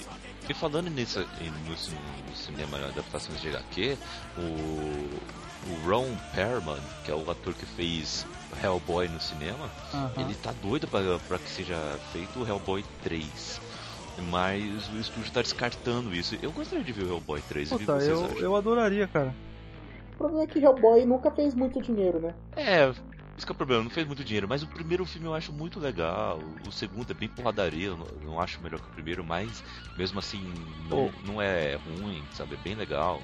e 0.48 0.54
falando 0.54 0.88
nisso, 0.90 1.20
no, 1.20 2.36
cinema, 2.36 2.76
adaptações 2.78 3.40
de 3.40 3.48
HQ, 3.48 3.96
o, 4.36 4.40
o 4.40 5.86
Ron 5.86 6.08
Perlman, 6.34 6.78
que 7.04 7.10
é 7.10 7.14
o 7.14 7.28
ator 7.30 7.54
que 7.54 7.64
fez 7.66 8.26
Hellboy 8.62 9.08
no 9.08 9.20
cinema, 9.20 9.70
Aham. 9.94 10.12
ele 10.18 10.34
tá 10.34 10.52
doido 10.62 10.86
pra, 10.86 11.00
pra 11.26 11.38
que 11.38 11.48
seja 11.50 11.76
feito 12.12 12.38
o 12.40 12.46
Hellboy 12.46 12.84
3. 13.02 13.60
Mas 14.30 14.88
o 14.90 14.98
estúdio 14.98 15.32
tá 15.32 15.40
descartando 15.40 16.14
isso. 16.14 16.36
Eu 16.42 16.52
gostaria 16.52 16.84
de 16.84 16.92
ver 16.92 17.04
o 17.04 17.08
Hellboy 17.14 17.40
3. 17.48 17.72
o 17.72 17.78
que 17.78 17.86
Puta, 17.86 17.98
vocês 17.98 18.10
eu, 18.10 18.24
acham? 18.26 18.38
eu 18.38 18.54
adoraria, 18.56 19.08
cara. 19.08 19.34
O 20.14 20.16
problema 20.18 20.44
é 20.44 20.46
que 20.46 20.58
Hellboy 20.58 21.04
nunca 21.04 21.30
fez 21.30 21.54
muito 21.54 21.80
dinheiro, 21.80 22.20
né? 22.20 22.34
É, 22.56 22.88
isso 23.36 23.46
que 23.46 23.52
é 23.52 23.54
o 23.54 23.56
problema, 23.56 23.82
não 23.82 23.90
fez 23.90 24.06
muito 24.06 24.22
dinheiro, 24.22 24.46
mas 24.48 24.62
o 24.62 24.66
primeiro 24.66 25.04
filme 25.04 25.26
eu 25.26 25.34
acho 25.34 25.52
muito 25.52 25.80
legal, 25.80 26.38
o 26.66 26.70
segundo 26.70 27.10
é 27.10 27.14
bem 27.14 27.28
porradaria, 27.28 27.88
eu 27.88 27.96
não, 27.96 28.06
não 28.24 28.40
acho 28.40 28.60
melhor 28.62 28.78
que 28.78 28.86
o 28.86 28.92
primeiro, 28.92 29.24
mas 29.24 29.64
mesmo 29.96 30.18
assim 30.18 30.42
não, 30.88 31.10
não 31.24 31.42
é 31.42 31.76
ruim, 31.76 32.22
sabe? 32.32 32.54
É 32.54 32.58
bem 32.58 32.74
legal, 32.74 33.20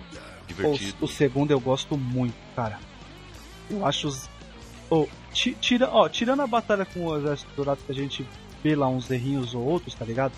divertido. 0.47 0.97
o, 1.01 1.05
o 1.05 1.09
segundo 1.09 1.51
eu 1.51 1.61
gosto 1.61 1.97
muito, 1.97 2.35
cara. 2.57 2.79
Eu 3.71 3.85
acho 3.85 4.09
os. 4.09 4.29
Oh, 4.91 5.07
ti- 5.33 5.57
tira, 5.61 5.89
ó, 5.93 6.09
tirando 6.09 6.41
a 6.41 6.47
batalha 6.47 6.87
com 6.87 7.05
o 7.05 7.17
Exército 7.19 7.51
Dourado 7.55 7.81
que 7.85 7.93
a 7.93 7.95
gente 7.95 8.27
vê 8.65 8.75
lá 8.75 8.89
uns 8.89 9.11
errinhos 9.11 9.55
ou 9.55 9.63
outros, 9.63 9.95
tá 9.95 10.05
ligado? 10.07 10.33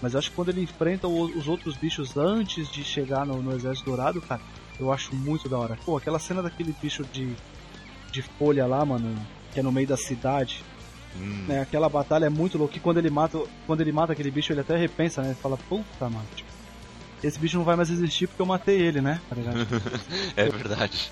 Mas 0.00 0.14
eu 0.14 0.18
acho 0.18 0.30
que 0.30 0.36
quando 0.36 0.48
ele 0.48 0.62
enfrenta 0.62 1.06
os 1.06 1.46
outros 1.46 1.76
bichos 1.76 2.16
antes 2.16 2.68
de 2.72 2.82
chegar 2.82 3.26
no, 3.26 3.42
no 3.42 3.54
Exército 3.54 3.84
Dourado, 3.90 4.18
cara, 4.22 4.40
eu 4.78 4.92
acho 4.92 5.14
muito 5.14 5.48
da 5.48 5.58
hora. 5.58 5.78
Pô, 5.84 5.96
aquela 5.96 6.18
cena 6.18 6.42
daquele 6.42 6.74
bicho 6.80 7.04
de, 7.04 7.34
de 8.10 8.22
folha 8.22 8.66
lá, 8.66 8.84
mano, 8.84 9.14
que 9.52 9.60
é 9.60 9.62
no 9.62 9.72
meio 9.72 9.86
da 9.86 9.96
cidade, 9.96 10.62
Hum, 11.16 11.44
né? 11.48 11.60
Aquela 11.60 11.88
batalha 11.88 12.26
é 12.26 12.28
muito 12.28 12.56
louca. 12.56 12.76
E 12.76 12.80
quando 12.80 12.98
ele 12.98 13.10
mata, 13.10 13.42
quando 13.66 13.80
ele 13.80 13.92
mata 13.92 14.12
aquele 14.12 14.30
bicho, 14.30 14.52
ele 14.52 14.60
até 14.60 14.76
repensa, 14.76 15.22
né? 15.22 15.28
Ele 15.28 15.34
fala, 15.36 15.56
puta, 15.56 16.08
mano, 16.08 16.24
tipo, 16.34 16.48
esse 17.22 17.38
bicho 17.38 17.56
não 17.58 17.64
vai 17.64 17.76
mais 17.76 17.90
existir 17.90 18.26
porque 18.26 18.40
eu 18.40 18.46
matei 18.46 18.80
ele, 18.80 19.00
né? 19.00 19.20
Tá 19.28 19.36
ligado? 19.36 19.58
é 20.36 20.48
verdade. 20.48 21.10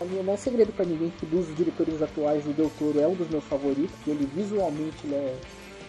A 0.00 0.04
minha 0.04 0.22
não 0.22 0.34
é 0.34 0.36
segredo 0.36 0.72
pra 0.72 0.84
ninguém 0.84 1.10
que 1.18 1.24
dos 1.24 1.54
diretores 1.56 2.02
atuais 2.02 2.44
o 2.46 2.50
Del 2.50 2.70
Toro 2.78 3.00
é 3.00 3.08
um 3.08 3.14
dos 3.14 3.28
meus 3.30 3.44
favoritos. 3.44 3.96
e 4.06 4.10
Ele 4.10 4.28
visualmente 4.34 4.96
ele 5.04 5.14
é. 5.14 5.36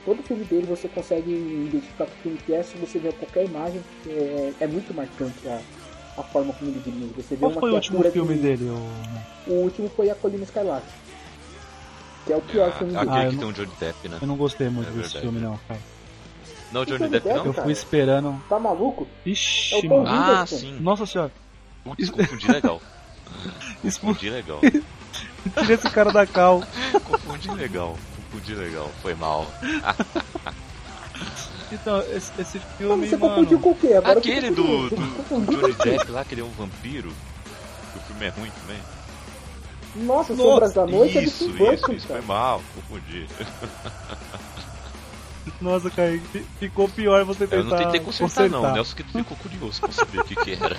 Todo 0.07 0.23
filme 0.23 0.45
dele 0.45 0.65
você 0.65 0.87
consegue 0.87 1.29
identificar 1.29 2.05
que 2.05 2.13
filme 2.23 2.37
que 2.45 2.53
é, 2.53 2.63
se 2.63 2.77
você 2.77 2.97
ver 2.97 3.11
qualquer 3.15 3.43
imagem, 3.43 3.81
é, 4.07 4.53
é 4.61 4.65
muito 4.67 4.93
marcante 4.93 5.45
a, 5.49 5.59
a 6.17 6.23
forma 6.23 6.53
como 6.53 6.71
ele 6.71 6.79
dirige. 6.79 7.11
Você 7.17 7.35
vê 7.35 7.41
Qual 7.41 7.51
uma 7.51 7.59
foi 7.59 7.71
o 7.71 7.75
último 7.75 8.03
filme 8.09 8.35
de- 8.35 8.41
dele? 8.41 8.69
O... 8.69 9.51
O 9.51 9.53
último 9.63 9.89
foi 9.89 10.09
A 10.09 10.15
Colina 10.15 10.45
Skylark. 10.45 10.85
Que 12.25 12.31
é 12.31 12.37
o 12.37 12.41
pior 12.41 12.71
filme 12.77 12.95
Ah, 12.95 12.99
dele. 12.99 13.09
aquele 13.11 13.25
Ah, 13.25 13.29
que 13.31 13.35
tem 13.37 13.47
um 13.49 13.51
Johnny 13.51 13.71
Depp, 13.77 14.07
né? 14.07 14.17
Eu 14.21 14.27
não 14.27 14.37
gostei 14.37 14.69
muito 14.69 14.87
É 14.87 14.91
desse 14.91 15.01
verdade. 15.15 15.19
filme, 15.19 15.39
não, 15.41 15.59
cara. 15.67 15.79
Não, 16.71 16.81
o 16.81 16.85
Johnny 16.85 16.99
Johnny 16.99 17.11
Depp 17.11 17.23
Depp, 17.27 17.37
não? 17.39 17.45
Eu 17.47 17.53
fui 17.53 17.71
esperando. 17.73 18.43
Tá 18.47 18.57
maluco? 18.59 19.05
Ixi, 19.25 19.75
É 19.75 19.77
o 19.79 19.89
mano. 19.89 20.07
Ah, 20.07 20.45
sim. 20.47 20.77
Nossa 20.79 21.05
senhora. 21.05 21.33
Putz, 21.83 22.09
confundi 22.09 22.47
legal. 22.47 22.81
Isso 23.83 23.99
Confundi 23.99 24.29
legal. 24.29 24.61
tira 25.59 25.73
esse 25.73 25.89
cara 25.89 26.11
da 26.13 26.25
cal. 26.25 26.63
Confundi 27.03 27.49
legal. 27.51 27.97
Confundi 28.37 28.55
legal. 28.55 28.91
Foi 29.01 29.15
mal. 29.15 29.47
Então, 31.69 31.99
esse, 31.99 32.31
esse 32.39 32.59
Mas 32.59 32.77
filme, 32.77 33.09
você 33.09 33.17
confundiu 33.17 33.59
mano. 33.59 33.61
com 33.63 33.71
o 33.71 33.75
quê? 33.75 33.93
Agora 33.95 34.19
Aquele 34.19 34.51
do, 34.51 34.87
do, 34.87 34.89
Você 34.89 34.95
do 34.95 35.11
confundiu 35.17 35.59
Johnny? 35.61 35.73
Depp 35.73 36.11
lá, 36.11 36.23
que 36.23 36.33
ele 36.33 36.39
é 36.39 36.43
um 36.45 36.51
vampiro. 36.51 37.11
O 37.93 37.99
filme 37.99 38.25
é 38.25 38.29
ruim 38.29 38.49
também. 38.61 38.81
Nossa, 40.05 40.33
Sombras 40.33 40.71
da 40.73 40.85
Noite 40.85 41.17
é 41.17 41.23
isso, 41.23 41.39
Tim 41.43 41.49
isso, 41.49 41.57
Burton, 41.57 41.91
isso. 41.91 42.07
cara. 42.07 42.21
Foi 42.21 42.27
mal. 42.33 42.61
Confundi. 42.73 43.27
Nossa, 45.59 45.89
fi- 45.89 46.45
ficou 46.57 46.87
pior 46.87 47.25
você 47.25 47.45
tentar 47.45 47.55
Eu 47.57 47.63
não 47.65 47.77
tentei 47.77 47.99
consertar, 47.99 48.43
não. 48.49 48.61
consertar. 48.61 48.71
O 48.71 48.73
Nelson 48.75 48.95
que 48.95 49.03
ficou 49.03 49.35
curioso 49.37 49.81
pra 49.81 49.91
saber 49.91 50.19
o 50.21 50.23
que 50.23 50.35
que 50.37 50.53
era. 50.53 50.77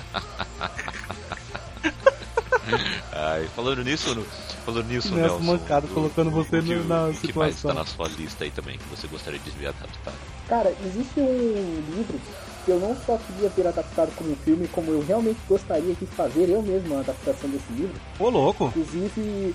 Ai, 3.13 3.47
falando 3.55 3.85
nisso, 3.85 4.15
no- 4.15 4.25
falando 4.73 4.87
nisso, 4.89 5.15
Nelson 5.15 5.39
Nelson. 5.39 5.53
mancado, 5.53 5.87
o- 5.87 5.91
colocando 5.91 6.31
você 6.31 6.59
o 6.59 6.63
que, 6.63 6.75
na 6.75 7.07
o 7.09 7.15
que 7.15 7.37
mais 7.39 7.55
situação. 7.55 7.71
está 7.71 7.75
na 7.75 7.85
sua 7.87 8.09
lista 8.09 8.45
aí 8.45 8.51
também, 8.51 8.77
que 8.79 8.89
você 8.89 9.07
gostaria 9.07 9.39
de 9.41 9.51
ver 9.51 9.69
adaptado? 9.69 10.15
Cara, 10.49 10.73
existe 10.85 11.19
um 11.21 11.83
livro 11.97 12.21
que 12.65 12.71
eu 12.71 12.79
não 12.81 12.95
só 13.07 13.19
queria 13.27 13.49
ver 13.49 13.67
adaptado 13.67 14.11
como 14.17 14.33
um 14.33 14.37
filme, 14.37 14.69
como 14.69 14.91
eu 14.93 15.03
realmente 15.07 15.39
gostaria 15.49 15.95
de 15.95 16.07
fazer 16.07 16.51
eu 16.51 16.61
mesmo 16.63 16.97
a 16.97 17.01
adaptação 17.01 17.49
desse 17.49 17.73
livro. 17.73 17.95
Ô, 18.19 18.29
louco. 18.29 18.67
Inclusive, 18.67 19.55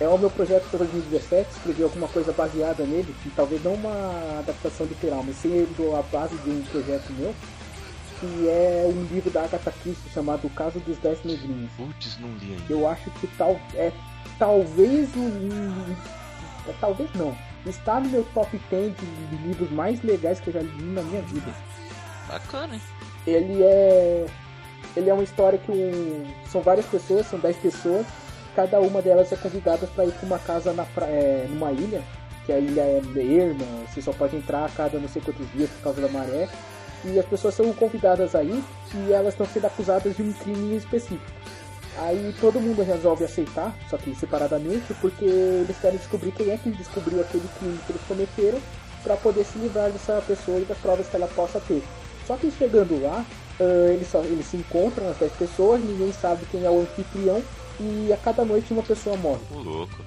é 0.00 0.06
o 0.08 0.18
meu 0.18 0.30
projeto 0.30 0.68
para 0.70 0.78
2017, 0.80 1.50
escrever 1.50 1.84
alguma 1.84 2.06
coisa 2.08 2.32
baseada 2.32 2.84
nele, 2.84 3.12
e 3.24 3.30
talvez 3.30 3.62
não 3.64 3.74
uma 3.74 4.38
adaptação 4.38 4.86
literal, 4.86 5.24
mas 5.26 5.36
sendo 5.36 5.96
a 5.96 6.02
base 6.02 6.36
de 6.36 6.50
um 6.50 6.62
projeto 6.70 7.10
meu, 7.18 7.34
que 8.20 8.48
é 8.48 8.84
um 8.94 9.02
livro 9.12 9.30
da 9.30 9.42
Agatha 9.42 9.72
Christie 9.82 10.10
chamado 10.12 10.46
O 10.46 10.50
Caso 10.50 10.78
dos 10.80 10.96
Dez 10.98 11.18
Negrinhos. 11.24 11.70
Putz, 11.76 12.16
não 12.20 12.28
li 12.40 12.52
ainda. 12.52 12.64
Eu 12.72 12.88
acho 12.88 13.10
que 13.10 13.26
tal, 13.38 13.58
é 13.74 13.90
talvez 14.38 15.08
o. 15.16 15.96
Talvez 16.80 17.10
não. 17.14 17.36
Está 17.64 17.98
no 17.98 18.08
meu 18.08 18.24
top 18.32 18.60
10 18.70 18.94
de, 18.96 19.06
de 19.06 19.36
livros 19.48 19.70
mais 19.70 20.02
legais 20.02 20.38
que 20.38 20.48
eu 20.48 20.54
já 20.54 20.60
li 20.60 20.82
na 20.82 21.02
minha 21.02 21.22
vida. 21.22 21.52
Bacana, 22.28 22.74
hein? 22.74 22.80
Ele 23.26 23.62
é. 23.62 24.26
Ele 24.96 25.10
é 25.10 25.14
uma 25.14 25.24
história 25.24 25.58
que 25.58 25.70
um, 25.70 26.26
são 26.48 26.62
várias 26.62 26.86
pessoas, 26.86 27.26
são 27.26 27.38
10 27.38 27.56
pessoas. 27.56 28.06
Cada 28.54 28.80
uma 28.80 29.02
delas 29.02 29.30
é 29.32 29.36
convidada 29.36 29.86
para 29.88 30.06
ir 30.06 30.12
para 30.12 30.26
uma 30.26 30.38
casa 30.38 30.72
na 30.72 30.84
pra, 30.84 31.06
é, 31.06 31.46
numa 31.50 31.70
ilha, 31.72 32.02
que 32.46 32.52
a 32.52 32.58
ilha 32.58 32.80
é 32.80 33.02
erma, 33.16 33.64
você 33.86 34.00
só 34.00 34.12
pode 34.12 34.34
entrar 34.36 34.64
a 34.64 34.68
cada 34.70 34.98
não 34.98 35.08
sei 35.08 35.20
quantos 35.20 35.50
dias 35.52 35.68
por 35.70 35.82
causa 35.82 36.00
da 36.00 36.08
maré. 36.08 36.48
E 37.04 37.18
as 37.18 37.26
pessoas 37.26 37.54
são 37.54 37.70
convidadas 37.74 38.34
aí 38.34 38.64
e 38.94 39.12
elas 39.12 39.34
estão 39.34 39.46
sendo 39.46 39.66
acusadas 39.66 40.16
de 40.16 40.22
um 40.22 40.32
crime 40.32 40.76
específico. 40.76 41.30
Aí 41.98 42.34
todo 42.40 42.60
mundo 42.60 42.82
resolve 42.82 43.24
aceitar, 43.24 43.74
só 43.88 43.96
que 43.96 44.14
separadamente, 44.14 44.92
porque 45.00 45.24
eles 45.24 45.78
querem 45.80 45.98
descobrir 45.98 46.32
quem 46.32 46.50
é 46.50 46.58
que 46.58 46.70
descobriu 46.70 47.20
aquele 47.20 47.48
crime 47.58 47.78
que 47.86 47.92
eles 47.92 48.02
cometeram 48.06 48.58
para 49.02 49.16
poder 49.16 49.44
se 49.44 49.58
livrar 49.58 49.90
dessa 49.90 50.22
pessoa 50.26 50.58
e 50.58 50.64
das 50.64 50.76
provas 50.78 51.08
que 51.08 51.16
ela 51.16 51.28
possa 51.28 51.60
ter. 51.60 51.82
Só 52.26 52.36
que 52.36 52.50
chegando 52.50 53.00
lá, 53.00 53.24
ah, 53.60 53.92
eles, 53.92 54.08
só, 54.08 54.20
eles 54.20 54.46
se 54.46 54.56
encontram, 54.56 55.08
as 55.08 55.16
10 55.16 55.32
pessoas, 55.32 55.80
ninguém 55.82 56.12
sabe 56.12 56.44
quem 56.50 56.64
é 56.64 56.70
o 56.70 56.80
anfitrião, 56.80 57.42
e 57.80 58.12
a 58.12 58.16
cada 58.16 58.44
noite 58.44 58.72
uma 58.72 58.82
pessoa 58.82 59.16
morre. 59.16 59.40
Ô 59.54 59.58
louco. 59.58 60.04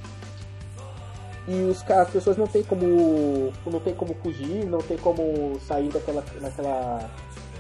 e 1.48 1.54
os, 1.64 1.84
as 1.90 2.10
pessoas 2.10 2.38
não 2.38 2.48
tem 2.48 2.64
como 2.64 3.52
não 3.66 3.80
tem 3.80 3.94
como 3.94 4.14
fugir, 4.16 4.66
não 4.66 4.80
tem 4.80 4.98
como 4.98 5.60
sair 5.68 5.90
daquela, 5.90 6.24
daquela, 6.42 7.10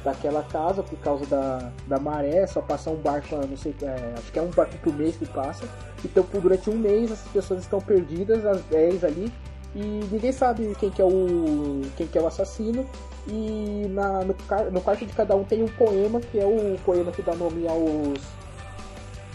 daquela 0.03 0.43
casa 0.43 0.81
por 0.81 0.97
causa 0.99 1.25
da, 1.25 1.71
da 1.87 1.99
maré, 1.99 2.45
só 2.47 2.61
passar 2.61 2.91
um 2.91 2.97
barco, 2.97 3.35
não 3.35 3.57
sei, 3.57 3.75
é, 3.81 4.13
acho 4.17 4.31
que 4.31 4.39
é 4.39 4.41
um 4.41 4.49
barco 4.49 4.77
por 4.77 4.93
mês 4.93 5.17
que 5.17 5.25
passa. 5.25 5.65
Então 6.03 6.23
por 6.23 6.41
durante 6.41 6.69
um 6.69 6.77
mês 6.77 7.11
essas 7.11 7.27
pessoas 7.29 7.61
estão 7.61 7.79
perdidas, 7.79 8.45
as 8.45 8.61
10 8.63 9.03
ali, 9.03 9.31
e 9.75 9.79
ninguém 10.11 10.31
sabe 10.31 10.75
quem 10.79 10.89
que 10.89 11.01
é 11.01 11.05
o 11.05 11.81
quem 11.95 12.07
que 12.07 12.17
é 12.17 12.21
o 12.21 12.27
assassino. 12.27 12.85
E 13.27 13.85
na, 13.89 14.23
no, 14.23 14.35
no 14.71 14.81
quarto 14.81 15.05
de 15.05 15.13
cada 15.13 15.35
um 15.35 15.43
tem 15.43 15.61
um 15.61 15.67
poema, 15.67 16.19
que 16.19 16.39
é 16.39 16.45
o 16.45 16.77
poema 16.83 17.11
que 17.11 17.21
dá 17.21 17.35
nome 17.35 17.67
aos 17.67 18.19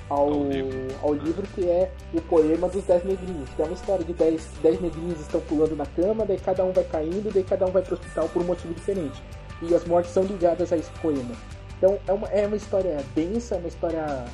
ao, 0.08 0.28
ao, 0.28 0.44
livro. 0.44 0.94
ao 1.02 1.14
livro 1.14 1.46
que 1.54 1.68
é 1.68 1.90
o 2.12 2.20
poema 2.20 2.68
dos 2.68 2.82
Dez 2.84 3.04
Negrinhos. 3.04 3.48
Que 3.54 3.62
é 3.62 3.64
uma 3.64 3.74
história 3.74 4.04
de 4.04 4.12
dez, 4.12 4.48
dez 4.62 4.80
negrinhos 4.80 5.20
estão 5.20 5.40
pulando 5.42 5.76
na 5.76 5.86
cama, 5.86 6.24
daí 6.24 6.38
cada 6.38 6.64
um 6.64 6.72
vai 6.72 6.84
caindo, 6.84 7.32
daí 7.32 7.44
cada 7.44 7.66
um 7.66 7.70
vai 7.70 7.82
pro 7.82 7.94
hospital 7.94 8.28
por 8.28 8.42
um 8.42 8.44
motivo 8.44 8.74
diferente. 8.74 9.22
E 9.68 9.74
as 9.74 9.84
mortes 9.84 10.12
são 10.12 10.22
ligadas 10.24 10.72
a 10.72 10.76
esse 10.76 10.90
poema. 11.02 11.34
Então 11.78 11.98
é 12.06 12.12
uma, 12.12 12.28
é 12.28 12.46
uma 12.46 12.56
história 12.56 13.04
densa, 13.14 13.56
é 13.56 13.58
uma 13.58 13.68
história. 13.68 14.24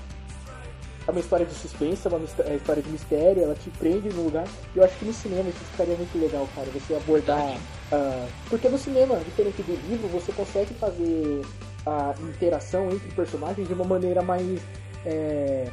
É 1.08 1.10
uma 1.10 1.20
história 1.20 1.46
de 1.46 1.54
suspense, 1.54 2.06
é 2.06 2.10
uma 2.10 2.20
é 2.46 2.56
história 2.56 2.82
de 2.82 2.88
mistério, 2.90 3.42
ela 3.42 3.54
te 3.54 3.70
prende 3.70 4.10
no 4.10 4.24
lugar. 4.24 4.46
E 4.74 4.78
eu 4.78 4.84
acho 4.84 4.96
que 4.98 5.04
no 5.04 5.12
cinema 5.12 5.48
isso 5.48 5.58
ficaria 5.70 5.96
muito 5.96 6.16
legal, 6.20 6.46
cara. 6.54 6.68
Você 6.72 6.94
abordar. 6.94 7.56
Uh, 7.90 8.28
porque 8.48 8.68
no 8.68 8.78
cinema, 8.78 9.16
diferente 9.16 9.62
do 9.62 9.72
livro, 9.88 10.08
você 10.08 10.30
consegue 10.32 10.72
fazer 10.74 11.42
a 11.86 12.14
interação 12.22 12.90
entre 12.90 13.10
personagens 13.12 13.66
de 13.66 13.74
uma 13.74 13.84
maneira 13.84 14.22
mais 14.22 14.60
é, 15.04 15.68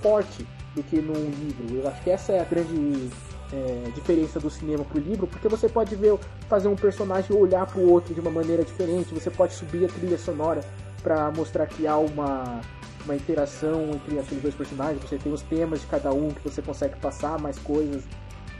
forte 0.00 0.46
do 0.74 0.82
que 0.82 1.00
num 1.00 1.12
livro. 1.12 1.76
Eu 1.76 1.88
acho 1.88 2.02
que 2.02 2.10
essa 2.10 2.32
é 2.32 2.40
a 2.40 2.44
grande 2.44 3.10
é, 3.52 3.90
diferença 3.94 4.40
do 4.40 4.50
cinema 4.50 4.84
pro 4.84 4.98
livro, 4.98 5.26
porque 5.26 5.48
você 5.48 5.68
pode 5.68 5.94
ver 5.94 6.18
fazer 6.48 6.68
um 6.68 6.76
personagem 6.76 7.36
olhar 7.36 7.66
pro 7.66 7.80
outro 7.88 8.14
de 8.14 8.20
uma 8.20 8.30
maneira 8.30 8.64
diferente, 8.64 9.12
você 9.12 9.30
pode 9.30 9.54
subir 9.54 9.84
a 9.84 9.88
trilha 9.88 10.18
sonora 10.18 10.62
para 11.02 11.30
mostrar 11.32 11.66
que 11.66 11.86
há 11.86 11.96
uma, 11.96 12.60
uma 13.04 13.14
interação 13.14 13.90
entre 13.90 14.18
aqueles 14.18 14.42
dois 14.42 14.54
personagens, 14.54 15.02
você 15.02 15.18
tem 15.18 15.32
os 15.32 15.42
temas 15.42 15.80
de 15.80 15.86
cada 15.86 16.12
um 16.12 16.30
que 16.30 16.48
você 16.48 16.62
consegue 16.62 16.96
passar 16.96 17.38
mais 17.38 17.58
coisas. 17.58 18.04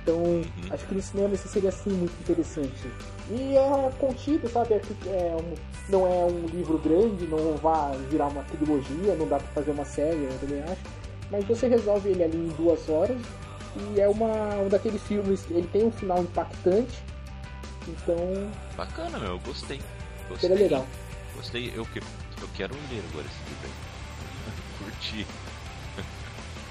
Então, 0.03 0.17
uhum. 0.17 0.45
acho 0.71 0.85
que 0.87 0.95
no 0.97 1.01
cinema 1.01 1.33
isso 1.33 1.47
seria 1.47 1.69
assim 1.69 1.91
muito 1.91 2.13
interessante. 2.21 2.91
E 3.31 3.57
é 3.57 3.91
contido, 4.01 4.49
sabe? 4.49 4.75
É, 4.75 4.81
é 5.07 5.37
um, 5.37 5.55
não 5.89 6.07
é 6.07 6.25
um 6.25 6.47
livro 6.47 6.77
grande, 6.79 7.25
não 7.29 7.57
vai 7.57 7.97
virar 8.11 8.27
uma 8.27 8.43
trilogia, 8.43 9.15
não 9.15 9.29
dá 9.29 9.37
pra 9.37 9.47
fazer 9.55 9.71
uma 9.71 9.85
série, 9.85 10.25
eu 10.25 10.39
também 10.41 10.61
acho. 10.65 10.83
Mas 11.31 11.45
você 11.45 11.69
resolve 11.69 12.11
ele 12.11 12.25
ali 12.25 12.37
em 12.37 12.49
duas 12.49 12.89
horas 12.89 13.17
e 13.77 14.01
é 14.01 14.09
uma, 14.09 14.57
um 14.57 14.69
daqueles 14.69 15.03
filmes, 15.03 15.47
ele 15.51 15.67
tem 15.73 15.85
um 15.85 15.91
final 15.91 16.23
impactante. 16.23 16.99
Então. 17.89 18.51
Bacana, 18.77 19.19
meu, 19.19 19.33
eu 19.33 19.39
gostei. 19.41 19.81
gostei. 20.29 20.51
Seria 20.51 20.65
legal. 20.65 20.87
Gostei, 21.37 21.73
eu, 21.75 21.87
eu 21.95 22.49
quero 22.55 22.75
ler 22.91 23.03
agora 23.11 23.27
esse 23.27 23.39
livro 23.49 23.65
aí. 23.65 23.73
Curti. 24.79 25.27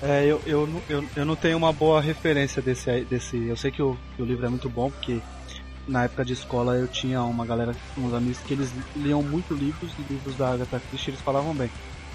É, 0.04 0.26
eu, 0.26 0.42
eu, 0.48 0.82
eu, 0.90 1.06
eu 1.16 1.26
não 1.26 1.36
tenho 1.36 1.58
uma 1.58 1.72
boa 1.72 2.02
referência 2.02 2.62
desse. 2.62 3.02
desse 3.02 3.38
eu 3.38 3.56
sei 3.56 3.72
que 3.72 3.82
o, 3.82 3.98
que 4.16 4.22
o 4.22 4.26
livro 4.26 4.46
é 4.46 4.50
muito 4.50 4.68
bom, 4.70 4.90
porque 4.90 5.20
na 5.88 6.06
época 6.06 6.26
de 6.26 6.34
escola 6.34 6.76
eu 6.76 6.88
tinha 6.88 7.22
uma 7.22 7.46
galera, 7.46 7.76
uns 7.98 8.14
amigos 8.14 8.40
que 8.40 8.54
eles 8.54 8.72
liam 8.96 9.22
muito 9.22 9.54
livros, 9.54 9.92
livros 10.10 10.36
da 10.36 10.54
Agatha 10.54 10.82
Christie, 10.90 11.12
eles 11.12 11.22
falavam 11.22 11.54
bem. 11.54 11.70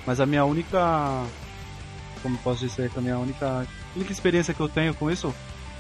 Mas 0.05 0.21
a 0.21 0.27
minha 0.27 0.45
única. 0.45 1.25
Como 2.27 2.37
posso 2.39 2.67
dizer 2.67 2.91
que 2.91 2.99
a 2.99 3.01
minha 3.01 3.17
única. 3.17 3.65
única 3.95 4.11
experiência 4.11 4.53
que 4.53 4.59
eu 4.59 4.69
tenho 4.69 4.93
com 4.93 5.09
isso 5.09 5.33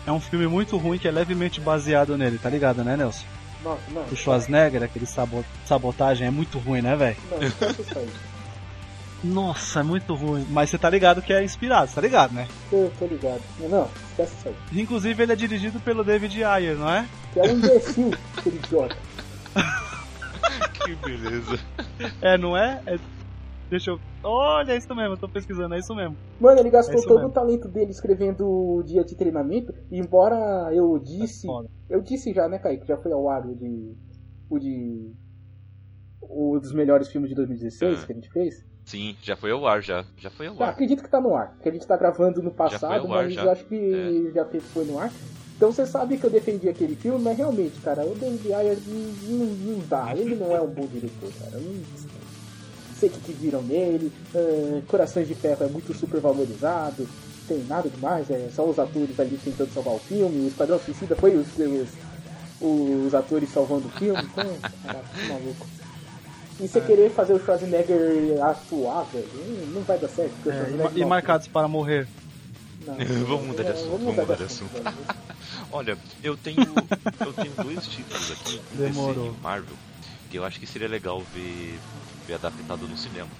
é 0.06 0.12
um 0.12 0.20
filme 0.20 0.46
muito 0.46 0.76
ruim 0.76 0.96
que 0.96 1.08
é 1.08 1.10
levemente 1.10 1.60
baseado 1.60 2.16
nele, 2.16 2.38
tá 2.38 2.48
ligado, 2.48 2.84
né, 2.84 2.96
Nelson? 2.96 3.24
Nossa, 3.64 3.82
não. 3.90 4.04
O 4.04 4.16
Schwarzenegger, 4.16 4.84
aquele 4.84 5.06
sabotagem, 5.64 6.28
é 6.28 6.30
muito 6.30 6.56
ruim, 6.60 6.82
né, 6.82 6.94
velho? 6.94 7.16
Não, 7.32 7.40
não 7.40 8.06
nossa, 9.24 9.80
é 9.80 9.82
muito 9.82 10.14
ruim. 10.14 10.46
Mas 10.50 10.70
você 10.70 10.78
tá 10.78 10.88
ligado 10.88 11.20
que 11.20 11.32
é 11.32 11.42
inspirado, 11.42 11.90
tá 11.92 12.00
ligado, 12.00 12.32
né? 12.32 12.46
Tô, 12.70 12.88
tô 12.96 13.06
ligado. 13.06 13.42
Não, 13.58 13.90
esquece 14.10 14.36
isso 14.38 14.48
aí. 14.48 14.80
Inclusive 14.80 15.20
ele 15.20 15.32
é 15.32 15.36
dirigido 15.36 15.80
pelo 15.80 16.04
David 16.04 16.44
Ayer, 16.44 16.76
não 16.76 16.88
é? 16.88 17.08
Que 17.32 17.40
é 17.40 17.42
um 17.42 17.56
imbecil, 17.56 18.14
aquele 18.38 18.56
idiota. 18.58 18.96
que 20.84 20.94
beleza. 20.94 21.58
É, 22.22 22.38
não 22.38 22.56
é? 22.56 22.80
é... 22.86 22.98
Deixa 23.68 23.90
eu. 23.90 24.00
Olha, 24.22 24.72
é 24.72 24.76
isso 24.76 24.94
mesmo, 24.94 25.14
eu 25.14 25.18
tô 25.18 25.28
pesquisando, 25.28 25.74
é 25.74 25.78
isso 25.78 25.94
mesmo. 25.94 26.16
Mano, 26.40 26.60
ele 26.60 26.70
gastou 26.70 27.00
é 27.00 27.02
todo 27.02 27.16
mesmo. 27.16 27.28
o 27.28 27.32
talento 27.32 27.68
dele 27.68 27.90
escrevendo 27.90 28.46
o 28.46 28.82
dia 28.82 29.04
de 29.04 29.16
treinamento, 29.16 29.74
embora 29.90 30.72
eu 30.72 30.98
disse. 30.98 31.48
É 31.50 31.96
eu 31.96 32.00
disse 32.00 32.32
já, 32.32 32.48
né, 32.48 32.58
Kaique? 32.58 32.86
Já 32.86 32.96
foi 32.96 33.12
ao 33.12 33.28
ar 33.28 33.46
o 33.46 33.54
de. 33.54 33.96
O 34.48 34.58
de. 34.58 35.12
O 36.20 36.58
dos 36.58 36.72
melhores 36.72 37.08
filmes 37.08 37.28
de 37.28 37.36
2016 37.36 38.02
é. 38.02 38.06
que 38.06 38.12
a 38.12 38.14
gente 38.14 38.30
fez. 38.30 38.64
Sim, 38.84 39.16
já 39.20 39.36
foi 39.36 39.50
ao 39.50 39.66
ar, 39.66 39.82
já. 39.82 40.04
Já 40.16 40.30
foi 40.30 40.46
ao 40.46 40.54
tá, 40.54 40.66
ar. 40.66 40.70
acredito 40.70 41.02
que 41.02 41.10
tá 41.10 41.20
no 41.20 41.34
ar. 41.34 41.56
Que 41.60 41.68
a 41.68 41.72
gente 41.72 41.86
tá 41.86 41.96
gravando 41.96 42.40
no 42.40 42.52
passado, 42.52 43.08
mas 43.08 43.34
já. 43.34 43.44
eu 43.44 43.50
acho 43.50 43.64
que 43.64 43.74
é. 43.74 44.32
já 44.32 44.44
foi 44.44 44.84
no 44.84 44.98
ar. 44.98 45.10
Então 45.56 45.72
você 45.72 45.86
sabe 45.86 46.18
que 46.18 46.24
eu 46.24 46.30
defendi 46.30 46.68
aquele 46.68 46.94
filme, 46.94 47.18
mas 47.18 47.36
realmente, 47.36 47.80
cara, 47.80 48.04
o 48.04 48.14
David 48.14 48.52
Ayer 48.52 48.76
não, 48.86 49.46
não 49.46 49.78
dá. 49.88 50.14
Ele 50.14 50.36
não 50.36 50.54
é 50.54 50.60
um 50.60 50.68
bom 50.68 50.86
diretor, 50.86 51.32
cara. 51.40 51.58
Não, 51.58 51.74
sei 52.98 53.08
o 53.08 53.12
que, 53.12 53.20
que 53.20 53.32
viram 53.32 53.62
nele. 53.62 54.12
Uh, 54.34 54.82
Corações 54.86 55.28
de 55.28 55.34
Ferro 55.34 55.64
é 55.64 55.68
muito 55.68 55.94
super 55.94 56.20
valorizado. 56.20 57.08
Tem 57.46 57.62
nada 57.64 57.88
demais, 57.88 58.28
é 58.30 58.48
só 58.54 58.64
os 58.64 58.78
atores 58.78 59.18
ali 59.20 59.38
tentando 59.42 59.72
salvar 59.72 59.94
o 59.94 59.98
filme. 59.98 60.46
O 60.46 60.48
Esquadrão 60.48 60.80
Suicida 60.80 61.14
foi 61.14 61.36
os, 61.36 61.46
os, 61.58 63.06
os 63.06 63.14
atores 63.14 63.50
salvando 63.50 63.86
o 63.86 63.90
filme. 63.90 64.20
Então, 64.20 64.44
caraca, 64.82 65.08
que 65.14 65.28
maluco. 65.28 65.66
E 66.58 66.66
você 66.66 66.78
é. 66.78 66.82
querer 66.82 67.10
fazer 67.10 67.34
o 67.34 67.38
Schwarzenegger 67.38 68.42
atuar, 68.42 69.04
velho, 69.12 69.28
não 69.74 69.82
vai 69.82 69.98
dar 69.98 70.08
certo. 70.08 70.32
É, 70.50 70.98
e, 70.98 71.04
marcados 71.04 71.46
para 71.46 71.68
morrer. 71.68 72.08
Não, 72.84 72.96
vamos 73.26 73.46
mudar 73.48 73.62
de 73.62 73.70
assunto. 73.70 73.90
Vamos 73.90 74.16
mudar 74.16 74.36
de 74.36 74.42
assunto. 74.42 74.72
Olha, 75.70 75.98
eu 76.24 76.36
tenho, 76.36 76.62
eu 77.20 77.32
tenho 77.32 77.52
dois 77.62 77.86
títulos 77.86 78.32
aqui 78.32 78.60
Demorou. 78.72 79.30
DC 79.30 79.42
Marvel 79.42 79.76
que 80.30 80.38
eu 80.38 80.44
acho 80.44 80.58
que 80.60 80.66
seria 80.66 80.88
legal 80.88 81.22
ver, 81.34 81.78
ver 82.26 82.34
adaptado 82.34 82.88
no 82.88 82.96
cinema, 82.96 83.30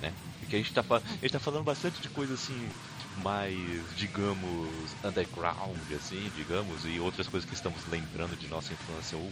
né? 0.00 0.12
Porque 0.38 0.56
a 0.56 0.58
gente, 0.58 0.72
tá, 0.72 0.84
a 0.90 1.24
gente 1.24 1.32
tá 1.32 1.38
falando 1.38 1.64
bastante 1.64 2.00
de 2.02 2.10
coisa 2.10 2.34
assim 2.34 2.68
mais, 3.16 3.94
digamos, 3.94 4.96
underground, 5.04 5.90
assim, 5.92 6.30
digamos, 6.30 6.84
e 6.84 6.98
outras 6.98 7.28
coisas 7.28 7.48
que 7.48 7.54
estamos 7.54 7.86
lembrando 7.86 8.36
de 8.36 8.48
nossa 8.48 8.72
infância 8.72 9.16
ou 9.16 9.30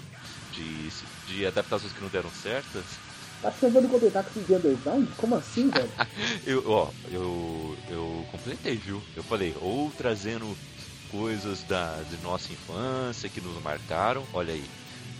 de, 0.53 0.89
de 1.27 1.47
adaptações 1.47 1.93
que 1.93 2.01
não 2.01 2.09
deram 2.09 2.31
certas. 2.31 3.01
Tá 3.43 3.51
de 3.51 3.89
completar 3.89 4.25
com 4.25 4.43
de 4.43 4.55
underground? 4.55 5.09
Como 5.17 5.35
assim, 5.35 5.69
velho? 5.71 5.91
eu, 6.47 6.63
ó, 6.67 6.91
eu, 7.11 7.77
eu 7.89 8.27
completei, 8.31 8.77
viu? 8.77 9.03
Eu 9.17 9.23
falei, 9.25 9.55
ou 9.59 9.91
trazendo 9.93 10.57
coisas 11.09 11.65
da, 11.65 12.03
de 12.03 12.23
nossa 12.23 12.53
infância 12.53 13.29
que 13.29 13.41
nos 13.41 13.61
marcaram, 13.63 14.29
olha 14.33 14.53
aí. 14.55 14.65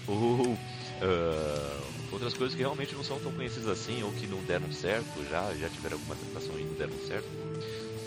Ou 0.07 0.55
uh, 0.55 2.00
outras 2.13 2.35
coisas 2.35 2.55
que 2.55 2.63
realmente 2.63 2.95
não 2.95 3.05
são 3.05 3.19
tão 3.19 3.33
conhecidas 3.33 3.69
assim, 3.69 4.03
ou 4.03 4.13
que 4.13 4.27
não 4.27 4.43
deram 4.43 4.73
certo 4.73 5.25
já, 5.29 5.53
já 5.55 5.69
tiveram 5.69 5.97
alguma 5.97 6.15
adaptação 6.15 6.59
e 6.59 6.65
não 6.65 6.75
deram 6.75 6.95
certo. 7.07 7.29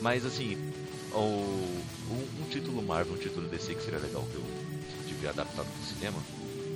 Mas 0.02 0.26
assim, 0.26 0.58
o, 1.12 1.20
um, 1.20 2.42
um, 2.42 2.50
título 2.50 2.82
Marvel, 2.82 3.14
um 3.14 3.18
título 3.18 3.48
DC 3.48 3.76
que 3.76 3.84
seria 3.84 4.00
legal 4.00 4.24
que 4.24 4.36
eu 4.36 4.44
tivesse 5.08 5.40
adaptado 5.40 5.68
pro 5.68 5.96
cinema. 5.96 6.18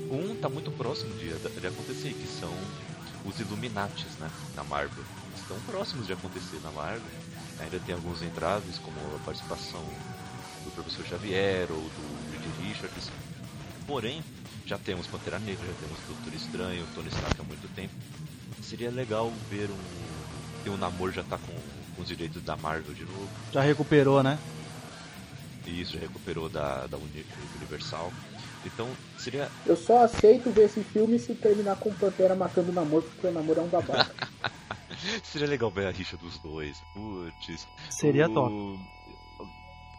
Um 0.09 0.35
tá 0.35 0.47
muito 0.47 0.71
próximo 0.71 1.13
de, 1.15 1.29
de 1.29 1.67
acontecer, 1.67 2.13
que 2.13 2.27
são 2.27 2.53
os 3.25 3.39
Illuminatis 3.39 4.15
né, 4.19 4.31
na 4.55 4.63
Marvel. 4.63 5.03
Estão 5.35 5.59
próximos 5.61 6.07
de 6.07 6.13
acontecer 6.13 6.59
na 6.63 6.71
Marvel. 6.71 7.01
Ainda 7.59 7.79
tem 7.79 7.95
alguns 7.95 8.21
entraves, 8.21 8.77
como 8.77 8.95
a 9.15 9.19
participação 9.19 9.83
do 10.63 10.71
Professor 10.71 11.05
Xavier 11.05 11.67
ou 11.71 11.81
do 11.81 12.31
Reed 12.31 12.69
Richards. 12.69 13.09
Porém, 13.85 14.23
já 14.67 14.77
temos 14.77 15.07
Pantera 15.07 15.39
Negra, 15.39 15.65
já 15.65 15.73
temos 15.73 15.97
Doutor 16.07 16.33
Estranho, 16.33 16.85
Tony 16.93 17.07
Stark 17.07 17.39
há 17.39 17.43
muito 17.43 17.73
tempo. 17.73 17.93
Seria 18.61 18.91
legal 18.91 19.31
ver 19.49 19.69
um. 19.69 20.63
que 20.63 20.69
o 20.69 20.77
Namor 20.77 21.13
já 21.13 21.21
está 21.21 21.37
com, 21.37 21.53
com, 21.95 22.01
os 22.01 22.07
direitos 22.07 22.41
da 22.43 22.57
Marvel 22.57 22.93
de 22.93 23.05
novo. 23.05 23.29
Já 23.53 23.61
recuperou, 23.61 24.21
né? 24.21 24.37
Isso, 25.65 25.93
já 25.93 25.99
recuperou 25.99 26.49
da, 26.49 26.85
da 26.87 26.97
Universal. 27.55 28.11
Então, 28.65 28.89
seria. 29.17 29.49
Eu 29.65 29.77
só 29.77 30.03
aceito 30.03 30.51
ver 30.51 30.65
esse 30.65 30.83
filme 30.83 31.17
se 31.17 31.33
terminar 31.33 31.77
com 31.77 31.93
Pantera 31.93 32.35
matando 32.35 32.71
o 32.71 32.73
Namor, 32.73 33.03
porque 33.03 33.27
o 33.27 33.31
Namor 33.31 33.57
é 33.57 33.61
um 33.61 33.67
babaca. 33.67 34.13
seria 35.23 35.47
legal 35.47 35.71
ver 35.71 35.87
a 35.87 35.91
rixa 35.91 36.17
dos 36.17 36.37
dois. 36.39 36.77
Putz. 36.93 37.65
Seria 37.89 38.27
o... 38.27 38.33
top. 38.33 38.96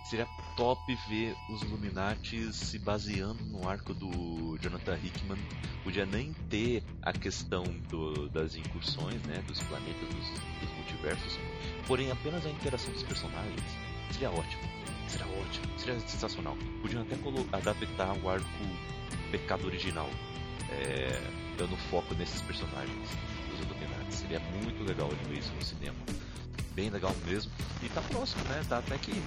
Seria 0.09 0.27
top 0.57 0.81
ver 1.07 1.37
os 1.51 1.61
Illuminati 1.61 2.51
se 2.51 2.79
baseando 2.79 3.45
no 3.45 3.69
arco 3.69 3.93
do 3.93 4.57
Jonathan 4.59 4.97
Hickman. 4.97 5.39
Podia 5.85 6.07
nem 6.07 6.33
ter 6.49 6.83
a 7.03 7.13
questão 7.13 7.63
do, 7.91 8.27
das 8.31 8.57
incursões, 8.57 9.23
né? 9.25 9.45
Dos 9.47 9.61
planetas, 9.65 10.09
dos, 10.09 10.31
dos 10.61 10.77
multiversos. 10.77 11.39
Porém, 11.87 12.11
apenas 12.11 12.47
a 12.47 12.49
interação 12.49 12.91
dos 12.91 13.03
personagens. 13.03 13.61
Seria 14.11 14.31
ótimo. 14.31 14.63
Seria 15.09 15.27
ótimo, 15.27 15.79
seria 15.79 16.01
sensacional. 16.01 16.57
Podiam 16.81 17.03
até 17.03 17.17
adaptar 17.53 18.17
o 18.17 18.31
arco 18.31 18.47
pecado 19.31 19.67
original, 19.67 20.09
é, 20.71 21.21
dando 21.59 21.77
foco 21.91 22.15
nesses 22.15 22.41
personagens, 22.41 23.11
os 23.53 23.61
Illuminati. 23.61 24.15
Seria 24.15 24.41
muito 24.63 24.83
legal 24.85 25.11
de 25.11 25.29
ver 25.29 25.39
isso 25.41 25.53
no 25.53 25.63
cinema. 25.63 25.99
Bem 26.75 26.89
legal 26.89 27.15
mesmo. 27.27 27.53
E 27.83 27.91
tá 27.91 28.01
próximo, 28.01 28.43
né? 28.45 28.65
Tá 28.69 28.79
até 28.79 28.97
que 28.97 29.23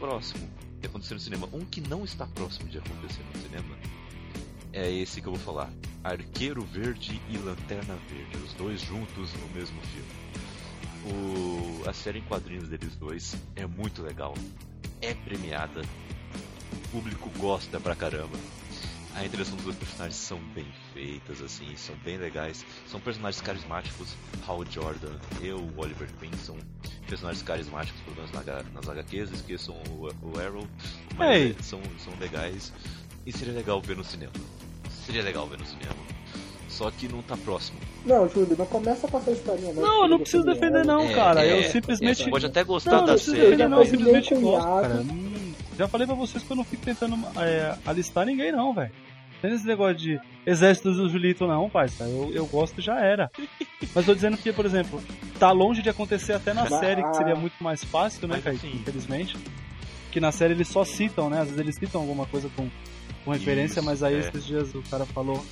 próximo 0.00 0.48
de 0.80 0.86
acontecer 0.86 1.14
no 1.14 1.20
cinema. 1.20 1.48
Um 1.52 1.64
que 1.64 1.80
não 1.80 2.04
está 2.04 2.26
próximo 2.26 2.68
de 2.68 2.78
acontecer 2.78 3.22
no 3.32 3.42
cinema 3.42 3.76
é 4.72 4.90
esse 4.90 5.20
que 5.20 5.28
eu 5.28 5.34
vou 5.34 5.40
falar. 5.40 5.70
Arqueiro 6.02 6.62
Verde 6.64 7.20
e 7.28 7.36
Lanterna 7.36 7.96
Verde, 8.08 8.44
os 8.44 8.54
dois 8.54 8.80
juntos 8.80 9.32
no 9.34 9.48
mesmo 9.54 9.78
filme. 9.82 10.08
O, 11.04 11.88
a 11.88 11.92
série 11.92 12.18
em 12.18 12.22
quadrinhos 12.22 12.68
deles 12.68 12.96
dois 12.96 13.36
é 13.56 13.66
muito 13.66 14.02
legal, 14.02 14.34
é 15.00 15.14
premiada, 15.14 15.82
o 16.72 16.88
público 16.88 17.30
gosta 17.38 17.78
pra 17.78 17.94
caramba. 17.94 18.38
A 19.14 19.24
interação 19.24 19.56
dos 19.56 19.64
dois 19.64 19.76
personagens 19.76 20.16
são 20.16 20.38
bem 20.54 20.66
feitas, 20.94 21.42
assim, 21.42 21.74
são 21.76 21.96
bem 21.96 22.16
legais. 22.16 22.64
São 22.86 23.00
personagens 23.00 23.42
carismáticos. 23.42 24.14
Hal 24.46 24.64
Jordan 24.64 25.18
e 25.42 25.50
Oliver 25.52 26.08
Queen 26.20 26.32
são 26.34 26.56
personagens 27.10 27.42
carismáticos, 27.42 28.00
pelo 28.02 28.16
menos 28.16 28.30
na, 28.32 28.62
nas 28.72 28.88
HQs. 28.88 29.32
Esqueçam 29.32 29.74
o, 29.90 30.08
o 30.22 30.38
Arrow, 30.40 30.66
mas 31.18 31.36
Ei. 31.36 31.56
é, 31.58 31.62
são, 31.62 31.80
são 31.98 32.12
legais. 32.18 32.72
E 33.26 33.32
seria 33.32 33.52
legal 33.52 33.80
ver 33.82 33.96
no 33.96 34.04
cinema. 34.04 34.32
Seria 35.04 35.22
legal 35.22 35.46
ver 35.46 35.58
no 35.58 35.66
cinema. 35.66 35.94
Só 36.68 36.90
que 36.90 37.08
não 37.08 37.20
tá 37.20 37.36
próximo. 37.36 37.78
Não, 38.06 38.26
Júlio, 38.28 38.56
não 38.56 38.64
começa 38.64 39.06
com 39.08 39.18
essa 39.18 39.32
historinha. 39.32 39.74
Não, 39.74 40.04
eu 40.04 40.08
não 40.08 40.18
preciso 40.20 40.44
defender 40.44 40.86
não, 40.86 41.02
É, 41.02 41.14
cara. 41.14 41.44
é, 41.44 41.58
eu 41.66 41.70
simplesmente. 41.70 42.24
Você 42.24 42.30
pode 42.30 42.46
até 42.46 42.64
gostar 42.64 42.92
Não, 42.92 42.98
não 43.00 43.06
da 43.06 43.12
preciso 43.12 43.32
série. 43.36 43.44
defender 43.46 43.68
não, 43.68 43.78
eu 43.80 43.86
simplesmente 43.86 44.34
gosto, 44.36 44.66
cara. 44.66 44.94
Hum, 45.02 45.52
Já 45.76 45.88
falei 45.88 46.06
pra 46.06 46.16
vocês 46.16 46.42
que 46.42 46.50
eu 46.50 46.56
não 46.56 46.64
fico 46.64 46.82
tentando 46.84 47.16
é, 47.38 47.76
alistar 47.84 48.24
ninguém 48.24 48.52
não, 48.52 48.72
velho. 48.72 48.92
Tem 49.42 49.52
esse 49.54 49.66
negócio 49.66 49.96
de 49.96 50.20
exército 50.46 50.92
do 50.92 51.08
Julito 51.08 51.46
não, 51.46 51.68
parça. 51.68 52.04
Eu, 52.04 52.30
eu 52.32 52.46
gosto 52.46 52.78
e 52.78 52.82
já 52.82 52.98
era. 53.00 53.30
Mas 53.94 54.06
tô 54.06 54.14
dizendo 54.14 54.36
que, 54.38 54.52
por 54.52 54.64
exemplo, 54.64 55.02
tá 55.40 55.50
longe 55.52 55.82
de 55.82 55.88
acontecer 55.88 56.34
até 56.34 56.52
na 56.54 56.68
série, 56.68 57.02
que 57.02 57.16
seria 57.16 57.34
muito 57.34 57.62
mais 57.64 57.82
fácil, 57.82 58.28
né, 58.28 58.40
Kaique? 58.40 58.66
Infelizmente. 58.68 59.36
Que 60.12 60.20
na 60.20 60.30
série 60.30 60.52
eles 60.54 60.68
só 60.68 60.84
citam, 60.84 61.30
né? 61.30 61.38
Às 61.38 61.44
vezes 61.46 61.58
eles 61.58 61.74
citam 61.76 62.00
alguma 62.02 62.26
coisa 62.26 62.48
com, 62.54 62.68
com 63.24 63.30
referência, 63.30 63.80
Isso, 63.80 63.86
mas 63.86 64.02
aí 64.02 64.16
é. 64.16 64.18
esses 64.18 64.44
dias 64.44 64.74
o 64.74 64.82
cara 64.90 65.06
falou. 65.06 65.44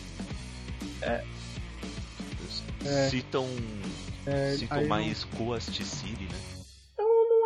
É. 1.03 1.24
Citam, 3.11 3.47
É, 4.26 4.57
citam 4.59 4.76
aí 4.78 4.82
não- 4.84 4.89
mais 4.91 5.24
Coast 5.24 5.84
City, 5.84 6.24
né? 6.24 6.39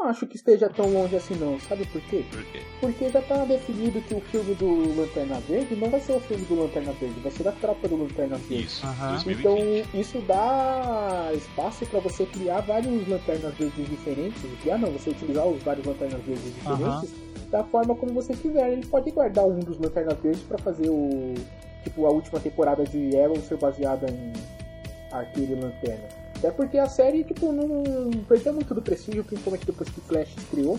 Não 0.02 0.08
acho 0.08 0.26
que 0.26 0.34
esteja 0.34 0.68
tão 0.68 0.92
longe 0.92 1.14
assim 1.14 1.36
não, 1.36 1.60
sabe 1.60 1.86
por 1.86 2.00
quê? 2.00 2.24
Por 2.28 2.44
quê? 2.46 2.60
Porque 2.80 3.08
já 3.08 3.22
tá 3.22 3.44
definido 3.44 4.00
que 4.00 4.14
o 4.14 4.20
filme 4.20 4.52
do 4.56 5.00
Lanterna 5.00 5.38
Verde 5.38 5.76
não 5.76 5.88
vai 5.88 6.00
ser 6.00 6.14
o 6.14 6.20
filme 6.20 6.44
do 6.44 6.60
Lanterna 6.60 6.92
Verde, 6.94 7.20
vai 7.20 7.30
ser 7.30 7.44
da 7.44 7.52
tropa 7.52 7.86
do 7.86 7.96
Lanterna 7.96 8.36
Verde. 8.36 8.64
Isso. 8.64 8.84
2020. 8.84 9.38
Então 9.38 10.00
isso 10.00 10.18
dá 10.22 11.30
espaço 11.32 11.86
para 11.86 12.00
você 12.00 12.26
criar 12.26 12.62
vários 12.62 13.06
lanternas 13.06 13.54
verdes 13.54 13.88
diferentes. 13.88 14.42
Criar 14.60 14.78
não, 14.78 14.90
você 14.90 15.10
utilizar 15.10 15.46
os 15.46 15.62
vários 15.62 15.86
lanternas 15.86 16.20
verdes 16.22 16.52
diferentes 16.52 17.14
da 17.48 17.62
forma 17.62 17.94
como 17.94 18.12
você 18.12 18.34
quiser. 18.34 18.72
Ele 18.72 18.84
pode 18.84 19.08
guardar 19.12 19.46
um 19.46 19.60
dos 19.60 19.78
lanternas 19.78 20.18
verdes 20.18 20.42
para 20.42 20.58
fazer 20.58 20.90
o 20.90 21.34
tipo 21.84 22.06
a 22.06 22.10
última 22.10 22.40
temporada 22.40 22.82
de 22.82 23.16
Arrow 23.16 23.40
ser 23.40 23.56
baseada 23.56 24.10
em 24.10 24.32
Arqueiro 25.12 25.52
e 25.52 25.60
Lanterna. 25.60 26.21
Até 26.42 26.50
porque 26.50 26.76
a 26.76 26.88
série 26.88 27.22
tipo 27.22 27.52
não 27.52 28.10
perdeu 28.28 28.52
muito 28.52 28.74
do 28.74 28.82
prestígio, 28.82 29.22
principalmente 29.22 29.64
depois 29.64 29.88
que 29.88 30.00
Flash 30.00 30.34
estreou. 30.36 30.76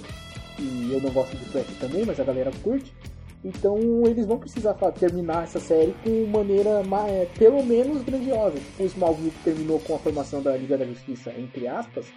E 0.59 0.91
eu 0.91 0.99
não 0.99 1.09
gosto 1.11 1.37
de 1.37 1.45
Flash 1.45 1.67
também, 1.79 2.03
mas 2.05 2.19
a 2.19 2.23
galera 2.25 2.51
curte. 2.61 2.93
Então 3.45 3.77
eles 4.05 4.25
vão 4.25 4.37
precisar 4.37 4.73
terminar 4.91 5.43
essa 5.45 5.59
série 5.61 5.93
com 6.03 6.25
maneira 6.27 6.83
ma- 6.83 7.07
é, 7.07 7.27
pelo 7.37 7.63
menos 7.63 8.03
grandiosa. 8.03 8.57
Tipo 8.57 8.83
o 8.83 8.85
Smallville 8.87 9.33
terminou 9.43 9.79
com 9.79 9.95
a 9.95 9.99
formação 9.99 10.41
da 10.41 10.55
Liga 10.57 10.77
da 10.77 10.85
Justiça, 10.85 11.31
entre 11.37 11.65
aspas. 11.65 12.07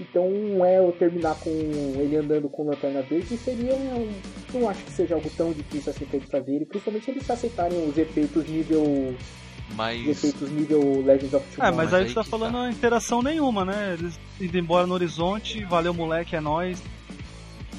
Então 0.00 0.64
é 0.64 0.78
eu 0.78 0.92
terminar 0.92 1.34
com 1.40 1.50
ele 1.50 2.16
andando 2.16 2.48
com 2.48 2.62
Lanterna 2.62 3.02
Verde 3.02 3.36
seria. 3.36 3.74
um- 3.74 4.08
Não 4.54 4.68
acho 4.68 4.84
que 4.84 4.92
seja 4.92 5.16
algo 5.16 5.28
tão 5.36 5.52
difícil 5.52 5.90
assim 5.90 6.04
pra 6.04 6.16
eles 6.18 6.30
fazerem. 6.30 6.64
Principalmente 6.64 7.10
eles 7.10 7.28
aceitarem 7.28 7.88
os 7.88 7.98
efeitos 7.98 8.48
nível. 8.48 9.14
Mas 9.74 10.06
efeitos 10.08 10.50
nível 10.50 11.02
Legends 11.04 11.34
of 11.34 11.46
É, 11.46 11.54
Tomorrow. 11.56 11.76
mas 11.76 11.76
mas 11.76 11.94
aí 11.94 12.02
aí 12.02 12.08
você 12.08 12.14
tá 12.14 12.24
que 12.24 12.30
falando 12.30 12.54
tá. 12.54 12.70
interação 12.70 13.22
nenhuma, 13.22 13.64
né? 13.64 13.96
Eles 13.98 14.18
indo 14.40 14.58
embora 14.58 14.86
no 14.86 14.94
horizonte, 14.94 15.64
valeu 15.64 15.94
moleque, 15.94 16.34
é 16.34 16.40
nóis. 16.40 16.82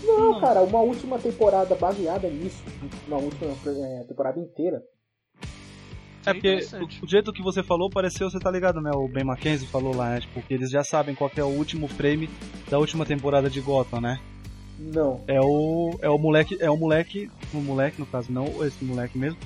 Não, 0.03 0.31
Não. 0.33 0.39
cara, 0.39 0.61
uma 0.61 0.79
última 0.79 1.19
temporada 1.19 1.75
baseada 1.75 2.29
nisso. 2.29 2.63
Uma 3.07 3.17
última 3.17 3.51
é, 3.51 4.03
temporada 4.07 4.39
inteira. 4.39 4.81
É 6.25 6.33
porque 6.33 6.47
interessante. 6.47 6.99
o, 7.01 7.05
o 7.05 7.07
jeito 7.09 7.33
que 7.33 7.41
você 7.41 7.63
falou 7.63 7.89
pareceu, 7.89 8.29
você 8.29 8.39
tá 8.39 8.51
ligado, 8.51 8.79
né? 8.81 8.91
O 8.93 9.07
Ben 9.07 9.23
Mackenzie 9.23 9.67
falou 9.67 9.95
lá, 9.95 10.11
né? 10.11 10.21
Tipo, 10.21 10.41
que 10.41 10.53
eles 10.53 10.69
já 10.69 10.83
sabem 10.83 11.15
qual 11.15 11.29
que 11.29 11.39
é 11.39 11.43
o 11.43 11.47
último 11.47 11.87
frame 11.87 12.29
da 12.69 12.77
última 12.77 13.05
temporada 13.05 13.49
de 13.49 13.59
Gotham, 13.61 14.01
né? 14.01 14.19
Não. 14.77 15.21
É 15.27 15.39
o. 15.41 15.97
É 16.01 16.09
o 16.09 16.17
moleque. 16.17 16.57
É 16.59 16.69
o 16.69 16.77
moleque. 16.77 17.29
O 17.53 17.57
moleque, 17.57 17.99
no 17.99 18.05
caso, 18.05 18.31
não 18.31 18.45
esse 18.65 18.83
moleque 18.83 19.17
mesmo. 19.17 19.37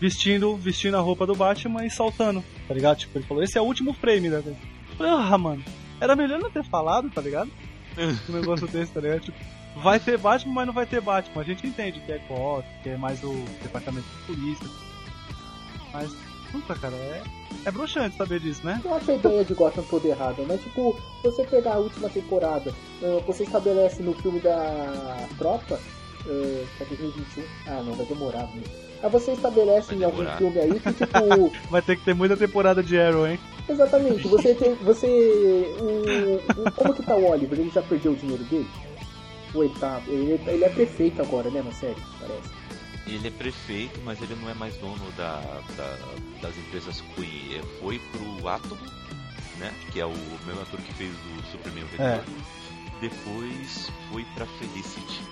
Vestindo, 0.00 0.56
vestindo 0.56 0.96
a 0.96 1.00
roupa 1.00 1.26
do 1.26 1.34
Batman 1.34 1.84
e 1.84 1.90
saltando, 1.90 2.42
tá 2.66 2.72
ligado? 2.72 2.98
Tipo, 2.98 3.18
ele 3.18 3.26
falou, 3.26 3.42
esse 3.42 3.58
é 3.58 3.60
o 3.60 3.64
último 3.64 3.92
frame 3.92 4.30
da. 4.30 4.38
Eu 4.38 4.56
falei, 4.96 5.12
ah, 5.12 5.38
mano, 5.38 5.62
era 6.00 6.16
melhor 6.16 6.40
não 6.40 6.50
ter 6.50 6.64
falado, 6.64 7.10
tá 7.10 7.20
ligado? 7.20 7.50
um 8.28 8.32
negócio 8.32 8.66
desse, 8.66 8.92
tá 8.92 9.00
ligado? 9.00 9.20
Tipo, 9.20 9.38
vai 9.76 10.00
ter 10.00 10.16
Batman, 10.16 10.54
mas 10.54 10.66
não 10.66 10.72
vai 10.72 10.86
ter 10.86 11.00
Batman. 11.00 11.42
A 11.42 11.44
gente 11.44 11.66
entende 11.66 12.00
que 12.00 12.12
é 12.12 12.18
Gotham, 12.28 12.64
que 12.82 12.88
é 12.88 12.96
mais 12.96 13.22
o 13.22 13.32
departamento 13.62 14.06
de 14.08 14.34
polícia. 14.34 14.66
Mas, 15.92 16.10
puta, 16.50 16.74
cara, 16.74 16.96
é. 16.96 17.22
É 17.66 17.70
broxante 17.70 18.16
saber 18.16 18.40
disso, 18.40 18.64
né? 18.64 18.80
Eu 18.82 18.94
acho 18.94 19.10
a 19.10 19.14
ideia 19.14 19.44
de 19.44 19.52
Gotham 19.52 19.82
toda 19.82 20.08
errada, 20.08 20.42
mas 20.48 20.62
tipo, 20.62 20.98
você 21.22 21.44
pegar 21.44 21.74
a 21.74 21.78
última 21.78 22.08
temporada, 22.08 22.74
eh, 23.02 23.22
você 23.26 23.42
estabelece 23.42 24.02
no 24.02 24.14
filme 24.14 24.40
da 24.40 25.28
Tropa, 25.36 25.78
eh, 26.26 26.64
que 26.78 26.82
é 26.82 26.86
2021, 26.86 27.44
ah 27.66 27.82
não, 27.82 27.92
vai 27.92 28.06
demorar 28.06 28.46
muito. 28.46 28.89
Aí 29.02 29.10
você 29.10 29.32
estabelece 29.32 29.94
em 29.94 30.04
algum 30.04 30.26
filme 30.36 30.58
aí 30.58 30.78
que 30.80 30.92
tipo, 30.92 31.52
Vai 31.70 31.80
ter 31.82 31.96
que 31.96 32.04
ter 32.04 32.14
muita 32.14 32.36
temporada 32.36 32.82
de 32.82 32.98
Arrow, 33.00 33.26
hein? 33.26 33.38
exatamente, 33.68 34.26
você 34.26 34.52
tem, 34.54 34.74
você, 34.76 35.06
o, 35.80 36.62
o- 36.66 36.70
como 36.72 36.92
que 36.92 37.02
tá 37.04 37.14
o 37.14 37.30
Oliver? 37.30 37.58
Ele 37.60 37.70
já 37.70 37.80
perdeu 37.82 38.12
o 38.12 38.16
dinheiro 38.16 38.42
dele? 38.44 38.68
Ou 39.54 39.62
ele 39.64 39.72
ele, 40.08 40.40
ele 40.46 40.64
é 40.64 40.68
prefeito 40.68 41.22
agora, 41.22 41.48
né, 41.50 41.62
na 41.62 41.72
série, 41.72 41.96
parece. 42.20 42.50
Ele 43.06 43.28
é 43.28 43.30
prefeito, 43.30 44.00
mas 44.04 44.20
ele 44.20 44.34
não 44.40 44.50
é 44.50 44.54
mais 44.54 44.74
dono 44.76 45.10
da, 45.16 45.40
da- 45.76 45.98
das 46.42 46.56
empresas 46.58 47.00
Queen. 47.14 47.58
É, 47.58 47.62
Foi 47.80 47.98
pro 48.12 48.48
Atom, 48.48 48.76
né? 49.58 49.72
Que 49.92 50.00
é 50.00 50.06
o 50.06 50.12
mesmo 50.46 50.60
ator 50.62 50.78
que 50.80 50.92
fez 50.94 51.10
o 51.10 51.50
Superman 51.50 51.84
o 51.84 52.02
É. 52.02 52.10
Retorno. 52.16 52.34
Depois 53.00 53.90
foi 54.12 54.24
pra 54.34 54.46
Felicity, 54.46 55.22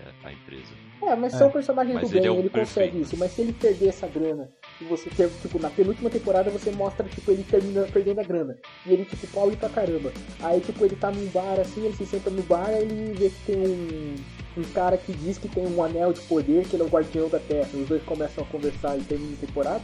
é, 0.00 0.10
a 0.28 0.32
empresa. 0.32 0.72
É, 1.02 1.16
mas 1.16 1.34
É. 1.34 1.38
são 1.38 1.50
personagens 1.50 1.94
Mas 1.94 2.10
do 2.10 2.16
ele 2.16 2.28
bem, 2.28 2.36
é 2.36 2.38
ele 2.38 2.50
perfeito. 2.50 2.92
consegue 2.92 3.00
isso. 3.02 3.16
Mas 3.16 3.32
se 3.32 3.42
ele 3.42 3.52
perder 3.52 3.88
essa 3.88 4.06
grana, 4.06 4.48
e 4.80 4.84
você 4.84 5.10
ter, 5.10 5.28
tipo, 5.42 5.58
na 5.58 5.68
penúltima 5.68 6.08
temporada 6.08 6.48
você 6.50 6.70
mostra, 6.70 7.06
tipo, 7.08 7.30
ele 7.30 7.42
termina 7.42 7.82
perdendo 7.92 8.20
a 8.20 8.24
grana. 8.24 8.56
E 8.86 8.92
ele, 8.92 9.04
tipo, 9.04 9.26
pobre 9.28 9.56
pra 9.56 9.68
caramba. 9.68 10.12
Aí, 10.40 10.60
tipo, 10.60 10.84
ele 10.84 10.94
tá 10.96 11.10
num 11.10 11.26
bar 11.26 11.58
assim, 11.60 11.84
ele 11.84 11.96
se 11.96 12.06
senta 12.06 12.30
no 12.30 12.42
bar, 12.42 12.70
ele 12.70 13.12
vê 13.14 13.30
que 13.30 13.52
tem 13.52 13.56
um, 13.58 14.14
um 14.58 14.62
cara 14.72 14.96
que 14.96 15.12
diz 15.12 15.38
que 15.38 15.48
tem 15.48 15.66
um 15.66 15.82
anel 15.82 16.12
de 16.12 16.20
poder, 16.20 16.66
que 16.68 16.76
ele 16.76 16.82
é 16.84 16.86
o 16.86 16.90
guardião 16.90 17.28
da 17.28 17.38
terra. 17.40 17.68
Os 17.74 17.88
dois 17.88 18.02
começam 18.04 18.44
a 18.44 18.46
conversar 18.46 18.96
e 18.96 19.02
termina 19.02 19.34
a 19.34 19.46
temporada. 19.46 19.82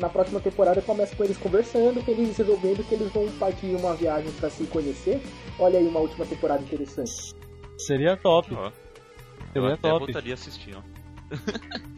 Na 0.00 0.08
próxima 0.08 0.40
temporada 0.40 0.82
começa 0.82 1.14
com 1.14 1.22
eles 1.24 1.36
conversando, 1.36 2.02
que 2.02 2.10
eles 2.10 2.36
resolvendo 2.36 2.82
que 2.88 2.94
eles 2.94 3.12
vão 3.12 3.28
partir 3.38 3.66
em 3.66 3.76
uma 3.76 3.94
viagem 3.94 4.30
pra 4.40 4.50
se 4.50 4.64
conhecer. 4.64 5.20
Olha 5.58 5.78
aí 5.78 5.86
uma 5.86 6.00
última 6.00 6.24
temporada 6.26 6.62
interessante. 6.62 7.32
Seria 7.78 8.16
top. 8.16 8.52
Ó, 8.54 8.72
eu 9.54 9.62
Seria 9.62 9.74
até 9.74 9.88
top. 9.90 10.04
voltaria 10.06 10.32
a 10.32 10.34
assistir, 10.34 10.76
ó. 10.76 10.82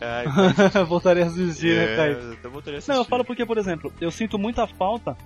Ai, 0.00 0.26
mas, 0.74 0.88
Voltaria 0.88 1.24
a 1.24 1.26
assistir, 1.26 1.74
né, 1.76 1.92
é, 1.92 1.96
Kaique? 1.96 2.22
eu 2.24 2.32
até 2.32 2.48
voltaria 2.48 2.76
a 2.76 2.78
assistir. 2.78 2.92
Não, 2.92 2.98
eu 3.00 3.04
falo 3.04 3.24
porque, 3.24 3.44
por 3.46 3.58
exemplo, 3.58 3.92
eu 4.00 4.10
sinto 4.10 4.38
muita 4.38 4.66
falta. 4.66 5.16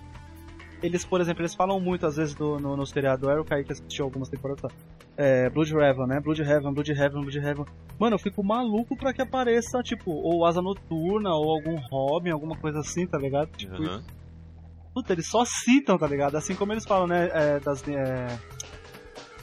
Eles, 0.83 1.05
por 1.05 1.21
exemplo, 1.21 1.41
eles 1.41 1.55
falam 1.55 1.81
muito 1.81 2.07
às 2.07 2.16
vezes 2.16 2.35
do, 2.35 2.59
no, 2.59 2.77
no 2.77 2.87
seriado 2.87 3.31
Arrow, 3.31 3.45
Kaique 3.45 3.73
assistiu 3.73 4.05
algumas 4.05 4.29
temporadas. 4.29 4.61
tá? 4.62 4.69
É, 5.16 5.49
Blood 5.49 5.73
Heaven, 5.75 6.07
né? 6.07 6.21
Blood 6.21 6.43
Heaven, 6.43 6.75
Blood 6.75 6.93
Heaven, 6.93 7.21
Blood 7.23 7.39
Heaven. 7.39 7.65
Mano, 7.99 8.16
eu 8.16 8.19
fico 8.19 8.45
maluco 8.45 8.95
pra 8.97 9.15
que 9.15 9.23
apareça, 9.23 9.81
tipo, 9.83 10.11
ou 10.11 10.45
Asa 10.45 10.61
Noturna, 10.61 11.31
ou 11.31 11.51
algum 11.55 11.77
Robin, 11.91 12.31
alguma 12.31 12.57
coisa 12.57 12.81
assim, 12.81 13.07
tá 13.07 13.16
ligado? 13.16 13.49
Tipo, 13.57 13.83
Aham. 13.83 14.03
puta, 14.93 15.12
eles 15.15 15.27
só 15.29 15.43
citam, 15.47 15.97
tá 15.97 16.07
ligado? 16.07 16.37
Assim 16.37 16.55
como 16.55 16.73
eles 16.73 16.85
falam, 16.85 17.07
né? 17.07 17.31
é, 17.33 17.61
das, 17.61 17.83
é, 17.89 18.39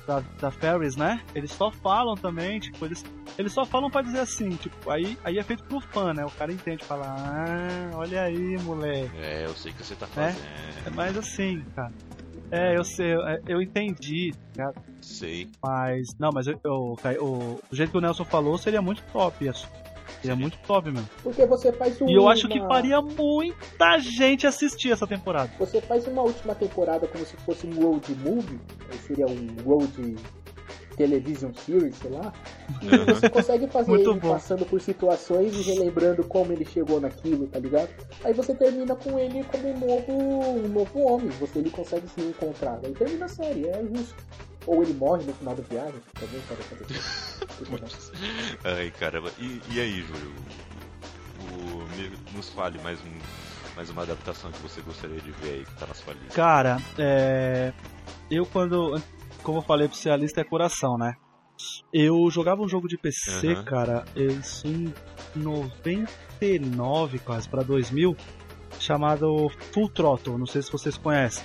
da, 0.08 0.22
da 0.40 0.52
Ferris, 0.52 0.96
né? 0.96 1.22
Eles 1.36 1.52
só 1.52 1.72
falam 1.72 2.16
também, 2.16 2.60
tipo, 2.60 2.86
eles, 2.86 3.04
eles 3.38 3.52
só 3.54 3.66
falam 3.66 3.90
pra 3.90 4.02
dizer 4.02 4.20
assim, 4.20 4.50
tipo, 4.52 4.90
aí, 4.90 5.18
aí 5.24 5.38
é 5.38 5.44
feito 5.44 5.64
pro 5.66 5.80
fã, 5.80 6.14
né? 6.14 6.26
O 6.26 6.32
cara 6.32 6.52
entende, 6.52 6.84
fala, 6.84 7.06
ah, 7.08 7.96
olha 7.96 8.24
aí, 8.24 8.58
moleque. 8.64 9.12
É, 9.18 9.46
eu 9.46 9.54
sei 9.56 9.72
o 9.72 9.76
que 9.76 9.84
você 9.84 9.96
tá 9.96 10.06
É? 10.06 10.10
fazendo. 10.10 10.44
É 10.86 10.90
mais 10.92 11.18
assim, 11.18 11.64
cara. 11.76 11.92
É, 12.52 12.76
eu 12.78 12.84
sei, 12.84 13.14
é, 13.14 13.42
eu 13.48 13.62
entendi, 13.62 14.34
tá? 14.54 14.74
Sei. 15.02 15.50
mas. 15.64 16.08
Não, 16.20 16.32
mas 16.34 16.48
eu, 16.48 16.60
eu- 16.64 16.96
o, 17.24 17.60
o 17.72 17.76
jeito 17.76 17.92
que 17.92 17.98
o 17.98 18.02
Nelson 18.02 18.26
falou 18.26 18.58
seria 18.58 18.82
muito 18.82 19.02
top 19.14 19.48
isso. 19.48 19.68
Seria 20.22 20.36
muito 20.36 20.58
top 20.68 20.92
mesmo. 20.92 21.10
Porque 21.24 21.46
você 21.46 21.72
faz 21.72 22.00
um. 22.00 22.08
E 22.08 22.14
eu 22.14 22.30
acho 22.30 22.48
que 22.48 22.60
faria 22.60 23.02
muita 23.02 23.98
gente 24.00 24.46
assistir 24.46 24.92
essa 24.92 25.08
temporada. 25.08 25.52
Você 25.58 25.82
faz 25.82 26.08
uma 26.08 26.22
última 26.22 26.54
temporada 26.54 27.08
como 27.08 27.26
se 27.26 27.36
fosse 27.38 27.66
um 27.66 27.74
road 27.82 28.16
movie, 28.16 28.60
aí 28.92 28.98
seria 29.00 29.26
um 29.26 29.48
road 29.66 30.16
television 30.96 31.52
series, 31.54 31.96
sei 31.96 32.12
lá. 32.12 32.32
E 32.82 32.88
Aham. 32.88 33.06
você 33.06 33.30
consegue 33.30 33.68
fazer 33.68 33.94
ele 33.94 34.20
bom. 34.20 34.30
passando 34.32 34.66
por 34.66 34.80
situações 34.80 35.56
e 35.56 35.62
relembrando 35.64 36.24
como 36.24 36.54
ele 36.54 36.66
chegou 36.66 37.02
naquilo, 37.02 37.48
tá 37.48 37.60
ligado? 37.60 37.90
Aí 38.24 38.34
você 38.34 38.54
termina 38.54 38.96
com 38.96 39.18
ele 39.18 39.44
como 39.46 39.70
um 39.70 39.80
novo, 39.80 40.12
um 40.12 40.68
novo 40.68 41.00
homem, 41.00 41.30
você 41.40 41.60
ele 41.60 41.72
consegue 41.72 42.08
se 42.08 42.22
encontrar. 42.22 42.80
Aí 42.84 42.94
termina 42.94 43.26
a 43.26 43.30
série, 43.30 43.68
é 43.68 43.84
justo. 43.84 44.16
Ou 44.68 44.84
ele 44.84 44.94
morre 44.94 45.24
no 45.24 45.34
final 45.34 45.56
da 45.56 45.64
viagem, 45.64 46.00
também 46.14 46.42
pode 46.48 46.62
acontecer. 46.62 48.12
Ai, 48.64 48.92
caramba. 48.92 49.32
E, 49.40 49.62
e 49.72 49.80
aí, 49.80 50.02
Júlio? 50.02 50.32
O, 51.40 51.78
me- 51.98 52.12
nos 52.36 52.50
fale 52.50 52.80
mais, 52.80 53.00
um, 53.00 53.20
mais 53.76 53.90
uma 53.90 54.04
adaptação 54.04 54.52
que 54.52 54.60
você 54.62 54.82
gostaria 54.82 55.20
de 55.20 55.32
ver 55.32 55.50
aí 55.52 55.66
que 55.66 55.74
tá 55.80 55.88
na 55.88 55.94
sua 55.94 56.14
lista. 56.14 56.34
Cara, 56.36 56.78
é. 56.98 57.74
Eu 58.30 58.46
quando. 58.46 59.02
Como 59.44 59.58
eu 59.58 59.64
falei 59.64 59.88
pra 59.88 59.98
você, 59.98 60.10
a 60.12 60.16
lista 60.18 60.42
é 60.42 60.44
coração, 60.44 60.98
né? 60.98 61.16
Eu 61.92 62.30
jogava 62.30 62.62
um 62.62 62.68
jogo 62.70 62.88
de 62.88 62.98
PC, 62.98 63.54
Aham. 63.54 63.64
cara, 63.64 64.06
isso 64.16 64.68
em 64.68 64.94
99, 65.36 67.20
quase, 67.20 67.50
pra 67.50 67.64
2000, 67.64 68.16
chamado 68.80 69.50
Full 69.74 69.90
Throttle. 69.90 70.38
Não 70.38 70.46
sei 70.46 70.62
se 70.62 70.72
vocês 70.72 70.98
conhecem. 70.98 71.44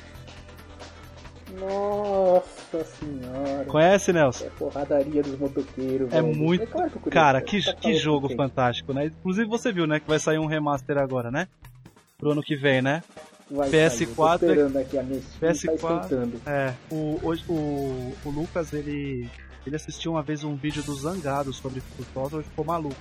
Nossa 1.59 2.85
senhora. 2.85 3.65
Conhece, 3.67 4.13
Nelson? 4.13 4.45
É 4.47 4.51
porradaria 4.51 5.23
dos 5.23 5.39
motoqueiros. 5.39 6.13
É 6.13 6.21
velho. 6.23 6.35
muito- 6.37 6.67
claro 6.67 6.91
que 6.91 7.11
Cara, 7.11 7.41
tá 7.41 7.47
que, 7.47 7.63
falando 7.63 7.81
que 7.81 7.95
jogo 7.95 8.29
fantástico, 8.35 8.93
né? 8.93 9.07
Inclusive 9.07 9.49
você 9.49 9.73
viu, 9.73 9.87
né, 9.87 10.01
que 10.01 10.09
vai 10.09 10.19
sair 10.19 10.39
um 10.39 10.47
remaster 10.47 10.99
agora, 10.99 11.31
né? 11.31 11.49
Pro 12.19 12.33
ano 12.33 12.43
que 12.43 12.57
vem, 12.57 12.81
né? 12.83 13.03
Vai 13.51 13.71
PS4 13.71 14.39
sair, 14.39 14.79
aqui 14.79 14.99
a 14.99 15.03
minha 15.03 15.21
Steam, 15.21 15.77
PS4. 15.77 16.33
tá. 16.45 16.51
É, 16.51 16.75
o, 16.91 17.21
hoje, 17.23 17.45
o, 17.49 18.13
o 18.25 18.31
Lucas, 18.31 18.73
ele, 18.73 19.29
ele 19.65 19.77
assistiu 19.77 20.13
uma 20.13 20.23
vez 20.23 20.43
um 20.43 20.57
vídeo 20.57 20.83
do 20.83 20.95
Zangado 20.95 21.53
sobre 21.53 21.81
Throttle 22.13 22.41
e 22.41 22.45
ficou 22.45 22.65
maluco. 22.65 22.97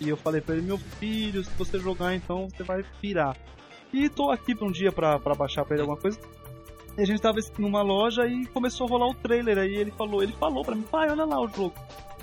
E 0.00 0.08
eu 0.08 0.16
falei 0.16 0.40
pra 0.40 0.56
ele, 0.56 0.66
meu 0.66 0.78
filho, 0.78 1.44
se 1.44 1.50
você 1.58 1.78
jogar 1.78 2.14
então 2.14 2.48
você 2.48 2.62
vai 2.62 2.84
pirar. 3.00 3.36
E 3.92 4.08
tô 4.08 4.30
aqui 4.30 4.54
pra 4.54 4.66
um 4.66 4.72
dia 4.72 4.90
pra, 4.90 5.18
pra 5.18 5.34
baixar 5.34 5.64
pra 5.64 5.74
ele 5.76 5.82
alguma 5.82 6.00
coisa. 6.00 6.18
E 7.00 7.02
a 7.02 7.06
gente 7.06 7.22
tava 7.22 7.38
numa 7.56 7.80
loja 7.80 8.26
e 8.26 8.44
começou 8.44 8.86
a 8.86 8.90
rolar 8.90 9.08
o 9.08 9.14
trailer 9.14 9.56
aí 9.56 9.74
ele 9.74 9.90
falou, 9.90 10.22
ele 10.22 10.34
falou 10.34 10.62
pra 10.62 10.74
mim, 10.74 10.82
pai, 10.82 11.08
olha 11.08 11.24
lá 11.24 11.40
o 11.40 11.48
jogo. 11.48 11.72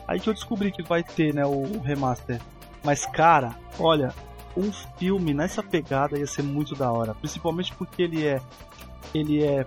Aí 0.07 0.19
que 0.19 0.29
eu 0.29 0.35
descobri 0.35 0.71
que 0.71 0.83
vai 0.83 1.03
ter, 1.03 1.33
né, 1.33 1.43
o, 1.47 1.79
remaster. 1.79 2.39
Mas 2.83 3.03
cara, 3.03 3.57
olha, 3.79 4.13
um 4.55 4.71
filme 4.99 5.33
nessa 5.33 5.63
pegada 5.63 6.19
ia 6.19 6.27
ser 6.27 6.43
muito 6.43 6.75
da 6.75 6.91
hora, 6.91 7.15
principalmente 7.15 7.73
porque 7.73 8.03
ele 8.03 8.27
é 8.27 8.39
ele 9.15 9.43
é 9.43 9.65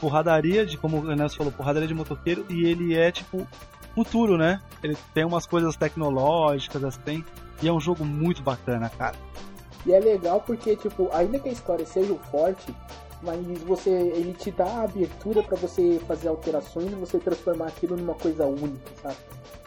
porradaria 0.00 0.64
de 0.64 0.78
como 0.78 0.96
o 0.96 1.14
Nelson 1.14 1.36
falou, 1.36 1.52
porradaria 1.52 1.86
de 1.86 1.92
motoqueiro 1.92 2.46
e 2.48 2.64
ele 2.64 2.96
é 2.96 3.12
tipo 3.12 3.46
futuro, 3.94 4.38
né? 4.38 4.62
Ele 4.82 4.96
tem 5.12 5.26
umas 5.26 5.46
coisas 5.46 5.76
tecnológicas 5.76 6.82
assim, 6.84 7.22
e 7.60 7.68
é 7.68 7.72
um 7.72 7.80
jogo 7.80 8.02
muito 8.02 8.42
bacana, 8.42 8.88
cara. 8.88 9.16
E 9.84 9.92
é 9.92 10.00
legal 10.00 10.40
porque, 10.40 10.74
tipo, 10.74 11.10
ainda 11.12 11.38
que 11.38 11.50
a 11.50 11.52
história 11.52 11.84
seja 11.84 12.14
forte, 12.30 12.74
mas 13.22 13.38
você, 13.62 13.90
ele 13.90 14.32
te 14.34 14.50
dá 14.50 14.64
a 14.66 14.82
abertura 14.84 15.42
pra 15.42 15.56
você 15.56 16.00
fazer 16.06 16.28
alterações 16.28 16.90
e 16.92 16.94
você 16.94 17.18
transformar 17.18 17.66
aquilo 17.66 17.96
numa 17.96 18.14
coisa 18.14 18.46
única, 18.46 18.90
sabe? 19.02 19.16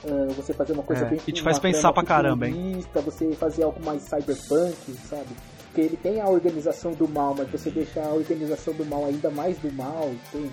Ah, 0.06 0.34
você 0.36 0.54
fazer 0.54 0.74
uma 0.74 0.84
coisa 0.84 1.06
É, 1.06 1.10
bem 1.10 1.20
e 1.28 1.32
te 1.32 1.42
faz 1.44 1.60
pensar 1.60 1.94
pra 1.94 2.04
caramba, 2.04 2.48
hein? 2.48 2.80
Você 3.06 3.34
fazer 3.34 3.64
algo 3.64 3.84
mais 3.86 4.02
cyberpunk, 4.04 4.94
sabe? 5.08 5.28
Porque 5.68 5.82
ele 5.82 5.96
tem 5.98 6.20
a 6.20 6.28
organização 6.28 6.92
do 6.94 7.08
mal, 7.08 7.36
mas 7.38 7.50
você 7.50 7.70
deixar 7.70 8.06
a 8.08 8.14
organização 8.14 8.74
do 8.74 8.84
mal 8.86 9.06
ainda 9.06 9.30
mais 9.30 9.58
do 9.60 9.72
mal, 9.72 10.10
entende? 10.10 10.52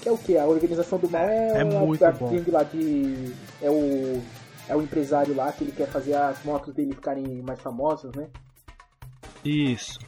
Que 0.00 0.08
é 0.08 0.12
o 0.12 0.18
que? 0.18 0.36
A 0.38 0.46
organização 0.46 0.98
do 0.98 1.10
mal 1.10 1.22
é, 1.22 1.58
É 1.58 1.60
a- 1.60 1.64
muito 1.64 2.04
a 2.04 2.10
bom. 2.12 2.30
gangue 2.30 2.50
lá 2.50 2.62
de. 2.62 3.32
É 3.60 3.70
o. 3.70 4.22
É 4.68 4.74
o 4.74 4.82
empresário 4.82 5.34
lá 5.36 5.52
que 5.52 5.62
ele 5.62 5.70
quer 5.72 5.86
fazer 5.86 6.14
as 6.14 6.42
motos 6.44 6.74
dele 6.74 6.94
ficarem 6.94 7.24
mais 7.42 7.60
famosas, 7.60 8.12
né? 8.16 8.26
Isso. 9.44 9.98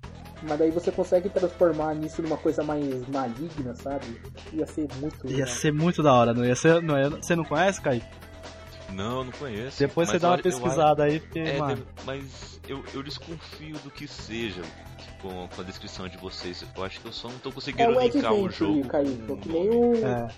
Mas 0.43 0.59
daí 0.59 0.71
você 0.71 0.93
consegue 0.93 1.29
transformar 1.29 1.95
nisso 1.95 2.23
numa 2.23 2.37
coisa 2.37 2.63
mais 2.63 3.07
maligna, 3.09 3.75
sabe? 3.75 4.21
Ia 4.53 4.67
ser 4.67 4.87
muito 5.01 5.27
Ia 5.27 5.33
legal. 5.33 5.49
ser 5.49 5.73
muito 5.73 6.03
da 6.03 6.13
hora, 6.13 6.33
não 6.33 6.45
ia 6.45 6.55
ser, 6.55 6.81
não 6.83 6.97
é, 6.97 7.09
você 7.11 7.35
não 7.35 7.45
conhece, 7.45 7.81
Kaique? 7.81 8.07
Não, 8.93 9.25
não 9.25 9.33
conheço. 9.33 9.79
Depois 9.79 10.09
Mas 10.09 10.17
você 10.17 10.19
dá 10.19 10.29
uma 10.31 10.39
eu 10.39 10.43
pesquisada 10.43 11.05
aí, 11.05 11.21
porque, 11.21 11.41
É, 11.41 11.59
mano, 11.59 11.87
mas 12.07 12.59
eu, 12.67 12.83
eu 12.95 13.03
desconfio 13.03 13.77
do 13.81 13.91
que 13.91 14.07
seja 14.09 14.63
com, 15.21 15.47
com 15.49 15.61
a 15.61 15.65
descrição 15.65 16.09
de 16.09 16.17
vocês. 16.17 16.65
Eu 16.75 16.85
acho 16.85 17.01
que 17.01 17.07
eu 17.07 17.13
só 17.13 17.29
não 17.29 17.39
tô 17.39 17.51
É 17.51 17.53
conseguindo 17.53 17.91
o 17.91 18.01
linkar 18.01 18.33
o 18.33 18.49
jogo. 18.51 18.89
Com 18.89 19.37
Que 19.37 19.49
nem 19.49 19.69
o. 19.69 19.95
é, 20.07 20.29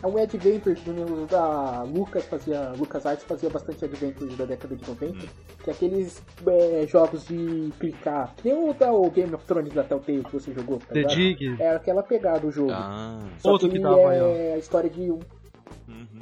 É 0.00 0.06
um 0.06 0.16
Adventure 0.16 0.74
do- 0.82 1.26
da 1.26 1.82
Lucas 1.82 2.24
fazia. 2.26 2.70
Lucas 2.78 3.04
Arts 3.04 3.24
fazia 3.24 3.50
bastante 3.50 3.84
Adventure 3.84 4.32
da 4.36 4.44
década 4.44 4.76
de 4.76 4.88
90. 4.88 5.16
Hum. 5.24 5.28
Que 5.64 5.70
é 5.70 5.72
aqueles 5.72 6.22
é, 6.46 6.86
jogos 6.86 7.26
de 7.26 7.72
clicar. 7.80 8.32
Que 8.36 8.48
nem 8.48 8.70
o 8.70 8.72
da 8.72 8.92
o 8.92 9.10
Game 9.10 9.34
of 9.34 9.44
Thrones 9.44 9.72
da 9.72 9.82
Telltale 9.82 10.22
que 10.22 10.32
você 10.32 10.52
jogou, 10.52 10.78
tá 10.78 10.86
The 10.88 10.94
ligado? 11.00 11.14
Dig, 11.16 11.56
É 11.62 11.70
aquela 11.74 12.02
pegada 12.04 12.40
do 12.40 12.50
jogo. 12.52 12.70
Ah, 12.72 13.18
Só 13.38 13.50
Outro 13.52 13.68
que 13.68 13.76
que 13.76 13.82
tava 13.82 13.96
aí, 14.10 14.18
é 14.20 14.54
a 14.54 14.58
história 14.58 14.88
de 14.88 15.10
um 15.10 15.18
uhum. 15.88 16.18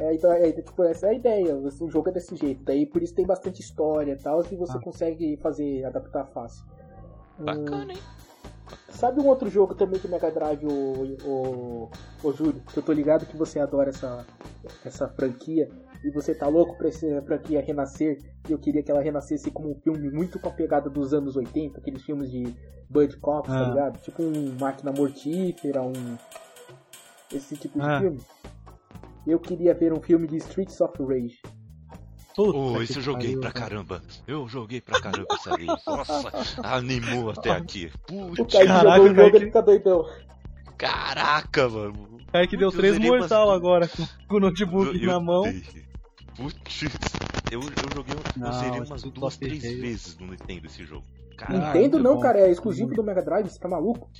É, 0.00 0.14
então, 0.14 0.32
é, 0.32 0.50
tipo, 0.52 0.82
essa 0.84 1.06
é 1.06 1.10
a 1.10 1.14
ideia. 1.14 1.54
O 1.54 1.90
jogo 1.90 2.08
é 2.08 2.12
desse 2.12 2.34
jeito. 2.34 2.64
Daí 2.64 2.86
por 2.86 3.02
isso 3.02 3.14
tem 3.14 3.26
bastante 3.26 3.60
história 3.60 4.12
e 4.12 4.16
tal, 4.16 4.42
e 4.50 4.56
você 4.56 4.78
Ah. 4.78 4.80
consegue 4.80 5.36
fazer, 5.42 5.84
adaptar 5.84 6.24
fácil. 6.28 6.64
Hum, 7.38 7.44
bacana, 7.44 7.92
hein? 7.92 7.98
Sabe 8.92 9.20
um 9.20 9.26
outro 9.26 9.48
jogo 9.50 9.74
também 9.74 9.98
do 10.00 10.08
Mega 10.08 10.30
Drive, 10.30 10.64
o, 10.66 11.16
o, 11.24 11.90
o 12.22 12.32
Júlio? 12.32 12.62
Que 12.72 12.78
eu 12.78 12.82
tô 12.82 12.92
ligado 12.92 13.26
que 13.26 13.36
você 13.36 13.58
adora 13.60 13.90
essa, 13.90 14.24
essa 14.84 15.08
franquia. 15.08 15.68
E 16.04 16.10
você 16.10 16.34
tá 16.34 16.48
louco 16.48 16.76
pra 16.76 16.88
essa 16.88 17.22
franquia 17.22 17.60
renascer. 17.62 18.18
E 18.48 18.52
eu 18.52 18.58
queria 18.58 18.82
que 18.82 18.90
ela 18.90 19.00
renascesse 19.00 19.50
como 19.52 19.70
um 19.70 19.74
filme 19.76 20.10
muito 20.10 20.38
com 20.40 20.48
a 20.48 20.52
pegada 20.52 20.90
dos 20.90 21.14
anos 21.14 21.36
80, 21.36 21.78
aqueles 21.78 22.02
filmes 22.02 22.28
de 22.30 22.54
Bud 22.90 23.16
Cops, 23.18 23.48
tá 23.50 23.66
Ah. 23.66 23.68
ligado? 23.70 24.00
Tipo 24.00 24.22
um 24.22 24.56
Máquina 24.60 24.90
Mortífera, 24.92 25.80
um. 25.82 25.92
Esse 27.32 27.56
tipo 27.56 27.78
de 27.78 27.86
Ah. 27.86 28.00
filme. 28.00 28.20
Eu 29.26 29.38
queria 29.38 29.72
ver 29.72 29.92
um 29.92 30.00
filme 30.00 30.26
de 30.26 30.36
Streets 30.38 30.80
of 30.80 31.00
Rage. 31.02 31.40
Puta 32.34 32.58
Oh, 32.58 32.74
que 32.78 32.84
isso 32.84 32.98
eu 32.98 33.02
joguei 33.02 33.28
pariu, 33.28 33.40
pra 33.40 33.52
cara. 33.52 33.68
caramba. 33.70 34.02
Eu 34.26 34.48
joguei 34.48 34.80
pra 34.80 35.00
caramba 35.00 35.26
isso 35.34 35.54
aí. 35.54 35.66
Nossa, 35.66 36.32
animou 36.62 37.30
até 37.30 37.50
aqui. 37.52 37.90
O 38.10 38.34
Putz, 38.34 38.52
Kaique 38.54 38.66
Caraca, 38.68 38.96
jogou 38.96 39.04
o 39.04 39.08
jogo 39.08 39.16
Kaique. 39.20 39.36
ele 39.36 39.46
fica 39.46 39.62
doidão. 39.62 40.04
caraca, 40.78 41.68
mano. 41.68 42.18
Kaique 42.32 42.56
deu 42.56 42.68
Putz, 42.68 42.74
eu 42.74 42.80
três 42.80 42.94
zerei 42.94 43.10
mortal 43.10 43.46
umas- 43.48 43.56
agora 43.56 43.88
com, 43.88 44.06
com 44.28 44.36
o 44.36 44.40
notebook 44.40 44.96
Eu- 44.98 45.06
na 45.06 45.12
eu 45.14 45.20
mão. 45.20 45.42
dei. 45.42 45.62
Putz, 46.36 46.82
eu, 47.50 47.60
eu 47.60 47.90
joguei, 47.94 48.14
eu 48.14 48.22
Não, 48.36 48.52
zerei 48.52 48.80
esse 48.80 48.90
umas 48.90 49.02
duas, 49.02 49.36
três 49.36 49.62
vezes 49.62 50.18
no 50.18 50.28
Nintendo 50.28 50.66
esse 50.66 50.84
jogo. 50.84 51.04
Caraca. 51.36 51.74
Nintendo 51.78 51.98
não, 51.98 52.14
bom. 52.16 52.20
cara, 52.20 52.40
é 52.40 52.50
exclusivo 52.50 52.94
do 52.94 53.02
Mega 53.02 53.22
Drive, 53.22 53.48
você 53.48 53.58
tá 53.58 53.68
maluco? 53.68 54.10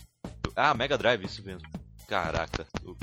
Ah, 0.54 0.74
Mega 0.74 0.98
Drive, 0.98 1.24
isso 1.24 1.42
mesmo. 1.44 1.66
Caraca. 2.08 2.66
eu- 2.84 2.96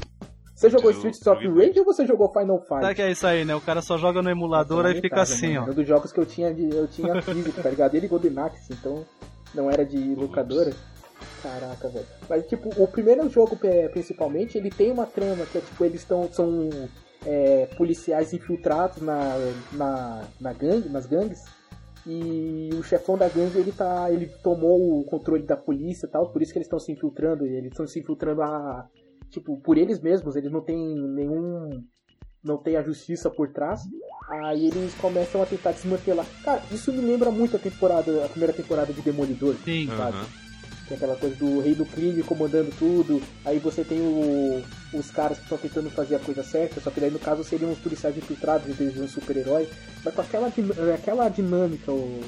Você 0.59 0.69
jogou 0.69 0.91
Eu- 0.91 0.97
of 1.31 1.47
vi 1.47 1.47
Rage 1.47 1.79
ou 1.79 1.85
você 1.85 2.05
jogou 2.05 2.29
Final 2.33 2.59
Fight? 2.59 2.81
Sabe 2.81 2.95
que 2.95 3.01
é 3.01 3.11
isso 3.11 3.25
aí, 3.25 3.45
né? 3.45 3.55
O 3.55 3.61
cara 3.61 3.81
só 3.81 3.97
joga 3.97 4.21
no 4.21 4.29
emulador 4.29 4.85
e 4.87 4.99
fica 4.99 5.21
assim, 5.21 5.53
mano. 5.53 5.59
ó. 5.59 5.63
Era 5.63 5.71
um 5.71 5.75
dos 5.75 5.87
jogos 5.87 6.11
que 6.11 6.19
eu 6.19 6.25
tinha, 6.25 6.53
de, 6.53 6.69
eu 6.69 6.85
tinha 6.85 7.19
físico, 7.23 7.63
tá 7.63 7.69
ligado? 7.69 7.95
Ele 7.95 8.07
e 8.07 8.09
Golden 8.09 8.37
Axe, 8.39 8.73
então 8.73 9.05
não 9.55 9.71
era 9.71 9.85
de 9.85 10.15
locadora. 10.15 10.73
Caraca, 11.41 11.87
velho. 11.87 12.05
Mas, 12.29 12.45
tipo, 12.45 12.69
o 12.75 12.85
primeiro 12.89 13.29
jogo, 13.29 13.57
é, 13.63 13.87
principalmente, 13.87 14.57
ele 14.57 14.69
tem 14.69 14.91
uma 14.91 15.05
trama 15.05 15.45
que 15.45 15.59
é, 15.59 15.61
tipo, 15.61 15.85
eles 15.85 16.01
estão, 16.01 16.27
são 16.29 16.69
é, 17.25 17.65
policiais 17.77 18.33
infiltrados 18.33 19.01
na, 19.01 19.37
na, 19.71 20.23
na 20.41 20.51
gangue, 20.51 20.89
nas 20.89 21.05
gangues. 21.05 21.39
E 22.05 22.69
o 22.73 22.83
chefão 22.83 23.17
da 23.17 23.29
gangue, 23.29 23.57
ele 23.57 23.71
tá, 23.71 24.11
ele 24.11 24.25
tomou 24.43 24.99
o 24.99 25.05
controle 25.05 25.43
da 25.43 25.55
polícia 25.55 26.05
e 26.05 26.09
tal, 26.09 26.29
por 26.29 26.41
isso 26.41 26.51
que 26.51 26.57
eles 26.57 26.65
estão 26.65 26.79
se 26.79 26.91
infiltrando, 26.91 27.45
eles 27.45 27.71
estão 27.71 27.87
se 27.87 27.99
infiltrando 27.99 28.41
a, 28.41 28.87
tipo, 29.29 29.59
por 29.61 29.77
eles 29.77 29.99
mesmos, 30.01 30.35
eles 30.35 30.51
não 30.51 30.61
têm 30.61 30.77
nenhum 30.77 31.83
não 32.43 32.57
tem 32.57 32.77
a 32.77 32.81
justiça 32.83 33.29
por 33.29 33.49
trás. 33.51 33.81
Aí 34.29 34.67
eles 34.67 34.93
começam 34.95 35.41
a 35.41 35.45
tentar 35.45 35.73
desmantelar. 35.73 36.25
Cara, 36.43 36.61
isso 36.71 36.91
me 36.93 37.01
lembra 37.01 37.29
muito 37.31 37.55
a 37.57 37.59
temporada, 37.59 38.23
a 38.25 38.29
primeira 38.29 38.53
temporada 38.53 38.93
de 38.93 39.01
Demolidor. 39.01 39.55
Sim. 39.65 39.87
sabe? 39.87 40.17
Que 40.87 40.93
é 40.93 40.97
aquela 40.97 41.15
coisa 41.17 41.35
do 41.35 41.59
rei 41.59 41.75
do 41.75 41.85
crime 41.85 42.23
comandando 42.23 42.71
tudo. 42.79 43.21
Aí 43.43 43.59
você 43.59 43.83
tem 43.83 43.99
o- 44.01 44.63
os 44.93 45.11
caras 45.11 45.37
que 45.37 45.43
estão 45.43 45.57
tentando 45.57 45.89
fazer 45.91 46.15
a 46.15 46.19
coisa 46.19 46.41
certa, 46.41 46.79
só 46.79 46.89
que 46.89 46.99
daí 47.01 47.11
no 47.11 47.19
caso 47.19 47.43
seriam 47.43 47.71
os 47.71 47.77
policiais 47.79 48.17
infiltrados 48.17 48.67
em 48.69 48.71
vez 48.71 48.93
de 48.93 49.01
um 49.01 49.07
super-herói. 49.07 49.67
Mas 50.03 50.13
com 50.15 50.21
aquela, 50.21 50.47
aquela 50.95 51.27
dinâmica, 51.29 51.91
o, 51.91 52.21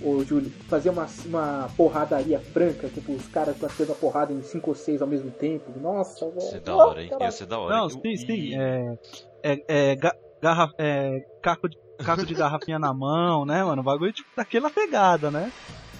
ô 0.00 0.22
Júlio, 0.24 0.50
fazer 0.68 0.90
uma, 0.90 1.06
uma 1.26 1.68
porradaria 1.76 2.38
franca, 2.40 2.88
tipo, 2.88 3.12
os 3.12 3.26
caras 3.28 3.56
batendo 3.56 3.92
a 3.92 3.94
porrada 3.94 4.32
em 4.32 4.42
5 4.42 4.70
ou 4.70 4.74
6 4.74 5.00
ao 5.02 5.08
mesmo 5.08 5.30
tempo. 5.32 5.64
Nossa, 5.80 6.26
velho. 6.26 6.36
Ia 6.40 6.50
ser 6.50 6.60
da 6.60 6.76
hora, 6.76 7.02
hein? 7.02 7.10
Ia 7.20 7.30
ser 7.30 7.46
da 7.46 7.58
hora. 7.58 7.76
Não, 7.76 7.88
sim, 7.88 8.00
e- 8.04 8.18
sim. 8.18 8.54
É, 8.54 8.94
é, 9.42 9.58
é, 9.68 9.96
ga- 9.96 10.14
garra, 10.42 10.70
é 10.78 11.20
caco, 11.42 11.68
de, 11.68 11.76
caco 12.04 12.26
de 12.26 12.34
garrafinha 12.34 12.78
na 12.78 12.92
mão, 12.92 13.44
né, 13.44 13.62
mano? 13.64 13.80
O 13.82 13.84
bagulho 13.84 14.12
tipo, 14.12 14.28
daquela 14.36 14.70
pegada, 14.70 15.30
né? 15.30 15.50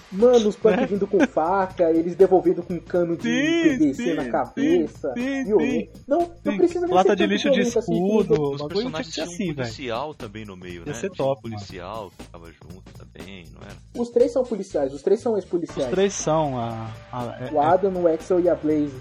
Mano, 0.09 0.47
os 0.47 0.55
punk 0.55 0.79
É. 0.79 0.85
vindo 0.85 1.05
com 1.05 1.19
faca, 1.27 1.91
eles 1.91 2.15
devolvendo 2.15 2.63
com 2.63 2.79
cano 2.79 3.17
de 3.17 3.23
Sim, 3.23 3.77
PVC 3.77 4.03
sim, 4.03 4.13
na 4.13 4.29
cabeça. 4.29 5.13
sim, 5.17 5.43
sim. 5.45 5.89
Não, 6.07 6.19
não 6.19 6.51
Sim, 6.53 6.57
precisa 6.57 6.85
nem 6.87 6.95
lata 6.95 7.13
de 7.15 7.27
lixo 7.27 7.49
de 7.51 7.59
assim, 7.61 7.79
escudo. 7.79 8.35
tudo. 8.35 8.41
O 8.41 8.55
Os 8.55 8.61
personagens 8.67 9.13
tinham 9.13 9.27
um 9.27 9.31
assim, 9.31 9.43
velho. 9.45 9.55
policial 9.57 10.13
também 10.13 10.45
no 10.45 10.55
meio, 10.55 10.85
né? 10.85 10.93
ser 10.93 11.09
Tinha 11.09 11.25
um 11.25 11.27
top. 11.29 11.41
policial 11.41 12.11
que 12.17 12.23
tava 12.29 12.47
junto 12.47 12.83
também, 12.97 13.45
não 13.53 13.61
era? 13.61 13.75
Os 13.97 14.09
três 14.09 14.31
são 14.31 14.45
policiais, 14.45 14.93
os 14.93 15.01
três 15.01 15.19
são 15.19 15.33
Os 15.33 15.39
ex-policiais. 15.39 15.91
três 15.91 16.13
são 16.13 16.57
a. 16.57 16.89
A, 17.11 17.23
é- 17.45 17.51
O 17.51 17.59
Adam, 17.59 17.91
o 18.01 18.07
Axel 18.07 18.39
e 18.39 18.47
a 18.47 18.55
Blaze. 18.55 18.95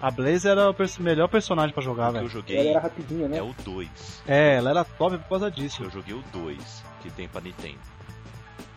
a 0.00 0.10
Blaze 0.10 0.48
era 0.48 0.68
o 0.70 0.74
perso- 0.74 1.00
melhor 1.02 1.28
personagem 1.28 1.72
pra 1.72 1.82
jogar, 1.84 2.08
O 2.08 2.12
que 2.12 2.16
eu 2.16 2.20
velho. 2.22 2.28
joguei 2.32 2.56
Ela 2.58 2.68
era 2.70 2.80
rapidinha, 2.80 3.28
né? 3.28 3.38
é 3.38 3.42
o 3.42 3.54
2. 3.64 3.88
É, 4.26 4.56
ela 4.56 4.70
era 4.70 4.84
top 4.84 5.16
por 5.18 5.28
causa 5.28 5.50
disso. 5.52 5.84
Eu 5.84 5.90
joguei 5.90 6.14
o 6.14 6.22
2, 6.32 6.82
que 7.00 7.10
tem 7.10 7.28
pra 7.28 7.40
Nintendo. 7.40 7.78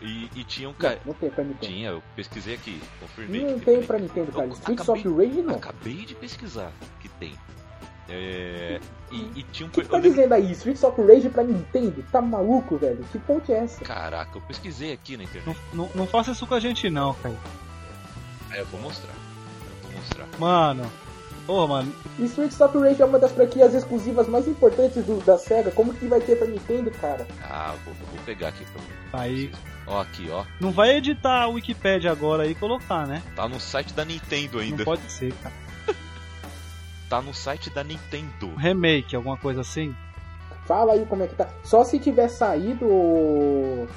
E, 0.01 0.29
e 0.33 0.43
tinha 0.45 0.69
um 0.69 0.73
cara. 0.73 0.99
não 1.05 1.13
tem 1.13 1.29
pra 1.29 1.43
Nintendo. 1.43 1.73
Tinha, 1.73 1.89
eu 1.89 2.03
pesquisei 2.15 2.55
aqui, 2.55 2.81
confirmei. 3.01 3.41
Não 3.45 3.59
que 3.59 3.65
tem 3.65 3.83
pra 3.83 3.99
Nintendo, 3.99 4.31
cara. 4.31 4.47
Eu 4.47 4.53
Streets 4.53 4.89
acabei- 4.89 5.07
of 5.11 5.17
Rage 5.27 5.41
não. 5.41 5.55
Acabei 5.55 6.05
de 6.05 6.15
pesquisar 6.15 6.71
que 7.01 7.09
tem. 7.09 7.33
É, 8.07 8.79
e, 9.11 9.17
e 9.39 9.43
tinha 9.51 9.67
um. 9.67 9.69
O 9.69 9.73
que 9.73 9.81
tu 9.81 9.87
tá 9.89 9.97
lembro- 9.97 10.09
dizendo 10.11 10.33
aí? 10.33 10.51
Streets 10.53 10.83
of 10.83 11.01
Rage 11.01 11.29
pra 11.29 11.43
Nintendo? 11.43 12.03
Tá 12.11 12.21
maluco, 12.21 12.77
velho? 12.77 13.03
Que 13.11 13.19
ponte 13.19 13.51
é 13.51 13.57
essa? 13.59 13.83
Caraca, 13.83 14.37
eu 14.37 14.41
pesquisei 14.41 14.93
aqui 14.93 15.15
na 15.17 15.23
internet. 15.25 15.57
Não, 15.73 15.85
não, 15.85 15.91
não 15.93 16.07
faça 16.07 16.31
isso 16.31 16.47
com 16.47 16.55
a 16.55 16.59
gente, 16.59 16.89
não, 16.89 17.13
cara. 17.15 17.35
É, 18.51 18.61
eu 18.61 18.65
vou 18.67 18.79
mostrar. 18.81 19.13
Eu 19.13 19.89
vou 19.89 19.91
mostrar. 19.99 20.27
Mano. 20.39 20.89
Ô, 21.47 21.67
mano. 21.67 21.93
Streets 22.19 22.59
of 22.61 22.77
Rage 22.77 23.01
é 23.01 23.05
uma 23.05 23.19
das 23.19 23.31
franquias 23.31 23.73
exclusivas 23.73 24.27
mais 24.27 24.47
importantes 24.47 25.03
do- 25.05 25.23
da 25.23 25.37
SEGA. 25.37 25.69
Como 25.71 25.93
que 25.93 26.05
vai 26.07 26.19
ter 26.21 26.35
pra 26.37 26.47
Nintendo, 26.47 26.89
cara? 26.91 27.27
Ah, 27.43 27.75
vou, 27.85 27.93
vou 27.93 28.23
pegar 28.25 28.47
aqui 28.49 28.63
pra 28.65 28.81
Tá 29.11 29.21
aí. 29.21 29.51
Ó, 29.89 30.01
aqui, 30.01 30.29
ó. 30.31 30.43
Não 30.59 30.71
vai 30.71 30.95
editar 30.97 31.41
a 31.43 31.47
Wikipedia 31.47 32.11
agora 32.11 32.45
e 32.45 32.53
colocar, 32.55 33.07
né? 33.07 33.23
Tá 33.35 33.47
no 33.47 33.59
site 33.59 33.93
da 33.93 34.05
Nintendo 34.05 34.59
ainda. 34.59 34.77
Não 34.77 34.85
pode 34.85 35.11
ser, 35.11 35.33
cara. 35.41 35.55
Tá 37.09 37.21
no 37.21 37.33
site 37.33 37.71
da 37.71 37.83
Nintendo. 37.83 38.53
Remake, 38.55 39.15
alguma 39.15 39.35
coisa 39.35 39.61
assim? 39.61 39.95
Fala 40.67 40.93
aí 40.93 41.05
como 41.07 41.23
é 41.23 41.27
que 41.27 41.33
tá. 41.33 41.47
Só 41.63 41.83
se 41.83 41.97
tiver 41.97 42.27
saído 42.27 42.85
o. 42.85 43.87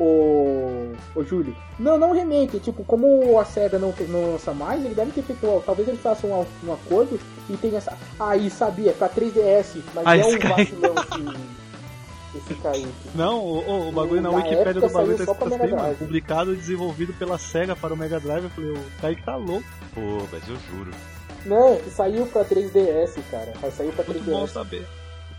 O. 0.00 0.92
O 1.14 1.24
Júlio. 1.24 1.56
Não, 1.78 1.96
não 1.96 2.12
remake. 2.12 2.58
Tipo, 2.58 2.82
como 2.84 3.38
a 3.38 3.44
SEGA 3.44 3.78
não, 3.78 3.94
não 4.08 4.32
lança 4.32 4.52
mais, 4.52 4.84
ele 4.84 4.94
deve 4.94 5.12
ter 5.12 5.22
feito. 5.22 5.46
ó, 5.46 5.60
Talvez 5.60 5.86
ele 5.88 5.96
faça 5.96 6.26
um, 6.26 6.44
um 6.64 6.72
acordo 6.72 7.20
e 7.48 7.56
tenha 7.56 7.78
essa. 7.78 7.96
Aí, 8.18 8.50
sabia, 8.50 8.92
pra 8.92 9.08
3DS. 9.08 9.80
Mas 9.94 10.04
Ah, 10.06 10.16
é 10.16 10.24
um 10.26 10.38
vacilão 10.38 10.94
esse. 10.96 11.56
Esse 12.36 12.54
Kaique. 12.60 12.88
Não, 13.14 13.38
o, 13.38 13.58
o- 13.58 13.88
o 13.88 13.92
bagulho 13.92 14.20
na 14.20 14.30
Na 14.30 14.36
Wikipedia 14.36 14.62
época 14.70 14.86
do 14.88 14.92
bagulho 14.92 15.16
tá 15.16 15.22
escrito 15.32 15.54
assim, 15.54 15.72
mano. 15.74 15.94
Publicado 15.96 16.52
e 16.52 16.56
desenvolvido 16.56 17.12
pela 17.14 17.38
SEGA 17.38 17.74
para 17.76 17.94
o 17.94 17.96
Mega 17.96 18.20
Drive. 18.20 18.44
Eu 18.44 18.50
falei, 18.50 18.70
o 18.72 18.84
Kaique 19.00 19.22
tá 19.22 19.36
louco. 19.36 19.64
Pô, 19.94 20.00
mas 20.30 20.48
eu 20.48 20.56
juro. 20.70 20.90
Não, 21.44 21.76
que 21.76 21.90
saiu 21.90 22.26
pra 22.26 22.44
3DS, 22.44 23.18
cara. 23.30 23.52
Saiu 23.70 23.92
pra 23.92 24.04
Muito 24.04 24.22
bom 24.24 24.44
3DS. 24.44 24.48
saber. 24.52 24.86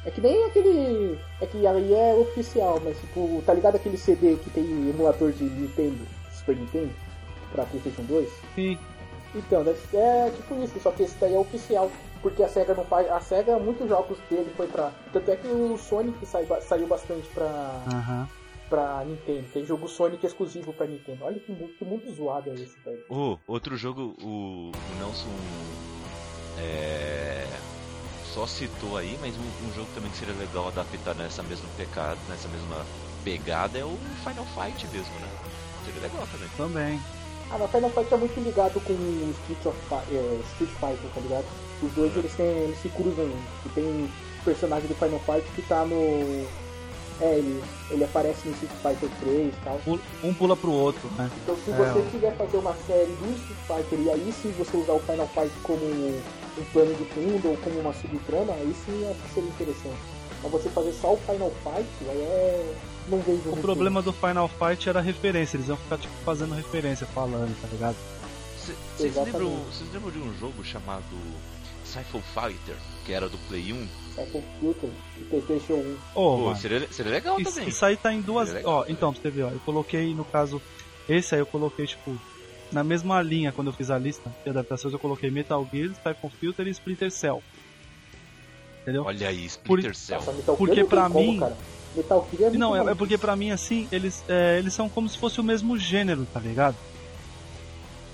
É 0.05 0.11
que 0.11 0.21
nem 0.21 0.45
aquele. 0.45 1.19
É 1.41 1.45
que 1.45 1.67
aí 1.67 1.93
é 1.93 2.13
oficial, 2.15 2.81
mas 2.83 2.97
tipo, 2.97 3.43
tá 3.45 3.53
ligado 3.53 3.75
aquele 3.75 3.97
CD 3.97 4.35
que 4.37 4.49
tem 4.49 4.63
emulador 4.89 5.33
de 5.33 5.43
Nintendo, 5.43 5.99
Super 6.33 6.55
Nintendo, 6.55 6.91
pra 7.51 7.65
Playstation 7.65 8.03
2? 8.03 8.29
Sim. 8.55 8.77
Então, 9.35 9.61
é 9.93 10.31
tipo 10.31 10.63
isso, 10.63 10.79
só 10.81 10.91
que 10.91 11.03
esse 11.03 11.15
daí 11.19 11.35
é 11.35 11.37
oficial. 11.37 11.91
Porque 12.21 12.43
a 12.43 12.49
SEGA 12.49 12.73
não 12.73 12.83
faz. 12.85 13.09
A 13.11 13.19
SEGA, 13.19 13.57
muitos 13.59 13.87
jogos 13.87 14.17
dele 14.29 14.51
foi 14.55 14.67
pra. 14.67 14.91
Tanto 15.13 15.29
é 15.31 15.35
que 15.35 15.47
o 15.47 15.77
Sonic 15.77 16.25
saiu, 16.25 16.47
saiu 16.61 16.87
bastante 16.87 17.27
pra, 17.29 17.45
Aham. 17.93 18.27
pra 18.69 19.03
Nintendo. 19.05 19.45
Tem 19.53 19.65
jogo 19.65 19.87
Sonic 19.87 20.25
exclusivo 20.25 20.73
pra 20.73 20.87
Nintendo. 20.87 21.23
Olha 21.25 21.39
que, 21.39 21.51
mu- 21.51 21.69
que 21.69 21.85
mundo 21.85 22.11
zoado 22.13 22.49
é 22.49 22.53
esse, 22.53 22.75
velho. 22.83 23.03
Oh, 23.09 23.37
outro 23.47 23.77
jogo, 23.77 24.15
o, 24.21 24.71
o 24.71 24.99
Nelson 24.99 25.29
é, 26.59 27.45
só 28.33 28.45
citou 28.47 28.97
aí, 28.97 29.17
mas 29.21 29.35
um, 29.37 29.67
um 29.67 29.73
jogo 29.73 29.87
também 29.93 30.09
que 30.11 30.17
seria 30.17 30.33
legal 30.35 30.67
adaptar 30.67 31.15
nessa 31.15 31.43
mesma 31.43 31.67
pecado, 31.77 32.19
nessa 32.27 32.47
mesma 32.47 32.85
pegada 33.23 33.77
é 33.77 33.85
o 33.85 33.97
Final 34.23 34.45
Fight 34.45 34.87
mesmo, 34.87 35.13
né? 35.19 35.29
Seria 35.85 36.01
legal 36.01 36.27
também. 36.31 36.49
Também. 36.57 37.01
Ah, 37.51 37.57
mas 37.59 37.71
Final 37.71 37.89
Fight 37.91 38.13
é 38.13 38.17
muito 38.17 38.39
ligado 38.41 38.79
com 38.81 38.93
o 38.93 39.31
Street, 39.41 39.65
of 39.65 39.77
é, 40.13 40.39
Street 40.53 40.71
Fighter, 40.71 41.09
tá 41.13 41.21
ligado? 41.21 41.45
Os 41.81 41.91
dois 41.93 42.15
eles, 42.17 42.33
têm, 42.33 42.45
eles 42.45 42.81
se 42.81 42.89
cruzam. 42.89 43.29
E 43.65 43.69
tem 43.69 44.09
personagem 44.43 44.87
do 44.87 44.95
Final 44.95 45.19
Fight 45.19 45.47
que 45.55 45.61
tá 45.63 45.85
no. 45.85 46.45
É, 47.19 47.35
ele, 47.39 47.63
ele 47.89 48.03
aparece 48.03 48.47
no 48.47 48.53
Street 48.53 48.71
Fighter 48.81 49.09
3 49.21 49.47
e 49.47 49.57
tal. 49.63 49.79
Um 50.23 50.33
pula 50.35 50.55
pro 50.55 50.71
outro, 50.71 51.09
né? 51.17 51.29
Então 51.43 51.55
se 51.65 51.71
É, 51.71 51.75
você 51.75 51.99
ó. 51.99 52.11
quiser 52.11 52.35
fazer 52.37 52.57
uma 52.57 52.75
série 52.85 53.11
do 53.11 53.35
Street 53.35 53.59
Fighter 53.67 53.99
e 54.05 54.09
aí 54.11 54.33
sim 54.39 54.51
você 54.57 54.77
usar 54.77 54.93
o 54.93 54.99
Final 54.99 55.27
Fight 55.27 55.51
como 55.63 55.83
um 55.83 56.63
plano 56.71 56.93
de 56.93 57.05
fundo 57.05 57.49
ou 57.49 57.57
como 57.57 57.79
uma 57.79 57.93
subtrama, 57.93 58.53
aí 58.53 58.75
sim 58.85 59.07
acho 59.09 59.19
que 59.19 59.33
seria 59.33 59.49
interessante. 59.49 59.97
Mas 60.43 60.51
você 60.51 60.69
fazer 60.69 60.93
só 60.93 61.13
o 61.13 61.17
Final 61.17 61.51
Fight, 61.63 61.87
aí 62.07 62.17
é. 62.21 62.75
Não 63.09 63.19
vejo 63.19 63.39
O 63.39 63.45
muito- 63.47 63.61
problema 63.61 64.01
do 64.01 64.13
Final 64.13 64.47
Fight 64.49 64.87
era 64.89 64.99
a 64.99 65.01
referência. 65.01 65.57
Eles 65.57 65.69
iam 65.69 65.77
ficar, 65.77 65.97
tipo, 65.97 66.13
fazendo 66.23 66.53
referência, 66.53 67.07
falando, 67.07 67.55
tá 67.61 67.67
ligado? 67.71 67.95
Cê- 68.63 68.73
Vocês 68.97 69.15
lembram, 69.15 69.49
vocês 69.71 69.89
lembram 69.93 70.11
de 70.11 70.19
um 70.19 70.37
jogo 70.37 70.63
chamado 70.63 71.03
Cypher 71.87 72.21
Fighter, 72.21 72.75
que 73.05 73.13
era 73.13 73.27
do 73.29 73.37
Play 73.47 73.71
1? 73.73 73.87
Cycle 74.15 74.43
Filter 74.59 74.89
e 75.19 75.23
Playstation 75.25 75.73
1. 75.73 75.93
Ô, 75.93 75.97
Pô, 76.13 76.37
mano. 76.45 76.55
seria, 76.57 76.87
seria 76.91 77.11
legal 77.11 77.39
Isso, 77.39 77.51
também. 77.53 77.69
isso 77.69 77.85
aí 77.85 77.95
tá 77.97 78.11
em 78.13 78.21
duas. 78.21 78.51
Legal 78.51 78.71
Ó, 78.73 78.79
também. 78.81 78.93
então, 78.95 79.13
você 79.13 79.29
ver, 79.29 79.43
ó. 79.43 79.49
Eu 79.49 79.59
coloquei, 79.59 80.13
no 80.13 80.25
caso. 80.25 80.61
Esse 81.07 81.35
aí 81.35 81.41
eu 81.41 81.45
coloquei, 81.45 81.85
tipo. 81.87 82.17
Na 82.71 82.83
mesma 82.83 83.21
linha, 83.21 83.51
quando 83.53 83.67
eu 83.67 83.73
fiz 83.73 83.89
a 83.89 83.97
lista 83.97 84.29
de 84.43 84.49
adaptações, 84.49 84.93
eu 84.93 84.99
coloquei 84.99 85.29
Metal 85.31 85.65
Gear, 85.71 85.89
Siphon 85.95 86.29
Filter 86.29 86.67
e 86.67 86.71
Splinter 86.71 87.09
Cell. 87.09 87.41
Entendeu? 88.81 89.03
Olha 89.05 89.29
aí, 89.29 89.45
Splinter 89.45 89.95
Cell. 89.95 90.17
Nossa, 90.19 90.33
Porque 90.53 90.83
pra 90.83 91.03
como, 91.09 91.19
mim- 91.31 91.39
cara. 91.39 91.55
Metal 91.95 92.27
Gear 92.37 92.53
é 92.53 92.57
Não, 92.57 92.75
é, 92.75 92.91
é 92.91 92.95
porque 92.95 93.17
pra 93.17 93.35
mim, 93.37 93.51
assim, 93.51 93.87
eles, 93.91 94.21
é, 94.27 94.57
eles 94.59 94.73
são 94.73 94.89
como 94.89 95.07
se 95.07 95.17
fosse 95.17 95.39
o 95.39 95.43
mesmo 95.43 95.77
gênero, 95.77 96.27
tá 96.33 96.39
ligado? 96.41 96.75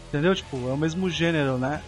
Entendeu? 0.10 0.36
Tipo, 0.36 0.70
é 0.70 0.74
o 0.74 0.78
mesmo 0.78 1.10
gênero, 1.10 1.58
né? 1.58 1.82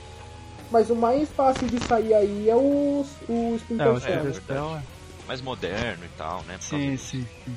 Mas 0.72 0.90
o 0.90 0.96
mais 0.96 1.30
fácil 1.30 1.68
de 1.68 1.80
sair 1.86 2.14
aí 2.14 2.50
é 2.50 2.56
o, 2.56 3.06
o 3.30 3.54
É, 3.54 3.56
Splinter 3.56 3.92
o 3.94 4.00
Cell. 4.00 4.14
é 4.14 4.24
verdade. 4.24 4.46
Cell 4.46 4.78
é. 4.78 4.84
Mais 5.28 5.42
moderno 5.42 6.06
e 6.06 6.10
tal, 6.10 6.44
né? 6.44 6.58
Sim, 6.60 6.98
sim, 6.98 7.26
sim. 7.44 7.56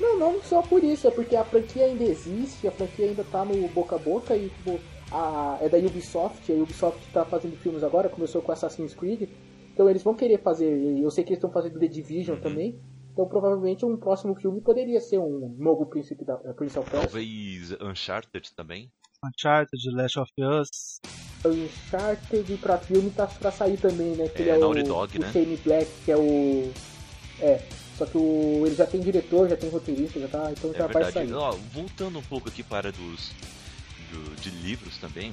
Não, 0.00 0.18
não 0.18 0.42
só 0.42 0.62
por 0.62 0.82
isso, 0.82 1.06
é 1.06 1.10
porque 1.10 1.36
a 1.36 1.44
franquia 1.44 1.84
ainda 1.84 2.04
existe, 2.04 2.66
a 2.66 2.72
franquia 2.72 3.06
ainda 3.06 3.24
tá 3.24 3.44
no 3.44 3.68
boca 3.68 3.96
a 3.96 3.98
boca 3.98 4.36
e 4.36 4.48
tipo, 4.48 4.80
a, 5.12 5.58
é 5.60 5.68
da 5.68 5.78
Ubisoft, 5.78 6.50
a 6.52 6.54
Ubisoft 6.54 7.00
tá 7.12 7.24
fazendo 7.24 7.56
filmes 7.56 7.82
agora, 7.82 8.08
começou 8.08 8.40
com 8.42 8.52
Assassin's 8.52 8.94
Creed, 8.94 9.28
então 9.72 9.88
eles 9.90 10.02
vão 10.02 10.14
querer 10.14 10.38
fazer, 10.42 10.70
eu 10.98 11.10
sei 11.10 11.24
que 11.24 11.30
eles 11.30 11.38
estão 11.38 11.50
fazendo 11.50 11.78
The 11.78 11.88
Division 11.88 12.36
Uhum. 12.36 12.42
também, 12.42 12.78
então 13.12 13.26
provavelmente 13.26 13.84
um 13.84 13.96
próximo 13.96 14.34
filme 14.36 14.60
poderia 14.60 15.00
ser 15.00 15.18
um 15.18 15.54
novo 15.58 15.86
Príncipe 15.86 16.24
da 16.24 16.40
eh, 16.44 16.52
Prince 16.52 16.78
of 16.78 16.88
Persia. 16.90 17.08
Talvez 17.08 17.72
Uncharted 17.80 18.54
também. 18.54 18.90
Uncharted, 19.24 19.90
Last 19.94 20.18
of 20.20 20.30
Us. 20.38 21.00
Uncharted 21.44 22.56
pra 22.58 22.78
filme 22.78 23.10
tá 23.10 23.26
pra 23.26 23.50
sair 23.50 23.76
também, 23.76 24.14
né? 24.16 24.28
Que 24.28 24.42
É, 24.42 24.42
ele 24.42 24.50
é 24.50 24.54
o, 24.56 24.84
Dog, 24.84 25.16
o 25.18 25.20
né? 25.20 25.30
Shane 25.32 25.56
Black, 25.64 25.90
que 26.04 26.10
é 26.12 26.16
o. 26.16 26.72
É. 27.40 27.62
Só 27.96 28.06
que 28.06 28.16
o, 28.16 28.62
ele 28.64 28.76
já 28.76 28.86
tem 28.86 29.00
diretor, 29.00 29.48
já 29.48 29.56
tem 29.56 29.68
roteirista, 29.70 30.20
já 30.20 30.28
tá. 30.28 30.50
Então 30.52 30.70
É 30.70 30.78
já 30.78 30.86
vai 30.86 31.02
verdade. 31.04 31.14
sair. 31.28 31.32
Ó, 31.34 31.52
voltando 31.72 32.18
um 32.18 32.22
pouco 32.22 32.48
aqui 32.48 32.62
para 32.62 32.92
dos 32.92 33.30
do- 34.12 34.40
de 34.40 34.50
livros 34.50 34.96
também, 34.98 35.32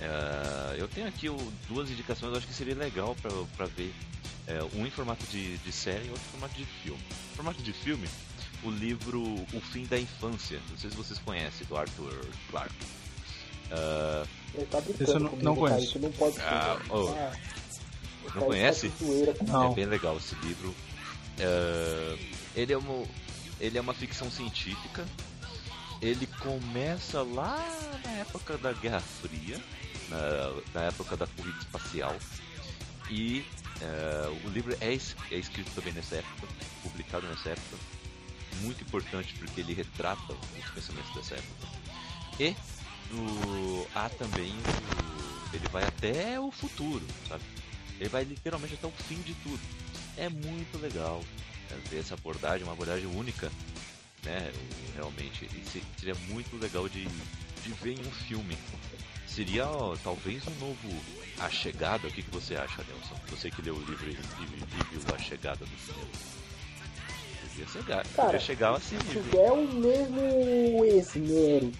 é, 0.00 0.76
eu 0.80 0.86
tenho 0.88 1.06
aqui 1.08 1.28
o- 1.28 1.52
duas 1.68 1.90
indicações, 1.90 2.32
eu 2.32 2.38
acho 2.38 2.46
que 2.46 2.54
seria 2.54 2.74
legal 2.74 3.16
pra, 3.20 3.30
pra 3.56 3.66
ver. 3.66 3.92
É, 4.46 4.62
um 4.76 4.86
em 4.86 4.90
formato 4.90 5.24
de, 5.26 5.56
de 5.58 5.72
série 5.72 6.06
e 6.06 6.10
outro 6.10 6.22
em 6.26 6.30
formato 6.32 6.54
de 6.54 6.64
filme. 6.66 7.00
Em 7.32 7.34
formato 7.36 7.62
de 7.62 7.72
filme, 7.72 8.06
o 8.62 8.70
livro 8.70 9.22
O 9.54 9.60
Fim 9.60 9.86
da 9.86 9.98
Infância, 9.98 10.60
não 10.70 10.76
sei 10.76 10.90
se 10.90 10.96
vocês 10.96 11.18
conhecem, 11.18 11.66
do 11.66 11.74
Arthur 11.76 12.12
Clarke. 12.50 12.74
É, 13.70 14.24
Ele 14.54 14.66
tá 14.66 14.80
brincando 14.80 15.02
Esse 15.04 15.12
eu 15.12 15.20
não- 15.20 15.36
não 15.36 15.56
conheço. 15.56 15.84
isso 15.84 15.98
não 15.98 16.12
pode 16.12 16.34
ser. 16.36 16.42
Ah, 16.42 16.78
ô. 16.90 16.94
o 16.96 18.34
Não 18.34 18.42
conhece? 18.46 18.88
comigo. 18.90 19.34
Não. 19.46 19.72
É 19.72 19.74
bem 19.74 19.84
legal 19.86 20.16
esse 20.16 20.34
livro. 20.36 20.74
É, 21.38 22.18
ele, 22.54 22.72
é 22.72 22.78
uma, 22.78 23.04
ele 23.60 23.78
é 23.78 23.80
uma 23.80 23.94
ficção 23.94 24.30
científica. 24.30 25.04
Ele 26.00 26.26
começa 26.26 27.22
lá 27.22 27.56
na 28.04 28.10
época 28.12 28.58
da 28.58 28.72
Guerra 28.72 29.00
Fria, 29.00 29.60
na, 30.08 30.80
na 30.80 30.86
época 30.86 31.16
da 31.16 31.26
corrida 31.26 31.58
espacial. 31.58 32.14
E 33.10 33.44
é, 33.80 34.28
o 34.44 34.48
livro 34.50 34.76
é, 34.80 34.92
es- 34.92 35.16
é 35.30 35.36
escrito 35.36 35.70
também 35.74 35.92
nessa 35.92 36.16
época, 36.16 36.46
publicado 36.82 37.26
nessa 37.26 37.50
época. 37.50 37.76
muito 38.60 38.82
importante 38.82 39.34
porque 39.38 39.60
ele 39.60 39.74
retrata 39.74 40.32
os 40.32 40.70
pensamentos 40.70 41.12
dessa 41.14 41.34
época. 41.34 41.68
E 42.38 42.54
o, 43.12 43.86
há 43.94 44.08
também 44.08 44.50
o, 44.50 45.56
ele 45.56 45.68
vai 45.68 45.84
até 45.84 46.38
o 46.40 46.50
futuro, 46.50 47.04
sabe? 47.28 47.42
Ele 48.00 48.08
vai 48.08 48.24
literalmente 48.24 48.74
até 48.74 48.86
o 48.86 48.90
fim 48.90 49.20
de 49.22 49.34
tudo. 49.34 49.60
É 50.16 50.28
muito 50.28 50.78
legal 50.80 51.20
né, 51.70 51.78
ver 51.90 52.00
essa 52.00 52.14
abordagem, 52.14 52.64
uma 52.64 52.72
abordagem 52.72 53.06
única, 53.06 53.50
né? 54.24 54.52
Realmente, 54.94 55.48
seria 55.98 56.14
muito 56.28 56.56
legal 56.56 56.88
de, 56.88 57.04
de 57.04 57.72
ver 57.82 57.98
em 57.98 58.06
um 58.06 58.10
filme. 58.10 58.56
Seria 59.26 59.66
ó, 59.66 59.96
talvez 60.02 60.46
um 60.46 60.54
novo 60.60 61.02
A 61.40 61.50
Chegada. 61.50 62.06
O 62.06 62.10
que, 62.10 62.22
que 62.22 62.30
você 62.30 62.56
acha, 62.56 62.82
Nelson? 62.84 63.16
Você 63.30 63.50
que 63.50 63.62
leu 63.62 63.74
o 63.74 63.80
livro 63.80 64.08
e, 64.08 64.12
e, 64.12 64.14
e 64.14 64.98
viu 64.98 65.14
A 65.14 65.18
Chegada 65.18 65.64
do 65.64 65.78
cinema. 65.78 66.08
Podia 67.48 67.66
chegar, 67.68 68.06
Cara, 68.08 68.26
podia 68.26 68.40
chegar 68.40 68.74
assim. 68.74 68.98
Se 68.98 69.12
tiver 69.12 69.52
o 69.52 69.66
mesmo 69.72 70.84
esmero 70.84 71.72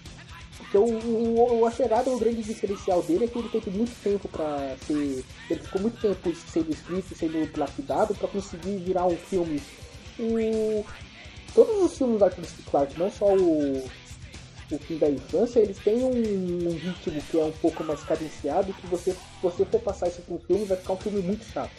porque 0.75 0.79
o, 0.79 0.85
o, 0.85 1.61
o 1.61 1.67
A 1.67 1.71
Chegada, 1.71 2.11
o 2.11 2.19
grande 2.19 2.43
diferencial 2.43 3.03
dele 3.03 3.25
é 3.25 3.29
que 3.29 3.39
ele 3.39 3.49
teve 3.49 3.71
muito 3.71 3.95
tempo 4.03 4.29
para 4.29 4.77
ser. 4.87 5.25
Ele 5.49 5.61
ficou 5.61 5.81
muito 5.81 6.01
tempo 6.01 6.35
sendo 6.35 6.71
escrito, 6.73 7.15
sendo 7.15 7.49
lapidado 7.57 8.15
para 8.15 8.29
conseguir 8.29 8.79
virar 8.79 9.07
um 9.07 9.17
filme. 9.17 9.63
O, 10.19 10.85
todos 11.55 11.85
os 11.85 11.97
filmes 11.97 12.19
do 12.19 12.25
Arthur 12.25 12.45
C. 12.45 12.63
Clarke, 12.69 12.99
não 12.99 13.11
só 13.11 13.35
o, 13.35 13.85
o 14.71 14.79
fim 14.79 14.99
da 14.99 15.09
infância, 15.09 15.61
eles 15.61 15.79
têm 15.79 16.03
um, 16.03 16.69
um, 16.69 16.77
ritmo 16.77 17.23
que 17.31 17.39
é 17.39 17.45
um 17.45 17.53
pouco 17.53 17.85
mais 17.85 18.03
cadenciado, 18.03 18.73
que 18.73 18.87
você, 18.89 19.13
se 19.13 19.19
você 19.43 19.65
for 19.65 19.81
passar 19.81 20.09
isso 20.09 20.23
para 20.23 20.35
um 20.35 20.41
filme, 20.41 20.65
vai 20.65 20.77
ficar 20.77 20.95
um 20.95 20.99
filme 20.99 21.23
muito 21.23 21.45
chato. 21.45 21.73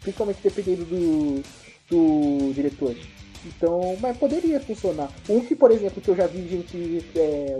Principalmente 0.00 0.38
dependendo 0.42 0.84
do, 0.84 1.42
do 1.90 2.52
diretor. 2.54 2.96
Então, 3.44 3.96
mas 4.00 4.16
poderia 4.16 4.60
funcionar. 4.60 5.10
Um 5.28 5.40
que, 5.40 5.56
por 5.56 5.70
exemplo, 5.70 6.00
que 6.00 6.08
eu 6.08 6.16
já 6.16 6.26
vi 6.26 6.48
gente. 6.48 7.04
É, 7.16 7.56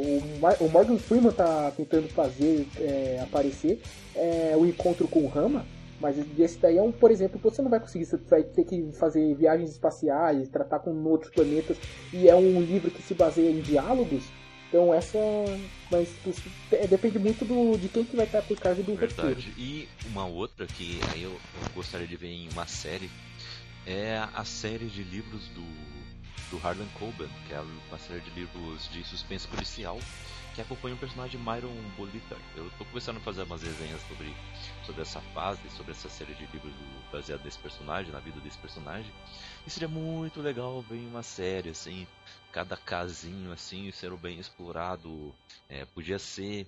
o, 0.61 0.69
Morgan 0.69 0.99
Freeman 0.99 1.33
tá 1.33 1.73
tentando 1.77 2.09
fazer 2.09 2.67
é, 2.79 3.21
aparecer 3.23 3.81
é 4.15 4.55
o 4.57 4.65
encontro 4.65 5.09
com 5.09 5.21
o 5.21 5.29
Rama. 5.29 5.65
Mas 6.01 6.17
esse 6.37 6.59
daí 6.59 6.79
é 6.79 6.83
um, 6.83 6.91
por 6.91 7.13
exemplo, 7.13 7.41
você 7.41 7.63
não 7.63 7.71
vai 7.71 7.79
conseguir, 7.79 8.05
você 8.05 8.17
vai 8.17 8.43
ter 8.43 8.65
que 8.65 8.91
fazer 8.99 9.35
viagens 9.37 9.71
espaciais, 9.71 10.49
tratar 10.49 10.81
com 10.81 10.91
outros 11.05 11.33
planetas, 11.33 11.77
e 12.13 12.29
é 12.29 12.35
um 12.35 12.61
livro 12.61 12.91
que 12.91 13.01
se 13.01 13.15
baseia 13.15 13.49
em 13.49 13.61
diálogos. 13.61 14.25
Então 14.69 14.93
essa. 14.93 15.19
Mas 15.91 16.09
é, 16.73 16.87
depende 16.87 17.19
muito 17.19 17.45
do, 17.45 17.79
de 17.79 17.89
quem 17.89 18.05
que 18.05 18.17
vai 18.17 18.25
estar 18.25 18.43
por 18.43 18.59
causa 18.59 18.83
do 18.83 18.97
Verdade. 18.97 19.53
E 19.57 19.87
uma 20.07 20.27
outra 20.27 20.67
que 20.67 20.99
aí 21.13 21.23
eu 21.23 21.37
gostaria 21.75 22.07
de 22.07 22.17
ver 22.17 22.33
em 22.33 22.49
uma 22.49 22.67
série 22.67 23.09
é 23.87 24.19
a 24.35 24.45
série 24.45 24.87
de 24.87 25.03
livros 25.03 25.49
do, 25.49 25.63
do 26.51 26.67
Harlan 26.67 26.89
Coben, 26.99 27.29
que 27.47 27.55
é 27.55 27.61
uma 27.61 27.99
série 27.99 28.21
de 28.21 28.31
livros 28.31 28.89
de 28.91 29.05
suspense 29.05 29.47
policial 29.49 29.99
que 30.55 30.61
acompanha 30.61 30.95
o 30.95 30.99
personagem 30.99 31.41
Myron 31.41 31.75
Bolitar. 31.97 32.39
Eu 32.55 32.69
estou 32.69 32.87
começando 32.87 33.17
a 33.17 33.21
fazer 33.21 33.43
umas 33.43 33.63
resenhas 33.63 34.01
sobre, 34.03 34.35
sobre 34.85 35.03
essa 35.03 35.21
fase, 35.21 35.61
sobre 35.71 35.93
essa 35.93 36.09
série 36.09 36.35
de 36.35 36.47
livros 36.47 36.73
baseada 37.11 37.43
nesse 37.43 37.59
personagem, 37.59 38.13
na 38.13 38.21
vida 38.21 38.39
desse 38.41 38.59
personagem. 38.59 39.11
E 39.67 39.71
seria 39.71 39.89
muito 39.89 40.41
legal 40.41 40.83
ver 40.83 40.99
uma 41.07 41.23
série 41.23 41.71
assim, 41.71 42.07
cada 42.53 42.77
casinho 42.77 43.51
assim, 43.53 43.91
sendo 43.91 44.17
bem 44.17 44.39
explorado. 44.39 45.35
É, 45.69 45.87
podia 45.87 46.19
ser 46.19 46.67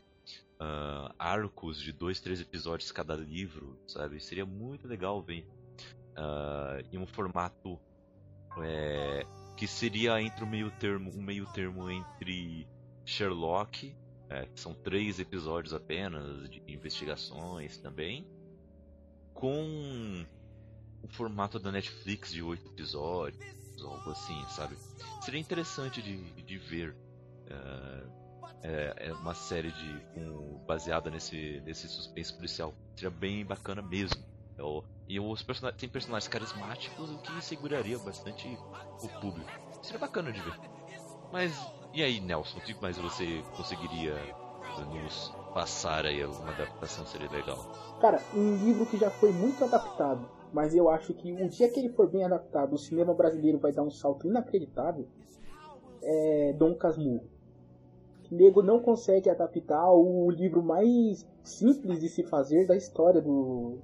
uh, 0.61 1.15
arcos 1.19 1.79
de 1.79 1.93
dois, 1.93 2.21
três 2.21 2.41
episódios 2.41 2.91
cada 2.91 3.15
livro, 3.15 3.79
sabe? 3.87 4.19
Seria 4.21 4.47
muito 4.47 4.89
legal 4.89 5.23
ver 5.23 5.47
uh, 6.17 6.87
em 6.93 6.99
um 6.99 7.07
formato 7.07 7.79
é, 8.59 9.27
que 9.57 9.67
seria 9.67 10.21
entre 10.21 10.45
o 10.45 10.47
meio 10.47 10.71
termo, 10.73 11.11
um 11.15 11.23
meio 11.23 11.47
termo 11.53 11.91
entre 11.91 12.67
Sherlock, 13.05 13.95
é, 14.29 14.47
que 14.47 14.61
são 14.61 14.75
três 14.75 15.19
episódios 15.19 15.75
apenas 15.75 16.49
de 16.49 16.63
investigações 16.67 17.77
também, 17.79 18.27
com 19.33 20.25
o 21.03 21.09
formato 21.09 21.59
da 21.59 21.71
Netflix 21.71 22.33
de 22.33 22.43
oito 22.43 22.67
episódios, 22.71 23.45
algo 23.83 24.11
assim, 24.11 24.43
sabe? 24.49 24.77
Seria 25.21 25.41
interessante 25.41 26.01
de, 26.01 26.43
de 26.43 26.59
ver. 26.59 26.97
Uh, 27.45 28.25
é, 28.65 29.13
uma 29.13 29.35
série 29.35 29.71
de 29.71 30.01
baseada 30.67 31.11
nesse, 31.11 31.61
nesse 31.67 31.87
suspense 31.87 32.33
policial. 32.33 32.75
Seria 32.97 33.11
bem 33.11 33.45
bacana 33.45 33.83
mesmo. 33.83 34.23
Eu, 34.57 34.85
e 35.09 35.19
os 35.19 35.43
person 35.43 35.71
tem 35.73 35.89
personagens 35.89 36.29
carismáticos, 36.29 37.11
o 37.11 37.19
que 37.19 37.45
seguraria 37.45 37.99
bastante 37.99 38.59
o 39.03 39.09
público. 39.21 39.51
Seria 39.83 39.99
bacana 39.99 40.33
de 40.33 40.41
ver. 40.41 40.55
Mas, 41.33 41.53
e 41.93 42.03
aí, 42.03 42.21
Nelson? 42.21 42.59
O 42.59 42.61
que 42.63 42.81
mais 42.81 42.97
você 42.97 43.43
conseguiria 43.57 44.15
nos 44.93 45.35
passar 45.53 46.07
aí? 46.07 46.23
Alguma 46.23 46.51
adaptação 46.51 47.05
seria 47.07 47.31
legal? 47.31 47.59
Cara, 48.01 48.23
um 48.35 48.57
livro 48.65 48.87
que 48.87 48.97
já 48.97 49.11
foi 49.11 49.33
muito 49.33 49.65
adaptado, 49.65 50.29
mas 50.53 50.75
eu 50.75 50.89
acho 50.89 51.13
que 51.13 51.33
um 51.33 51.49
dia 51.49 51.69
que 51.69 51.81
ele 51.81 51.91
for 51.91 52.09
bem 52.09 52.25
adaptado, 52.25 52.75
o 52.75 52.79
cinema 52.79 53.13
brasileiro 53.13 53.59
vai 53.59 53.73
dar 53.73 53.83
um 53.83 53.91
salto 53.91 54.27
inacreditável. 54.27 55.07
É 56.03 56.53
Dom 56.57 56.75
Casmurro. 56.75 57.25
Nego 58.31 58.63
não 58.63 58.81
consegue 58.81 59.29
adaptar 59.29 59.93
o 59.93 60.31
livro 60.31 60.63
mais 60.63 61.27
simples 61.43 62.01
de 62.01 62.09
se 62.09 62.23
fazer 62.23 62.67
da 62.67 62.77
história 62.77 63.21
do, 63.21 63.79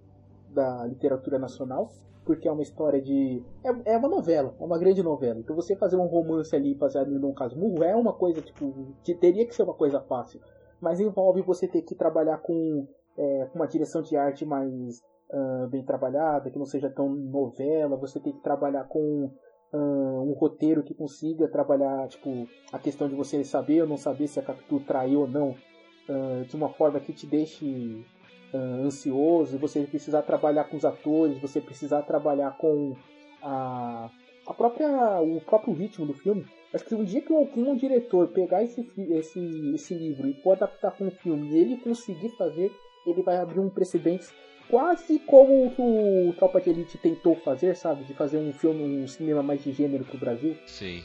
da 0.53 0.85
literatura 0.87 1.39
nacional, 1.39 1.91
porque 2.25 2.49
é 2.49 2.53
uma 2.53 2.63
história 2.63 3.01
de. 3.01 3.43
É, 3.65 3.95
é 3.95 3.97
uma 3.97 4.09
novela, 4.09 4.55
é 4.59 4.65
uma 4.65 4.79
grande 4.79 5.03
novela. 5.03 5.41
Então 5.41 5.57
você 5.57 5.77
fazer 5.77 5.97
um 5.97 6.07
romance 6.07 6.55
ali 6.55 6.75
baseado 6.75 7.13
em 7.13 7.19
Dom 7.19 7.33
Casmurro 7.33 7.83
é 7.83 7.95
uma 7.95 8.13
coisa, 8.13 8.41
tipo, 8.41 8.95
que 9.03 9.15
teria 9.15 9.47
que 9.47 9.55
ser 9.55 9.63
uma 9.63 9.75
coisa 9.75 10.01
fácil. 10.01 10.41
Mas 10.81 11.01
envolve 11.01 11.43
você 11.43 11.69
ter 11.69 11.83
que 11.83 11.95
trabalhar 11.95 12.39
com, 12.39 12.87
é, 13.19 13.49
uma 13.55 13.67
direção 13.67 14.03
de 14.03 14.17
arte 14.17 14.45
mais 14.45 15.03
uh, 15.33 15.69
bem 15.69 15.85
trabalhada, 15.85 16.51
que 16.51 16.59
não 16.59 16.67
seja 16.67 16.91
tão 16.91 17.09
novela, 17.09 17.97
você 17.97 18.19
tem 18.21 18.33
que 18.33 18.43
trabalhar 18.43 18.85
com 18.85 19.31
uh, 19.73 20.23
um 20.23 20.33
roteiro 20.33 20.83
que 20.83 20.95
consiga 20.95 21.49
trabalhar, 21.49 22.09
tipo, 22.09 22.47
a 22.73 22.79
questão 22.79 23.09
de 23.09 23.15
você 23.15 23.43
saber 23.45 23.83
ou 23.83 23.89
não 23.89 23.97
saber 23.97 24.27
se 24.27 24.39
a 24.39 24.43
Capitu 24.43 24.81
traiu 24.81 25.21
ou 25.21 25.29
não, 25.29 25.51
uh, 25.51 26.45
de 26.47 26.57
uma 26.57 26.69
forma 26.69 27.01
que 27.01 27.13
te 27.13 27.27
deixe 27.27 28.05
uh, 28.53 28.87
ansioso, 28.87 29.59
você 29.59 29.83
precisar 29.83 30.23
trabalhar 30.23 30.65
com 30.65 30.77
os 30.77 30.85
atores, 30.85 31.39
você 31.39 31.61
precisar 31.61 32.03
trabalhar 32.03 32.57
com 32.57 32.97
a, 33.43 34.11
a 34.47 34.55
própria, 34.55 35.21
o 35.21 35.41
próprio 35.41 35.75
ritmo 35.75 36.07
do 36.07 36.15
filme. 36.15 36.45
Acho 36.73 36.85
que 36.85 36.95
um 36.95 37.05
dia 37.05 37.21
que 37.21 37.33
algum 37.33 37.75
diretor 37.75 38.29
pegar 38.29 38.63
esse, 38.63 38.89
esse, 38.97 39.75
esse 39.75 39.95
livro 39.95 40.29
e 40.29 40.35
for 40.35 40.53
adaptar 40.53 40.93
para 40.93 41.07
um 41.07 41.11
filme 41.11 41.51
e 41.51 41.59
ele 41.59 41.77
conseguir 41.79 42.31
fazer, 42.37 42.71
ele 43.07 43.23
vai 43.23 43.39
abrir 43.39 43.61
um 43.61 43.69
precedente 43.69 44.29
quase 44.71 45.19
como 45.21 45.75
o, 45.77 46.29
o 46.29 46.33
Tropa 46.35 46.61
de 46.61 46.71
Elite 46.71 46.97
tentou 46.97 47.35
fazer, 47.35 47.75
sabe? 47.75 48.05
De 48.05 48.15
fazer 48.15 48.39
um 48.39 48.53
filme, 48.53 49.03
um 49.03 49.09
cinema 49.09 49.43
mais 49.43 49.63
de 49.63 49.73
gênero 49.73 50.05
pro 50.05 50.17
Brasil. 50.17 50.57
Sim. 50.67 51.03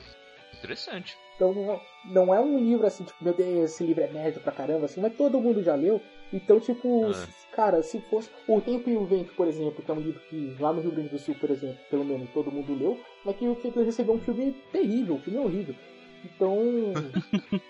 Interessante. 0.58 1.18
Então 1.36 1.82
não 2.06 2.34
é 2.34 2.40
um 2.40 2.58
livro 2.58 2.88
assim, 2.88 3.04
tipo, 3.04 3.24
meu 3.24 3.34
Deus, 3.34 3.72
esse 3.72 3.84
livro 3.84 4.04
é 4.04 4.12
médio 4.12 4.42
pra 4.42 4.52
caramba, 4.52 4.86
assim, 4.86 5.02
mas 5.02 5.16
todo 5.16 5.40
mundo 5.40 5.62
já 5.62 5.76
leu. 5.76 6.02
Então, 6.32 6.60
tipo, 6.60 7.06
ah. 7.08 7.28
cara, 7.52 7.84
se 7.84 8.00
fosse. 8.02 8.30
O 8.48 8.60
Tempo 8.62 8.90
e 8.90 8.98
o 8.98 9.06
Vento, 9.06 9.34
por 9.34 9.48
exemplo, 9.48 9.84
que 9.84 9.92
é 9.92 9.94
um 9.94 10.00
livro 10.00 10.20
que 10.30 10.56
lá 10.60 10.74
no 10.74 10.82
Rio 10.82 10.92
Grande 10.92 11.10
do 11.10 11.20
Sul, 11.20 11.36
por 11.36 11.50
exemplo, 11.50 11.78
pelo 11.90 12.06
menos 12.06 12.30
todo 12.32 12.52
mundo 12.52 12.74
leu, 12.74 13.00
mas 13.24 13.36
que 13.36 13.48
o 13.48 13.56
Tempo 13.56 13.82
recebeu 13.84 14.16
um 14.16 14.22
filme 14.22 14.54
terrível, 14.72 15.16
um 15.16 15.22
filme 15.22 15.40
horrível. 15.40 15.76
Então. 16.24 16.58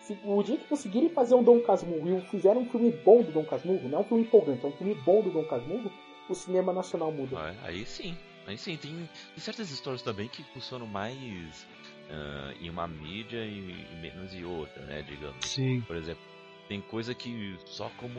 se, 0.00 0.18
o 0.24 0.42
dia 0.42 0.56
que 0.56 0.68
conseguirem 0.68 1.08
fazer 1.10 1.34
um 1.34 1.42
Dom 1.42 1.60
Casmurro 1.60 2.18
e 2.18 2.20
fizeram 2.22 2.62
um 2.62 2.68
filme 2.68 2.90
bom 2.90 3.22
do 3.22 3.32
Dom 3.32 3.44
Casmurro, 3.44 3.88
não 3.88 3.98
é 3.98 4.00
um 4.00 4.04
filme 4.04 4.24
empolgante, 4.24 4.64
é 4.64 4.68
um 4.68 4.72
filme 4.72 4.94
bom 4.94 5.22
do 5.22 5.30
Dom 5.30 5.44
Casmurro, 5.44 5.90
o 6.28 6.34
cinema 6.34 6.72
nacional 6.72 7.12
muda. 7.12 7.36
Ah, 7.38 7.54
aí 7.62 7.84
sim. 7.84 8.16
Aí 8.46 8.58
sim, 8.58 8.76
tem, 8.76 8.92
tem 8.92 9.08
certas 9.38 9.70
histórias 9.70 10.02
também 10.02 10.28
que 10.28 10.42
funcionam 10.42 10.86
mais 10.86 11.66
uh, 12.10 12.64
em 12.64 12.70
uma 12.70 12.86
mídia 12.86 13.38
e, 13.38 13.86
e, 13.92 13.96
menos 14.00 14.34
em 14.34 14.44
outra, 14.44 14.82
né? 14.84 15.02
Digamos. 15.02 15.44
Sim. 15.44 15.80
Por 15.82 15.96
exemplo, 15.96 16.22
tem 16.68 16.80
coisa 16.80 17.14
que 17.14 17.56
só 17.66 17.90
como 17.98 18.18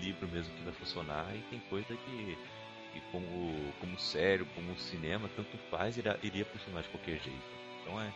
livro 0.00 0.28
mesmo 0.28 0.54
que 0.54 0.62
vai 0.62 0.72
funcionar 0.74 1.34
e 1.34 1.40
tem 1.50 1.60
coisa 1.70 1.88
que, 1.88 2.38
que 2.92 3.00
como, 3.12 3.26
como 3.80 3.98
sério, 3.98 4.46
como 4.54 4.76
cinema, 4.78 5.28
tanto 5.36 5.56
faz, 5.70 5.96
iria, 5.96 6.18
iria 6.22 6.44
funcionar 6.44 6.82
de 6.82 6.88
qualquer 6.88 7.18
jeito. 7.20 7.42
Então 7.82 8.00
é, 8.00 8.12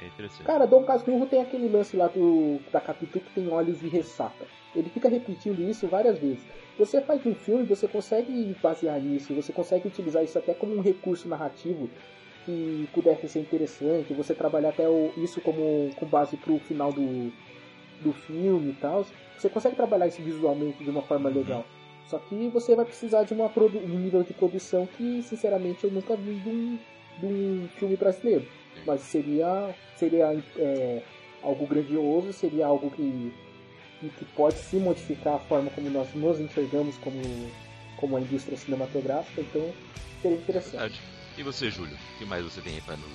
é 0.00 0.06
interessante. 0.06 0.44
Cara, 0.44 0.66
Dom 0.66 0.84
Casmurro 0.84 1.26
tem 1.26 1.40
aquele 1.42 1.68
lance 1.68 1.96
lá 1.96 2.08
do, 2.08 2.60
da 2.72 2.80
Capitu 2.80 3.20
que 3.20 3.30
tem 3.34 3.48
olhos 3.48 3.80
de 3.80 3.88
ressaca. 3.88 4.46
Ele 4.74 4.90
fica 4.90 5.08
repetindo 5.08 5.60
isso 5.60 5.86
várias 5.86 6.18
vezes. 6.18 6.46
Você 6.78 7.00
faz 7.00 7.24
um 7.24 7.34
filme, 7.34 7.64
você 7.64 7.88
consegue 7.88 8.54
basear 8.62 9.00
nisso, 9.00 9.34
você 9.34 9.50
consegue 9.52 9.88
utilizar 9.88 10.22
isso 10.22 10.38
até 10.38 10.52
como 10.52 10.76
um 10.76 10.82
recurso 10.82 11.26
narrativo 11.26 11.88
que 12.46 12.88
pudesse 12.94 13.28
ser 13.28 13.40
interessante, 13.40 14.14
você 14.14 14.32
trabalhar 14.34 14.68
até 14.70 14.88
o, 14.88 15.12
isso 15.16 15.40
como 15.40 15.90
com 15.96 16.06
base 16.06 16.36
pro 16.36 16.58
final 16.60 16.92
do, 16.92 17.32
do 18.00 18.12
filme 18.12 18.70
e 18.70 18.74
tal, 18.74 19.04
você 19.36 19.48
consegue 19.48 19.74
trabalhar 19.74 20.06
isso 20.06 20.22
visualmente 20.22 20.82
de 20.82 20.88
uma 20.88 21.02
forma 21.02 21.28
legal. 21.28 21.64
Só 22.08 22.18
que 22.18 22.48
você 22.48 22.76
vai 22.76 22.84
precisar 22.84 23.24
de 23.24 23.34
uma 23.34 23.50
um 23.56 23.98
nível 23.98 24.22
de 24.22 24.32
produção 24.32 24.86
que, 24.96 25.22
sinceramente, 25.24 25.82
eu 25.84 25.90
nunca 25.90 26.14
vi 26.16 26.34
de 26.36 26.48
um, 26.48 26.78
de 27.18 27.26
um 27.26 27.68
filme 27.76 27.96
brasileiro. 27.96 28.46
Mas 28.86 29.00
seria, 29.00 29.74
seria 29.96 30.40
é, 30.56 31.02
algo 31.42 31.66
grandioso, 31.66 32.32
seria 32.32 32.66
algo 32.66 32.90
que, 32.90 33.32
que 34.00 34.24
pode 34.36 34.54
se 34.54 34.76
modificar 34.76 35.34
a 35.34 35.38
forma 35.40 35.68
como 35.70 35.90
nós 35.90 36.14
nos 36.14 36.38
enxergamos 36.38 36.96
como, 36.98 37.20
como 37.96 38.16
a 38.16 38.20
indústria 38.20 38.56
cinematográfica, 38.56 39.40
então 39.40 39.72
seria 40.22 40.38
interessante. 40.38 41.15
E 41.36 41.42
você, 41.42 41.70
Júlio? 41.70 41.94
O 41.94 42.18
que 42.18 42.24
mais 42.24 42.44
você 42.44 42.60
tem 42.60 42.74
aí 42.74 42.80
pra, 42.80 42.96
no, 42.96 43.06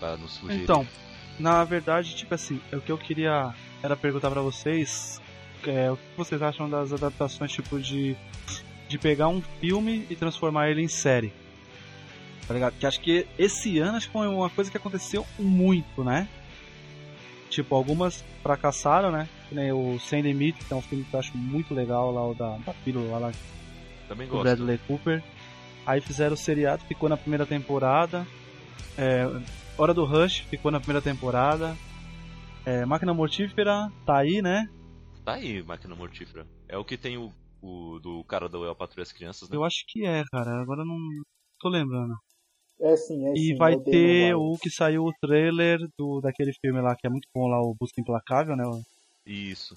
pra 0.00 0.16
nos 0.16 0.32
sugerir? 0.32 0.62
Então, 0.62 0.86
na 1.38 1.62
verdade, 1.64 2.14
tipo 2.14 2.34
assim, 2.34 2.60
o 2.72 2.80
que 2.80 2.90
eu 2.90 2.98
queria 2.98 3.54
era 3.82 3.96
perguntar 3.96 4.30
pra 4.30 4.40
vocês 4.40 5.20
é, 5.66 5.90
o 5.90 5.96
que 5.96 6.16
vocês 6.16 6.40
acham 6.42 6.68
das 6.68 6.92
adaptações 6.92 7.52
tipo 7.52 7.80
de 7.80 8.16
de 8.88 8.98
pegar 8.98 9.28
um 9.28 9.42
filme 9.60 10.06
e 10.08 10.16
transformar 10.16 10.70
ele 10.70 10.82
em 10.82 10.88
série. 10.88 11.32
Tá 12.46 12.54
ligado? 12.54 12.74
Que 12.78 12.86
acho 12.86 13.00
que 13.00 13.26
esse 13.38 13.78
ano 13.78 13.96
acho 13.96 14.06
que 14.06 14.12
foi 14.12 14.28
uma 14.28 14.48
coisa 14.48 14.70
que 14.70 14.76
aconteceu 14.76 15.26
muito, 15.38 16.04
né? 16.04 16.28
Tipo, 17.50 17.74
algumas 17.74 18.24
fracassaram, 18.42 19.10
né? 19.10 19.28
Que 19.48 19.54
nem 19.54 19.72
o 19.72 19.98
Sem 19.98 20.22
Limite, 20.22 20.64
que 20.64 20.72
é 20.72 20.76
um 20.76 20.82
filme 20.82 21.04
que 21.04 21.14
eu 21.14 21.20
acho 21.20 21.36
muito 21.36 21.74
legal 21.74 22.12
lá, 22.12 22.28
o 22.28 22.34
da, 22.34 22.56
da 22.58 22.72
pílula 22.72 23.18
lá 23.18 23.32
Também 24.08 24.28
gosto. 24.28 24.42
Bradley 24.42 24.78
Cooper. 24.86 25.22
Aí 25.86 26.00
fizeram 26.00 26.34
o 26.34 26.36
seriado, 26.36 26.84
ficou 26.84 27.08
na 27.08 27.16
primeira 27.16 27.46
temporada. 27.46 28.26
É, 28.98 29.24
Hora 29.78 29.92
do 29.94 30.04
Rush 30.04 30.38
ficou 30.50 30.70
na 30.70 30.80
primeira 30.80 31.02
temporada. 31.02 31.76
É, 32.64 32.84
Máquina 32.84 33.14
Mortífera 33.14 33.90
tá 34.04 34.18
aí, 34.18 34.42
né? 34.42 34.68
Tá 35.24 35.34
aí, 35.34 35.62
Máquina 35.62 35.94
Mortífera. 35.94 36.46
É 36.68 36.76
o 36.76 36.84
que 36.84 36.96
tem 36.96 37.16
o, 37.16 37.32
o 37.62 37.98
do 38.00 38.24
cara 38.24 38.48
da 38.48 38.58
Eu 38.58 38.74
Patrulha 38.74 39.02
as 39.02 39.12
Crianças, 39.12 39.48
né? 39.48 39.56
Eu 39.56 39.64
acho 39.64 39.84
que 39.86 40.04
é, 40.04 40.24
cara. 40.32 40.60
Agora 40.62 40.80
eu 40.82 40.86
não 40.86 40.96
tô 41.60 41.68
lembrando. 41.68 42.14
É 42.80 42.96
sim, 42.96 43.26
é 43.28 43.34
E 43.34 43.48
sim. 43.48 43.56
vai 43.56 43.74
é 43.74 43.78
ter 43.78 44.34
o 44.34 44.56
que 44.60 44.70
saiu 44.70 45.04
o 45.04 45.12
trailer 45.20 45.78
do 45.98 46.20
daquele 46.20 46.52
filme 46.60 46.80
lá 46.80 46.94
que 46.96 47.06
é 47.06 47.10
muito 47.10 47.28
bom 47.34 47.46
lá, 47.48 47.60
o 47.60 47.74
Busca 47.78 48.00
Implacável, 48.00 48.56
né? 48.56 48.64
Isso. 49.24 49.76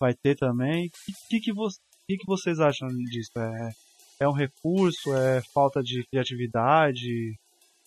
Vai 0.00 0.14
ter 0.14 0.36
também. 0.36 0.86
O 0.86 0.90
que, 1.28 1.40
que, 1.40 1.52
vo- 1.52 1.68
que, 2.08 2.16
que 2.16 2.26
vocês 2.26 2.58
acham 2.60 2.88
disso? 2.88 3.30
É, 3.38 3.70
é 4.20 4.28
um 4.28 4.32
recurso? 4.32 5.14
É 5.14 5.42
falta 5.52 5.82
de 5.82 6.04
criatividade? 6.06 7.38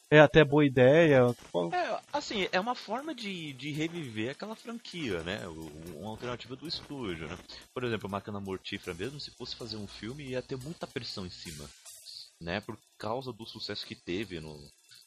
É 0.09 0.19
até 0.19 0.43
boa 0.43 0.65
ideia? 0.65 1.35
É, 1.73 2.01
assim, 2.13 2.47
é 2.51 2.59
uma 2.59 2.75
forma 2.75 3.13
de, 3.13 3.51
de 3.53 3.71
reviver 3.71 4.31
aquela 4.31 4.55
franquia, 4.55 5.21
né? 5.23 5.41
Uma 5.95 6.11
alternativa 6.11 6.55
do 6.55 6.67
estúdio, 6.67 7.27
né? 7.27 7.37
Por 7.73 7.83
exemplo, 7.83 8.09
Máquina 8.09 8.39
Mortífera 8.39 8.93
mesmo, 8.93 9.19
se 9.19 9.31
fosse 9.31 9.55
fazer 9.55 9.75
um 9.75 9.87
filme, 9.87 10.23
ia 10.23 10.41
ter 10.41 10.55
muita 10.57 10.87
pressão 10.87 11.25
em 11.25 11.29
cima, 11.29 11.69
né? 12.39 12.61
Por 12.61 12.77
causa 12.97 13.33
do 13.33 13.45
sucesso 13.45 13.85
que 13.85 13.95
teve 13.95 14.39
no, 14.39 14.57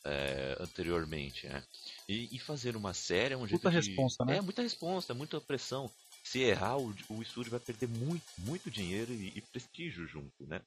é, 0.05 0.57
anteriormente, 0.61 1.47
né? 1.47 1.63
E, 2.07 2.29
e 2.37 2.39
fazer 2.39 2.77
uma 2.77 2.93
série 2.93 3.33
é 3.33 3.37
um 3.37 3.47
jeito 3.47 3.63
Muita 3.63 3.81
de... 3.81 3.89
responsa, 3.89 4.25
né? 4.27 4.37
É, 4.37 4.41
muita 4.43 4.61
responsa, 4.61 5.15
muita 5.15 5.41
pressão. 5.41 5.91
Se 6.31 6.39
errar, 6.43 6.79
o, 6.79 6.95
o 7.09 7.21
estúdio 7.21 7.51
vai 7.51 7.59
perder 7.59 7.89
muito, 7.89 8.25
muito 8.39 8.71
dinheiro 8.71 9.13
e, 9.13 9.33
e 9.35 9.41
prestígio 9.41 10.07
junto, 10.07 10.47
né? 10.47 10.63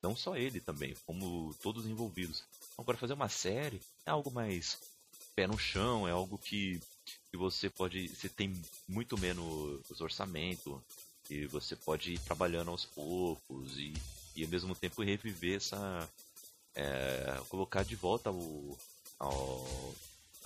Não 0.00 0.14
só 0.14 0.36
ele 0.36 0.60
também, 0.60 0.94
como 1.04 1.52
todos 1.60 1.84
os 1.84 1.90
envolvidos. 1.90 2.44
Agora, 2.78 2.96
fazer 2.96 3.14
uma 3.14 3.28
série 3.28 3.80
é 4.06 4.10
algo 4.10 4.30
mais 4.30 4.78
pé 5.34 5.48
no 5.48 5.58
chão, 5.58 6.06
é 6.06 6.12
algo 6.12 6.38
que, 6.38 6.78
que 7.32 7.36
você 7.36 7.68
pode. 7.68 8.06
Você 8.06 8.28
tem 8.28 8.54
muito 8.86 9.18
menos 9.18 10.00
orçamento 10.00 10.80
e 11.28 11.46
você 11.46 11.74
pode 11.74 12.12
ir 12.12 12.20
trabalhando 12.20 12.70
aos 12.70 12.84
poucos 12.84 13.76
e, 13.76 13.92
e 14.36 14.44
ao 14.44 14.48
mesmo 14.48 14.72
tempo 14.72 15.02
reviver 15.02 15.56
essa. 15.56 16.08
é, 16.76 17.42
colocar 17.48 17.82
de 17.82 17.96
volta 17.96 18.30
o. 18.30 18.78
Ao, 19.18 19.66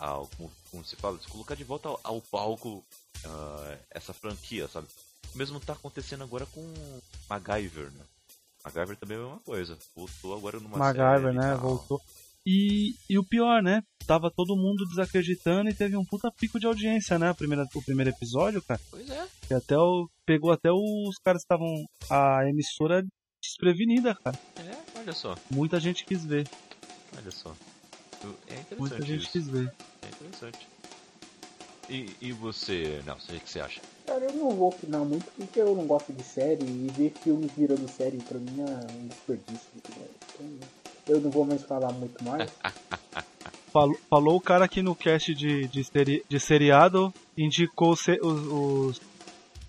ao, 0.03 0.27
como, 0.37 0.51
como 0.71 0.85
se 0.85 0.97
fala? 0.97 1.19
Colocar 1.29 1.55
de 1.55 1.63
volta 1.65 1.89
ao, 1.89 2.01
ao 2.03 2.21
palco 2.21 2.85
ah, 3.25 3.79
essa 3.91 4.13
franquia, 4.13 4.67
sabe? 4.67 4.89
O 5.33 5.39
mesmo 5.39 5.61
tá 5.61 5.73
acontecendo 5.73 6.25
agora 6.25 6.45
com 6.47 6.61
MacGyver, 7.31 7.91
né? 7.93 8.05
MacGyver 8.65 8.97
também 8.97 9.17
é 9.17 9.21
a 9.21 9.25
mesma 9.25 9.41
coisa. 9.41 9.79
Voltou 9.95 10.37
agora 10.37 10.59
numa 10.59 10.77
MacGyver, 10.77 11.33
série 11.33 11.37
e 11.37 11.39
né? 11.39 11.55
Voltou. 11.55 12.03
E, 12.45 12.97
e 13.09 13.17
o 13.19 13.25
pior, 13.25 13.63
né? 13.63 13.83
Tava 14.05 14.29
todo 14.31 14.57
mundo 14.57 14.85
desacreditando 14.89 15.71
e 15.71 15.75
teve 15.75 15.97
um 15.97 16.05
puta 16.05 16.31
pico 16.33 16.59
de 16.59 16.67
audiência, 16.67 17.17
né? 17.17 17.29
A 17.31 17.35
primeira, 17.35 17.65
o 17.73 17.83
primeiro 17.83 18.11
episódio, 18.11 18.61
cara. 18.63 18.81
Pois 18.91 19.09
é. 19.09 19.29
Que 19.47 19.55
até 19.55 19.79
o, 19.79 20.09
pegou 20.27 20.51
até 20.51 20.71
os 20.73 21.17
caras 21.25 21.43
que 21.43 21.45
estavam. 21.45 21.69
A 22.11 22.45
emissora 22.49 23.05
desprevenida, 23.41 24.15
cara. 24.17 24.39
É, 24.57 24.99
olha 24.99 25.13
só, 25.13 25.37
Muita 25.51 25.79
gente 25.79 26.05
quis 26.05 26.25
ver. 26.25 26.49
olha 27.17 27.31
só. 27.31 27.55
É 28.47 28.61
interessante 28.61 28.79
Muita 28.81 29.05
gente 29.05 29.23
isso. 29.23 29.33
quis 29.33 29.49
ver. 29.49 29.69
É 30.05 30.09
interessante. 30.09 30.69
E, 31.89 32.17
e 32.21 32.33
você, 32.33 33.03
Nelson, 33.05 33.35
o 33.37 33.41
que 33.41 33.51
você 33.51 33.61
acha? 33.61 33.81
Cara, 34.07 34.25
eu 34.25 34.33
não 34.33 34.57
vou 34.57 34.69
opinar 34.71 35.05
muito 35.05 35.31
porque 35.37 35.61
eu 35.61 35.75
não 35.77 35.87
gosto 35.87 36.13
de 36.13 36.23
série 36.23 36.65
e 36.65 36.91
ver 36.91 37.11
filmes 37.23 37.55
virando 37.55 37.89
série 37.89 38.21
pra 38.23 38.39
mim 38.39 38.61
é 38.61 38.65
um 38.65 39.09
desperdício. 39.09 39.71
Então, 39.89 40.69
eu 41.09 41.21
não 41.21 41.31
vou 41.31 41.45
mais 41.45 41.63
falar 41.65 41.93
muito 41.93 42.23
mais. 42.25 42.51
Falou, 43.73 43.97
falou 44.11 44.37
o 44.37 44.41
cara 44.43 44.67
aqui 44.67 44.83
no 44.83 44.95
cast 44.95 45.35
de, 45.35 45.67
de, 45.69 45.83
seri- 45.85 46.23
de 46.29 46.39
seriado, 46.39 47.11
indicou 47.39 47.97
se- 47.97 48.19
os, 48.23 48.43
os, 48.45 48.97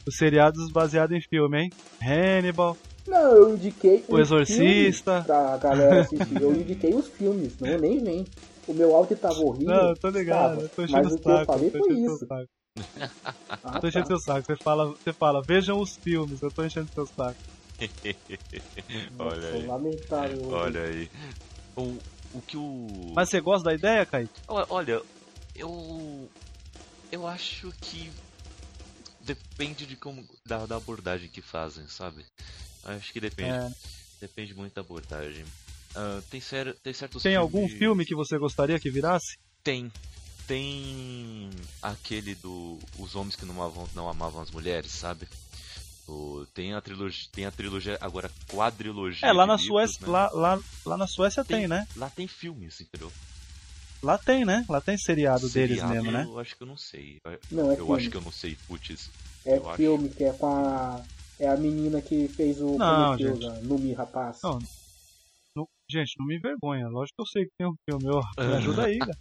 os 0.08 0.16
seriados 0.18 0.70
baseados 0.74 1.16
em 1.16 1.22
filme, 1.22 1.62
hein? 1.62 1.72
Hannibal, 2.02 2.76
Não, 3.08 3.36
eu 3.36 3.56
indiquei 3.56 4.04
O 4.10 4.18
os 4.18 4.20
Exorcista. 4.20 4.56
filmes 4.58 5.02
pra 5.26 5.58
galera 5.58 6.02
assistir. 6.02 6.42
Eu 6.42 6.54
indiquei 6.54 6.94
os 6.94 7.08
filmes, 7.10 7.60
não 7.60 7.80
nem 7.80 8.04
vem. 8.04 8.26
O 8.68 8.74
meu 8.74 8.96
áudio 8.96 9.18
tava 9.18 9.40
horrível. 9.40 9.74
Não, 9.74 9.90
eu 9.90 9.98
tô 9.98 10.10
ligado, 10.10 10.54
tava, 10.54 10.62
eu 10.62 10.70
tô 10.70 10.84
enchendo 10.84 11.08
o 11.08 11.14
o 11.16 11.20
que 11.20 11.30
eu 11.30 11.34
saco. 11.34 11.52
falei 11.54 11.70
eu 11.70 11.72
tô 11.72 11.88
foi 11.88 11.94
isso. 12.00 12.28
saco. 12.28 12.50
Ah, 13.66 13.76
Eu 13.76 13.82
tô 13.82 13.88
enchendo 13.88 14.04
tá. 14.04 14.08
seu 14.08 14.20
saco. 14.20 14.46
Você 14.46 14.56
fala, 14.62 14.86
você 14.88 15.14
fala, 15.14 15.44
vejam 15.46 15.80
os 15.80 15.96
filmes, 16.04 16.42
eu 16.42 16.52
tô 16.52 16.64
enchendo 16.66 16.90
seu 16.94 17.06
saco. 17.08 17.40
olha 19.20 19.48
Nossa, 19.48 19.58
aí. 19.58 19.68
Lamentável. 19.68 20.48
Olha 20.50 20.82
aí. 20.84 21.10
O, 21.78 22.00
o 22.34 22.42
que 22.42 22.58
o. 22.58 23.14
Mas 23.16 23.30
você 23.30 23.42
gosta 23.42 23.66
da 23.70 23.74
ideia, 23.74 24.06
Kaique? 24.06 24.42
Olha, 24.48 25.02
eu. 25.56 26.30
Eu 27.12 27.28
acho 27.28 27.72
que. 27.82 28.12
Depende 29.22 29.86
de 29.86 29.96
como. 29.98 30.24
Da, 30.46 30.66
da 30.66 30.76
abordagem 30.78 31.30
que 31.30 31.42
fazem, 31.42 31.88
sabe? 31.88 32.26
Acho 32.84 33.14
que 33.14 33.20
depende. 33.20 33.54
É. 33.54 33.70
Depende 34.22 34.54
muito 34.54 34.74
da 34.74 34.82
abordagem. 34.82 35.46
Ah, 35.96 36.22
tem, 36.30 36.40
ser, 36.42 36.74
tem 36.84 36.94
certos 36.94 37.22
Tem 37.24 37.36
algum 37.36 37.68
filmes- 37.68 37.78
filme 37.78 38.06
que 38.06 38.16
você 38.16 38.38
gostaria 38.38 38.80
que 38.80 38.90
virasse? 38.92 39.38
Tem. 39.64 39.92
Tem 40.48 41.50
aquele 41.82 42.36
do 42.36 42.78
Os 43.00 43.16
Homens 43.16 43.36
que 43.36 43.46
não 43.46 43.56
amavam, 43.56 43.88
não 43.96 44.10
amavam 44.10 44.42
as 44.42 44.52
mulheres, 44.52 44.92
sabe? 44.92 45.28
O- 46.08 46.46
tem 46.54 46.74
a 46.74 46.82
trilogia. 46.82 47.30
Tem 47.34 47.46
a 47.46 47.52
trilogia. 47.52 47.98
Agora 48.02 48.30
quadrilogia. 48.52 49.28
É, 49.28 49.32
lá 49.32 49.46
na 49.46 49.56
livros, 49.56 49.68
Suécia, 49.68 50.06
né? 50.06 50.12
lá, 50.12 50.30
lá, 50.34 50.60
lá 50.86 50.98
na 50.98 51.08
Suécia 51.08 51.46
tem, 51.46 51.68
né? 51.68 51.86
Lá 51.96 52.10
tem 52.10 52.28
filmes, 52.28 52.82
entendeu? 52.82 53.10
Lá 54.02 54.18
tem, 54.18 54.44
né? 54.44 54.66
Lá 54.68 54.82
tem 54.82 54.98
seriado, 54.98 55.50
deles 55.50 55.78
Seriado, 55.78 55.94
mesmo, 55.94 56.12
né? 56.12 56.26
Eu 56.26 56.38
acho 56.38 56.58
que 56.58 56.64
eu 56.64 56.68
não 56.68 56.76
sei. 56.76 57.22
Eu, 57.24 57.40
Não, 57.52 57.72
é 57.72 57.74
eu 57.76 57.78
filme. 57.86 57.96
acho 57.96 58.10
que 58.10 58.18
eu 58.18 58.22
não 58.22 58.32
sei, 58.34 58.58
putz. 58.68 59.10
É 59.46 59.58
eu 59.58 59.70
acho. 59.70 59.78
filme 59.78 60.10
que 60.10 60.24
é 60.26 60.34
com 60.34 60.48
a. 60.48 61.02
É 61.40 61.48
a 61.48 61.58
menina 61.58 62.02
que 62.02 62.28
fez 62.30 62.62
o 62.62 62.78
Não, 62.78 63.18
gente. 63.18 63.46
a 63.46 63.62
Numi 63.62 63.94
Rapaz. 63.94 64.40
Não, 64.44 64.62
Não- 65.56 65.68
gente, 65.90 66.14
não 66.20 66.26
me 66.26 66.38
envergonha. 66.38 66.88
Lógico 66.88 67.16
que 67.18 67.22
eu 67.22 67.26
sei 67.28 67.46
que 67.46 67.52
tem 67.58 67.68
um 67.68 67.76
filme. 67.90 68.08
Ó, 68.10 68.22
me 68.48 68.54
ajuda 68.56 68.86
aí, 68.86 68.98
cara. 69.00 69.18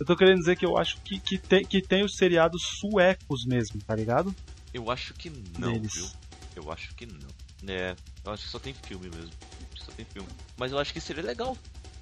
Eu 0.00 0.06
tô 0.06 0.16
querendo 0.16 0.38
dizer 0.38 0.56
que 0.56 0.64
eu 0.64 0.76
acho 0.78 0.96
que, 1.04 1.20
que, 1.20 1.38
tem, 1.48 1.66
que 1.66 1.82
tem 1.82 2.02
os 2.04 2.14
seriados 2.16 2.62
suecos 2.80 3.44
mesmo, 3.46 3.80
tá 3.86 3.94
ligado? 3.94 4.32
Eu 4.72 4.90
acho 4.90 5.12
que 5.14 5.28
não, 5.28 5.72
Deles. 5.72 5.92
viu? 5.94 6.06
Eu 6.56 6.72
acho 6.72 6.94
que 6.94 7.04
não. 7.06 7.28
É, 7.68 7.94
eu 8.24 8.32
acho 8.32 8.44
que 8.44 8.50
só 8.50 8.58
tem 8.58 8.72
filme 8.72 9.10
mesmo. 9.10 9.32
Só 9.76 9.92
tem 9.92 10.04
filme. 10.06 10.28
Mas 10.56 10.72
eu 10.72 10.78
acho 10.78 10.92
que 10.92 11.00
seria 11.00 11.22
legal 11.22 11.56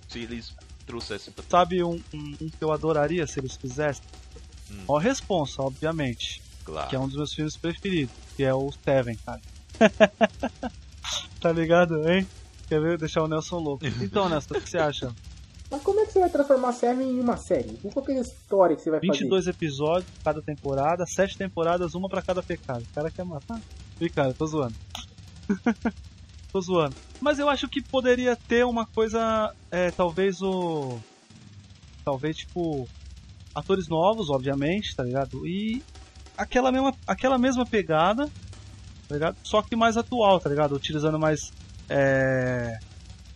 se 0.09 0.21
eles 0.21 0.53
trouxessem 0.85 1.33
pra. 1.33 1.45
Sabe 1.51 1.83
um, 1.83 1.95
um- 2.15 2.37
um 2.41 2.49
que 2.49 2.63
eu 2.63 2.71
adoraria 2.73 3.27
se 3.27 3.41
eles 3.41 3.57
fizessem? 3.57 4.03
Hum. 4.71 4.85
Ó, 4.89 4.99
Responsa, 4.99 5.63
obviamente. 5.63 6.41
Claro. 6.67 6.91
Que 6.91 6.97
é 6.97 6.99
um 6.99 7.07
dos 7.07 7.17
meus 7.17 7.33
filmes 7.33 7.57
preferidos. 7.57 8.15
Que 8.37 8.43
é 8.43 8.53
o 8.53 8.71
Seven, 8.85 9.17
cara. 9.25 9.41
tá 11.41 11.53
ligado, 11.53 12.09
hein? 12.11 12.27
Quer 12.69 12.81
ver? 12.81 12.99
Deixar 12.99 13.23
o 13.23 13.29
Nelson 13.29 13.59
louco. 13.59 13.87
Então, 14.03 14.29
Nelson, 14.29 14.55
o 14.55 14.61
que 14.61 14.69
você 14.69 14.79
acha? 14.79 15.15
Mas 15.71 15.83
como 15.83 16.01
é 16.01 16.07
que 16.07 16.13
você 16.13 16.21
vai 16.21 16.29
transformar 16.29 16.73
Seven 16.73 17.09
em 17.09 17.21
uma 17.21 17.37
série? 17.37 17.79
E 17.85 17.91
qual 17.91 18.05
que 18.05 18.13
é 18.13 18.19
a 18.19 18.21
história 18.21 18.77
que 18.77 18.83
você 18.83 18.91
vai 18.91 19.01
fazer? 19.01 19.13
22 19.13 19.47
episódios 19.47 20.11
cada 20.25 20.43
temporada, 20.43 21.07
7 21.07 21.39
temporadas, 21.39 21.95
uma 21.95 22.09
pra 22.09 22.23
cada 22.23 22.43
pecado. 22.43 22.83
O 22.83 22.95
cara 22.95 23.11
quer 23.11 23.25
matar? 23.25 23.61
Ih, 24.01 24.11
cara, 24.11 24.35
tô 24.35 24.47
zoando. 24.47 24.75
tô 26.53 26.61
zoando. 26.61 26.97
Mas 27.21 27.39
eu 27.39 27.49
acho 27.49 27.69
que 27.69 27.81
poderia 27.81 28.35
ter 28.37 28.65
uma 28.65 28.87
coisa, 28.87 29.55
é, 29.71 29.91
talvez 29.93 30.43
o. 30.43 30.99
Talvez, 32.05 32.37
tipo. 32.37 32.89
Atores 33.55 33.89
novos, 33.89 34.29
obviamente, 34.29 34.95
tá 34.95 35.03
ligado? 35.03 35.47
E 35.47 35.83
aquela 36.37 36.71
mesma, 36.71 36.95
aquela 37.07 37.39
mesma 37.39 37.65
pegada, 37.65 38.29
tá 39.09 39.15
ligado? 39.15 39.37
Só 39.43 39.63
que 39.63 39.77
mais 39.77 39.97
atual, 39.97 40.41
tá 40.41 40.49
ligado? 40.49 40.75
Utilizando 40.75 41.19
mais 41.19 41.53
é, 41.89 42.79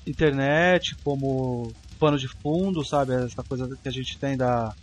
internet 0.07 0.95
como 1.03 1.73
pano 1.99 2.19
de 2.19 2.29
fundo, 2.29 2.85
sabe? 2.85 3.15
Essa 3.15 3.43
coisa 3.43 3.69
que 3.83 3.89
a 3.89 3.93
gente 3.93 4.19
tem 4.19 4.37
da, 4.37 4.75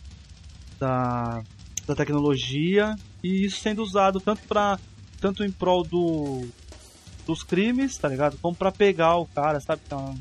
da, 0.79 1.41
da 1.85 1.95
tecnologia 1.95 2.95
e 3.23 3.45
isso 3.45 3.61
sendo 3.61 3.81
usado 3.81 4.19
tanto 4.19 4.47
para 4.47 4.79
tanto 5.19 5.43
em 5.43 5.51
prol 5.51 5.83
do 5.83 6.47
dos 7.25 7.43
crimes, 7.43 7.97
tá 7.97 8.07
ligado? 8.07 8.37
Como 8.41 8.55
para 8.55 8.71
pegar 8.71 9.17
o 9.17 9.25
cara, 9.25 9.59
sabe? 9.59 9.81
Então, 9.85 10.15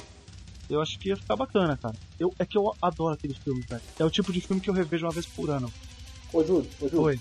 eu 0.68 0.80
acho 0.80 0.98
que 0.98 1.10
ia 1.10 1.16
ficar 1.16 1.36
bacana, 1.36 1.76
cara. 1.76 1.94
Eu, 2.18 2.34
é 2.36 2.44
que 2.44 2.58
eu 2.58 2.74
adoro 2.82 3.14
aqueles 3.14 3.36
filmes, 3.38 3.64
velho. 3.66 3.82
É 3.98 4.04
o 4.04 4.10
tipo 4.10 4.32
de 4.32 4.40
filme 4.40 4.60
que 4.60 4.68
eu 4.68 4.74
revejo 4.74 5.06
uma 5.06 5.12
vez 5.12 5.24
por 5.24 5.48
ano. 5.50 5.72
Ô, 6.32 6.42
Júlio, 6.42 6.68
ô, 6.80 6.88
Júlio. 6.88 7.02
Oi. 7.02 7.20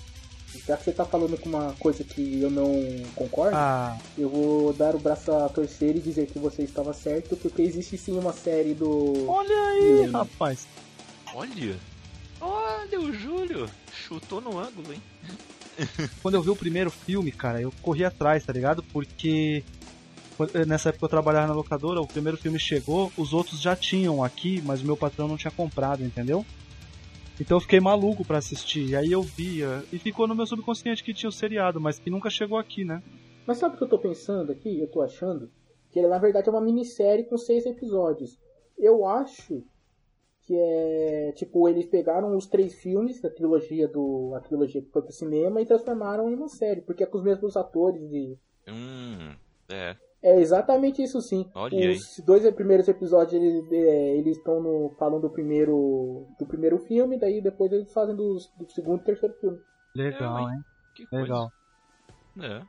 Já 0.68 0.78
que 0.78 0.84
você 0.84 0.92
tá 0.92 1.06
falando 1.06 1.38
com 1.38 1.50
uma 1.50 1.74
coisa 1.80 2.04
que 2.04 2.42
eu 2.42 2.50
não 2.50 2.74
concordo, 3.16 3.56
Ah, 3.56 3.98
eu 4.18 4.30
vou 4.30 4.74
dar 4.74 4.96
o 4.96 5.00
braço 5.00 5.32
a 5.32 5.50
torcer 5.50 5.96
e 5.96 6.00
dizer 6.00 6.28
que 6.28 6.40
você 6.40 6.64
estava 6.64 6.94
certo, 6.94 7.36
porque 7.38 7.62
existe 7.62 7.98
sim 7.98 8.18
uma 8.18 8.34
série 8.34 8.74
do. 8.74 9.30
olha 9.30 9.56
aí, 9.70 10.10
rapaz. 10.12 10.68
Olha! 11.34 11.76
Olha 12.40 13.02
o 13.02 13.14
Júlio! 13.14 13.70
Chutou 13.92 14.42
no 14.42 14.58
ângulo, 14.60 14.94
hein? 14.94 15.02
Quando 16.22 16.36
eu 16.36 16.42
vi 16.42 16.50
o 16.50 16.56
primeiro 16.56 16.90
filme, 16.92 17.32
cara, 17.32 17.62
eu 17.62 17.74
corri 17.82 18.06
atrás, 18.06 18.46
tá 18.46 18.54
ligado? 18.54 18.84
Porque 18.94 19.64
eh, 20.54 20.66
nessa 20.66 20.90
época 20.90 21.06
eu 21.06 21.10
trabalhava 21.10 21.48
na 21.48 21.54
locadora, 21.54 22.02
o 22.02 22.08
primeiro 22.08 22.38
filme 22.38 22.60
chegou, 22.60 23.12
os 23.18 23.34
outros 23.34 23.62
já 23.62 23.76
tinham 23.76 24.24
aqui, 24.24 24.62
mas 24.64 24.82
o 24.82 24.86
meu 24.86 24.96
patrão 24.98 25.28
não 25.28 25.38
tinha 25.38 25.52
comprado, 25.52 26.04
entendeu? 26.04 26.46
Então 27.40 27.58
eu 27.58 27.62
fiquei 27.62 27.80
maluco 27.80 28.26
pra 28.26 28.38
assistir. 28.38 28.90
E 28.90 28.96
aí 28.96 29.12
eu 29.12 29.22
via 29.22 29.84
e 29.92 30.00
ficou 30.00 30.28
no 30.28 30.36
meu 30.36 30.46
subconsciente 30.46 31.04
que 31.04 31.14
tinha 31.14 31.30
o 31.30 31.34
seriado, 31.34 31.80
mas 31.82 32.00
que 32.00 32.10
nunca 32.10 32.30
chegou 32.30 32.58
aqui, 32.58 32.86
né? 32.86 33.04
Mas 33.46 33.58
sabe 33.58 33.76
o 33.76 33.78
que 33.78 33.84
eu 33.84 33.90
tô 33.90 34.00
pensando 34.00 34.52
aqui? 34.52 34.80
Eu 34.80 34.88
tô 34.88 35.02
achando 35.02 35.52
que 35.92 36.00
ele 36.00 36.08
na 36.08 36.18
verdade 36.18 36.48
é 36.48 36.52
uma 36.52 36.62
minissérie 36.62 37.26
com 37.26 37.38
seis 37.38 37.66
episódios. 37.66 38.40
Eu 38.78 39.06
acho 39.06 39.64
que 40.42 40.56
é 40.56 41.32
tipo 41.36 41.68
eles 41.68 41.86
pegaram 41.88 42.36
os 42.36 42.48
três 42.48 42.76
filmes 42.76 43.22
da 43.22 43.30
trilogia 43.30 43.88
do 43.88 44.34
a 44.36 44.40
trilogia 44.40 44.82
que 44.82 44.92
foi 44.92 45.02
pro 45.02 45.12
cinema 45.12 45.62
e 45.62 45.66
transformaram 45.66 46.30
em 46.30 46.36
uma 46.36 46.48
série, 46.48 46.82
porque 46.82 47.04
é 47.04 47.08
com 47.08 47.18
os 47.18 47.24
mesmos 47.24 47.58
atores 47.58 48.08
de 48.10 48.38
Hum, 48.68 49.36
é. 49.70 49.96
É 50.28 50.40
exatamente 50.40 51.02
isso 51.04 51.22
sim. 51.22 51.50
Olha 51.54 51.78
aí. 51.78 51.96
Os 51.96 52.20
dois 52.26 52.50
primeiros 52.54 52.88
episódios 52.88 53.34
eles 53.34 53.72
é, 53.72 54.18
eles 54.18 54.38
estão 54.38 54.62
no 54.62 54.90
falando 54.98 55.22
do 55.22 55.30
primeiro 55.30 56.26
do 56.40 56.46
primeiro 56.46 56.78
filme, 56.80 57.18
daí 57.20 57.42
depois 57.42 57.72
eles 57.72 57.92
fazem 57.94 58.16
dos- 58.16 58.52
do, 58.58 58.70
segundo 58.72 59.02
e 59.02 59.06
terceiro 59.06 59.36
filme. 59.40 59.60
Legal, 59.96 60.50
É, 60.50 60.54
hein? 60.54 60.60
Que 60.96 61.06
coisa. 61.08 61.24
Legal. 61.24 61.52
É. 62.42 62.62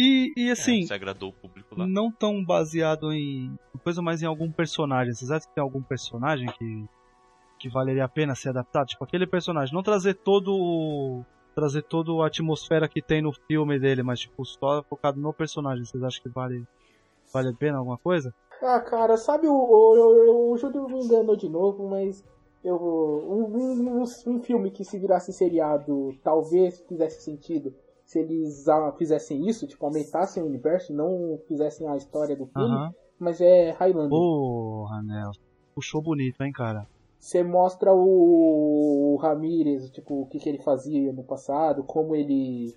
E, 0.00 0.32
e 0.36 0.48
é, 0.48 0.52
assim, 0.52 0.82
se 0.86 0.94
agradou 0.94 1.30
o 1.30 1.32
público 1.32 1.74
lá. 1.76 1.84
não 1.86 2.10
tão 2.12 2.44
baseado 2.44 3.12
em 3.12 3.58
coisa 3.82 4.00
mais 4.00 4.22
em 4.22 4.26
algum 4.26 4.50
personagem. 4.50 5.12
Vocês 5.12 5.30
acham 5.30 5.48
que 5.48 5.54
tem 5.56 5.62
algum 5.62 5.82
personagem 5.82 6.46
que, 6.56 6.84
que 7.58 7.68
valeria 7.68 8.04
a 8.04 8.08
pena 8.08 8.34
ser 8.36 8.50
adaptado? 8.50 8.86
Tipo, 8.86 9.02
aquele 9.04 9.26
personagem. 9.26 9.74
Não 9.74 9.82
trazer 9.82 10.14
todo 10.14 10.54
o- 10.54 11.24
trazer 11.58 11.82
toda 11.82 12.12
a 12.22 12.26
atmosfera 12.28 12.88
que 12.88 13.02
tem 13.02 13.20
no 13.20 13.32
filme 13.32 13.80
dele, 13.80 14.00
mas 14.04 14.20
tipo, 14.20 14.44
só 14.44 14.80
focado 14.84 15.20
no 15.20 15.32
personagem. 15.32 15.84
Vocês 15.84 16.02
acham 16.04 16.22
que 16.22 16.28
vale, 16.28 16.64
vale 17.34 17.48
a 17.48 17.52
pena 17.52 17.78
alguma 17.78 17.98
coisa? 17.98 18.32
Ah, 18.62 18.80
cara, 18.80 19.16
sabe 19.16 19.48
o, 19.48 19.52
o, 19.52 20.50
o, 20.50 20.52
o 20.52 20.56
Júlio 20.56 20.86
me 20.86 21.04
enganou 21.04 21.34
de 21.34 21.48
novo, 21.48 21.88
mas 21.88 22.24
eu 22.62 22.76
um, 22.76 24.02
um, 24.02 24.04
um, 24.26 24.40
filme 24.40 24.70
que 24.70 24.84
se 24.84 25.00
virasse 25.00 25.32
seriado 25.32 26.16
talvez 26.22 26.80
fizesse 26.88 27.22
sentido 27.22 27.74
se 28.04 28.20
eles 28.20 28.68
ah, 28.68 28.92
fizessem 28.96 29.48
isso, 29.48 29.66
tipo, 29.66 29.84
aumentassem 29.84 30.42
o 30.42 30.46
universo 30.46 30.92
e 30.92 30.96
não 30.96 31.40
fizessem 31.48 31.88
a 31.88 31.96
história 31.96 32.36
do 32.36 32.46
filme, 32.46 32.74
Aham. 32.74 32.90
mas 33.18 33.40
é 33.40 33.72
Highlander. 33.72 34.10
Porra, 34.10 35.02
Nelson. 35.02 35.40
Puxou 35.74 36.02
bonito, 36.02 36.40
hein, 36.40 36.52
cara? 36.52 36.86
Você 37.18 37.42
mostra 37.42 37.92
o, 37.92 39.14
o 39.14 39.16
Ramirez, 39.16 39.90
tipo, 39.90 40.22
o 40.22 40.26
que, 40.26 40.38
que 40.38 40.48
ele 40.48 40.58
fazia 40.58 41.12
no 41.12 41.24
passado, 41.24 41.82
como 41.82 42.14
ele 42.14 42.76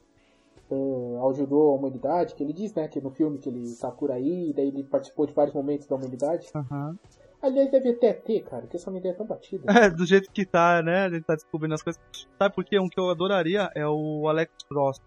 eh, 0.70 1.30
ajudou 1.30 1.72
a 1.72 1.76
humanidade, 1.76 2.34
que 2.34 2.44
ele 2.44 2.52
diz, 2.52 2.74
né, 2.74 2.88
que 2.88 3.00
no 3.00 3.12
filme 3.12 3.38
que 3.38 3.50
ele 3.50 3.76
tá 3.76 3.92
por 3.92 4.12
aí, 4.12 4.52
daí 4.56 4.70
ele 4.70 4.84
participou 4.84 5.28
de 5.28 5.34
vários 5.34 5.54
momentos 5.54 5.86
da 5.86 5.96
humanidade. 5.96 6.50
Aham. 6.56 6.98
Aliás, 7.42 7.72
deve 7.72 7.90
até 7.90 8.14
ter, 8.14 8.42
cara, 8.42 8.68
que 8.68 8.76
essa 8.76 8.92
ideia 8.92 9.14
é 9.14 9.16
tão 9.16 9.26
batida. 9.26 9.72
É, 9.72 9.90
do 9.90 10.06
jeito 10.06 10.32
que 10.32 10.46
tá, 10.46 10.82
né? 10.84 11.06
A 11.06 11.10
gente 11.10 11.24
tá 11.24 11.34
descobrindo 11.34 11.74
as 11.74 11.82
coisas. 11.82 12.00
Sabe 12.38 12.54
por 12.54 12.64
quê? 12.64 12.80
Um 12.80 12.88
que 12.88 13.00
eu 13.00 13.10
adoraria 13.10 13.70
é 13.74 13.88
o 13.88 14.28
Alex 14.28 14.54
Cross. 14.70 15.00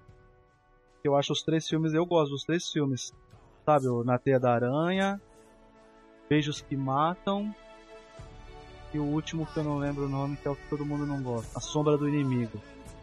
Que 1.01 1.09
eu 1.09 1.15
acho 1.15 1.33
os 1.33 1.43
três 1.43 1.69
filmes, 1.69 1.95
eu 1.95 2.05
gosto 2.05 2.33
dos 2.33 2.45
três 2.45 2.69
filmes. 2.69 3.13
Sabe, 3.65 3.87
o 3.87 4.03
Na 4.03 4.19
Teia 4.19 4.41
da 4.41 4.53
Aranha, 4.53 5.21
Beijos 6.29 6.61
que 6.61 6.77
Matam. 6.77 7.55
E 8.95 8.99
o 8.99 9.03
último 9.03 9.45
que 9.45 9.57
eu 9.59 9.65
não 9.65 9.77
lembro 9.79 10.05
o 10.05 10.09
nome, 10.09 10.37
que 10.37 10.47
é 10.47 10.51
o 10.53 10.55
que 10.55 10.69
todo 10.71 10.87
mundo 10.87 11.05
não 11.05 11.21
gosta. 11.21 11.59
A 11.59 11.61
Sombra 11.61 11.99
do 11.99 12.09
Inimigo. 12.09 12.61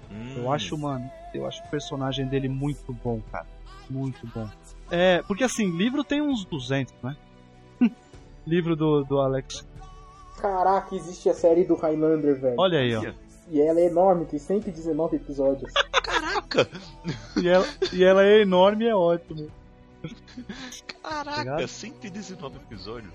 Hum, 0.10 0.36
Eu 0.38 0.50
acho, 0.52 0.78
mano, 0.78 1.10
eu 1.34 1.46
acho 1.46 1.62
o 1.64 1.68
personagem 1.68 2.26
dele 2.28 2.48
muito 2.48 2.94
bom, 2.94 3.22
cara. 3.30 3.46
Muito 3.90 4.26
bom. 4.28 4.50
É, 4.90 5.22
porque 5.24 5.44
assim, 5.44 5.70
livro 5.70 6.02
tem 6.02 6.22
uns 6.22 6.46
200, 6.46 6.94
né? 7.04 7.18
livro 8.48 8.74
do, 8.76 9.04
do 9.04 9.20
Alex. 9.20 9.68
Caraca, 10.38 10.96
existe 10.96 11.28
a 11.30 11.34
série 11.34 11.66
do 11.66 11.76
Highlander, 11.76 12.40
velho. 12.40 12.56
Olha 12.58 12.80
aí, 12.80 12.96
ó. 12.96 13.04
E 13.50 13.60
ela 13.60 13.82
é 13.82 13.88
enorme, 13.88 14.26
tem 14.26 14.40
119 14.40 15.18
episódios. 15.18 15.72
Caraca! 16.02 16.70
E 17.36 17.50
ela, 17.50 17.66
e 17.92 18.04
ela 18.04 18.24
é 18.24 18.40
enorme 18.42 18.86
e 18.86 18.88
é 18.88 18.96
ótimo. 18.96 19.50
Caraca! 21.04 21.40
Ligado? 21.40 21.68
119 21.68 22.56
episódios. 22.58 23.14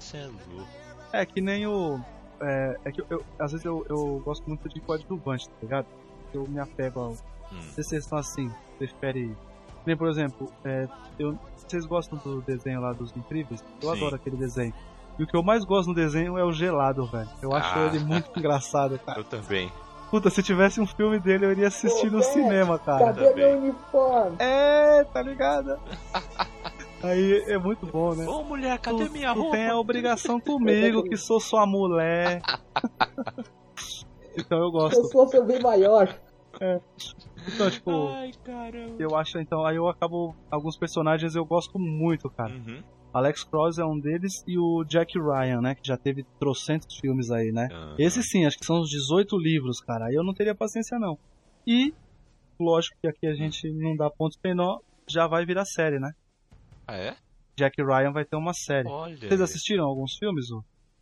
Isso 0.00 0.16
é 0.16 0.24
louco. 0.26 0.81
É 1.12 1.24
que 1.26 1.40
nem 1.40 1.66
o. 1.66 2.00
É, 2.40 2.78
é 2.86 2.90
que 2.92 3.00
eu, 3.02 3.06
eu- 3.10 3.24
às 3.38 3.52
vezes 3.52 3.64
eu, 3.64 3.84
eu 3.88 4.20
gosto 4.24 4.44
muito 4.46 4.68
de 4.68 4.80
coadjuvante, 4.80 5.48
tá 5.48 5.54
ligado? 5.62 5.86
Eu 6.32 6.46
me 6.48 6.58
apego 6.58 7.00
ao. 7.00 7.10
Hum. 7.10 7.16
Não 7.52 7.62
sei 7.62 7.84
se 7.84 7.90
vocês 7.90 8.04
estão 8.04 8.18
assim, 8.18 8.50
prefere. 8.78 9.36
Nem, 9.84 9.96
por 9.96 10.08
exemplo, 10.08 10.50
é, 10.64 10.88
eu, 11.18 11.36
vocês 11.56 11.84
gostam 11.84 12.18
do 12.18 12.40
desenho 12.40 12.80
lá 12.80 12.92
dos 12.92 13.14
Incríveis? 13.16 13.62
Eu 13.82 13.90
Sim. 13.90 13.96
adoro 13.96 14.16
aquele 14.16 14.36
desenho. 14.36 14.72
E 15.18 15.22
o 15.24 15.26
que 15.26 15.36
eu 15.36 15.42
mais 15.42 15.64
gosto 15.64 15.88
no 15.88 15.94
desenho 15.94 16.38
é 16.38 16.44
o 16.44 16.52
gelado, 16.52 17.04
velho. 17.06 17.28
Eu 17.42 17.52
acho 17.54 17.78
Ah. 17.78 17.86
ele 17.86 17.98
muito 18.02 18.30
engraçado, 18.38 18.98
cara. 18.98 19.20
Eu 19.20 19.24
também. 19.24 19.70
Puta, 20.10 20.28
se 20.30 20.42
tivesse 20.42 20.80
um 20.80 20.86
filme 20.86 21.18
dele, 21.18 21.46
eu 21.46 21.50
iria 21.52 21.68
assistir 21.68 22.08
Ô, 22.08 22.10
no 22.12 22.18
velho, 22.20 22.32
cinema, 22.32 22.78
cara. 22.78 23.06
Cadê 23.06 23.28
também. 23.28 23.44
meu 23.50 23.58
uniforme? 23.62 24.36
É, 24.38 25.04
tá 25.04 25.22
ligado? 25.22 25.78
Aí 27.02 27.44
é 27.48 27.58
muito 27.58 27.84
bom, 27.86 28.14
né? 28.14 28.26
Ô 28.26 28.42
mulher, 28.44 28.78
cadê 28.78 29.06
tu, 29.06 29.12
minha 29.12 29.32
tu 29.34 29.40
roupa? 29.40 29.56
tem 29.56 29.68
a 29.68 29.76
obrigação 29.78 30.38
comigo, 30.40 31.02
que 31.04 31.16
sou 31.16 31.40
sua 31.40 31.66
mulher. 31.66 32.40
então 34.36 34.58
eu 34.58 34.64
Eu 34.66 34.70
gosto. 34.70 35.04
sou 35.10 35.26
seu 35.28 35.44
bem 35.44 35.60
maior. 35.60 36.16
Então, 37.48 37.70
tipo, 37.70 38.08
Ai, 38.08 38.30
caramba. 38.44 38.94
eu 38.98 39.16
acho, 39.16 39.38
então, 39.40 39.64
aí 39.66 39.76
eu 39.76 39.88
acabo. 39.88 40.34
Alguns 40.50 40.76
personagens 40.76 41.34
eu 41.34 41.44
gosto 41.44 41.78
muito, 41.78 42.30
cara. 42.30 42.52
Uhum. 42.52 42.82
Alex 43.12 43.42
Cross 43.44 43.78
é 43.78 43.84
um 43.84 43.98
deles 43.98 44.42
e 44.46 44.56
o 44.58 44.84
Jack 44.84 45.18
Ryan, 45.18 45.60
né? 45.60 45.74
Que 45.74 45.86
já 45.86 45.96
teve 45.96 46.24
trocentos 46.38 46.96
filmes 46.98 47.30
aí, 47.30 47.50
né? 47.52 47.68
Ah, 47.72 47.94
Esse 47.98 48.22
sim, 48.22 48.46
acho 48.46 48.58
que 48.58 48.64
são 48.64 48.80
os 48.80 48.88
18 48.88 49.36
livros, 49.36 49.80
cara. 49.80 50.06
Aí 50.06 50.14
eu 50.14 50.22
não 50.24 50.32
teria 50.32 50.54
paciência, 50.54 50.98
não. 50.98 51.18
E, 51.66 51.92
lógico 52.60 52.96
que 53.02 53.08
aqui 53.08 53.26
a 53.26 53.34
gente 53.34 53.70
não 53.72 53.94
dá 53.96 54.08
ponto 54.08 54.36
sem 54.40 54.54
nó, 54.54 54.78
já 55.06 55.26
vai 55.26 55.44
virar 55.44 55.64
série, 55.66 55.98
né? 55.98 56.12
Ah, 56.86 56.96
é? 56.96 57.16
Jack 57.56 57.82
Ryan 57.82 58.12
vai 58.12 58.24
ter 58.24 58.36
uma 58.36 58.52
série. 58.54 58.88
Olha. 58.88 59.16
Vocês 59.16 59.40
assistiram 59.40 59.84
alguns 59.84 60.16
filmes? 60.16 60.46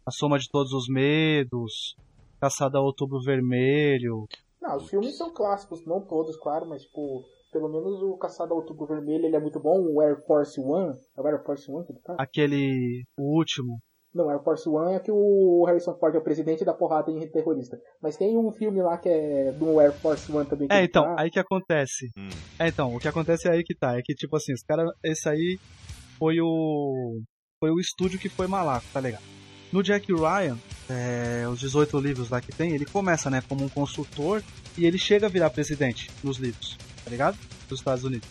A 0.04 0.10
Soma 0.10 0.38
de 0.38 0.48
Todos 0.50 0.72
os 0.72 0.88
Medos, 0.88 1.96
Caçada 2.40 2.78
ao 2.78 2.84
Outubro 2.84 3.20
Vermelho. 3.20 4.26
Não, 4.60 4.76
os 4.76 4.88
filmes 4.88 5.16
são 5.16 5.32
clássicos, 5.32 5.84
não 5.86 6.00
todos, 6.00 6.36
claro, 6.36 6.68
mas 6.68 6.82
tipo, 6.82 7.24
pelo 7.52 7.68
menos 7.68 8.02
o 8.02 8.16
Caçado 8.16 8.52
ao 8.52 8.60
Outubro 8.60 8.86
Vermelho 8.86 9.26
ele 9.26 9.36
é 9.36 9.40
muito 9.40 9.60
bom, 9.60 9.78
o 9.80 10.00
Air 10.00 10.24
Force 10.26 10.60
One, 10.60 10.96
é 11.16 11.20
o 11.20 11.26
Air 11.26 11.44
Force 11.44 11.70
One 11.70 11.84
que 11.86 11.92
ele 11.92 12.00
tá? 12.00 12.16
Aquele. 12.18 13.04
O 13.16 13.36
último. 13.38 13.78
Não, 14.12 14.28
Air 14.28 14.42
Force 14.42 14.68
One 14.68 14.94
é 14.94 14.98
que 14.98 15.10
o 15.10 15.64
Harrison 15.66 15.94
Ford 15.94 16.14
é 16.14 16.18
o 16.18 16.22
presidente 16.22 16.64
da 16.64 16.74
porrada 16.74 17.10
em 17.10 17.28
terrorista. 17.28 17.80
Mas 18.02 18.16
tem 18.16 18.36
um 18.36 18.50
filme 18.50 18.82
lá 18.82 18.98
que 18.98 19.08
é 19.08 19.52
do 19.52 19.78
Air 19.78 19.92
Force 19.92 20.30
One 20.32 20.46
também. 20.46 20.66
Que 20.66 20.74
É, 20.74 20.82
então, 20.82 21.04
tá. 21.04 21.16
aí 21.18 21.30
que 21.30 21.38
acontece. 21.38 22.10
Hum. 22.18 22.28
É, 22.58 22.68
então, 22.68 22.94
o 22.94 22.98
que 22.98 23.06
acontece 23.06 23.48
é 23.48 23.52
aí 23.52 23.62
que 23.62 23.74
tá. 23.74 23.96
É 23.96 24.02
que, 24.02 24.14
tipo 24.14 24.36
assim, 24.36 24.52
os 24.52 24.62
caras. 24.62 24.90
Esse 25.04 25.28
aí 25.28 25.58
foi 26.18 26.40
o. 26.40 27.20
Foi 27.60 27.70
o 27.70 27.78
estúdio 27.78 28.18
que 28.18 28.28
foi 28.28 28.46
malaco, 28.46 28.86
tá 28.92 29.00
ligado? 29.00 29.22
No 29.72 29.82
Jack 29.82 30.12
Ryan, 30.12 30.58
é, 30.88 31.46
os 31.46 31.60
18 31.60 32.00
livros 32.00 32.30
lá 32.30 32.40
que 32.40 32.50
tem, 32.50 32.74
ele 32.74 32.84
começa, 32.84 33.30
né, 33.30 33.40
como 33.48 33.64
um 33.64 33.68
consultor 33.68 34.42
e 34.76 34.84
ele 34.84 34.98
chega 34.98 35.26
a 35.26 35.30
virar 35.30 35.50
presidente 35.50 36.10
nos 36.24 36.38
livros, 36.38 36.76
tá 37.04 37.10
ligado? 37.10 37.38
Dos 37.68 37.78
Estados 37.78 38.02
Unidos. 38.02 38.28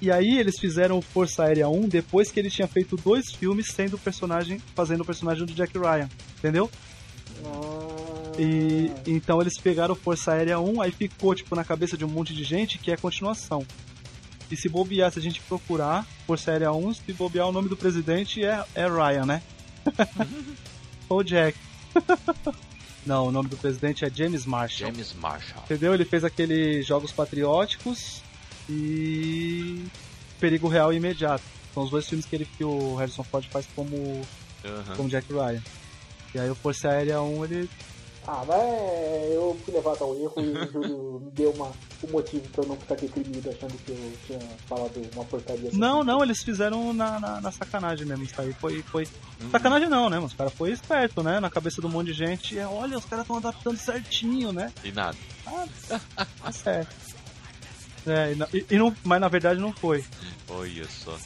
E 0.00 0.12
aí 0.12 0.38
eles 0.38 0.58
fizeram 0.58 0.98
o 0.98 1.02
Força 1.02 1.44
Aérea 1.44 1.68
1 1.68 1.88
depois 1.88 2.30
que 2.30 2.38
ele 2.38 2.50
tinha 2.50 2.68
feito 2.68 2.96
dois 2.96 3.32
filmes 3.32 3.68
sendo 3.72 3.94
o 3.96 3.98
personagem, 3.98 4.60
fazendo 4.74 5.00
o 5.00 5.04
personagem 5.04 5.44
do 5.44 5.52
Jack 5.52 5.76
Ryan, 5.76 6.08
entendeu? 6.38 6.70
Ah, 7.44 8.40
E 8.40 8.92
então 9.06 9.40
eles 9.40 9.58
pegaram 9.58 9.94
o 9.94 9.96
Força 9.96 10.32
Aérea 10.32 10.60
1, 10.60 10.80
aí 10.80 10.92
ficou 10.92 11.34
tipo 11.34 11.56
na 11.56 11.64
cabeça 11.64 11.96
de 11.96 12.04
um 12.04 12.08
monte 12.08 12.32
de 12.32 12.44
gente 12.44 12.78
que 12.78 12.92
é 12.92 12.96
continuação. 12.96 13.66
E 14.50 14.56
se 14.56 14.68
bobear, 14.68 15.10
se 15.12 15.18
a 15.18 15.22
gente 15.22 15.40
procurar 15.42 16.06
Força 16.26 16.52
Aérea 16.52 16.72
1, 16.72 16.94
se 16.94 17.12
bobear 17.12 17.48
o 17.48 17.52
nome 17.52 17.68
do 17.68 17.76
presidente 17.76 18.44
é, 18.44 18.64
é 18.74 18.86
Ryan, 18.86 19.26
né? 19.26 19.42
Ou 21.08 21.24
Jack. 21.24 21.58
Não, 23.04 23.26
o 23.26 23.32
nome 23.32 23.48
do 23.48 23.56
presidente 23.56 24.04
é 24.04 24.10
James 24.10 24.44
Marshall. 24.44 24.90
James 24.90 25.14
Marshall. 25.14 25.62
Entendeu? 25.64 25.94
Ele 25.94 26.04
fez 26.04 26.24
aqueles 26.24 26.86
Jogos 26.86 27.10
Patrióticos 27.10 28.22
e 28.68 29.84
Perigo 30.40 30.68
Real 30.68 30.92
e 30.92 30.96
Imediato. 30.96 31.44
São 31.74 31.84
os 31.84 31.90
dois 31.90 32.08
filmes 32.08 32.26
que, 32.26 32.36
ele, 32.36 32.44
que 32.44 32.64
o 32.64 32.96
Harrison 32.96 33.22
Ford 33.22 33.46
faz 33.50 33.66
como, 33.74 34.22
Aham. 34.64 34.96
como 34.96 35.08
Jack 35.08 35.32
Ryan. 35.32 35.62
E 36.34 36.38
aí 36.38 36.50
o 36.50 36.54
Força 36.54 36.88
Aérea 36.88 37.20
1, 37.20 37.44
ele... 37.44 37.70
Ah, 38.26 38.44
mas 38.46 39.32
eu 39.32 39.58
fui 39.64 39.72
levado 39.72 40.04
ao 40.04 40.14
erro 40.14 40.34
e 40.36 40.48
o 40.50 40.70
Júlio 40.70 41.20
me 41.24 41.30
deu 41.30 41.50
uma, 41.52 41.72
um 42.04 42.10
motivo 42.10 42.46
pra 42.50 42.62
eu 42.62 42.68
não 42.68 42.76
ficar 42.76 42.96
deprimido 42.96 43.48
achando 43.48 43.72
que 43.78 43.90
eu 43.90 44.12
tinha 44.26 44.38
falado 44.66 45.00
uma 45.14 45.24
porcaria. 45.24 45.68
assim. 45.68 45.78
Não, 45.78 46.04
não, 46.04 46.22
eles 46.22 46.42
fizeram 46.42 46.92
na, 46.92 47.18
na, 47.18 47.40
na 47.40 47.50
sacanagem 47.50 48.04
mesmo. 48.06 48.24
Isso 48.24 48.38
aí 48.38 48.52
foi... 48.52 48.82
foi... 48.82 49.08
Hum. 49.42 49.50
Sacanagem 49.50 49.88
não, 49.88 50.10
né? 50.10 50.18
Mas 50.20 50.32
o 50.32 50.36
cara 50.36 50.50
foi 50.50 50.72
esperto, 50.72 51.22
né? 51.22 51.40
Na 51.40 51.48
cabeça 51.48 51.80
do 51.80 51.88
monte 51.88 52.08
de 52.08 52.12
gente. 52.12 52.58
Olha, 52.58 52.98
os 52.98 53.04
caras 53.06 53.24
estão 53.24 53.36
adaptando 53.38 53.78
certinho, 53.78 54.52
né? 54.52 54.70
E 54.84 54.92
nada. 54.92 55.16
Tá 56.42 56.52
certo. 56.52 57.07
É, 58.08 58.32
e, 58.52 58.66
e- 58.70 58.78
não, 58.78 58.94
mas 59.04 59.20
na 59.20 59.28
verdade 59.28 59.60
não 59.60 59.72
foi. 59.72 60.04
Olha 60.48 60.88
só. 60.88 61.18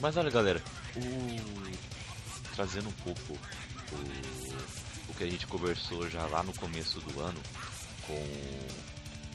Mas 0.00 0.16
olha, 0.16 0.30
galera, 0.30 0.62
o... 0.96 1.40
trazendo 2.54 2.88
um 2.88 2.92
pouco 3.04 3.38
o... 3.92 5.10
o 5.10 5.14
que 5.14 5.24
a 5.24 5.30
gente 5.30 5.46
conversou 5.46 6.08
já 6.10 6.26
lá 6.26 6.42
no 6.42 6.52
começo 6.54 7.00
do 7.00 7.20
ano 7.20 7.40
com 8.06 8.26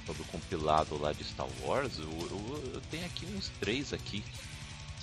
todo 0.06 0.22
o 0.22 0.26
compilado 0.26 0.98
lá 0.98 1.12
de 1.14 1.24
Star 1.24 1.48
Wars, 1.62 1.98
eu, 2.00 2.06
eu- 2.06 2.72
eu 2.76 2.82
tenho 2.92 3.06
aqui 3.06 3.26
uns 3.36 3.50
três 3.60 3.92
aqui, 3.94 4.24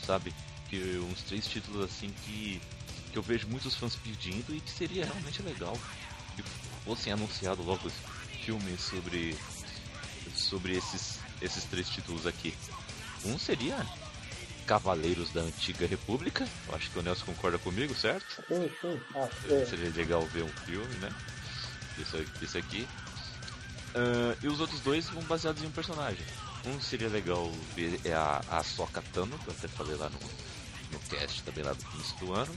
sabe? 0.06 0.32
Que, 0.68 0.98
uns 1.10 1.22
três 1.22 1.46
títulos 1.46 1.82
assim 1.84 2.10
que, 2.24 2.60
que 3.12 3.18
eu 3.18 3.22
vejo 3.22 3.46
muitos 3.48 3.74
fãs 3.74 3.96
pedindo 3.96 4.54
e 4.54 4.60
que 4.60 4.70
seria 4.70 5.04
realmente 5.04 5.42
legal 5.42 5.78
que 6.36 6.42
fossem 6.84 7.12
anunciados 7.12 7.64
logo 7.64 7.90
filmes 8.44 8.80
sobre 8.80 9.36
sobre 10.34 10.76
esses 10.76 11.18
esses 11.44 11.64
três 11.64 11.88
títulos 11.88 12.26
aqui. 12.26 12.54
Um 13.24 13.38
seria 13.38 13.76
Cavaleiros 14.66 15.30
da 15.30 15.42
Antiga 15.42 15.86
República. 15.86 16.46
Eu 16.68 16.74
acho 16.74 16.90
que 16.90 16.98
o 16.98 17.02
Nelson 17.02 17.26
concorda 17.26 17.58
comigo, 17.58 17.94
certo? 17.94 18.42
Sim, 18.48 18.70
sim. 18.80 19.00
Ah, 19.14 19.28
é. 19.50 19.64
Seria 19.66 19.90
legal 19.90 20.22
ver 20.26 20.42
um 20.42 20.48
filme, 20.48 20.94
né? 20.96 21.12
Isso, 21.98 22.16
isso 22.42 22.58
aqui. 22.58 22.86
Ah, 23.94 24.36
e 24.42 24.48
os 24.48 24.60
outros 24.60 24.80
dois 24.80 25.08
vão 25.08 25.22
baseados 25.24 25.62
em 25.62 25.66
um 25.66 25.70
personagem. 25.70 26.24
Um 26.66 26.80
seria 26.80 27.08
legal 27.08 27.50
ver 27.76 28.00
é 28.04 28.14
a, 28.14 28.40
a 28.50 28.64
Sokka 28.64 29.02
Tano, 29.12 29.38
que 29.38 29.48
eu 29.48 29.54
até 29.56 29.68
falei 29.68 29.96
lá 29.96 30.08
no, 30.08 30.18
no 30.92 30.98
cast 31.10 31.42
também 31.42 31.62
lá 31.62 31.72
do 31.72 31.84
início 31.94 32.16
do 32.18 32.32
ano. 32.32 32.54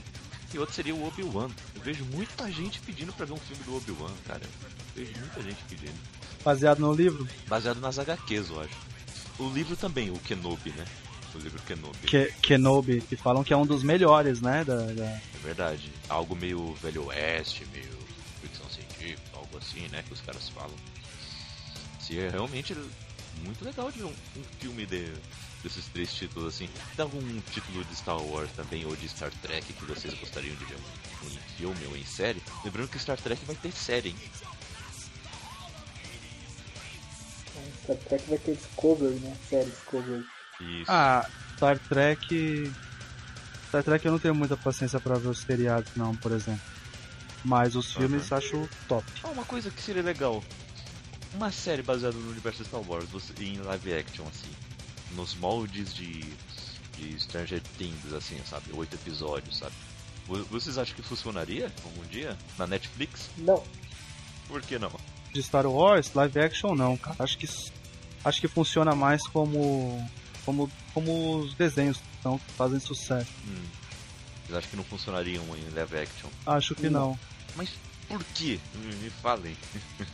E 0.52 0.58
outro 0.58 0.74
seria 0.74 0.94
o 0.94 1.06
Obi-Wan. 1.06 1.50
Eu 1.74 1.82
vejo 1.82 2.04
muita 2.06 2.50
gente 2.50 2.80
pedindo 2.80 3.12
pra 3.12 3.26
ver 3.26 3.34
um 3.34 3.38
filme 3.38 3.62
do 3.64 3.76
Obi-Wan, 3.76 4.12
cara. 4.26 4.40
Eu 4.96 5.04
vejo 5.04 5.18
muita 5.18 5.42
gente 5.42 5.62
pedindo. 5.68 6.17
Baseado 6.44 6.78
no 6.80 6.92
livro. 6.92 7.28
Baseado 7.46 7.80
nas 7.80 7.98
HQs, 7.98 8.50
eu 8.50 8.60
acho. 8.60 8.76
O 9.38 9.48
livro 9.50 9.76
também, 9.76 10.10
o 10.10 10.18
Kenobi, 10.20 10.70
né? 10.70 10.84
O 11.34 11.38
livro 11.38 11.60
Kenobi. 11.62 12.06
Que, 12.06 12.32
Kenobi, 12.42 13.00
que 13.02 13.16
falam 13.16 13.44
que 13.44 13.52
é 13.52 13.56
um 13.56 13.66
dos 13.66 13.82
melhores, 13.82 14.40
né? 14.40 14.64
Da, 14.64 14.76
da- 14.86 15.04
É 15.04 15.38
verdade. 15.42 15.90
Algo 16.08 16.34
meio 16.34 16.74
Velho 16.82 17.04
Oeste, 17.06 17.64
meio 17.72 17.98
ficção 18.40 18.68
científica, 18.70 19.20
algo 19.34 19.56
assim, 19.58 19.86
né? 19.88 20.02
Que 20.06 20.12
os 20.14 20.20
caras 20.20 20.48
falam. 20.48 20.74
Seria 22.00 22.30
realmente 22.30 22.74
muito 23.44 23.64
legal 23.64 23.92
de 23.92 24.02
um, 24.02 24.08
um 24.08 24.42
filme 24.58 24.86
de, 24.86 25.12
desses 25.62 25.84
três 25.86 26.12
títulos 26.12 26.54
assim. 26.54 26.68
Tem 26.96 27.02
algum 27.02 27.20
título 27.52 27.84
de 27.84 27.94
Star 27.94 28.20
Wars 28.20 28.50
também 28.56 28.84
ou 28.86 28.96
de 28.96 29.08
Star 29.08 29.30
Trek 29.42 29.72
que 29.72 29.84
vocês 29.84 30.14
gostariam 30.14 30.56
de 30.56 30.64
ver 30.64 30.74
um, 30.76 31.26
um 31.26 31.30
em 31.30 31.38
filme 31.56 31.86
ou 31.90 31.96
em 31.96 32.04
série? 32.04 32.42
Lembrando 32.64 32.88
que 32.88 32.98
Star 32.98 33.18
Trek 33.18 33.44
vai 33.44 33.54
ter 33.56 33.70
série, 33.72 34.08
hein? 34.08 34.16
Star 37.88 37.96
Trek 38.08 38.24
vai 38.28 38.38
ter 38.38 38.54
Discovery, 38.54 39.14
né? 39.16 39.36
Série 39.48 39.70
Discovery. 39.70 40.24
Isso. 40.60 40.90
Ah, 40.90 41.26
Star 41.56 41.78
Trek. 41.78 42.72
Star 43.68 43.82
Trek 43.82 44.04
eu 44.04 44.12
não 44.12 44.18
tenho 44.18 44.34
muita 44.34 44.56
paciência 44.56 44.98
pra 45.00 45.16
ver 45.16 45.28
os 45.28 45.38
seriados, 45.40 45.90
não, 45.96 46.14
por 46.16 46.32
exemplo. 46.32 46.60
Mas 47.44 47.76
os 47.76 47.92
filmes 47.94 48.30
acho 48.32 48.68
top. 48.88 49.06
Ah, 49.22 49.28
uma 49.28 49.44
coisa 49.44 49.70
que 49.70 49.80
seria 49.80 50.02
legal. 50.02 50.42
Uma 51.34 51.52
série 51.52 51.82
baseada 51.82 52.16
no 52.16 52.30
universo 52.30 52.62
de 52.62 52.68
Star 52.68 52.80
Wars, 52.80 53.08
você- 53.10 53.32
em 53.42 53.58
live 53.58 53.94
action, 53.94 54.24
assim. 54.26 54.50
Nos 55.12 55.34
moldes 55.36 55.94
de, 55.94 56.24
de 56.96 57.20
Stranger 57.20 57.60
Things, 57.78 58.12
assim, 58.12 58.38
sabe? 58.48 58.64
Oito 58.74 58.94
episódios, 58.94 59.58
sabe? 59.58 59.72
Vo- 60.26 60.44
Vocês 60.50 60.76
acham 60.78 60.94
que 60.96 61.02
funcionaria 61.02 61.72
algum 61.84 62.02
dia? 62.08 62.36
Na 62.58 62.66
Netflix? 62.66 63.30
Não, 63.38 63.62
Por 64.48 64.60
que 64.62 64.78
não? 64.78 64.90
De 65.32 65.42
Star 65.42 65.66
Wars, 65.66 66.12
live 66.14 66.40
action 66.40 66.74
não, 66.74 66.96
cara. 66.96 67.16
Acho 67.18 67.36
que 67.38 67.46
acho 68.24 68.40
que 68.40 68.48
funciona 68.48 68.94
mais 68.94 69.26
como 69.28 70.06
como 70.44 70.70
como 70.94 71.38
os 71.38 71.54
desenhos 71.54 71.98
que 71.98 72.22
tão- 72.22 72.38
que 72.38 72.52
fazem 72.52 72.80
sucesso. 72.80 73.30
Hum. 73.46 73.64
Vocês 74.46 74.58
acham 74.58 74.70
que 74.70 74.76
não 74.76 74.84
funcionariam 74.84 75.44
em 75.56 75.74
live 75.74 75.98
action? 75.98 76.30
Acho 76.46 76.74
que 76.74 76.88
não. 76.88 77.18
Mas 77.54 77.70
por 78.08 78.24
quê? 78.34 78.58
Me, 78.74 79.10
falem. 79.10 79.54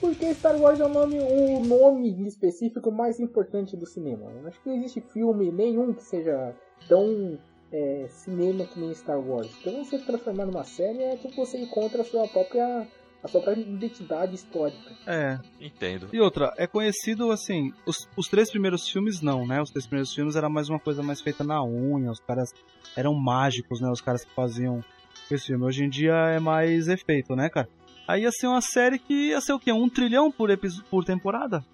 porque 0.00 0.34
Star 0.34 0.56
Wars 0.56 0.80
é 0.80 0.84
o 0.84 0.88
nome, 0.88 1.18
o 1.18 1.64
nome 1.64 2.26
específico 2.28 2.92
mais 2.92 3.18
importante 3.18 3.74
do 3.76 3.86
cinema. 3.86 4.30
Eu 4.32 4.46
acho 4.48 4.60
que 4.60 4.68
não 4.68 4.76
existe 4.76 5.00
filme 5.12 5.50
nenhum 5.50 5.94
que 5.94 6.02
seja 6.02 6.54
tão 6.88 7.38
é, 7.72 8.06
cinema 8.08 8.66
que 8.66 8.78
nem 8.78 8.94
Star 8.94 9.18
Wars. 9.18 9.50
Então 9.60 9.82
você 9.82 9.98
transformar 9.98 10.44
numa 10.44 10.64
série 10.64 11.02
é 11.02 11.16
que 11.16 11.34
você 11.34 11.58
encontra 11.58 12.02
a 12.02 12.04
sua 12.04 12.28
própria 12.28 12.86
a 13.24 13.28
sua 13.28 13.40
própria 13.40 13.62
identidade 13.62 14.34
histórica. 14.34 14.92
É. 15.06 15.38
Entendo. 15.58 16.10
E 16.12 16.20
outra, 16.20 16.52
é 16.58 16.66
conhecido 16.66 17.32
assim, 17.32 17.72
os, 17.86 18.06
os 18.14 18.28
três 18.28 18.50
primeiros 18.50 18.86
filmes 18.86 19.22
não, 19.22 19.46
né? 19.46 19.62
Os 19.62 19.70
três 19.70 19.86
primeiros 19.86 20.12
filmes 20.14 20.36
era 20.36 20.48
mais 20.50 20.68
uma 20.68 20.78
coisa 20.78 21.02
mais 21.02 21.22
feita 21.22 21.42
na 21.42 21.64
unha, 21.64 22.10
os 22.10 22.20
caras 22.20 22.52
eram 22.94 23.14
mágicos, 23.14 23.80
né? 23.80 23.90
Os 23.90 24.02
caras 24.02 24.24
que 24.26 24.34
faziam 24.34 24.84
esse 25.30 25.46
filme. 25.46 25.64
Hoje 25.64 25.84
em 25.84 25.88
dia 25.88 26.12
é 26.12 26.38
mais 26.38 26.86
efeito, 26.86 27.34
né, 27.34 27.48
cara? 27.48 27.66
Aí 28.06 28.22
ia 28.22 28.30
ser 28.30 28.46
uma 28.46 28.60
série 28.60 28.98
que 28.98 29.30
ia 29.30 29.40
ser 29.40 29.54
o 29.54 29.58
quê? 29.58 29.72
Um 29.72 29.88
trilhão 29.88 30.30
por, 30.30 30.50
por 30.90 31.02
temporada? 31.02 31.64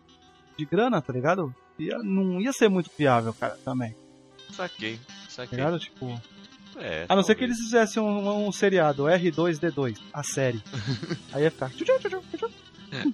De 0.56 0.64
grana, 0.64 1.02
tá 1.02 1.12
ligado? 1.12 1.52
Ia, 1.76 1.98
não 1.98 2.40
ia 2.40 2.52
ser 2.52 2.68
muito 2.68 2.90
viável, 2.96 3.34
cara, 3.34 3.58
também. 3.64 3.96
Saquei. 4.52 4.98
Tá 4.98 5.12
Saquei. 5.28 5.58
ligado? 5.58 5.80
Tipo. 5.80 6.20
É, 6.76 7.06
A 7.08 7.16
não 7.16 7.22
ser 7.22 7.34
que 7.34 7.44
eles 7.44 7.58
fizessem 7.58 8.02
um, 8.02 8.46
um 8.46 8.52
seriado, 8.52 9.04
R2D2, 9.04 9.94
a 10.12 10.22
série. 10.22 10.60
Aí 11.32 11.42
ia 11.44 11.50
ficar. 11.50 11.70
tchu, 11.70 11.84
tchu, 11.84 11.98
tchu, 12.00 12.08
tchu, 12.30 12.36
tchu. 12.38 12.50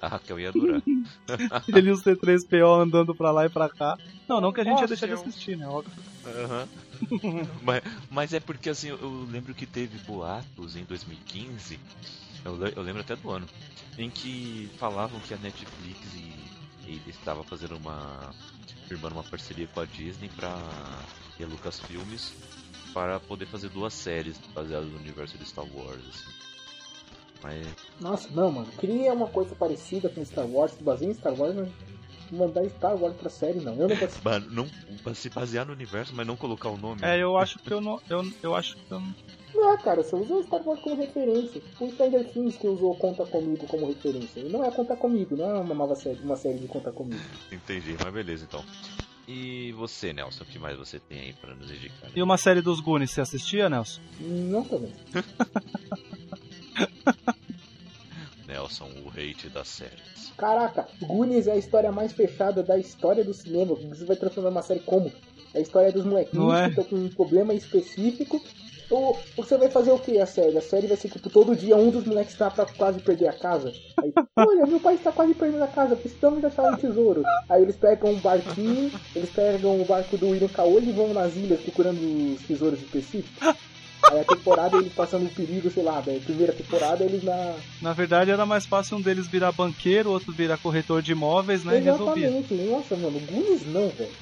A 0.00 0.08
Raquel 0.08 0.40
ia 0.40 0.48
adorar. 0.48 0.82
Ele 1.68 1.90
e 1.90 1.92
o 1.92 1.96
C3PO 1.96 2.82
andando 2.82 3.14
pra 3.14 3.30
lá 3.30 3.44
e 3.44 3.50
pra 3.50 3.68
cá. 3.68 3.96
Não, 4.28 4.40
não 4.40 4.52
que 4.52 4.60
a 4.60 4.64
gente 4.64 4.74
ia 4.76 4.80
Nossa, 4.82 4.86
deixar 4.88 5.06
de 5.06 5.12
eu- 5.12 5.20
assistir, 5.20 5.56
né? 5.56 5.66
Óbvio. 5.68 5.92
Aham. 6.24 6.68
mas, 7.62 7.82
mas 8.10 8.32
é 8.32 8.40
porque 8.40 8.70
assim, 8.70 8.88
eu- 8.88 8.98
eu 9.00 9.28
lembro 9.30 9.54
que 9.54 9.66
teve 9.66 9.98
boatos 10.06 10.76
em 10.76 10.84
2015, 10.84 11.78
eu, 12.44 12.56
le- 12.56 12.72
eu 12.74 12.82
lembro 12.82 13.00
até 13.02 13.14
do 13.16 13.30
ano, 13.30 13.46
em 13.98 14.08
que 14.10 14.68
falavam 14.78 15.20
que 15.20 15.34
a 15.34 15.38
Netflix 15.38 15.98
e, 16.14 16.90
e 16.90 17.00
estava 17.08 17.44
fazendo 17.44 17.76
uma. 17.76 18.34
firmando 18.88 19.14
uma 19.16 19.24
parceria 19.24 19.66
com 19.68 19.80
a 19.80 19.84
Disney 19.84 20.30
pra. 20.36 20.56
e 21.38 21.44
a 21.44 21.46
Lucasfilmes 21.46 22.32
para 22.96 23.20
poder 23.20 23.44
fazer 23.44 23.68
duas 23.68 23.92
séries 23.92 24.38
baseadas 24.54 24.88
no 24.88 24.96
universo 24.96 25.36
de 25.36 25.44
Star 25.44 25.66
Wars. 25.74 26.00
Assim. 26.08 26.32
Mas 27.42 27.66
Nossa, 28.00 28.26
não, 28.30 28.50
mano. 28.50 28.68
Cria 28.78 29.12
uma 29.12 29.26
coisa 29.26 29.54
parecida 29.54 30.08
com 30.08 30.24
Star 30.24 30.46
Wars, 30.46 30.72
se 30.72 30.82
baseia 30.82 31.10
em 31.10 31.12
Star 31.14 31.38
Wars, 31.38 31.54
mas 31.54 31.68
mandar 32.32 32.66
Star 32.70 32.96
Wars 32.96 33.14
pra 33.14 33.28
série, 33.28 33.60
não. 33.60 33.74
Eu 33.74 33.88
não 33.88 33.96
posso. 33.98 34.18
ba- 34.24 34.40
não, 34.40 34.66
se 35.14 35.28
basear 35.28 35.66
no 35.66 35.74
universo, 35.74 36.14
mas 36.16 36.26
não 36.26 36.36
colocar 36.38 36.70
o 36.70 36.78
nome. 36.78 37.02
É, 37.04 37.22
eu 37.22 37.36
acho 37.36 37.58
que 37.58 37.70
eu 37.70 37.82
não. 37.82 38.00
Eu, 38.08 38.32
eu 38.42 38.54
acho 38.56 38.78
que 38.78 38.90
eu 38.90 38.98
não. 38.98 39.14
Não, 39.54 39.76
cara, 39.76 40.02
você 40.02 40.16
usou 40.16 40.42
Star 40.44 40.66
Wars 40.66 40.80
como 40.80 40.96
referência. 40.96 41.60
O 41.78 41.90
Stranger 41.90 42.32
Things 42.32 42.56
que 42.56 42.66
usou 42.66 42.96
Conta 42.96 43.26
Comigo 43.26 43.66
como 43.66 43.88
referência. 43.88 44.40
E 44.40 44.48
não 44.48 44.64
é 44.64 44.70
Conta 44.70 44.96
Comigo, 44.96 45.36
não 45.36 45.50
é 45.50 45.60
uma 45.60 45.74
nova 45.74 45.94
série, 45.94 46.18
uma 46.22 46.36
série 46.36 46.58
de 46.58 46.66
Conta 46.66 46.90
Comigo. 46.90 47.20
Entendi, 47.52 47.94
mas 48.02 48.14
beleza 48.14 48.46
então. 48.48 48.64
E 49.28 49.72
você, 49.72 50.12
Nelson, 50.12 50.44
o 50.44 50.46
que 50.46 50.58
mais 50.58 50.78
você 50.78 51.00
tem 51.00 51.20
aí 51.20 51.32
pra 51.32 51.54
nos 51.54 51.70
indicar? 51.70 52.10
E 52.14 52.22
uma 52.22 52.38
série 52.38 52.62
dos 52.62 52.80
Goonies, 52.80 53.10
você 53.10 53.20
assistia, 53.20 53.68
Nelson? 53.68 54.00
Não 54.20 54.62
também. 54.62 54.92
Nelson, 58.46 58.88
o 59.04 59.08
hate 59.08 59.48
das 59.48 59.66
séries. 59.68 60.32
Caraca, 60.36 60.86
Goonies 61.02 61.48
é 61.48 61.52
a 61.52 61.56
história 61.56 61.90
mais 61.90 62.12
fechada 62.12 62.62
da 62.62 62.78
história 62.78 63.24
do 63.24 63.34
cinema. 63.34 63.74
Você 63.74 64.04
vai 64.04 64.16
transformar 64.16 64.50
uma 64.50 64.62
série 64.62 64.80
como? 64.80 65.10
É 65.52 65.58
a 65.58 65.62
história 65.62 65.90
dos 65.90 66.04
molequinhos 66.04 66.54
é? 66.54 66.64
que 66.64 66.68
estão 66.68 66.84
com 66.84 66.96
um 66.96 67.08
problema 67.08 67.54
específico. 67.54 68.40
Ou 68.88 69.24
você 69.36 69.58
vai 69.58 69.68
fazer 69.68 69.90
o 69.90 69.98
que 69.98 70.18
a 70.18 70.26
série? 70.26 70.56
A 70.56 70.60
série 70.60 70.86
vai 70.86 70.96
ser 70.96 71.08
tipo, 71.08 71.28
todo 71.28 71.56
dia 71.56 71.76
um 71.76 71.90
dos 71.90 72.04
moleques 72.04 72.32
está 72.34 72.50
pra 72.50 72.66
quase 72.66 73.00
perder 73.00 73.28
a 73.28 73.32
casa. 73.32 73.74
Aí, 73.98 74.12
olha, 74.38 74.66
meu 74.66 74.80
pai 74.80 74.94
está 74.94 75.10
quase 75.10 75.34
perdendo 75.34 75.64
a 75.64 75.68
casa, 75.68 75.96
precisamos 75.96 76.44
achar 76.44 76.62
um 76.72 76.76
tesouro. 76.76 77.22
Aí 77.48 77.62
eles 77.62 77.76
pegam 77.76 78.10
um 78.10 78.20
barquinho, 78.20 78.92
eles 79.14 79.30
pegam 79.30 79.80
o 79.80 79.84
barco 79.84 80.16
do 80.16 80.28
William 80.28 80.48
Kaoli 80.48 80.88
e 80.88 80.92
vão 80.92 81.12
nas 81.12 81.36
ilhas 81.36 81.60
procurando 81.60 82.32
os 82.32 82.42
tesouros 82.42 82.80
específicos. 82.80 83.42
Aí 84.10 84.20
a 84.20 84.24
temporada 84.24 84.76
eles 84.76 84.92
passando 84.92 85.24
um 85.26 85.28
perigo, 85.34 85.68
sei 85.70 85.82
lá, 85.82 86.00
da 86.00 86.12
primeira 86.20 86.52
temporada 86.52 87.04
eles 87.04 87.22
na. 87.24 87.56
Na 87.82 87.92
verdade 87.92 88.30
era 88.30 88.46
mais 88.46 88.64
fácil 88.66 88.96
um 88.98 89.00
deles 89.00 89.28
virar 89.28 89.50
banqueiro, 89.52 90.10
outro 90.10 90.32
virar 90.32 90.58
corretor 90.58 91.02
de 91.02 91.12
imóveis, 91.12 91.64
né? 91.64 91.78
E 91.78 91.80
resolvia. 91.82 92.28
Exatamente. 92.28 92.54
Nossa, 92.70 92.96
mano, 92.96 93.18
Goonies 93.20 93.66
não, 93.66 93.88
velho. 93.90 94.12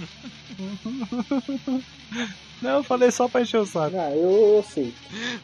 Não, 2.62 2.77
eu 2.77 2.85
falei 2.85 3.11
só 3.11 3.28
pra 3.28 3.43
encher 3.43 3.61
o 3.61 3.66
saco. 3.66 3.94
Ah, 3.97 4.11
eu, 4.16 4.56
eu 4.56 4.62
sei. 4.62 4.94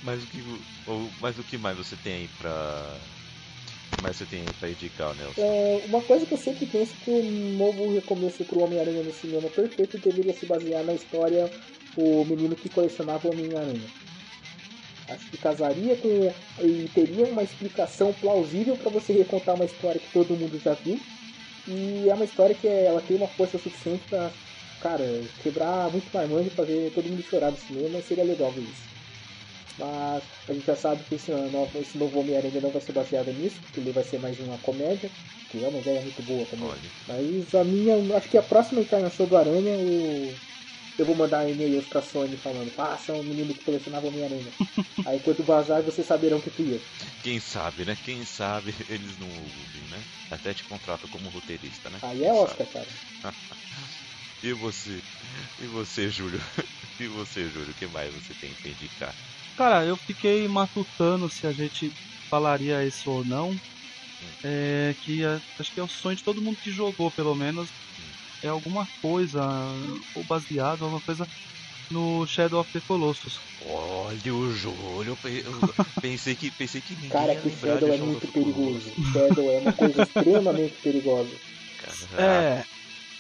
Mas 0.03 0.23
o 0.23 0.27
que, 0.27 0.41
o- 0.89 1.11
mas 1.21 1.39
o 1.39 1.43
que 1.43 1.59
mais 1.59 1.77
você 1.77 1.95
tem 1.97 2.15
aí 2.15 2.29
pra. 2.39 2.97
O 3.93 3.97
que 3.97 4.03
mais 4.03 4.17
você 4.17 4.25
tem 4.25 4.41
aí 4.43 4.53
pra 4.59 4.71
indicar, 4.71 5.15
Nelson? 5.15 5.43
É, 5.43 5.83
uma 5.87 6.01
coisa 6.01 6.25
que 6.25 6.33
eu 6.33 6.39
sempre 6.39 6.65
penso 6.67 6.95
que 7.05 7.11
o 7.11 7.23
novo 7.23 7.93
recomeço 7.93 8.43
pro 8.45 8.61
Homem-Aranha 8.61 9.03
no 9.03 9.13
cinema 9.13 9.49
perfeito 9.51 9.99
deveria 9.99 10.33
se 10.33 10.47
basear 10.47 10.83
na 10.85 10.95
história 10.95 11.51
O 11.97 12.25
Menino 12.25 12.57
que 12.57 12.69
Colecionava 12.71 13.29
o 13.29 13.33
Homem-Aranha. 13.33 13.89
Acho 15.11 15.29
que 15.29 15.39
casaria 15.39 15.97
com. 15.97 16.35
e 16.63 16.89
teria 16.91 17.27
uma 17.27 17.43
explicação 17.43 18.13
plausível 18.15 18.77
para 18.77 18.91
você 18.91 19.13
recontar 19.13 19.55
uma 19.57 19.65
história 19.65 20.01
que 20.01 20.09
todo 20.11 20.37
mundo 20.37 20.59
já 20.59 20.75
viu. 20.75 21.07
E 21.67 22.09
é 22.09 22.15
uma 22.15 22.25
história 22.25 22.55
que 22.57 22.69
é- 22.69 22.85
ela 22.87 23.03
tem 23.03 23.17
uma 23.17 23.29
força 23.29 23.59
suficiente 23.59 24.07
pra, 24.07 24.35
cara, 24.81 25.31
quebrar 25.39 25.91
muito 25.93 26.11
marmanjo 26.13 26.49
e 26.51 26.55
fazer 26.55 26.93
todo 26.93 27.09
mundo 27.11 27.23
chorar 27.23 27.51
no 27.51 27.57
cinema. 27.57 28.03
Seria 28.03 28.25
legal 28.25 28.53
ver 28.53 28.65
isso. 28.65 28.91
Mas 29.77 30.25
a 30.49 30.53
gente 30.53 30.67
já 30.67 30.77
sabe 30.77 31.05
que 31.05 31.15
esse 31.15 31.31
novo, 31.33 31.81
esse 31.81 31.97
novo 31.99 32.19
Homem-Aranha 32.21 32.61
não 32.61 32.71
vai 32.71 32.81
ser 32.81 32.93
baseado 32.93 33.33
nisso, 33.33 33.61
porque 33.63 33.81
ele 33.81 33.93
vai 33.93 34.03
ser 34.05 34.19
mais 34.19 34.39
uma 34.41 34.59
comédia, 34.59 35.13
que 35.49 35.63
é 35.63 35.69
uma 35.69 35.79
ideia 35.79 36.01
muito 36.03 36.23
boa 36.23 36.47
também. 36.47 36.69
Olha. 36.69 36.91
Mas 37.07 37.55
a 37.55 37.65
minha, 37.65 37.97
acho 38.17 38.29
que 38.29 38.37
a 38.39 38.43
próxima 38.43 38.81
encarnação 38.81 39.27
do 39.27 39.37
Aranha, 39.37 39.79
o- 39.79 40.39
eu 40.99 41.07
vou 41.07 41.15
mandar 41.17 41.49
e-mails 41.49 41.87
pra 41.87 42.01
Sony 42.03 42.37
falando, 42.39 42.71
faça 42.71 43.15
um 43.15 43.23
menino 43.23 43.55
que 43.55 43.63
colecionava 43.63 44.07
Homem-Aranha. 44.07 44.55
Aí 45.05 45.21
quando 45.21 45.45
vazar, 45.45 45.83
vocês 45.83 46.07
saberão 46.07 46.41
que 46.41 46.51
fui 46.51 46.73
eu. 46.75 46.87
Quem 47.23 47.41
sabe, 47.41 47.85
né? 47.85 47.97
Quem 47.97 48.25
sabe 48.25 48.73
eles 48.89 49.17
não 49.17 49.31
ouvem, 49.31 49.87
né? 49.89 50.07
Até 50.29 50.53
te 50.55 50.65
contratam 50.65 51.09
como 51.09 51.29
roteirista, 51.31 51.89
né? 51.91 52.03
Aí 52.03 52.23
Quem 52.23 52.31
é 52.31 52.33
sabe? 52.33 52.35
Oscar, 52.35 52.67
cara. 52.69 52.95
E 54.43 54.53
você? 54.55 55.03
E 55.59 55.67
você, 55.67 56.11
Júlio? 56.11 56.41
E 56.99 57.09
você, 57.09 57.49
Júlio? 57.51 57.73
O 57.73 57.75
que 57.75 57.89
mais 57.89 58.13
você 58.13 58.35
tem 58.35 58.55
pra 58.57 58.71
indicar? 58.71 59.19
Cara, 59.57 59.85
eu 59.87 59.97
fiquei 59.97 60.49
matutando 60.49 61.29
se 61.31 61.47
a 61.47 61.53
gente 61.53 61.95
falaria 62.31 62.85
isso 62.85 63.11
ou 63.11 63.25
não. 63.25 63.61
É 64.45 64.95
que 65.01 65.23
acho 65.59 65.73
que 65.73 65.81
é 65.81 65.83
o 65.85 65.89
sonho 65.89 66.17
de 66.17 66.23
todo 66.25 66.43
mundo 66.43 66.59
que 66.61 66.71
jogou, 66.71 67.13
pelo 67.13 67.35
menos. 67.37 67.73
É 68.43 68.49
alguma 68.49 68.87
coisa, 69.03 69.41
ou 70.17 70.25
baseado, 70.25 70.85
alguma 70.85 71.01
coisa 71.01 71.27
no 71.91 72.27
Shadow 72.27 72.61
of 72.61 72.71
the 72.73 72.81
Colossus. 72.81 73.41
Olha 73.67 74.35
o 74.35 74.51
Júlio, 74.51 75.17
pensei 76.01 76.35
que 76.35 76.51
pensei 76.53 76.81
que 76.81 76.95
ninguém 76.95 77.11
Cara, 77.11 77.35
que 77.37 77.51
Shadow 77.51 77.89
de 77.89 77.95
é 77.95 77.99
Shadow 77.99 78.07
muito 78.07 78.29
perigoso. 78.29 78.93
Shadow 79.13 79.51
é 79.51 79.59
uma 79.59 79.73
coisa 79.73 80.03
extremamente 80.03 80.75
perigosa. 80.83 81.31
Cara, 82.17 82.23
É, 82.23 82.65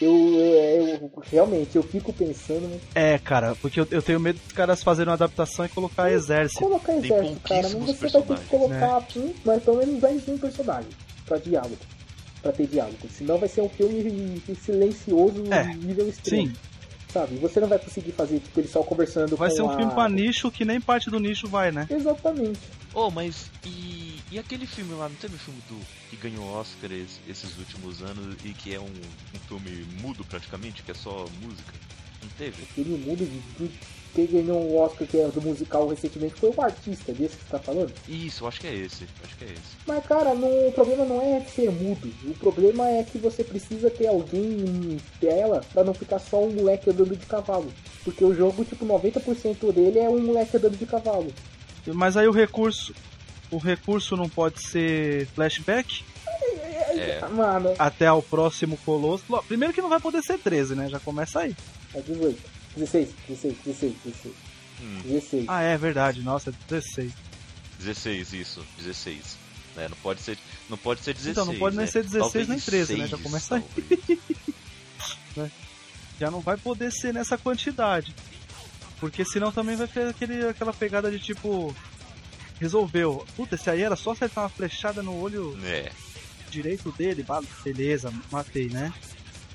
Eu, 0.00 0.14
eu, 0.38 0.86
eu- 0.88 1.12
realmente, 1.30 1.76
eu 1.76 1.82
fico 1.82 2.10
pensando 2.12 2.80
é, 2.94 3.18
cara, 3.18 3.54
porque 3.56 3.80
eu, 3.80 3.86
eu 3.90 4.00
tenho 4.02 4.18
medo 4.18 4.38
dos 4.38 4.52
caras 4.52 4.82
fazerem 4.82 5.10
uma 5.10 5.14
adaptação 5.16 5.66
e 5.66 5.68
colocar 5.68 6.10
exército. 6.10 6.60
colocar 6.60 6.96
exército, 6.96 7.40
cara, 7.40 7.62
mas 7.68 7.72
você 7.72 8.08
vai 8.08 8.10
ter 8.10 8.22
que 8.22 8.28
personagens, 8.28 8.48
colocar 8.48 9.06
um, 9.18 9.34
mas 9.44 9.62
pelo 9.62 9.76
menos 9.76 10.00
10 10.00 10.28
um 10.28 10.38
personagem 10.38 10.90
pra 11.26 11.36
diálogo. 11.38 11.76
Pra 12.42 12.52
ter 12.52 12.66
diálogo. 12.66 13.08
Senão 13.10 13.38
vai 13.38 13.48
ser 13.48 13.60
um 13.60 13.68
filme 13.68 14.40
silencioso 14.56 15.46
É, 15.52 15.74
nível 15.74 16.08
extremo. 16.08 16.48
Sim, 16.48 16.56
Sabe? 17.08 17.34
Você 17.38 17.58
não 17.60 17.66
vai 17.68 17.78
conseguir 17.78 18.12
fazer, 18.12 18.38
tipo, 18.38 18.60
ele 18.60 18.68
só 18.68 18.82
conversando 18.84 19.36
vai 19.36 19.48
com 19.48 19.54
ser 19.56 19.62
um 19.62 19.70
a... 19.70 19.76
filme 19.76 19.92
pra 19.92 20.08
nicho 20.08 20.48
que 20.50 20.64
nem 20.64 20.80
parte 20.80 21.10
do 21.10 21.18
nicho 21.18 21.48
vai, 21.48 21.72
né? 21.72 21.86
Exatamente. 21.90 22.60
Oh, 22.94 23.10
mas 23.10 23.50
e, 23.66 24.20
e 24.30 24.38
aquele 24.38 24.64
filme 24.64 24.94
lá, 24.94 25.08
não 25.08 25.16
teve 25.16 25.34
um 25.34 25.38
filme 25.38 25.60
do 25.68 25.76
que 26.08 26.16
ganhou 26.16 26.44
Oscar 26.44 26.90
es- 26.92 27.20
esses 27.28 27.58
últimos 27.58 28.00
anos 28.00 28.36
e 28.44 28.54
que 28.54 28.72
é 28.72 28.78
um, 28.80 28.94
um 29.34 29.38
filme 29.48 29.84
mudo 30.00 30.24
praticamente, 30.24 30.82
que 30.84 30.90
é 30.92 30.94
só 30.94 31.28
música? 31.42 31.72
Não 32.22 32.28
teve? 32.38 32.62
Aquele 32.62 32.96
mundo 32.96 33.24
de, 33.26 33.66
de 33.66 33.74
quem 34.14 34.26
ganhou 34.26 34.58
um 34.60 34.78
Oscar 34.78 35.06
que 35.06 35.18
é 35.18 35.28
do 35.28 35.40
musical 35.42 35.88
recentemente 35.88 36.34
foi 36.36 36.50
o 36.56 36.60
artista 36.62 37.12
desse 37.12 37.36
que 37.36 37.42
você 37.44 37.50
tá 37.50 37.58
falando. 37.58 37.92
Isso, 38.08 38.44
eu 38.44 38.48
acho 38.48 38.60
que 38.60 38.66
é 38.66 38.74
esse. 38.74 39.04
Acho 39.24 39.36
que 39.36 39.44
é 39.44 39.48
esse. 39.48 39.60
Mas, 39.86 40.04
cara, 40.06 40.34
não- 40.34 40.68
o 40.68 40.72
problema 40.72 41.04
não 41.04 41.20
é 41.20 41.40
ser 41.42 41.70
mudo. 41.70 42.12
O 42.26 42.34
problema 42.34 42.88
é 42.88 43.02
que 43.04 43.18
você 43.18 43.42
precisa 43.44 43.88
ter 43.90 44.06
alguém 44.08 44.42
em 44.42 45.00
tela 45.20 45.64
pra 45.72 45.84
não 45.84 45.94
ficar 45.94 46.18
só 46.18 46.42
um 46.42 46.50
moleque 46.50 46.90
andando 46.90 47.16
de 47.16 47.26
cavalo. 47.26 47.72
Porque 48.04 48.24
o 48.24 48.34
jogo, 48.34 48.64
tipo, 48.64 48.84
90% 48.84 49.72
dele 49.72 49.98
é 49.98 50.08
um 50.08 50.20
moleque 50.22 50.56
andando 50.56 50.76
de 50.76 50.86
cavalo. 50.86 51.32
Mas 51.86 52.16
aí 52.16 52.26
o 52.26 52.32
recurso. 52.32 52.94
O 53.50 53.58
recurso 53.58 54.16
não 54.16 54.28
pode 54.28 54.62
ser 54.62 55.26
flashback 55.34 56.04
É. 56.92 57.20
Mano, 57.28 57.74
até 57.78 58.06
ao 58.06 58.22
próximo 58.22 58.76
Colosso. 58.84 59.24
Lo- 59.28 59.42
Primeiro 59.42 59.72
que 59.74 59.80
não 59.82 59.88
vai 59.88 60.00
poder 60.00 60.22
ser 60.22 60.38
13, 60.38 60.74
né? 60.74 60.88
Já 60.88 60.98
começa 61.00 61.40
aí. 61.40 61.54
é 61.94 62.00
18. 62.00 62.38
16, 62.76 63.08
16, 63.28 63.56
16, 63.64 63.94
16. 64.04 64.34
Hum, 64.82 65.00
16. 65.04 65.44
Ah, 65.48 65.62
é 65.62 65.76
verdade. 65.76 66.22
Nossa, 66.22 66.50
é 66.50 66.52
16. 66.68 67.12
16, 67.78 68.32
isso, 68.32 68.64
16. 68.78 69.36
É, 69.76 69.88
não 69.88 69.96
pode 69.98 70.20
ser, 70.20 70.38
não 70.68 70.76
pode 70.76 71.00
ser 71.02 71.14
16. 71.14 71.32
Então, 71.32 71.46
não 71.46 71.58
pode 71.58 71.76
nem 71.76 71.86
né? 71.86 71.90
ser 71.90 72.02
16 72.02 72.22
Talvez 72.22 72.48
nem 72.48 72.58
13, 72.58 72.96
né? 72.96 73.06
Já 73.06 73.16
6, 73.16 73.22
começa 73.22 73.56
aí. 73.56 73.62
talvez. 75.34 75.52
Já 76.20 76.30
não 76.30 76.40
vai 76.40 76.56
poder 76.58 76.92
ser 76.92 77.14
nessa 77.14 77.38
quantidade. 77.38 78.14
Porque 78.98 79.24
senão 79.24 79.50
também 79.50 79.76
vai 79.76 79.88
ter 79.88 80.08
aquele, 80.08 80.46
aquela 80.46 80.72
pegada 80.72 81.10
de 81.10 81.18
tipo. 81.18 81.74
Resolveu. 82.60 83.26
Puta, 83.34 83.54
esse 83.54 83.70
aí 83.70 83.80
era 83.80 83.96
só 83.96 84.10
acertar 84.10 84.44
uma 84.44 84.50
flechada 84.50 85.02
no 85.02 85.18
olho 85.18 85.58
É, 85.64 85.90
direito 86.50 86.92
dele. 86.92 87.24
Beleza, 87.64 88.12
matei, 88.30 88.68
né? 88.68 88.92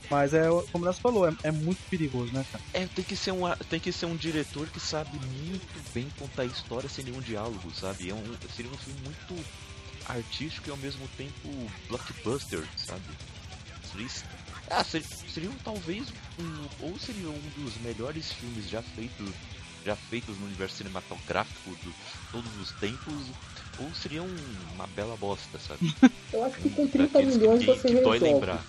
Mas 0.09 0.33
é, 0.33 0.47
como 0.71 0.85
nós 0.85 0.99
falou, 0.99 1.27
é, 1.27 1.33
é 1.43 1.51
muito 1.51 1.81
perigoso, 1.89 2.33
né, 2.33 2.43
cara? 2.51 2.63
é, 2.73 2.87
tem 2.87 3.03
que 3.03 3.15
ser 3.15 3.31
um, 3.31 3.41
tem 3.69 3.79
que 3.79 3.91
ser 3.91 4.05
um 4.05 4.15
diretor 4.15 4.67
que 4.67 4.79
sabe 4.79 5.17
muito 5.19 5.79
bem 5.93 6.09
contar 6.19 6.43
a 6.43 6.45
história 6.45 6.87
sem 6.89 7.03
nenhum 7.05 7.21
diálogo, 7.21 7.73
sabe? 7.73 8.09
É 8.09 8.13
um, 8.13 8.35
seria 8.49 8.71
um 8.71 8.77
filme 8.77 8.99
muito 9.03 9.45
artístico 10.05 10.69
e 10.69 10.71
ao 10.71 10.77
mesmo 10.77 11.07
tempo 11.17 11.67
blockbuster, 11.89 12.63
sabe? 12.75 13.01
Seria, 13.83 14.07
ah, 14.69 14.83
seria, 14.83 15.07
seria 15.27 15.49
um, 15.49 15.57
talvez 15.57 16.11
um, 16.37 16.67
ou 16.79 16.97
seria 16.99 17.29
um 17.29 17.41
dos 17.57 17.77
melhores 17.79 18.31
filmes 18.33 18.69
já 18.69 18.81
feitos, 18.81 19.33
já 19.85 19.95
feitos 19.95 20.37
no 20.37 20.45
universo 20.45 20.77
cinematográfico 20.77 21.75
de 21.77 21.91
todos 22.31 22.55
os 22.59 22.71
tempos, 22.73 23.27
ou 23.77 23.93
seria 23.93 24.21
um- 24.23 24.55
uma 24.73 24.87
bela 24.87 25.15
bosta, 25.17 25.57
sabe? 25.59 25.79
Eu 26.33 26.43
acho 26.43 26.57
que 26.57 26.69
com 26.69 26.87
30 26.87 27.07
Daqueles 27.07 27.33
que- 27.37 27.39
milhões 27.39 27.59
que, 27.59 27.65
você 27.67 27.87
que 27.87 27.93
dói 28.01 28.17
resolve. 28.19 28.33
lembrar. 28.33 28.65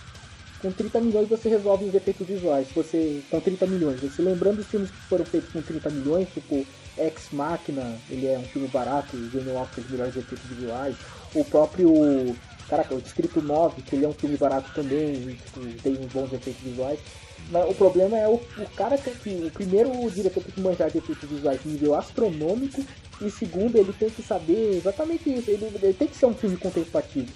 Com 0.60 0.72
30 0.72 1.00
milhões 1.00 1.28
você 1.28 1.48
resolve 1.48 1.84
os 1.84 1.94
efeitos 1.94 2.26
visuais. 2.26 2.68
Você, 2.74 3.22
com 3.30 3.40
30 3.40 3.66
milhões, 3.66 4.00
você 4.00 4.22
lembrando 4.22 4.60
os 4.60 4.66
filmes 4.66 4.90
que 4.90 4.96
foram 5.08 5.24
feitos 5.24 5.52
com 5.52 5.60
30 5.60 5.90
milhões, 5.90 6.28
tipo 6.32 6.66
Ex 6.96 7.28
Machina, 7.32 7.98
ele 8.10 8.26
é 8.26 8.38
um 8.38 8.42
filme 8.44 8.68
barato 8.68 9.16
e 9.16 9.28
ganhou 9.28 9.56
Oscar 9.56 9.84
de 9.84 9.92
melhores 9.92 10.16
efeitos 10.16 10.46
visuais. 10.46 10.96
O 11.34 11.44
próprio, 11.44 12.34
caraca, 12.68 12.94
o 12.94 13.00
Distrito 13.00 13.42
9, 13.42 13.82
que 13.82 13.96
ele 13.96 14.06
é 14.06 14.08
um 14.08 14.14
filme 14.14 14.36
barato 14.36 14.70
também, 14.74 15.14
e, 15.14 15.34
tipo, 15.34 15.82
tem 15.82 15.92
uns 15.92 16.10
bons 16.10 16.32
efeitos 16.32 16.62
visuais. 16.62 16.98
Mas 17.50 17.70
o 17.70 17.74
problema 17.74 18.18
é 18.18 18.26
o, 18.26 18.34
o 18.34 18.66
cara 18.74 18.96
tem 18.96 19.14
que. 19.14 19.28
O 19.46 19.50
primeiro 19.50 19.90
o 19.90 20.10
diretor 20.10 20.42
tem 20.42 20.52
que 20.52 20.60
manjar 20.60 20.90
de 20.90 20.98
efeitos 20.98 21.28
visuais 21.28 21.62
de 21.62 21.68
nível 21.68 21.94
astronômico. 21.94 22.82
E 23.20 23.30
segundo, 23.30 23.76
ele 23.76 23.92
tem 23.92 24.10
que 24.10 24.22
saber 24.22 24.76
exatamente 24.76 25.32
isso. 25.32 25.50
Ele, 25.50 25.70
ele 25.82 25.94
tem 25.94 26.08
que 26.08 26.16
ser 26.16 26.26
um 26.26 26.34
filme 26.34 26.56
contemplativo. 26.56 27.28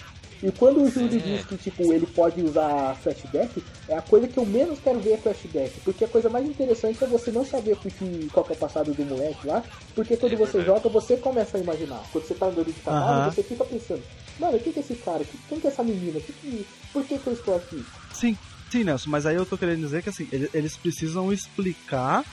E 0.42 0.50
quando 0.52 0.82
o 0.82 0.88
Júlio 0.88 1.16
É. 1.18 1.20
diz 1.20 1.44
que 1.44 1.56
tipo, 1.58 1.92
ele 1.92 2.06
pode 2.06 2.40
usar 2.40 2.96
flashback, 3.02 3.62
é 3.88 3.96
a 3.98 4.00
coisa 4.00 4.26
que 4.26 4.38
eu 4.38 4.46
menos 4.46 4.78
quero 4.80 4.98
ver 5.00 5.12
é 5.12 5.16
flashback. 5.18 5.80
Porque 5.84 6.04
a 6.04 6.08
coisa 6.08 6.30
mais 6.30 6.46
interessante 6.46 7.02
é 7.04 7.06
você 7.06 7.30
não 7.30 7.44
saber 7.44 7.76
que, 7.76 8.28
qual 8.32 8.44
que 8.46 8.52
é 8.52 8.56
o 8.56 8.58
passado 8.58 8.94
do 8.94 9.04
moleque 9.04 9.46
lá. 9.46 9.62
Porque 9.94 10.16
quando 10.16 10.32
É 10.32 10.36
você 10.36 10.64
joga, 10.64 10.88
você 10.88 11.16
começa 11.18 11.58
a 11.58 11.60
imaginar. 11.60 12.02
Quando 12.10 12.24
você 12.24 12.34
tá 12.34 12.46
andando 12.46 12.72
de 12.72 12.80
cavalo, 12.80 13.20
Aham. 13.20 13.30
você 13.30 13.42
fica 13.42 13.64
pensando, 13.64 14.02
mano, 14.38 14.58
quem 14.58 14.72
que 14.72 14.78
é 14.78 14.82
esse 14.82 14.94
cara? 14.94 15.24
Quem 15.48 15.60
que 15.60 15.66
é 15.66 15.70
essa 15.70 15.82
menina? 15.84 16.18
Que 16.20 16.32
que- 16.32 16.66
por 16.92 17.04
que, 17.04 17.18
que 17.18 17.26
eu 17.26 17.32
estou 17.34 17.56
aqui? 17.56 17.84
Sim, 18.14 18.36
sim, 18.70 18.82
Nelson, 18.82 19.10
mas 19.10 19.26
aí 19.26 19.36
eu 19.36 19.44
tô 19.44 19.58
querendo 19.58 19.80
dizer 19.82 20.02
que 20.02 20.08
assim, 20.08 20.26
ele- 20.32 20.48
eles 20.54 20.74
precisam 20.78 21.30
explicar, 21.30 22.24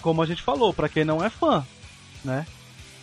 como 0.00 0.22
a 0.22 0.26
gente 0.26 0.42
falou, 0.42 0.72
pra 0.72 0.88
quem 0.88 1.04
não 1.04 1.24
é 1.24 1.28
fã, 1.28 1.64
né? 2.24 2.46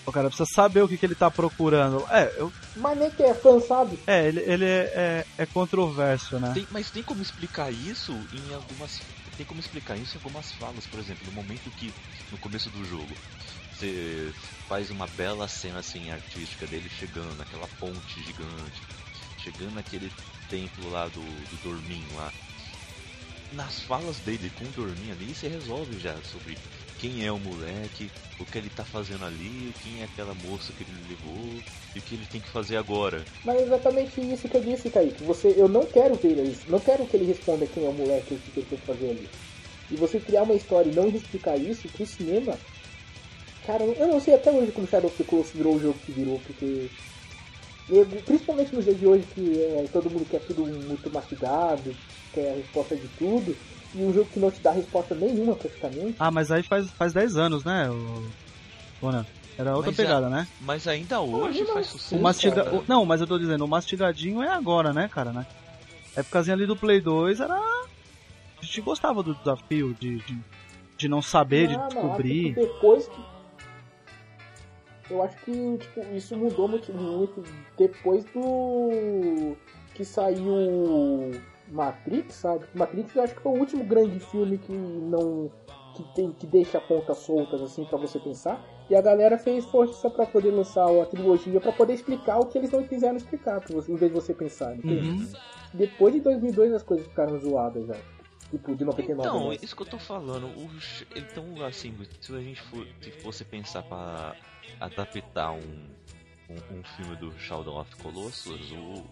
O 0.08 0.12
cara 0.12 0.30
precisa 0.30 0.48
saber 0.56 0.82
o 0.84 0.88
que, 0.88 0.98
que 0.98 1.06
ele 1.06 1.16
tá 1.16 1.30
procurando. 1.30 2.06
É, 2.10 2.30
eu, 2.40 2.50
Mas 2.76 2.98
nem 2.98 3.12
que 3.12 3.24
é 3.24 3.34
fã, 3.34 3.60
sabe? 3.60 3.98
é 4.08 4.28
ele, 4.28 4.40
ele 4.42 4.66
é, 4.66 4.86
é, 4.96 5.26
é 5.40 5.46
controverso, 5.46 6.40
né? 6.40 6.54
Tem- 6.54 6.68
mas 6.72 6.90
tem 6.90 7.04
como 7.04 7.22
explicar 7.22 7.72
isso 7.74 8.26
em 8.32 8.54
algumas. 8.54 8.92
Tem 9.36 9.46
como 9.46 9.60
explicar 9.60 9.98
isso 9.98 10.16
em 10.16 10.20
algumas 10.20 10.52
falas, 10.54 10.88
por 10.88 11.00
exemplo, 11.00 11.26
no 11.26 11.32
momento 11.32 11.70
que. 11.72 11.92
No 12.32 12.38
começo 12.38 12.70
do 12.70 12.84
jogo. 12.86 13.18
Você 13.70 14.32
faz 14.68 14.90
uma 14.92 15.08
bela 15.08 15.48
cena 15.48 15.80
assim 15.80 16.10
artística 16.10 16.66
dele 16.68 16.90
chegando 16.90 17.36
naquela 17.36 17.68
ponte 17.80 18.22
gigante. 18.22 18.82
Chegando 19.38 19.76
naquele 19.76 20.10
templo 20.48 20.90
lá 20.90 21.08
do, 21.10 21.46
do 21.48 21.58
Dorminho 21.58 22.16
lá. 22.16 22.32
Nas 23.52 23.82
falas 23.84 24.20
dele 24.20 24.50
com 24.52 24.66
o 24.68 24.72
Dorminho 24.72 25.14
ali, 25.14 25.34
você 25.34 25.48
resolve 25.48 25.98
já 26.00 26.22
sobre 26.24 26.58
quem 26.98 27.26
é 27.26 27.32
o 27.32 27.38
moleque, 27.38 28.10
o 28.40 28.46
que 28.46 28.58
ele 28.58 28.70
tá 28.70 28.84
fazendo 28.84 29.24
ali, 29.26 29.74
quem 29.84 30.02
é 30.02 30.06
aquela 30.06 30.34
moça 30.34 30.74
que 30.74 30.84
ele 30.84 31.10
levou 31.10 31.62
e 31.96 32.00
o 32.00 32.02
que 32.02 32.16
ele 32.16 32.26
tem 32.32 32.42
que 32.42 32.50
fazer 32.50 32.78
agora. 32.78 33.24
Mas 33.46 33.58
é 33.58 33.64
exatamente 33.64 34.20
isso 34.22 34.48
que 34.48 34.58
eu 34.58 34.62
disse, 34.62 34.90
Kaique. 34.90 35.24
Você, 35.24 35.54
eu 35.56 35.68
não 35.68 35.86
quero 35.86 36.16
ver 36.16 36.44
isso. 36.44 36.70
Não 36.70 36.80
quero 36.80 37.06
que 37.06 37.16
ele 37.16 37.26
responda 37.26 37.66
quem 37.68 37.86
é 37.86 37.90
o 37.90 37.94
moleque 37.94 38.34
e 38.34 38.38
o 38.38 38.40
que 38.40 38.60
ele 38.60 38.68
tem 38.68 38.80
que 38.80 38.86
fazer 38.86 39.10
ali. 39.10 39.30
E 39.92 39.96
você 39.96 40.20
criar 40.20 40.44
uma 40.44 40.56
história 40.56 40.90
e 40.90 40.94
não 40.94 41.08
explicar 41.08 41.58
isso 41.58 41.88
pro 41.90 42.06
cinema. 42.06 42.58
Cara, 43.66 43.84
eu 43.84 44.08
não 44.08 44.20
sei 44.20 44.34
até 44.34 44.52
hoje 44.52 44.72
como 44.72 44.88
Shadow 44.88 45.10
of 45.10 45.18
the 45.18 45.24
Colossus 45.24 45.54
virou 45.54 45.76
o 45.76 45.80
jogo 45.80 46.00
que 46.06 46.12
virou, 46.12 46.40
porque. 46.46 46.90
Principalmente 48.26 48.76
nos 48.76 48.84
dias 48.84 49.00
de 49.00 49.08
hoje 49.08 49.24
que 49.34 49.64
é, 49.64 49.86
todo 49.94 50.10
mundo 50.10 50.26
quer 50.30 50.42
tudo 50.42 50.66
muito 50.66 51.10
mastigado, 51.10 51.96
quer 52.34 52.52
a 52.52 52.56
resposta 52.56 52.98
de 52.98 53.08
tudo 53.18 53.56
e 53.94 54.04
um 54.04 54.14
jogo 54.14 54.30
que 54.32 54.40
não 54.40 54.52
te 54.52 54.60
dá 54.62 54.72
resposta 54.72 55.16
nenhuma 55.16 55.56
praticamente. 55.56 56.16
Ah, 56.20 56.32
mas 56.32 56.52
aí 56.52 56.64
faz, 56.64 56.90
faz 56.92 57.14
10 57.14 57.38
anos, 57.38 57.64
né? 57.64 57.90
O... 57.90 58.24
Era 59.58 59.76
outra 59.76 59.92
mas 59.92 59.98
pegada, 59.98 60.28
a... 60.28 60.30
né? 60.30 60.48
Mas 60.62 60.88
ainda 60.88 61.20
hoje 61.20 61.64
não, 61.64 61.74
faz 61.74 61.88
sucesso. 61.88 62.16
O 62.16 62.22
mastiga... 62.22 62.76
O... 62.76 62.84
Não, 62.88 63.06
mas 63.06 63.22
eu 63.22 63.28
tô 63.28 63.38
dizendo, 63.40 63.66
o 63.66 63.68
mastigadinho 63.68 64.44
é 64.44 64.50
agora, 64.50 64.94
né, 64.94 65.08
cara, 65.08 65.32
né? 65.32 65.46
Épocazinha 66.16 66.56
ali 66.56 66.66
do 66.66 66.76
Play 66.76 67.00
2 67.00 67.40
era. 67.40 67.56
A 67.56 68.66
gente 68.66 68.82
gostava 68.82 69.22
do 69.22 69.36
desafio 69.36 69.96
de, 70.00 70.18
de, 70.18 70.40
de 70.98 71.08
não 71.08 71.22
saber, 71.22 71.70
não, 71.70 71.88
de 71.88 71.94
descobrir. 71.94 72.56
Não, 72.56 72.64
depois 72.64 73.08
que. 73.08 73.38
Eu 75.10 75.24
acho 75.24 75.38
que 75.38 75.78
tipo, 75.78 76.02
isso 76.16 76.36
mudou 76.36 76.68
muito, 76.68 76.92
muito 76.92 77.44
depois 77.78 78.26
do. 78.26 79.56
que 79.94 80.04
saiu 80.04 81.40
Matrix, 81.70 82.36
sabe? 82.36 82.66
Matrix 82.74 83.16
eu 83.16 83.24
acho 83.24 83.36
que 83.36 83.42
foi 83.42 83.52
o 83.52 83.60
último 83.60 83.84
grande 83.84 84.20
filme 84.20 84.58
que 84.58 84.74
não 84.74 85.52
que 85.96 86.04
tem 86.14 86.32
que 86.32 86.46
deixa 86.46 86.80
pontas 86.80 87.18
soltas 87.18 87.62
assim 87.62 87.84
para 87.86 87.98
você 87.98 88.20
pensar. 88.20 88.64
E 88.90 88.96
a 88.96 89.02
galera 89.02 89.38
fez 89.38 89.66
força 89.66 90.10
para 90.10 90.26
poder 90.26 90.52
lançar 90.52 90.86
a 90.86 91.06
trilogia 91.06 91.60
para 91.60 91.74
poder 91.74 91.94
explicar 91.94 92.40
o 92.40 92.46
que 92.46 92.58
eles 92.58 92.72
não 92.72 92.88
quiseram 92.88 93.18
explicar, 93.18 93.60
você, 93.68 93.92
em 93.92 93.96
vez 93.96 94.14
de 94.14 94.20
você 94.20 94.34
pensar. 94.34 94.74
Uhum. 94.84 95.28
Depois 95.74 96.14
de 96.14 96.22
2002 96.22 96.74
as 96.74 96.84
coisas 96.84 97.06
ficaram 97.08 97.38
zoadas 97.40 97.86
já. 97.88 97.98
Tipo, 98.50 98.76
de 98.76 98.86
99. 98.86 99.28
Então, 99.28 99.54
isso 99.54 99.76
que 99.76 99.82
eu 99.82 99.86
tô 99.86 100.00
falando. 100.00 100.48
O, 100.48 100.70
então, 101.18 101.66
assim, 101.66 101.94
se 102.22 102.34
a 102.34 102.40
gente 102.40 102.62
for, 102.62 102.88
se 103.02 103.12
fosse 103.12 103.44
pensar 103.44 103.84
para 103.84 104.36
adaptar 104.80 105.52
um, 105.52 105.58
um, 106.50 106.78
um, 106.78 106.84
filme 106.96 107.18
do 107.18 107.38
Shadow 107.38 107.78
of 107.78 107.94
Colossus, 107.98 108.72
ou, 108.72 109.04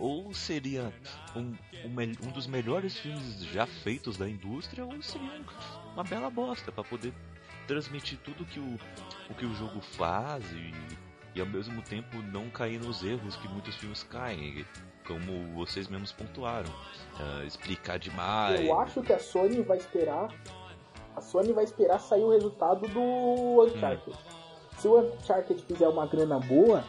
ou 0.00 0.32
seria 0.32 0.92
um, 1.36 1.54
um, 1.84 2.28
um, 2.28 2.32
dos 2.32 2.46
melhores 2.46 2.98
filmes 2.98 3.44
já 3.44 3.66
feitos 3.66 4.16
da 4.16 4.28
indústria, 4.28 4.84
ou 4.84 5.00
seria 5.02 5.30
uma 5.94 6.02
bela 6.02 6.30
bosta 6.30 6.72
para 6.72 6.82
poder 6.82 7.12
transmitir 7.66 8.18
tudo 8.24 8.44
que 8.44 8.58
o, 8.58 8.78
o 9.30 9.34
que 9.34 9.46
o 9.46 9.54
jogo 9.54 9.80
faz 9.80 10.44
e, 10.52 10.72
e 11.34 11.40
ao 11.40 11.46
mesmo 11.46 11.82
tempo 11.82 12.16
não 12.32 12.50
cair 12.50 12.80
nos 12.80 13.04
erros 13.04 13.36
que 13.36 13.46
muitos 13.46 13.76
filmes 13.76 14.02
caem, 14.02 14.64
como 15.06 15.52
vocês 15.54 15.86
mesmos 15.86 16.12
pontuaram. 16.12 16.70
Uh, 16.70 17.44
explicar 17.44 17.98
demais. 17.98 18.60
Eu 18.60 18.80
acho 18.80 19.02
que 19.02 19.12
a 19.12 19.18
Sony 19.18 19.62
vai 19.62 19.76
esperar. 19.76 20.34
A 21.14 21.20
Sony 21.20 21.52
vai 21.52 21.64
esperar 21.64 22.00
sair 22.00 22.22
o 22.22 22.30
resultado 22.30 22.88
do 22.88 23.62
Uncharted. 23.64 24.16
Hum 24.16 24.40
se 24.80 24.88
o 24.88 24.98
Uncharted 24.98 25.62
fizer 25.62 25.88
uma 25.88 26.06
grana 26.06 26.40
boa, 26.40 26.82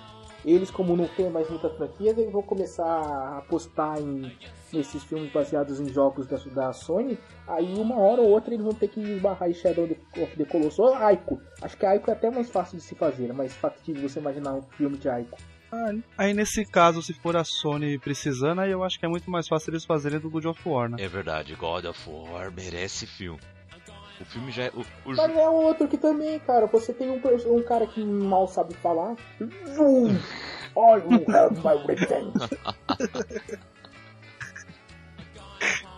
eles 0.46 0.72
como 0.72 0.96
não 0.96 1.08
tem 1.08 1.30
mais 1.30 1.50
muitas 1.50 1.72
franquias, 1.74 2.18
eles 2.18 2.32
vão 2.32 2.42
começar 2.42 2.86
a 2.86 3.38
apostar 3.40 4.00
em, 4.00 4.32
nesses 4.74 5.04
filmes 5.04 5.32
baseados 5.32 5.80
em 5.80 5.90
jogos 5.90 6.28
da, 6.28 6.38
da 6.38 6.74
Sony. 6.74 7.18
Aí 7.48 7.74
uma 7.76 7.98
hora 7.98 8.22
ou 8.22 8.30
outra 8.30 8.54
eles 8.54 8.64
vão 8.64 8.74
ter 8.74 8.88
que 8.88 9.00
esbarrar 9.00 9.50
em 9.50 9.54
Shadow 9.54 9.86
of 9.86 10.38
the 10.38 10.46
Colossus 10.46 10.80
ou 10.80 10.94
Aiko. 10.96 11.40
Acho 11.62 11.78
que 11.78 11.86
Aiko 11.86 12.10
é 12.10 12.14
até 12.14 12.30
mais 12.32 12.50
fácil 12.50 12.78
de 12.78 12.84
se 12.84 12.96
fazer, 12.96 13.30
é 13.30 13.34
mais 13.34 13.54
factível 13.54 14.08
você 14.08 14.20
imaginar 14.20 14.54
um 14.54 14.62
filme 14.62 14.98
de 14.98 15.10
Aiko. 15.10 15.38
Ah, 15.72 15.94
aí 16.18 16.34
nesse 16.34 16.66
caso, 16.66 17.02
se 17.02 17.14
for 17.14 17.38
a 17.38 17.46
Sony 17.46 17.98
precisando, 17.98 18.60
aí 18.60 18.72
eu 18.72 18.84
acho 18.84 19.00
que 19.00 19.06
é 19.06 19.10
muito 19.10 19.32
mais 19.32 19.48
fácil 19.48 19.72
eles 19.72 19.86
fazerem 19.86 20.20
do 20.20 20.30
God 20.30 20.46
of 20.46 20.62
War, 20.68 20.90
né? 20.90 20.98
É 21.00 21.08
verdade, 21.08 21.56
God 21.56 21.86
of 21.86 22.10
War 22.10 22.52
merece 22.52 23.08
filme. 23.08 23.40
O 24.22 24.26
filme 24.26 24.52
já 24.52 24.64
é. 24.64 24.70
O, 24.70 24.82
o... 24.82 25.16
Mas 25.16 25.36
é 25.36 25.50
outro 25.50 25.88
que 25.88 25.98
também, 25.98 26.40
cara. 26.40 26.68
Você 26.68 26.94
tem 26.94 27.10
um, 27.10 27.22
um 27.56 27.64
cara 27.64 27.88
que 27.88 28.04
mal 28.04 28.48
sabe 28.48 28.74
falar. 28.76 29.16
I 30.74 31.02
will 31.06 31.26
have 31.36 31.56
my 31.58 31.76
revenge. 31.86 32.32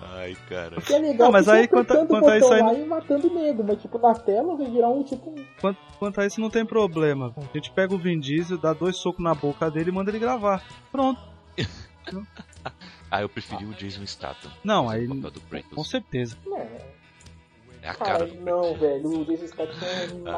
Ai, 0.02 0.36
cara. 0.48 0.82
Que 0.82 0.94
é 0.94 1.00
legal, 1.00 1.28
não, 1.28 1.32
mas 1.32 1.48
aí 1.48 1.68
quanto, 1.68 1.94
quanto 2.08 2.28
a 2.28 2.38
isso 2.38 2.52
aí. 2.52 2.62
Não... 2.62 2.78
E 2.78 2.86
matando 2.86 3.34
nego, 3.34 3.64
mas 3.64 3.82
tipo, 3.82 3.98
na 3.98 4.14
tela 4.14 4.56
vai 4.56 4.70
virar 4.70 4.90
um 4.90 5.04
tipo. 5.04 5.34
Quanto, 5.60 5.78
quanto 6.00 6.22
a 6.22 6.26
isso 6.26 6.40
não 6.40 6.50
tem 6.50 6.66
problema. 6.66 7.34
A 7.38 7.58
gente 7.58 7.72
pega 7.72 7.94
o 7.94 7.98
Vin 7.98 8.20
Diesel, 8.20 8.58
dá 8.58 8.74
dois 8.74 8.98
socos 8.98 9.24
na 9.24 9.34
boca 9.34 9.70
dele 9.70 9.90
e 9.90 9.94
manda 9.94 10.12
ele 10.12 10.20
gravar. 10.20 10.64
Pronto. 10.92 11.22
ah, 13.12 13.22
eu 13.22 13.30
preferi 13.30 13.66
o 13.66 13.74
Jason 13.74 14.06
Statham. 14.06 14.52
Não, 14.64 14.90
aí. 14.90 15.08
Com 15.74 15.84
certeza. 15.84 16.38
É. 16.56 17.03
É 17.84 17.90
a 17.90 17.94
cara, 17.94 18.26
do 18.26 18.36
Não, 18.40 18.74
velho, 18.76 19.22
o 19.22 19.26
Jason 19.26 19.48
Statham 19.48 19.88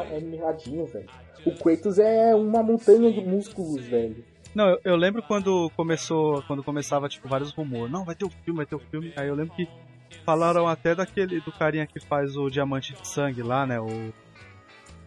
é, 0.10 0.18
é 0.18 0.20
miradinho, 0.20 0.86
velho. 0.88 1.08
O 1.46 1.52
Kratos 1.52 2.00
é 2.00 2.34
uma 2.34 2.64
montanha 2.64 3.12
de 3.12 3.22
músculos, 3.22 3.86
velho. 3.86 4.26
Não, 4.56 4.70
eu, 4.70 4.80
eu, 4.84 4.96
lembro 4.96 5.22
quando 5.22 5.70
começou, 5.76 6.42
quando 6.48 6.64
começava, 6.64 7.08
tipo, 7.08 7.28
vários 7.28 7.52
rumores. 7.52 7.92
Não, 7.92 8.04
vai 8.04 8.16
ter 8.16 8.26
o 8.26 8.30
um 8.30 8.32
filme, 8.32 8.58
vai 8.58 8.66
ter 8.66 8.74
o 8.74 8.80
um 8.80 8.90
filme. 8.90 9.14
Aí 9.16 9.28
eu 9.28 9.36
lembro 9.36 9.54
que 9.56 9.70
falaram 10.26 10.68
até 10.68 10.96
daquele, 10.96 11.40
do 11.40 11.52
carinha 11.52 11.86
que 11.86 12.00
faz 12.00 12.36
o 12.36 12.50
Diamante 12.50 12.94
de 12.94 13.08
Sangue 13.08 13.44
lá, 13.44 13.66
né, 13.68 13.80
o... 13.80 14.12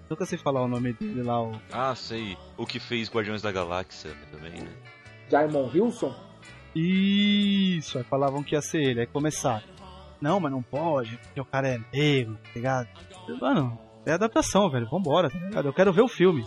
Nunca 0.09 0.25
sei 0.25 0.39
falar 0.39 0.63
o 0.63 0.69
nome 0.69 0.93
dele 0.93 1.23
lá, 1.23 1.43
o... 1.43 1.61
Ah, 1.73 1.95
sei. 1.95 2.39
O 2.57 2.65
que 2.65 2.79
fez 2.79 3.11
Guardiões 3.11 3.43
da 3.43 3.51
Galáxia 3.51 4.11
também, 4.31 4.63
né? 4.63 4.71
Diamond 5.29 5.79
Wilson? 5.79 6.15
Isso, 6.75 7.99
aí 7.99 8.05
falavam 8.05 8.43
que 8.43 8.55
ia 8.55 8.63
ser 8.63 8.81
ele, 8.81 9.01
aí 9.01 9.07
começaram. 9.07 9.78
Não, 10.21 10.41
mas 10.41 10.51
não 10.51 10.63
pode, 10.63 11.17
porque 11.19 11.41
o 11.41 11.45
cara 11.45 11.69
é 11.69 11.81
negro, 11.93 12.37
tá 12.43 12.51
ligado? 12.55 12.89
Mano, 13.41 13.79
é 14.05 14.13
adaptação, 14.13 14.71
velho. 14.71 14.89
Vambora, 14.89 15.31
tá 15.31 15.39
ligado? 15.39 15.69
Eu 15.69 15.73
quero 15.73 15.93
ver 15.93 16.03
o 16.03 16.09
filme. 16.09 16.47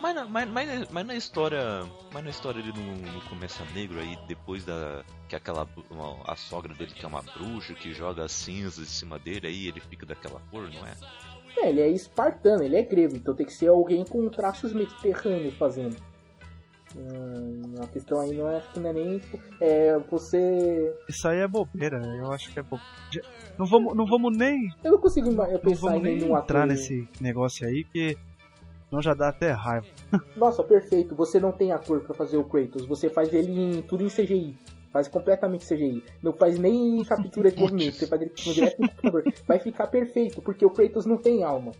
Mas 0.00 0.14
na, 0.14 0.24
mas, 0.24 0.50
mas, 0.50 0.88
mas 0.90 1.06
na 1.06 1.14
história. 1.14 1.84
Mas 2.12 2.24
na 2.24 2.30
história 2.30 2.58
ele 2.58 2.72
não, 2.72 3.12
não 3.12 3.20
começa 3.28 3.64
negro 3.74 4.00
aí 4.00 4.18
depois 4.26 4.64
da. 4.64 5.04
Que 5.28 5.36
aquela. 5.36 5.68
Uma, 5.90 6.18
a 6.26 6.34
sogra 6.34 6.74
dele 6.74 6.92
que 6.92 7.04
é 7.04 7.08
uma 7.08 7.22
bruxa 7.22 7.74
que 7.74 7.92
joga 7.92 8.26
cinzas 8.28 8.78
em 8.78 8.90
cima 8.90 9.18
dele, 9.18 9.46
aí 9.46 9.68
ele 9.68 9.80
fica 9.80 10.04
daquela 10.04 10.40
cor, 10.50 10.68
não 10.72 10.86
é? 10.86 10.94
É, 11.58 11.68
ele 11.68 11.80
é 11.82 11.88
espartano, 11.88 12.62
ele 12.62 12.76
é 12.76 12.82
grego, 12.82 13.14
então 13.14 13.34
tem 13.34 13.44
que 13.44 13.52
ser 13.52 13.68
alguém 13.68 14.04
com 14.04 14.28
traços 14.28 14.72
mediterrâneos 14.72 15.54
fazendo. 15.54 15.96
Hum, 16.96 17.74
a 17.82 17.86
questão 17.86 18.20
aí 18.20 18.36
não 18.36 18.48
é, 18.48 18.56
acho 18.56 18.72
que 18.72 18.80
não 18.80 18.90
é 18.90 18.92
nem 18.92 19.20
é, 19.60 19.98
você. 20.10 20.94
Isso 21.08 21.26
aí 21.26 21.38
é 21.38 21.48
bobeira, 21.48 21.98
eu 22.16 22.30
acho 22.32 22.52
que 22.52 22.58
é 22.58 22.62
bobeira. 22.62 23.26
Não 23.58 23.66
vamos, 23.66 23.96
não 23.96 24.06
vamos 24.06 24.36
nem. 24.36 24.68
Eu 24.84 24.92
não 24.92 24.98
consigo 24.98 25.30
eu 25.30 25.58
pensar 25.58 25.64
não 25.64 25.74
vamos 25.74 26.02
nem 26.02 26.18
em 26.18 26.32
entrar 26.32 26.66
nesse 26.66 27.08
negócio 27.20 27.66
aí, 27.66 27.84
que 27.84 28.16
não 28.90 29.00
já 29.00 29.14
dá 29.14 29.28
até 29.28 29.50
raiva. 29.52 29.86
Nossa, 30.36 30.62
perfeito. 30.62 31.14
Você 31.14 31.40
não 31.40 31.50
tem 31.50 31.72
ator 31.72 32.00
para 32.00 32.14
fazer 32.14 32.36
o 32.36 32.44
Kratos, 32.44 32.84
você 32.84 33.08
faz 33.08 33.32
ele 33.32 33.52
em, 33.52 33.82
tudo 33.82 34.04
em 34.04 34.08
CGI. 34.08 34.54
Faz 34.92 35.08
completamente 35.08 35.66
CGI. 35.66 36.04
Não 36.22 36.34
faz 36.34 36.58
nem 36.58 37.02
captura 37.04 37.50
de 37.50 37.58
movimento, 37.58 37.96
você 37.96 38.06
faz 38.06 38.20
ele 38.20 38.32
direto 38.34 38.82
no 38.82 38.88
computador. 38.88 39.24
Vai 39.48 39.58
ficar 39.58 39.86
perfeito, 39.86 40.42
porque 40.42 40.66
o 40.66 40.70
Kratos 40.70 41.06
não 41.06 41.16
tem 41.16 41.42
alma. 41.42 41.72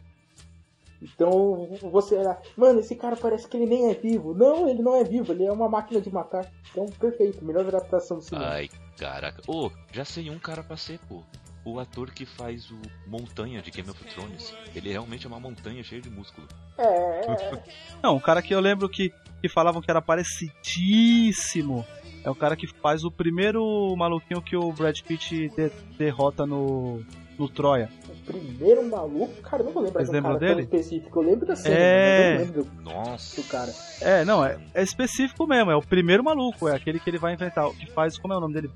Então 1.02 1.68
você 1.90 2.16
era, 2.16 2.40
mano, 2.56 2.80
esse 2.80 2.94
cara 2.94 3.16
parece 3.16 3.48
que 3.48 3.56
ele 3.56 3.66
nem 3.66 3.90
é 3.90 3.94
vivo. 3.94 4.34
Não, 4.34 4.68
ele 4.68 4.82
não 4.82 4.96
é 4.96 5.04
vivo, 5.04 5.32
ele 5.32 5.44
é 5.44 5.52
uma 5.52 5.68
máquina 5.68 6.00
de 6.00 6.10
matar. 6.10 6.50
Então, 6.70 6.86
perfeito, 6.86 7.44
melhor 7.44 7.66
adaptação 7.66 8.18
do 8.18 8.22
cinema. 8.22 8.48
Ai, 8.48 8.68
caraca. 8.96 9.42
Ô, 9.46 9.66
oh, 9.66 9.70
já 9.92 10.04
sei 10.04 10.30
um 10.30 10.38
cara 10.38 10.62
pra 10.62 10.76
ser, 10.76 10.98
pô. 11.08 11.22
O 11.64 11.78
ator 11.78 12.10
que 12.10 12.26
faz 12.26 12.70
o 12.72 12.80
Montanha 13.06 13.62
de 13.62 13.70
Game 13.70 13.88
of 13.88 14.04
Thrones. 14.04 14.52
Ele 14.74 14.90
realmente 14.90 15.26
é 15.26 15.28
uma 15.28 15.38
montanha 15.38 15.82
cheia 15.84 16.00
de 16.00 16.10
músculo. 16.10 16.48
É. 16.76 17.20
não, 18.02 18.16
um 18.16 18.20
cara 18.20 18.42
que 18.42 18.52
eu 18.52 18.58
lembro 18.58 18.88
que, 18.88 19.12
que 19.40 19.48
falavam 19.48 19.80
que 19.80 19.90
era 19.90 20.02
parecidíssimo. 20.02 21.86
É 22.24 22.30
o 22.30 22.34
cara 22.34 22.56
que 22.56 22.66
faz 22.66 23.04
o 23.04 23.10
primeiro 23.12 23.94
maluquinho 23.96 24.42
que 24.42 24.56
o 24.56 24.72
Brad 24.72 25.00
Pitt 25.02 25.48
de, 25.48 25.70
derrota 25.96 26.44
no, 26.46 27.04
no 27.38 27.48
Troia 27.48 27.88
primeiro 28.24 28.88
maluco, 28.88 29.34
cara, 29.42 29.62
eu 29.62 29.66
não 29.66 29.72
vou 29.72 29.82
lembrar 29.82 30.02
de 30.02 30.10
um 30.10 30.22
cara 30.22 30.38
dele? 30.38 30.62
específico. 30.62 31.20
Eu 31.20 31.30
lembro 31.30 31.46
da 31.46 31.56
cena, 31.56 31.74
é... 31.74 32.38
mas 32.38 32.48
eu 32.48 32.54
não 32.54 32.62
lembro 32.62 32.68
Nossa. 32.82 33.40
do 33.40 33.48
cara. 33.48 33.72
É, 34.00 34.24
não, 34.24 34.44
é, 34.44 34.58
é, 34.74 34.82
específico 34.82 35.46
mesmo, 35.46 35.70
é 35.70 35.76
o 35.76 35.82
primeiro 35.82 36.24
maluco, 36.24 36.68
é 36.68 36.74
aquele 36.74 36.98
que 36.98 37.10
ele 37.10 37.18
vai 37.18 37.34
enfrentar, 37.34 37.68
que 37.70 37.90
faz, 37.92 38.18
como 38.18 38.34
é 38.34 38.36
o 38.36 38.40
nome 38.40 38.54
dele? 38.54 38.70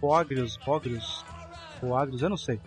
Pogrius, 0.00 0.56
Pogrius, 0.58 1.24
Pogrius, 1.80 2.22
eu 2.22 2.28
não 2.28 2.36
sei. 2.36 2.60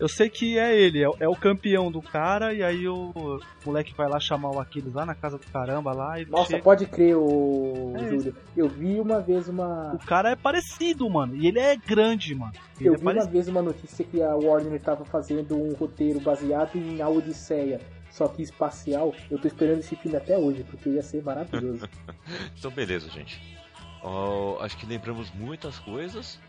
Eu 0.00 0.08
sei 0.08 0.30
que 0.30 0.58
é 0.58 0.74
ele, 0.74 1.04
é, 1.04 1.10
é, 1.20 1.28
o 1.28 1.36
campeão 1.36 1.92
do 1.92 2.00
cara, 2.00 2.54
e 2.54 2.62
aí 2.62 2.88
o, 2.88 3.12
o 3.14 3.40
moleque 3.66 3.92
vai 3.94 4.08
lá 4.08 4.18
chamar 4.18 4.50
o 4.50 4.58
Aquiles 4.58 4.94
lá 4.94 5.04
na 5.04 5.14
casa 5.14 5.36
do 5.36 5.46
caramba 5.48 5.92
lá. 5.92 6.18
E 6.18 6.24
Nossa, 6.24 6.52
chega... 6.52 6.62
pode 6.62 6.86
crer, 6.86 7.14
o 7.16 7.92
é 7.96 8.08
Júlio. 8.08 8.34
Eu 8.56 8.66
vi 8.66 8.98
uma 8.98 9.20
vez 9.20 9.46
uma. 9.46 9.92
O 9.92 9.98
cara 9.98 10.30
é 10.30 10.36
parecido, 10.36 11.08
mano. 11.10 11.36
E 11.36 11.46
ele 11.46 11.58
é 11.58 11.76
grande, 11.76 12.34
mano. 12.34 12.54
Ele 12.80 12.88
eu 12.88 12.94
é 12.94 12.96
vi 12.96 13.02
uma 13.02 13.26
vez 13.26 13.46
uma 13.46 13.60
notícia 13.60 14.02
que 14.02 14.22
a 14.22 14.34
Warner 14.34 14.80
tava 14.80 15.04
fazendo 15.04 15.54
um 15.54 15.74
roteiro 15.74 16.18
baseado 16.18 16.76
em 16.76 17.02
A 17.02 17.08
Odisseia. 17.08 17.78
Só 18.10 18.26
que 18.26 18.42
espacial, 18.42 19.14
eu 19.30 19.38
tô 19.38 19.46
esperando 19.46 19.80
esse 19.80 19.94
filme 19.94 20.16
até 20.16 20.36
hoje, 20.36 20.64
porque 20.64 20.88
ia 20.88 21.02
ser 21.02 21.22
maravilhoso. 21.22 21.86
então, 22.58 22.70
beleza, 22.70 23.08
gente. 23.10 23.40
Oh, 24.02 24.56
acho 24.60 24.76
que 24.78 24.86
lembramos 24.86 25.30
muitas 25.32 25.78
coisas. 25.78 26.40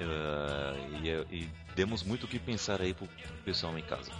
Uh, 0.00 1.02
e, 1.02 1.08
e, 1.42 1.48
demos 1.74 2.02
muito 2.02 2.24
o 2.24 2.28
que 2.28 2.38
pensar 2.38 2.80
aí 2.80 2.94
pro 2.94 3.08
pessoal 3.44 3.78
em 3.78 3.82
casa. 3.82 4.10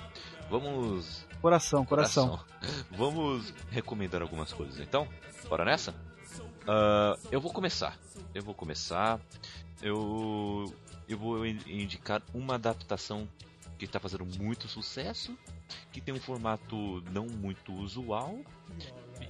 Vamos. 0.50 1.26
Coração, 1.40 1.84
coração. 1.84 2.38
coração. 2.38 2.84
Vamos 2.90 3.54
recomendar 3.70 4.20
algumas 4.20 4.52
coisas 4.52 4.78
então? 4.80 5.08
Bora 5.48 5.64
nessa? 5.64 5.92
Uh, 6.62 7.18
eu 7.30 7.40
vou 7.40 7.52
começar. 7.52 7.96
Eu 8.34 8.42
vou 8.42 8.54
começar. 8.54 9.20
Eu, 9.80 10.72
eu 11.08 11.18
vou 11.18 11.46
indicar 11.46 12.22
uma 12.34 12.56
adaptação 12.56 13.26
que 13.78 13.86
está 13.86 13.98
fazendo 13.98 14.26
muito 14.38 14.68
sucesso, 14.68 15.36
que 15.90 16.00
tem 16.00 16.14
um 16.14 16.20
formato 16.20 17.02
não 17.10 17.26
muito 17.26 17.72
usual 17.72 18.38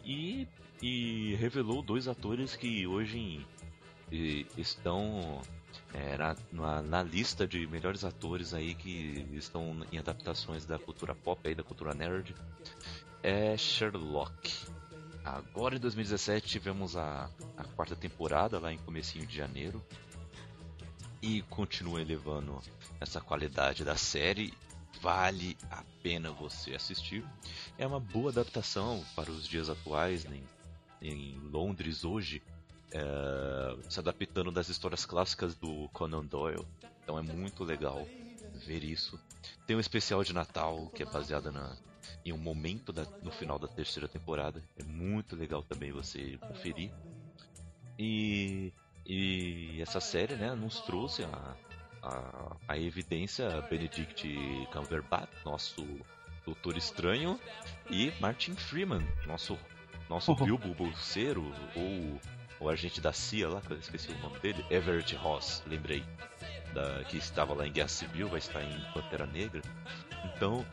e, 0.04 0.48
e 0.82 1.36
revelou 1.36 1.82
dois 1.82 2.08
atores 2.08 2.56
que 2.56 2.84
hoje 2.84 3.46
estão 4.56 5.40
é, 5.92 6.16
na, 6.16 6.36
na, 6.52 6.82
na, 6.82 7.02
lista 7.02 7.46
de 7.46 7.66
melhores 7.66 8.04
atores 8.04 8.54
aí 8.54 8.74
que 8.74 9.26
estão 9.32 9.84
em 9.90 9.98
adaptações 9.98 10.64
da 10.64 10.78
cultura 10.78 11.14
pop 11.14 11.40
aí, 11.46 11.54
da 11.54 11.62
cultura 11.62 11.94
nerd, 11.94 12.34
é 13.22 13.56
Sherlock. 13.56 14.66
Agora 15.24 15.76
em 15.76 15.80
2017 15.80 16.48
tivemos 16.48 16.96
a, 16.96 17.28
a 17.56 17.64
quarta 17.64 17.94
temporada 17.94 18.58
lá 18.58 18.72
em 18.72 18.78
comecinho 18.78 19.26
de 19.26 19.36
janeiro 19.36 19.84
e 21.20 21.42
continua 21.42 22.00
elevando 22.00 22.60
essa 23.00 23.20
qualidade 23.20 23.84
da 23.84 23.96
série. 23.96 24.54
Vale 25.02 25.56
a 25.70 25.82
pena 26.02 26.30
você 26.30 26.74
assistir. 26.74 27.24
É 27.78 27.86
uma 27.86 28.00
boa 28.00 28.30
adaptação 28.30 29.04
para 29.16 29.30
os 29.30 29.46
dias 29.46 29.70
atuais 29.70 30.24
né? 30.24 30.42
em 31.00 31.38
Londres 31.50 32.04
hoje 32.04 32.42
é, 32.92 33.76
se 33.88 33.98
adaptando 34.00 34.50
das 34.50 34.68
histórias 34.68 35.04
clássicas 35.04 35.54
do 35.54 35.88
Conan 35.92 36.24
Doyle. 36.24 36.66
Então 37.02 37.18
é 37.18 37.22
muito 37.22 37.64
legal 37.64 38.06
ver 38.66 38.84
isso. 38.84 39.18
Tem 39.66 39.76
um 39.76 39.80
especial 39.80 40.22
de 40.22 40.32
Natal 40.32 40.90
que 40.94 41.02
é 41.02 41.06
baseado 41.06 41.50
na, 41.50 41.76
em 42.24 42.32
um 42.32 42.38
momento 42.38 42.92
da, 42.92 43.04
no 43.22 43.30
final 43.30 43.58
da 43.58 43.68
terceira 43.68 44.08
temporada. 44.08 44.62
É 44.76 44.84
muito 44.84 45.36
legal 45.36 45.62
também 45.62 45.92
você 45.92 46.38
conferir. 46.38 46.90
E, 47.98 48.72
e 49.06 49.80
essa 49.80 50.00
série 50.00 50.34
né, 50.34 50.54
nos 50.54 50.80
trouxe 50.80 51.22
a, 51.24 51.56
a, 52.02 52.56
a 52.68 52.78
evidência 52.78 53.60
Benedict 53.62 54.26
Cumberbatch, 54.72 55.30
nosso 55.44 55.84
Doutor 56.44 56.76
Estranho, 56.76 57.38
e 57.90 58.12
Martin 58.20 58.54
Freeman, 58.54 59.06
nosso, 59.26 59.58
nosso 60.08 60.32
uhum. 60.32 60.44
Bilbo 60.44 60.74
Bolseiro, 60.74 61.44
ou 61.76 62.20
o 62.60 62.68
agente 62.68 63.00
da 63.00 63.12
CIA 63.12 63.48
lá, 63.48 63.60
que 63.60 63.72
eu 63.72 63.78
esqueci 63.78 64.12
o 64.12 64.18
nome 64.18 64.38
dele, 64.38 64.64
Everett 64.70 65.16
Ross, 65.16 65.62
lembrei, 65.66 66.04
da, 66.74 67.02
que 67.04 67.16
estava 67.16 67.54
lá 67.54 67.66
em 67.66 67.72
Guerra 67.72 67.88
Civil, 67.88 68.28
vai 68.28 68.38
estar 68.38 68.62
em 68.62 68.80
Pantera 68.92 69.26
Negra. 69.26 69.62
Então, 70.24 70.64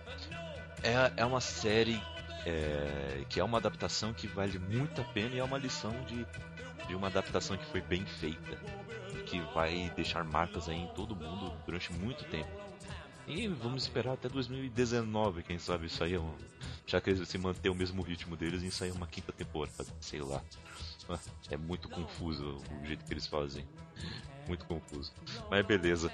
é, 0.83 1.21
é 1.21 1.25
uma 1.25 1.39
série 1.39 1.99
é, 2.45 3.23
que 3.29 3.39
é 3.39 3.43
uma 3.43 3.57
adaptação 3.57 4.13
que 4.13 4.27
vale 4.27 4.59
muito 4.59 5.01
a 5.01 5.03
pena 5.05 5.35
e 5.35 5.39
é 5.39 5.43
uma 5.43 5.57
lição 5.57 5.91
de, 6.05 6.25
de 6.87 6.95
uma 6.95 7.07
adaptação 7.07 7.57
que 7.57 7.65
foi 7.65 7.81
bem 7.81 8.05
feita 8.05 8.57
e 9.13 9.23
que 9.23 9.39
vai 9.53 9.91
deixar 9.95 10.23
marcas 10.23 10.69
aí 10.69 10.77
em 10.77 10.87
todo 10.87 11.15
mundo 11.15 11.53
durante 11.65 11.91
muito 11.93 12.23
tempo. 12.25 12.49
E 13.27 13.47
vamos 13.47 13.83
esperar 13.83 14.13
até 14.13 14.29
2019, 14.29 15.43
quem 15.43 15.59
sabe 15.59 15.87
isso 15.87 16.01
aí 16.01 16.13
é 16.13 16.19
um, 16.19 16.33
já 16.85 17.01
que 17.01 17.13
se 17.25 17.37
manter 17.37 17.69
o 17.69 17.75
mesmo 17.75 18.01
ritmo 18.01 18.37
deles 18.37 18.63
em 18.63 18.69
sair 18.69 18.91
uma 18.91 19.05
quinta 19.05 19.33
temporada, 19.33 19.85
sei 19.99 20.21
lá. 20.21 20.41
É 21.49 21.57
muito 21.57 21.89
confuso 21.89 22.57
o 22.81 22.85
jeito 22.85 23.05
que 23.05 23.13
eles 23.13 23.27
fazem. 23.27 23.65
Muito 24.47 24.65
confuso. 24.65 25.11
Mas 25.49 25.65
beleza. 25.65 26.11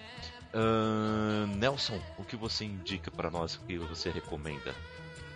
Uh, 0.54 1.48
Nelson, 1.58 2.00
o 2.18 2.24
que 2.24 2.36
você 2.36 2.66
indica 2.66 3.10
para 3.10 3.30
nós? 3.30 3.56
O 3.56 3.62
que 3.62 3.78
você 3.78 4.10
recomenda? 4.10 4.74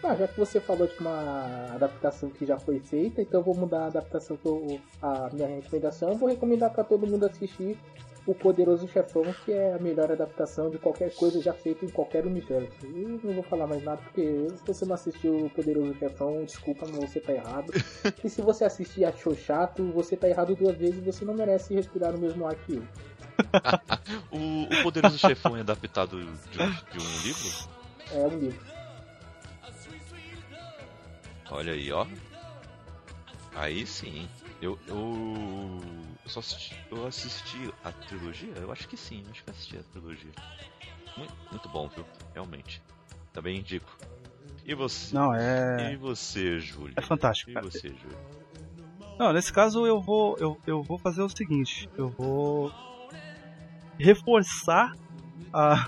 Ah, 0.03 0.15
já 0.15 0.27
que 0.27 0.39
você 0.39 0.59
falou 0.59 0.87
de 0.87 0.97
uma 0.99 1.73
adaptação 1.73 2.29
que 2.29 2.45
já 2.45 2.59
foi 2.59 2.79
feita, 2.79 3.21
então 3.21 3.39
eu 3.39 3.43
vou 3.43 3.55
mudar 3.55 3.85
a 3.85 3.87
adaptação 3.87 4.37
que 4.37 4.47
eu, 4.47 4.79
a 5.01 5.29
minha 5.33 5.47
recomendação. 5.47 6.09
Eu 6.09 6.17
vou 6.17 6.29
recomendar 6.29 6.71
para 6.71 6.83
todo 6.83 7.07
mundo 7.07 7.25
assistir 7.25 7.77
o 8.27 8.35
Poderoso 8.35 8.87
Chefão, 8.89 9.23
que 9.45 9.53
é 9.53 9.73
a 9.73 9.79
melhor 9.79 10.11
adaptação 10.11 10.69
de 10.69 10.77
qualquer 10.77 11.15
coisa 11.15 11.41
já 11.41 11.53
feita 11.53 11.85
em 11.85 11.89
qualquer 11.89 12.25
universo. 12.25 12.85
E 12.85 13.05
não 13.23 13.33
vou 13.33 13.43
falar 13.43 13.65
mais 13.65 13.81
nada, 13.81 14.01
porque 14.01 14.47
se 14.53 14.67
você 14.67 14.85
não 14.85 14.95
assistiu 14.95 15.45
o 15.45 15.49
Poderoso 15.49 15.95
Chefão, 15.97 16.43
desculpa, 16.43 16.85
mas 16.87 17.09
você 17.09 17.21
tá 17.21 17.31
errado. 17.31 17.71
e 18.21 18.29
se 18.29 18.41
você 18.41 18.65
assistir 18.65 19.01
e 19.01 19.05
achou 19.05 19.33
chato, 19.33 19.81
você 19.93 20.17
tá 20.17 20.27
errado 20.27 20.55
duas 20.55 20.77
vezes 20.77 20.97
e 20.97 21.01
você 21.01 21.23
não 21.23 21.33
merece 21.33 21.73
respirar 21.73 22.11
no 22.11 22.19
mesmo 22.19 22.45
ar 22.45 22.55
que 22.55 22.75
eu. 22.75 22.83
o, 24.29 24.63
o, 24.63 24.83
Poderoso 24.83 25.17
Chefão 25.17 25.55
é 25.55 25.61
adaptado 25.61 26.19
de, 26.19 26.57
de 26.57 26.99
um 26.99 27.23
livro? 27.23 27.69
É 28.11 28.27
um 28.27 28.39
livro. 28.39 28.77
Olha 31.49 31.71
aí, 31.71 31.91
ó. 31.93 32.05
Aí 33.55 33.87
sim. 33.87 34.27
Eu, 34.61 34.77
eu, 34.87 35.81
eu 36.27 36.29
só 36.29 36.39
assisti, 36.41 36.75
eu 36.91 37.07
assisti 37.07 37.73
a 37.83 37.91
trilogia? 37.91 38.53
Eu 38.57 38.71
acho 38.71 38.87
que 38.87 38.97
sim, 38.97 39.23
acho 39.31 39.43
que 39.43 39.49
assisti 39.49 39.77
a 39.77 39.83
trilogia. 39.93 40.31
Muito, 41.15 41.33
muito 41.49 41.69
bom, 41.69 41.87
viu? 41.87 42.05
Realmente. 42.33 42.81
Também 43.31 43.59
indico. 43.59 43.97
E 44.65 44.75
você? 44.75 45.15
Não, 45.15 45.33
é. 45.33 45.93
E 45.93 45.95
você, 45.95 46.59
Júlio? 46.59 46.93
É 46.97 47.01
fantástico. 47.01 47.51
E 47.51 47.53
cara. 47.53 47.65
você, 47.65 47.87
Júlio? 47.87 48.17
Não, 49.17 49.31
nesse 49.31 49.53
caso 49.53 49.87
eu 49.87 50.01
vou, 50.01 50.37
eu, 50.37 50.59
eu 50.67 50.83
vou 50.83 50.99
fazer 50.99 51.21
o 51.21 51.29
seguinte: 51.29 51.89
eu 51.97 52.09
vou 52.09 52.71
reforçar 53.97 54.91
a, 55.53 55.87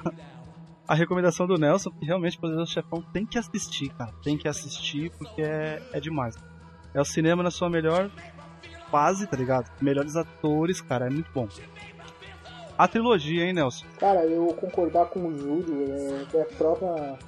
a 0.87 0.95
recomendação 0.95 1.45
do 1.45 1.57
Nelson, 1.57 1.91
que 1.91 2.05
realmente 2.05 2.37
o 2.37 2.39
Poderoso 2.39 2.71
Chefão 2.71 3.03
tem 3.11 3.25
que 3.25 3.37
assistir, 3.37 3.89
cara. 3.89 4.13
Tem 4.23 4.37
que 4.37 4.47
assistir 4.47 5.11
porque 5.17 5.41
é, 5.41 5.81
é 5.91 5.99
demais. 5.99 6.33
É 6.93 7.01
o 7.01 7.05
cinema 7.05 7.43
na 7.43 7.51
sua 7.51 7.69
melhor 7.69 8.09
fase, 8.89 9.27
tá 9.27 9.37
ligado? 9.37 9.69
Melhores 9.81 10.15
atores, 10.15 10.81
cara, 10.81 11.07
é 11.07 11.09
muito 11.09 11.29
bom. 11.33 11.47
A 12.79 12.87
trilogia, 12.87 13.43
hein, 13.43 13.51
Nelson? 13.51 13.85
Cara, 13.99 14.25
eu 14.25 14.47
concordar 14.53 15.07
com 15.07 15.27
o 15.27 15.37
Júlio 15.37 15.85
é, 16.33 16.37
é 16.37 16.43
prova. 16.45 17.19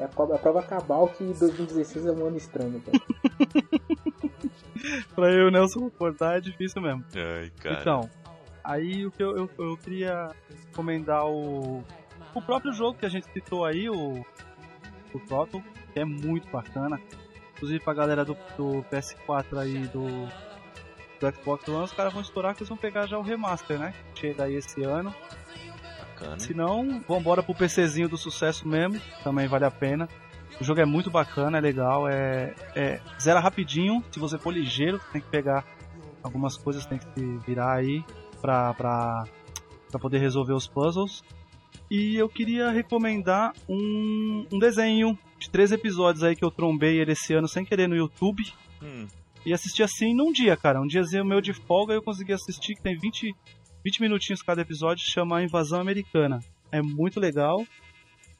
É 0.00 0.04
a 0.04 0.08
prova, 0.08 0.34
a 0.34 0.38
prova 0.38 0.62
cabal 0.64 1.06
que 1.08 1.24
2016 1.24 2.06
é 2.06 2.10
um 2.10 2.26
ano 2.26 2.36
estranho, 2.36 2.82
cara. 2.82 2.98
pra 5.14 5.30
eu 5.30 5.48
Nelson 5.50 5.80
concordar 5.82 6.38
é 6.38 6.40
difícil 6.40 6.82
mesmo. 6.82 7.04
Ai, 7.14 7.52
cara. 7.60 7.80
Então, 7.80 8.10
aí 8.64 9.06
o 9.06 9.12
que 9.12 9.22
eu, 9.22 9.36
eu, 9.36 9.50
eu 9.58 9.76
queria 9.76 10.30
recomendar 10.66 11.24
o. 11.24 11.84
O 12.34 12.42
próprio 12.42 12.72
jogo 12.72 12.98
que 12.98 13.06
a 13.06 13.08
gente 13.08 13.30
citou 13.32 13.64
aí, 13.64 13.88
o. 13.88 14.24
O 15.14 15.20
Total, 15.20 15.62
que 15.92 16.00
é 16.00 16.04
muito 16.04 16.50
bacana. 16.50 17.00
Inclusive 17.54 17.78
pra 17.84 17.94
galera 17.94 18.24
do, 18.24 18.36
do 18.56 18.84
PS4 18.90 19.56
aí, 19.56 19.86
do 19.86 20.28
do 21.20 21.34
Xbox 21.34 21.68
One, 21.68 21.84
os 21.84 21.92
caras 21.92 22.12
vão 22.12 22.22
estourar 22.22 22.54
que 22.54 22.60
eles 22.60 22.68
vão 22.68 22.78
pegar 22.78 23.06
já 23.06 23.18
o 23.18 23.22
remaster, 23.22 23.78
né? 23.78 23.94
Chega 24.14 24.44
aí 24.44 24.54
esse 24.54 24.82
ano. 24.82 25.14
Bacana. 25.98 26.38
Se 26.38 26.54
não, 26.54 27.00
vambora 27.08 27.42
pro 27.42 27.54
PCzinho 27.54 28.08
do 28.08 28.16
sucesso 28.16 28.66
mesmo, 28.66 29.00
também 29.22 29.46
vale 29.46 29.64
a 29.64 29.70
pena. 29.70 30.08
O 30.60 30.64
jogo 30.64 30.80
é 30.80 30.84
muito 30.84 31.10
bacana, 31.10 31.58
é 31.58 31.60
legal, 31.60 32.08
é, 32.08 32.54
é 32.74 33.00
zera 33.20 33.38
rapidinho. 33.38 34.02
Se 34.10 34.18
você 34.18 34.38
for 34.38 34.52
ligeiro, 34.52 35.00
tem 35.12 35.20
que 35.20 35.28
pegar 35.28 35.64
algumas 36.22 36.56
coisas, 36.56 36.84
tem 36.84 36.98
que 36.98 37.04
se 37.04 37.36
virar 37.46 37.74
aí 37.74 38.04
pra, 38.40 38.74
pra, 38.74 39.24
pra 39.90 40.00
poder 40.00 40.18
resolver 40.18 40.52
os 40.52 40.66
puzzles. 40.66 41.22
E 41.90 42.16
eu 42.16 42.28
queria 42.28 42.70
recomendar 42.70 43.52
um, 43.68 44.46
um 44.52 44.58
desenho 44.58 45.18
de 45.38 45.48
três 45.48 45.72
episódios 45.72 46.24
aí 46.24 46.34
que 46.34 46.44
eu 46.44 46.50
trombei 46.50 47.00
ele 47.00 47.12
esse 47.12 47.32
ano 47.32 47.48
sem 47.48 47.64
querer 47.64 47.88
no 47.88 47.96
YouTube. 47.96 48.42
Hum. 48.82 49.06
E 49.48 49.52
assisti 49.54 49.82
assim 49.82 50.14
num 50.14 50.30
dia, 50.30 50.56
cara. 50.58 50.78
Um 50.78 50.86
diazinho 50.86 51.24
meu 51.24 51.40
de 51.40 51.54
folga 51.54 51.94
eu 51.94 52.02
consegui 52.02 52.34
assistir, 52.34 52.74
que 52.74 52.82
tem 52.82 52.98
20, 52.98 53.34
20 53.82 54.00
minutinhos 54.02 54.42
cada 54.42 54.60
episódio, 54.60 55.02
chama 55.06 55.42
Invasão 55.42 55.80
Americana. 55.80 56.40
É 56.70 56.82
muito 56.82 57.18
legal. 57.18 57.66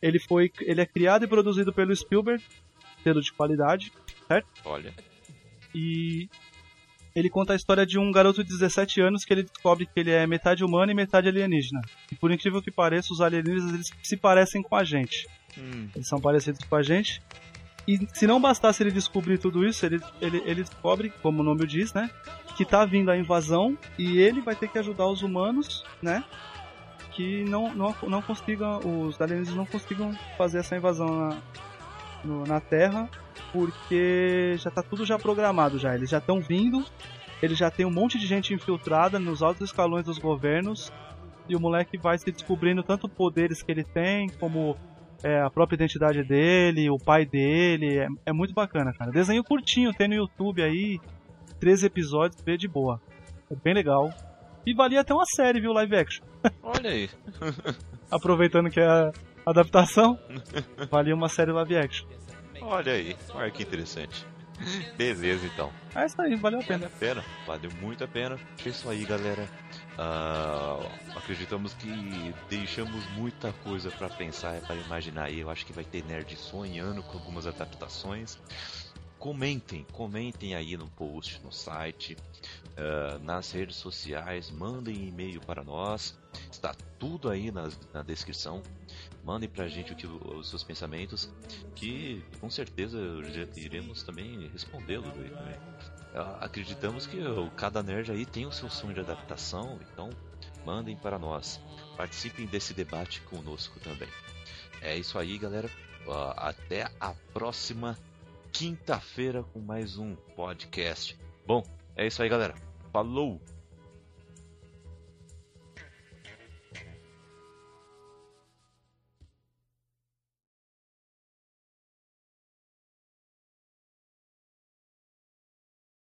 Ele 0.03 0.19
foi. 0.19 0.53
Ele 0.61 0.83
é 0.83 0.87
criado 0.87 1.25
e 1.25 1.27
produzido 1.27 1.73
pelo 1.73 1.97
Spielberg, 1.97 2.45
selo 3.03 3.23
de 3.23 3.33
qualidade, 3.33 3.91
certo? 4.27 4.47
Olha. 4.67 4.93
E 5.75 6.29
ele 7.15 7.31
conta 7.31 7.55
a 7.55 7.57
história 7.57 7.87
de 7.87 7.99
um 7.99 8.13
garoto 8.13 8.45
de 8.45 8.51
17 8.51 9.01
anos 9.01 9.25
que 9.25 9.33
ele 9.33 9.45
descobre 9.45 9.87
que 9.87 9.99
ele 9.99 10.11
é 10.11 10.27
metade 10.27 10.63
humano 10.63 10.93
e 10.93 10.95
metade 10.95 11.27
alienígena. 11.29 11.81
E 12.13 12.17
por 12.17 12.31
incrível 12.31 12.61
que 12.61 12.71
pareça, 12.71 13.15
os 13.15 13.23
alienígenas 13.23 13.73
eles 13.73 13.91
se 14.03 14.17
parecem 14.17 14.63
com 14.63 14.77
a 14.77 14.85
gente. 14.85 15.27
Hum, 15.57 15.89
Eles 15.95 16.07
são 16.07 16.21
parecidos 16.21 16.63
com 16.69 16.77
a 16.77 16.83
gente. 16.83 17.23
E 17.89 18.07
se 18.13 18.27
não 18.27 18.39
bastasse 18.39 18.83
ele 18.83 18.91
descobrir 18.93 19.39
tudo 19.39 19.65
isso, 19.67 19.87
ele, 19.87 19.99
ele, 20.21 20.43
ele 20.45 20.63
descobre, 20.63 21.11
como 21.23 21.41
o 21.41 21.43
nome 21.43 21.67
diz, 21.67 21.95
né? 21.95 22.11
Que 22.55 22.63
tá 22.65 22.85
vindo 22.85 23.11
a 23.11 23.17
invasão 23.17 23.79
e 23.99 24.19
ele 24.19 24.43
vai 24.43 24.55
ter 24.55 24.69
que 24.69 24.79
ajudar 24.79 25.07
os 25.07 25.23
humanos, 25.23 25.83
né? 26.03 26.23
Que 27.13 27.43
não, 27.45 27.75
não, 27.75 27.95
não 28.07 28.21
consigam, 28.21 28.79
os 29.07 29.19
alienígenas 29.19 29.57
não 29.57 29.65
consigam 29.65 30.15
fazer 30.37 30.59
essa 30.59 30.77
invasão 30.77 31.09
na, 31.09 31.39
no- 32.23 32.45
na 32.45 32.61
Terra, 32.61 33.09
porque 33.53 34.55
já 34.59 34.71
tá 34.71 34.83
tudo 34.83 35.07
já 35.07 35.19
programado 35.19 35.79
já. 35.79 35.95
Eles 35.95 36.11
já 36.11 36.19
estão 36.19 36.41
vindo, 36.41 36.85
ele 37.43 37.55
já 37.55 37.71
tem 37.71 37.87
um 37.87 37.91
monte 37.91 38.19
de 38.19 38.27
gente 38.27 38.53
infiltrada 38.53 39.19
nos 39.19 39.43
altos 39.43 39.71
escalões 39.71 40.05
dos 40.05 40.19
governos, 40.19 40.93
e 41.49 41.57
o 41.57 41.61
moleque 41.61 41.97
vai 41.97 42.19
se 42.19 42.31
descobrindo 42.31 42.83
tanto 42.83 43.09
poderes 43.09 43.63
que 43.63 43.73
ele 43.73 43.83
tem, 43.85 44.29
como 44.39 44.77
é, 45.23 45.41
a 45.41 45.51
própria 45.51 45.77
identidade 45.77 46.23
dele, 46.23 46.91
o 46.91 46.99
pai 46.99 47.25
dele. 47.25 47.99
É, 47.99 48.09
é 48.27 48.33
muito 48.33 48.55
bacana, 48.55 48.93
cara. 48.93 49.11
Desenho 49.11 49.45
curtinho, 49.45 49.93
tem 49.93 50.09
no 50.09 50.15
YouTube 50.15 50.63
aí, 50.63 51.01
13 51.61 51.87
episódios, 51.87 52.43
vê 52.43 52.57
de 52.57 52.69
boa. 52.69 53.01
É 53.51 53.55
bem 53.55 53.75
legal. 53.75 54.13
E 54.67 54.75
valia 54.75 55.01
até 55.01 55.15
uma 55.15 55.25
série, 55.25 55.61
viu, 55.61 55.73
live 55.73 55.97
action. 55.97 56.25
olha 56.63 56.91
aí. 56.91 57.09
Aproveitando 58.11 58.71
que 58.71 58.81
é 58.81 58.87
a 58.87 59.13
adaptação, 59.47 60.19
valia 60.91 61.15
uma 61.15 61.29
série 61.29 61.53
live 61.53 61.77
action. 61.77 62.07
Olha 62.61 62.93
aí. 62.93 63.17
Olha 63.35 63.51
que 63.51 63.63
interessante. 63.63 64.27
Beleza, 64.97 65.47
então. 65.47 65.71
É 65.95 66.05
isso 66.05 66.21
aí, 66.21 66.35
valeu 66.35 66.61
a 66.61 66.63
pena. 66.63 66.87
a 66.87 66.91
pena, 66.91 67.25
valeu 67.47 67.71
muito 67.81 68.03
a 68.03 68.09
pena. 68.09 68.37
É 68.65 68.69
isso 68.69 68.91
aí, 68.91 69.05
galera. 69.05 69.49
Ah, 70.01 70.79
acreditamos 71.17 71.75
que 71.75 71.89
deixamos 72.49 73.05
muita 73.17 73.53
coisa 73.65 73.91
pra 73.91 74.09
pensar, 74.09 74.61
para 74.61 74.77
imaginar 74.77 75.25
aí. 75.25 75.41
Eu 75.41 75.51
acho 75.51 75.67
que 75.67 75.73
vai 75.73 75.83
ter 75.83 76.05
nerd 76.05 76.37
sonhando 76.37 77.03
com 77.03 77.19
algumas 77.19 77.49
adaptações. 77.49 78.39
Comentem, 79.19 79.85
comentem 79.93 80.55
aí 80.55 80.77
no 80.77 80.87
post, 80.91 81.43
no 81.43 81.51
site, 81.51 82.17
ah, 82.77 83.19
nas 83.19 83.51
redes 83.51 83.75
sociais, 83.75 84.53
mandem 84.53 85.09
e-mail 85.09 85.41
para 85.41 85.65
nós. 85.65 86.17
Está 86.49 86.73
tudo 86.97 87.29
aí 87.29 87.51
na, 87.51 87.69
na 87.93 88.03
descrição. 88.05 88.63
Mandem 89.25 89.49
pra 89.49 89.67
gente 89.67 89.93
o 89.93 89.97
que, 89.97 90.07
os 90.07 90.49
seus 90.49 90.63
pensamentos, 90.63 91.29
que 91.75 92.23
com 92.41 92.49
certeza 92.49 92.99
iremos 93.57 94.05
também 94.05 94.49
respondê-los. 94.53 95.13
Ah, 96.15 96.39
Acreditamos 96.41 97.07
que 97.07 97.19
cada 97.57 97.83
nerd 97.83 98.11
aí 98.11 98.25
tem 98.25 98.47
o 98.47 98.53
seu 98.53 98.71
sonho 98.71 98.95
de 98.95 99.01
adaptação, 99.01 99.79
então 99.93 100.11
mandem 100.65 100.97
para 100.97 101.19
nós. 101.19 101.61
Participem 101.97 102.47
desse 102.47 102.75
debate 102.75 103.21
conosco 103.23 103.79
também. 103.81 104.09
É 104.81 104.97
isso 104.97 105.19
aí, 105.19 105.37
galera. 105.39 105.71
Até 106.37 106.91
a 106.99 107.13
próxima 107.33 107.97
quinta-feira 108.53 109.43
com 109.43 109.59
mais 109.61 109.99
um 109.99 110.15
podcast. 110.35 111.19
Bom, 111.47 111.63
é 111.97 112.07
isso 112.07 112.23
aí, 112.23 112.29
galera. 112.29 112.55
Falou! 112.93 113.41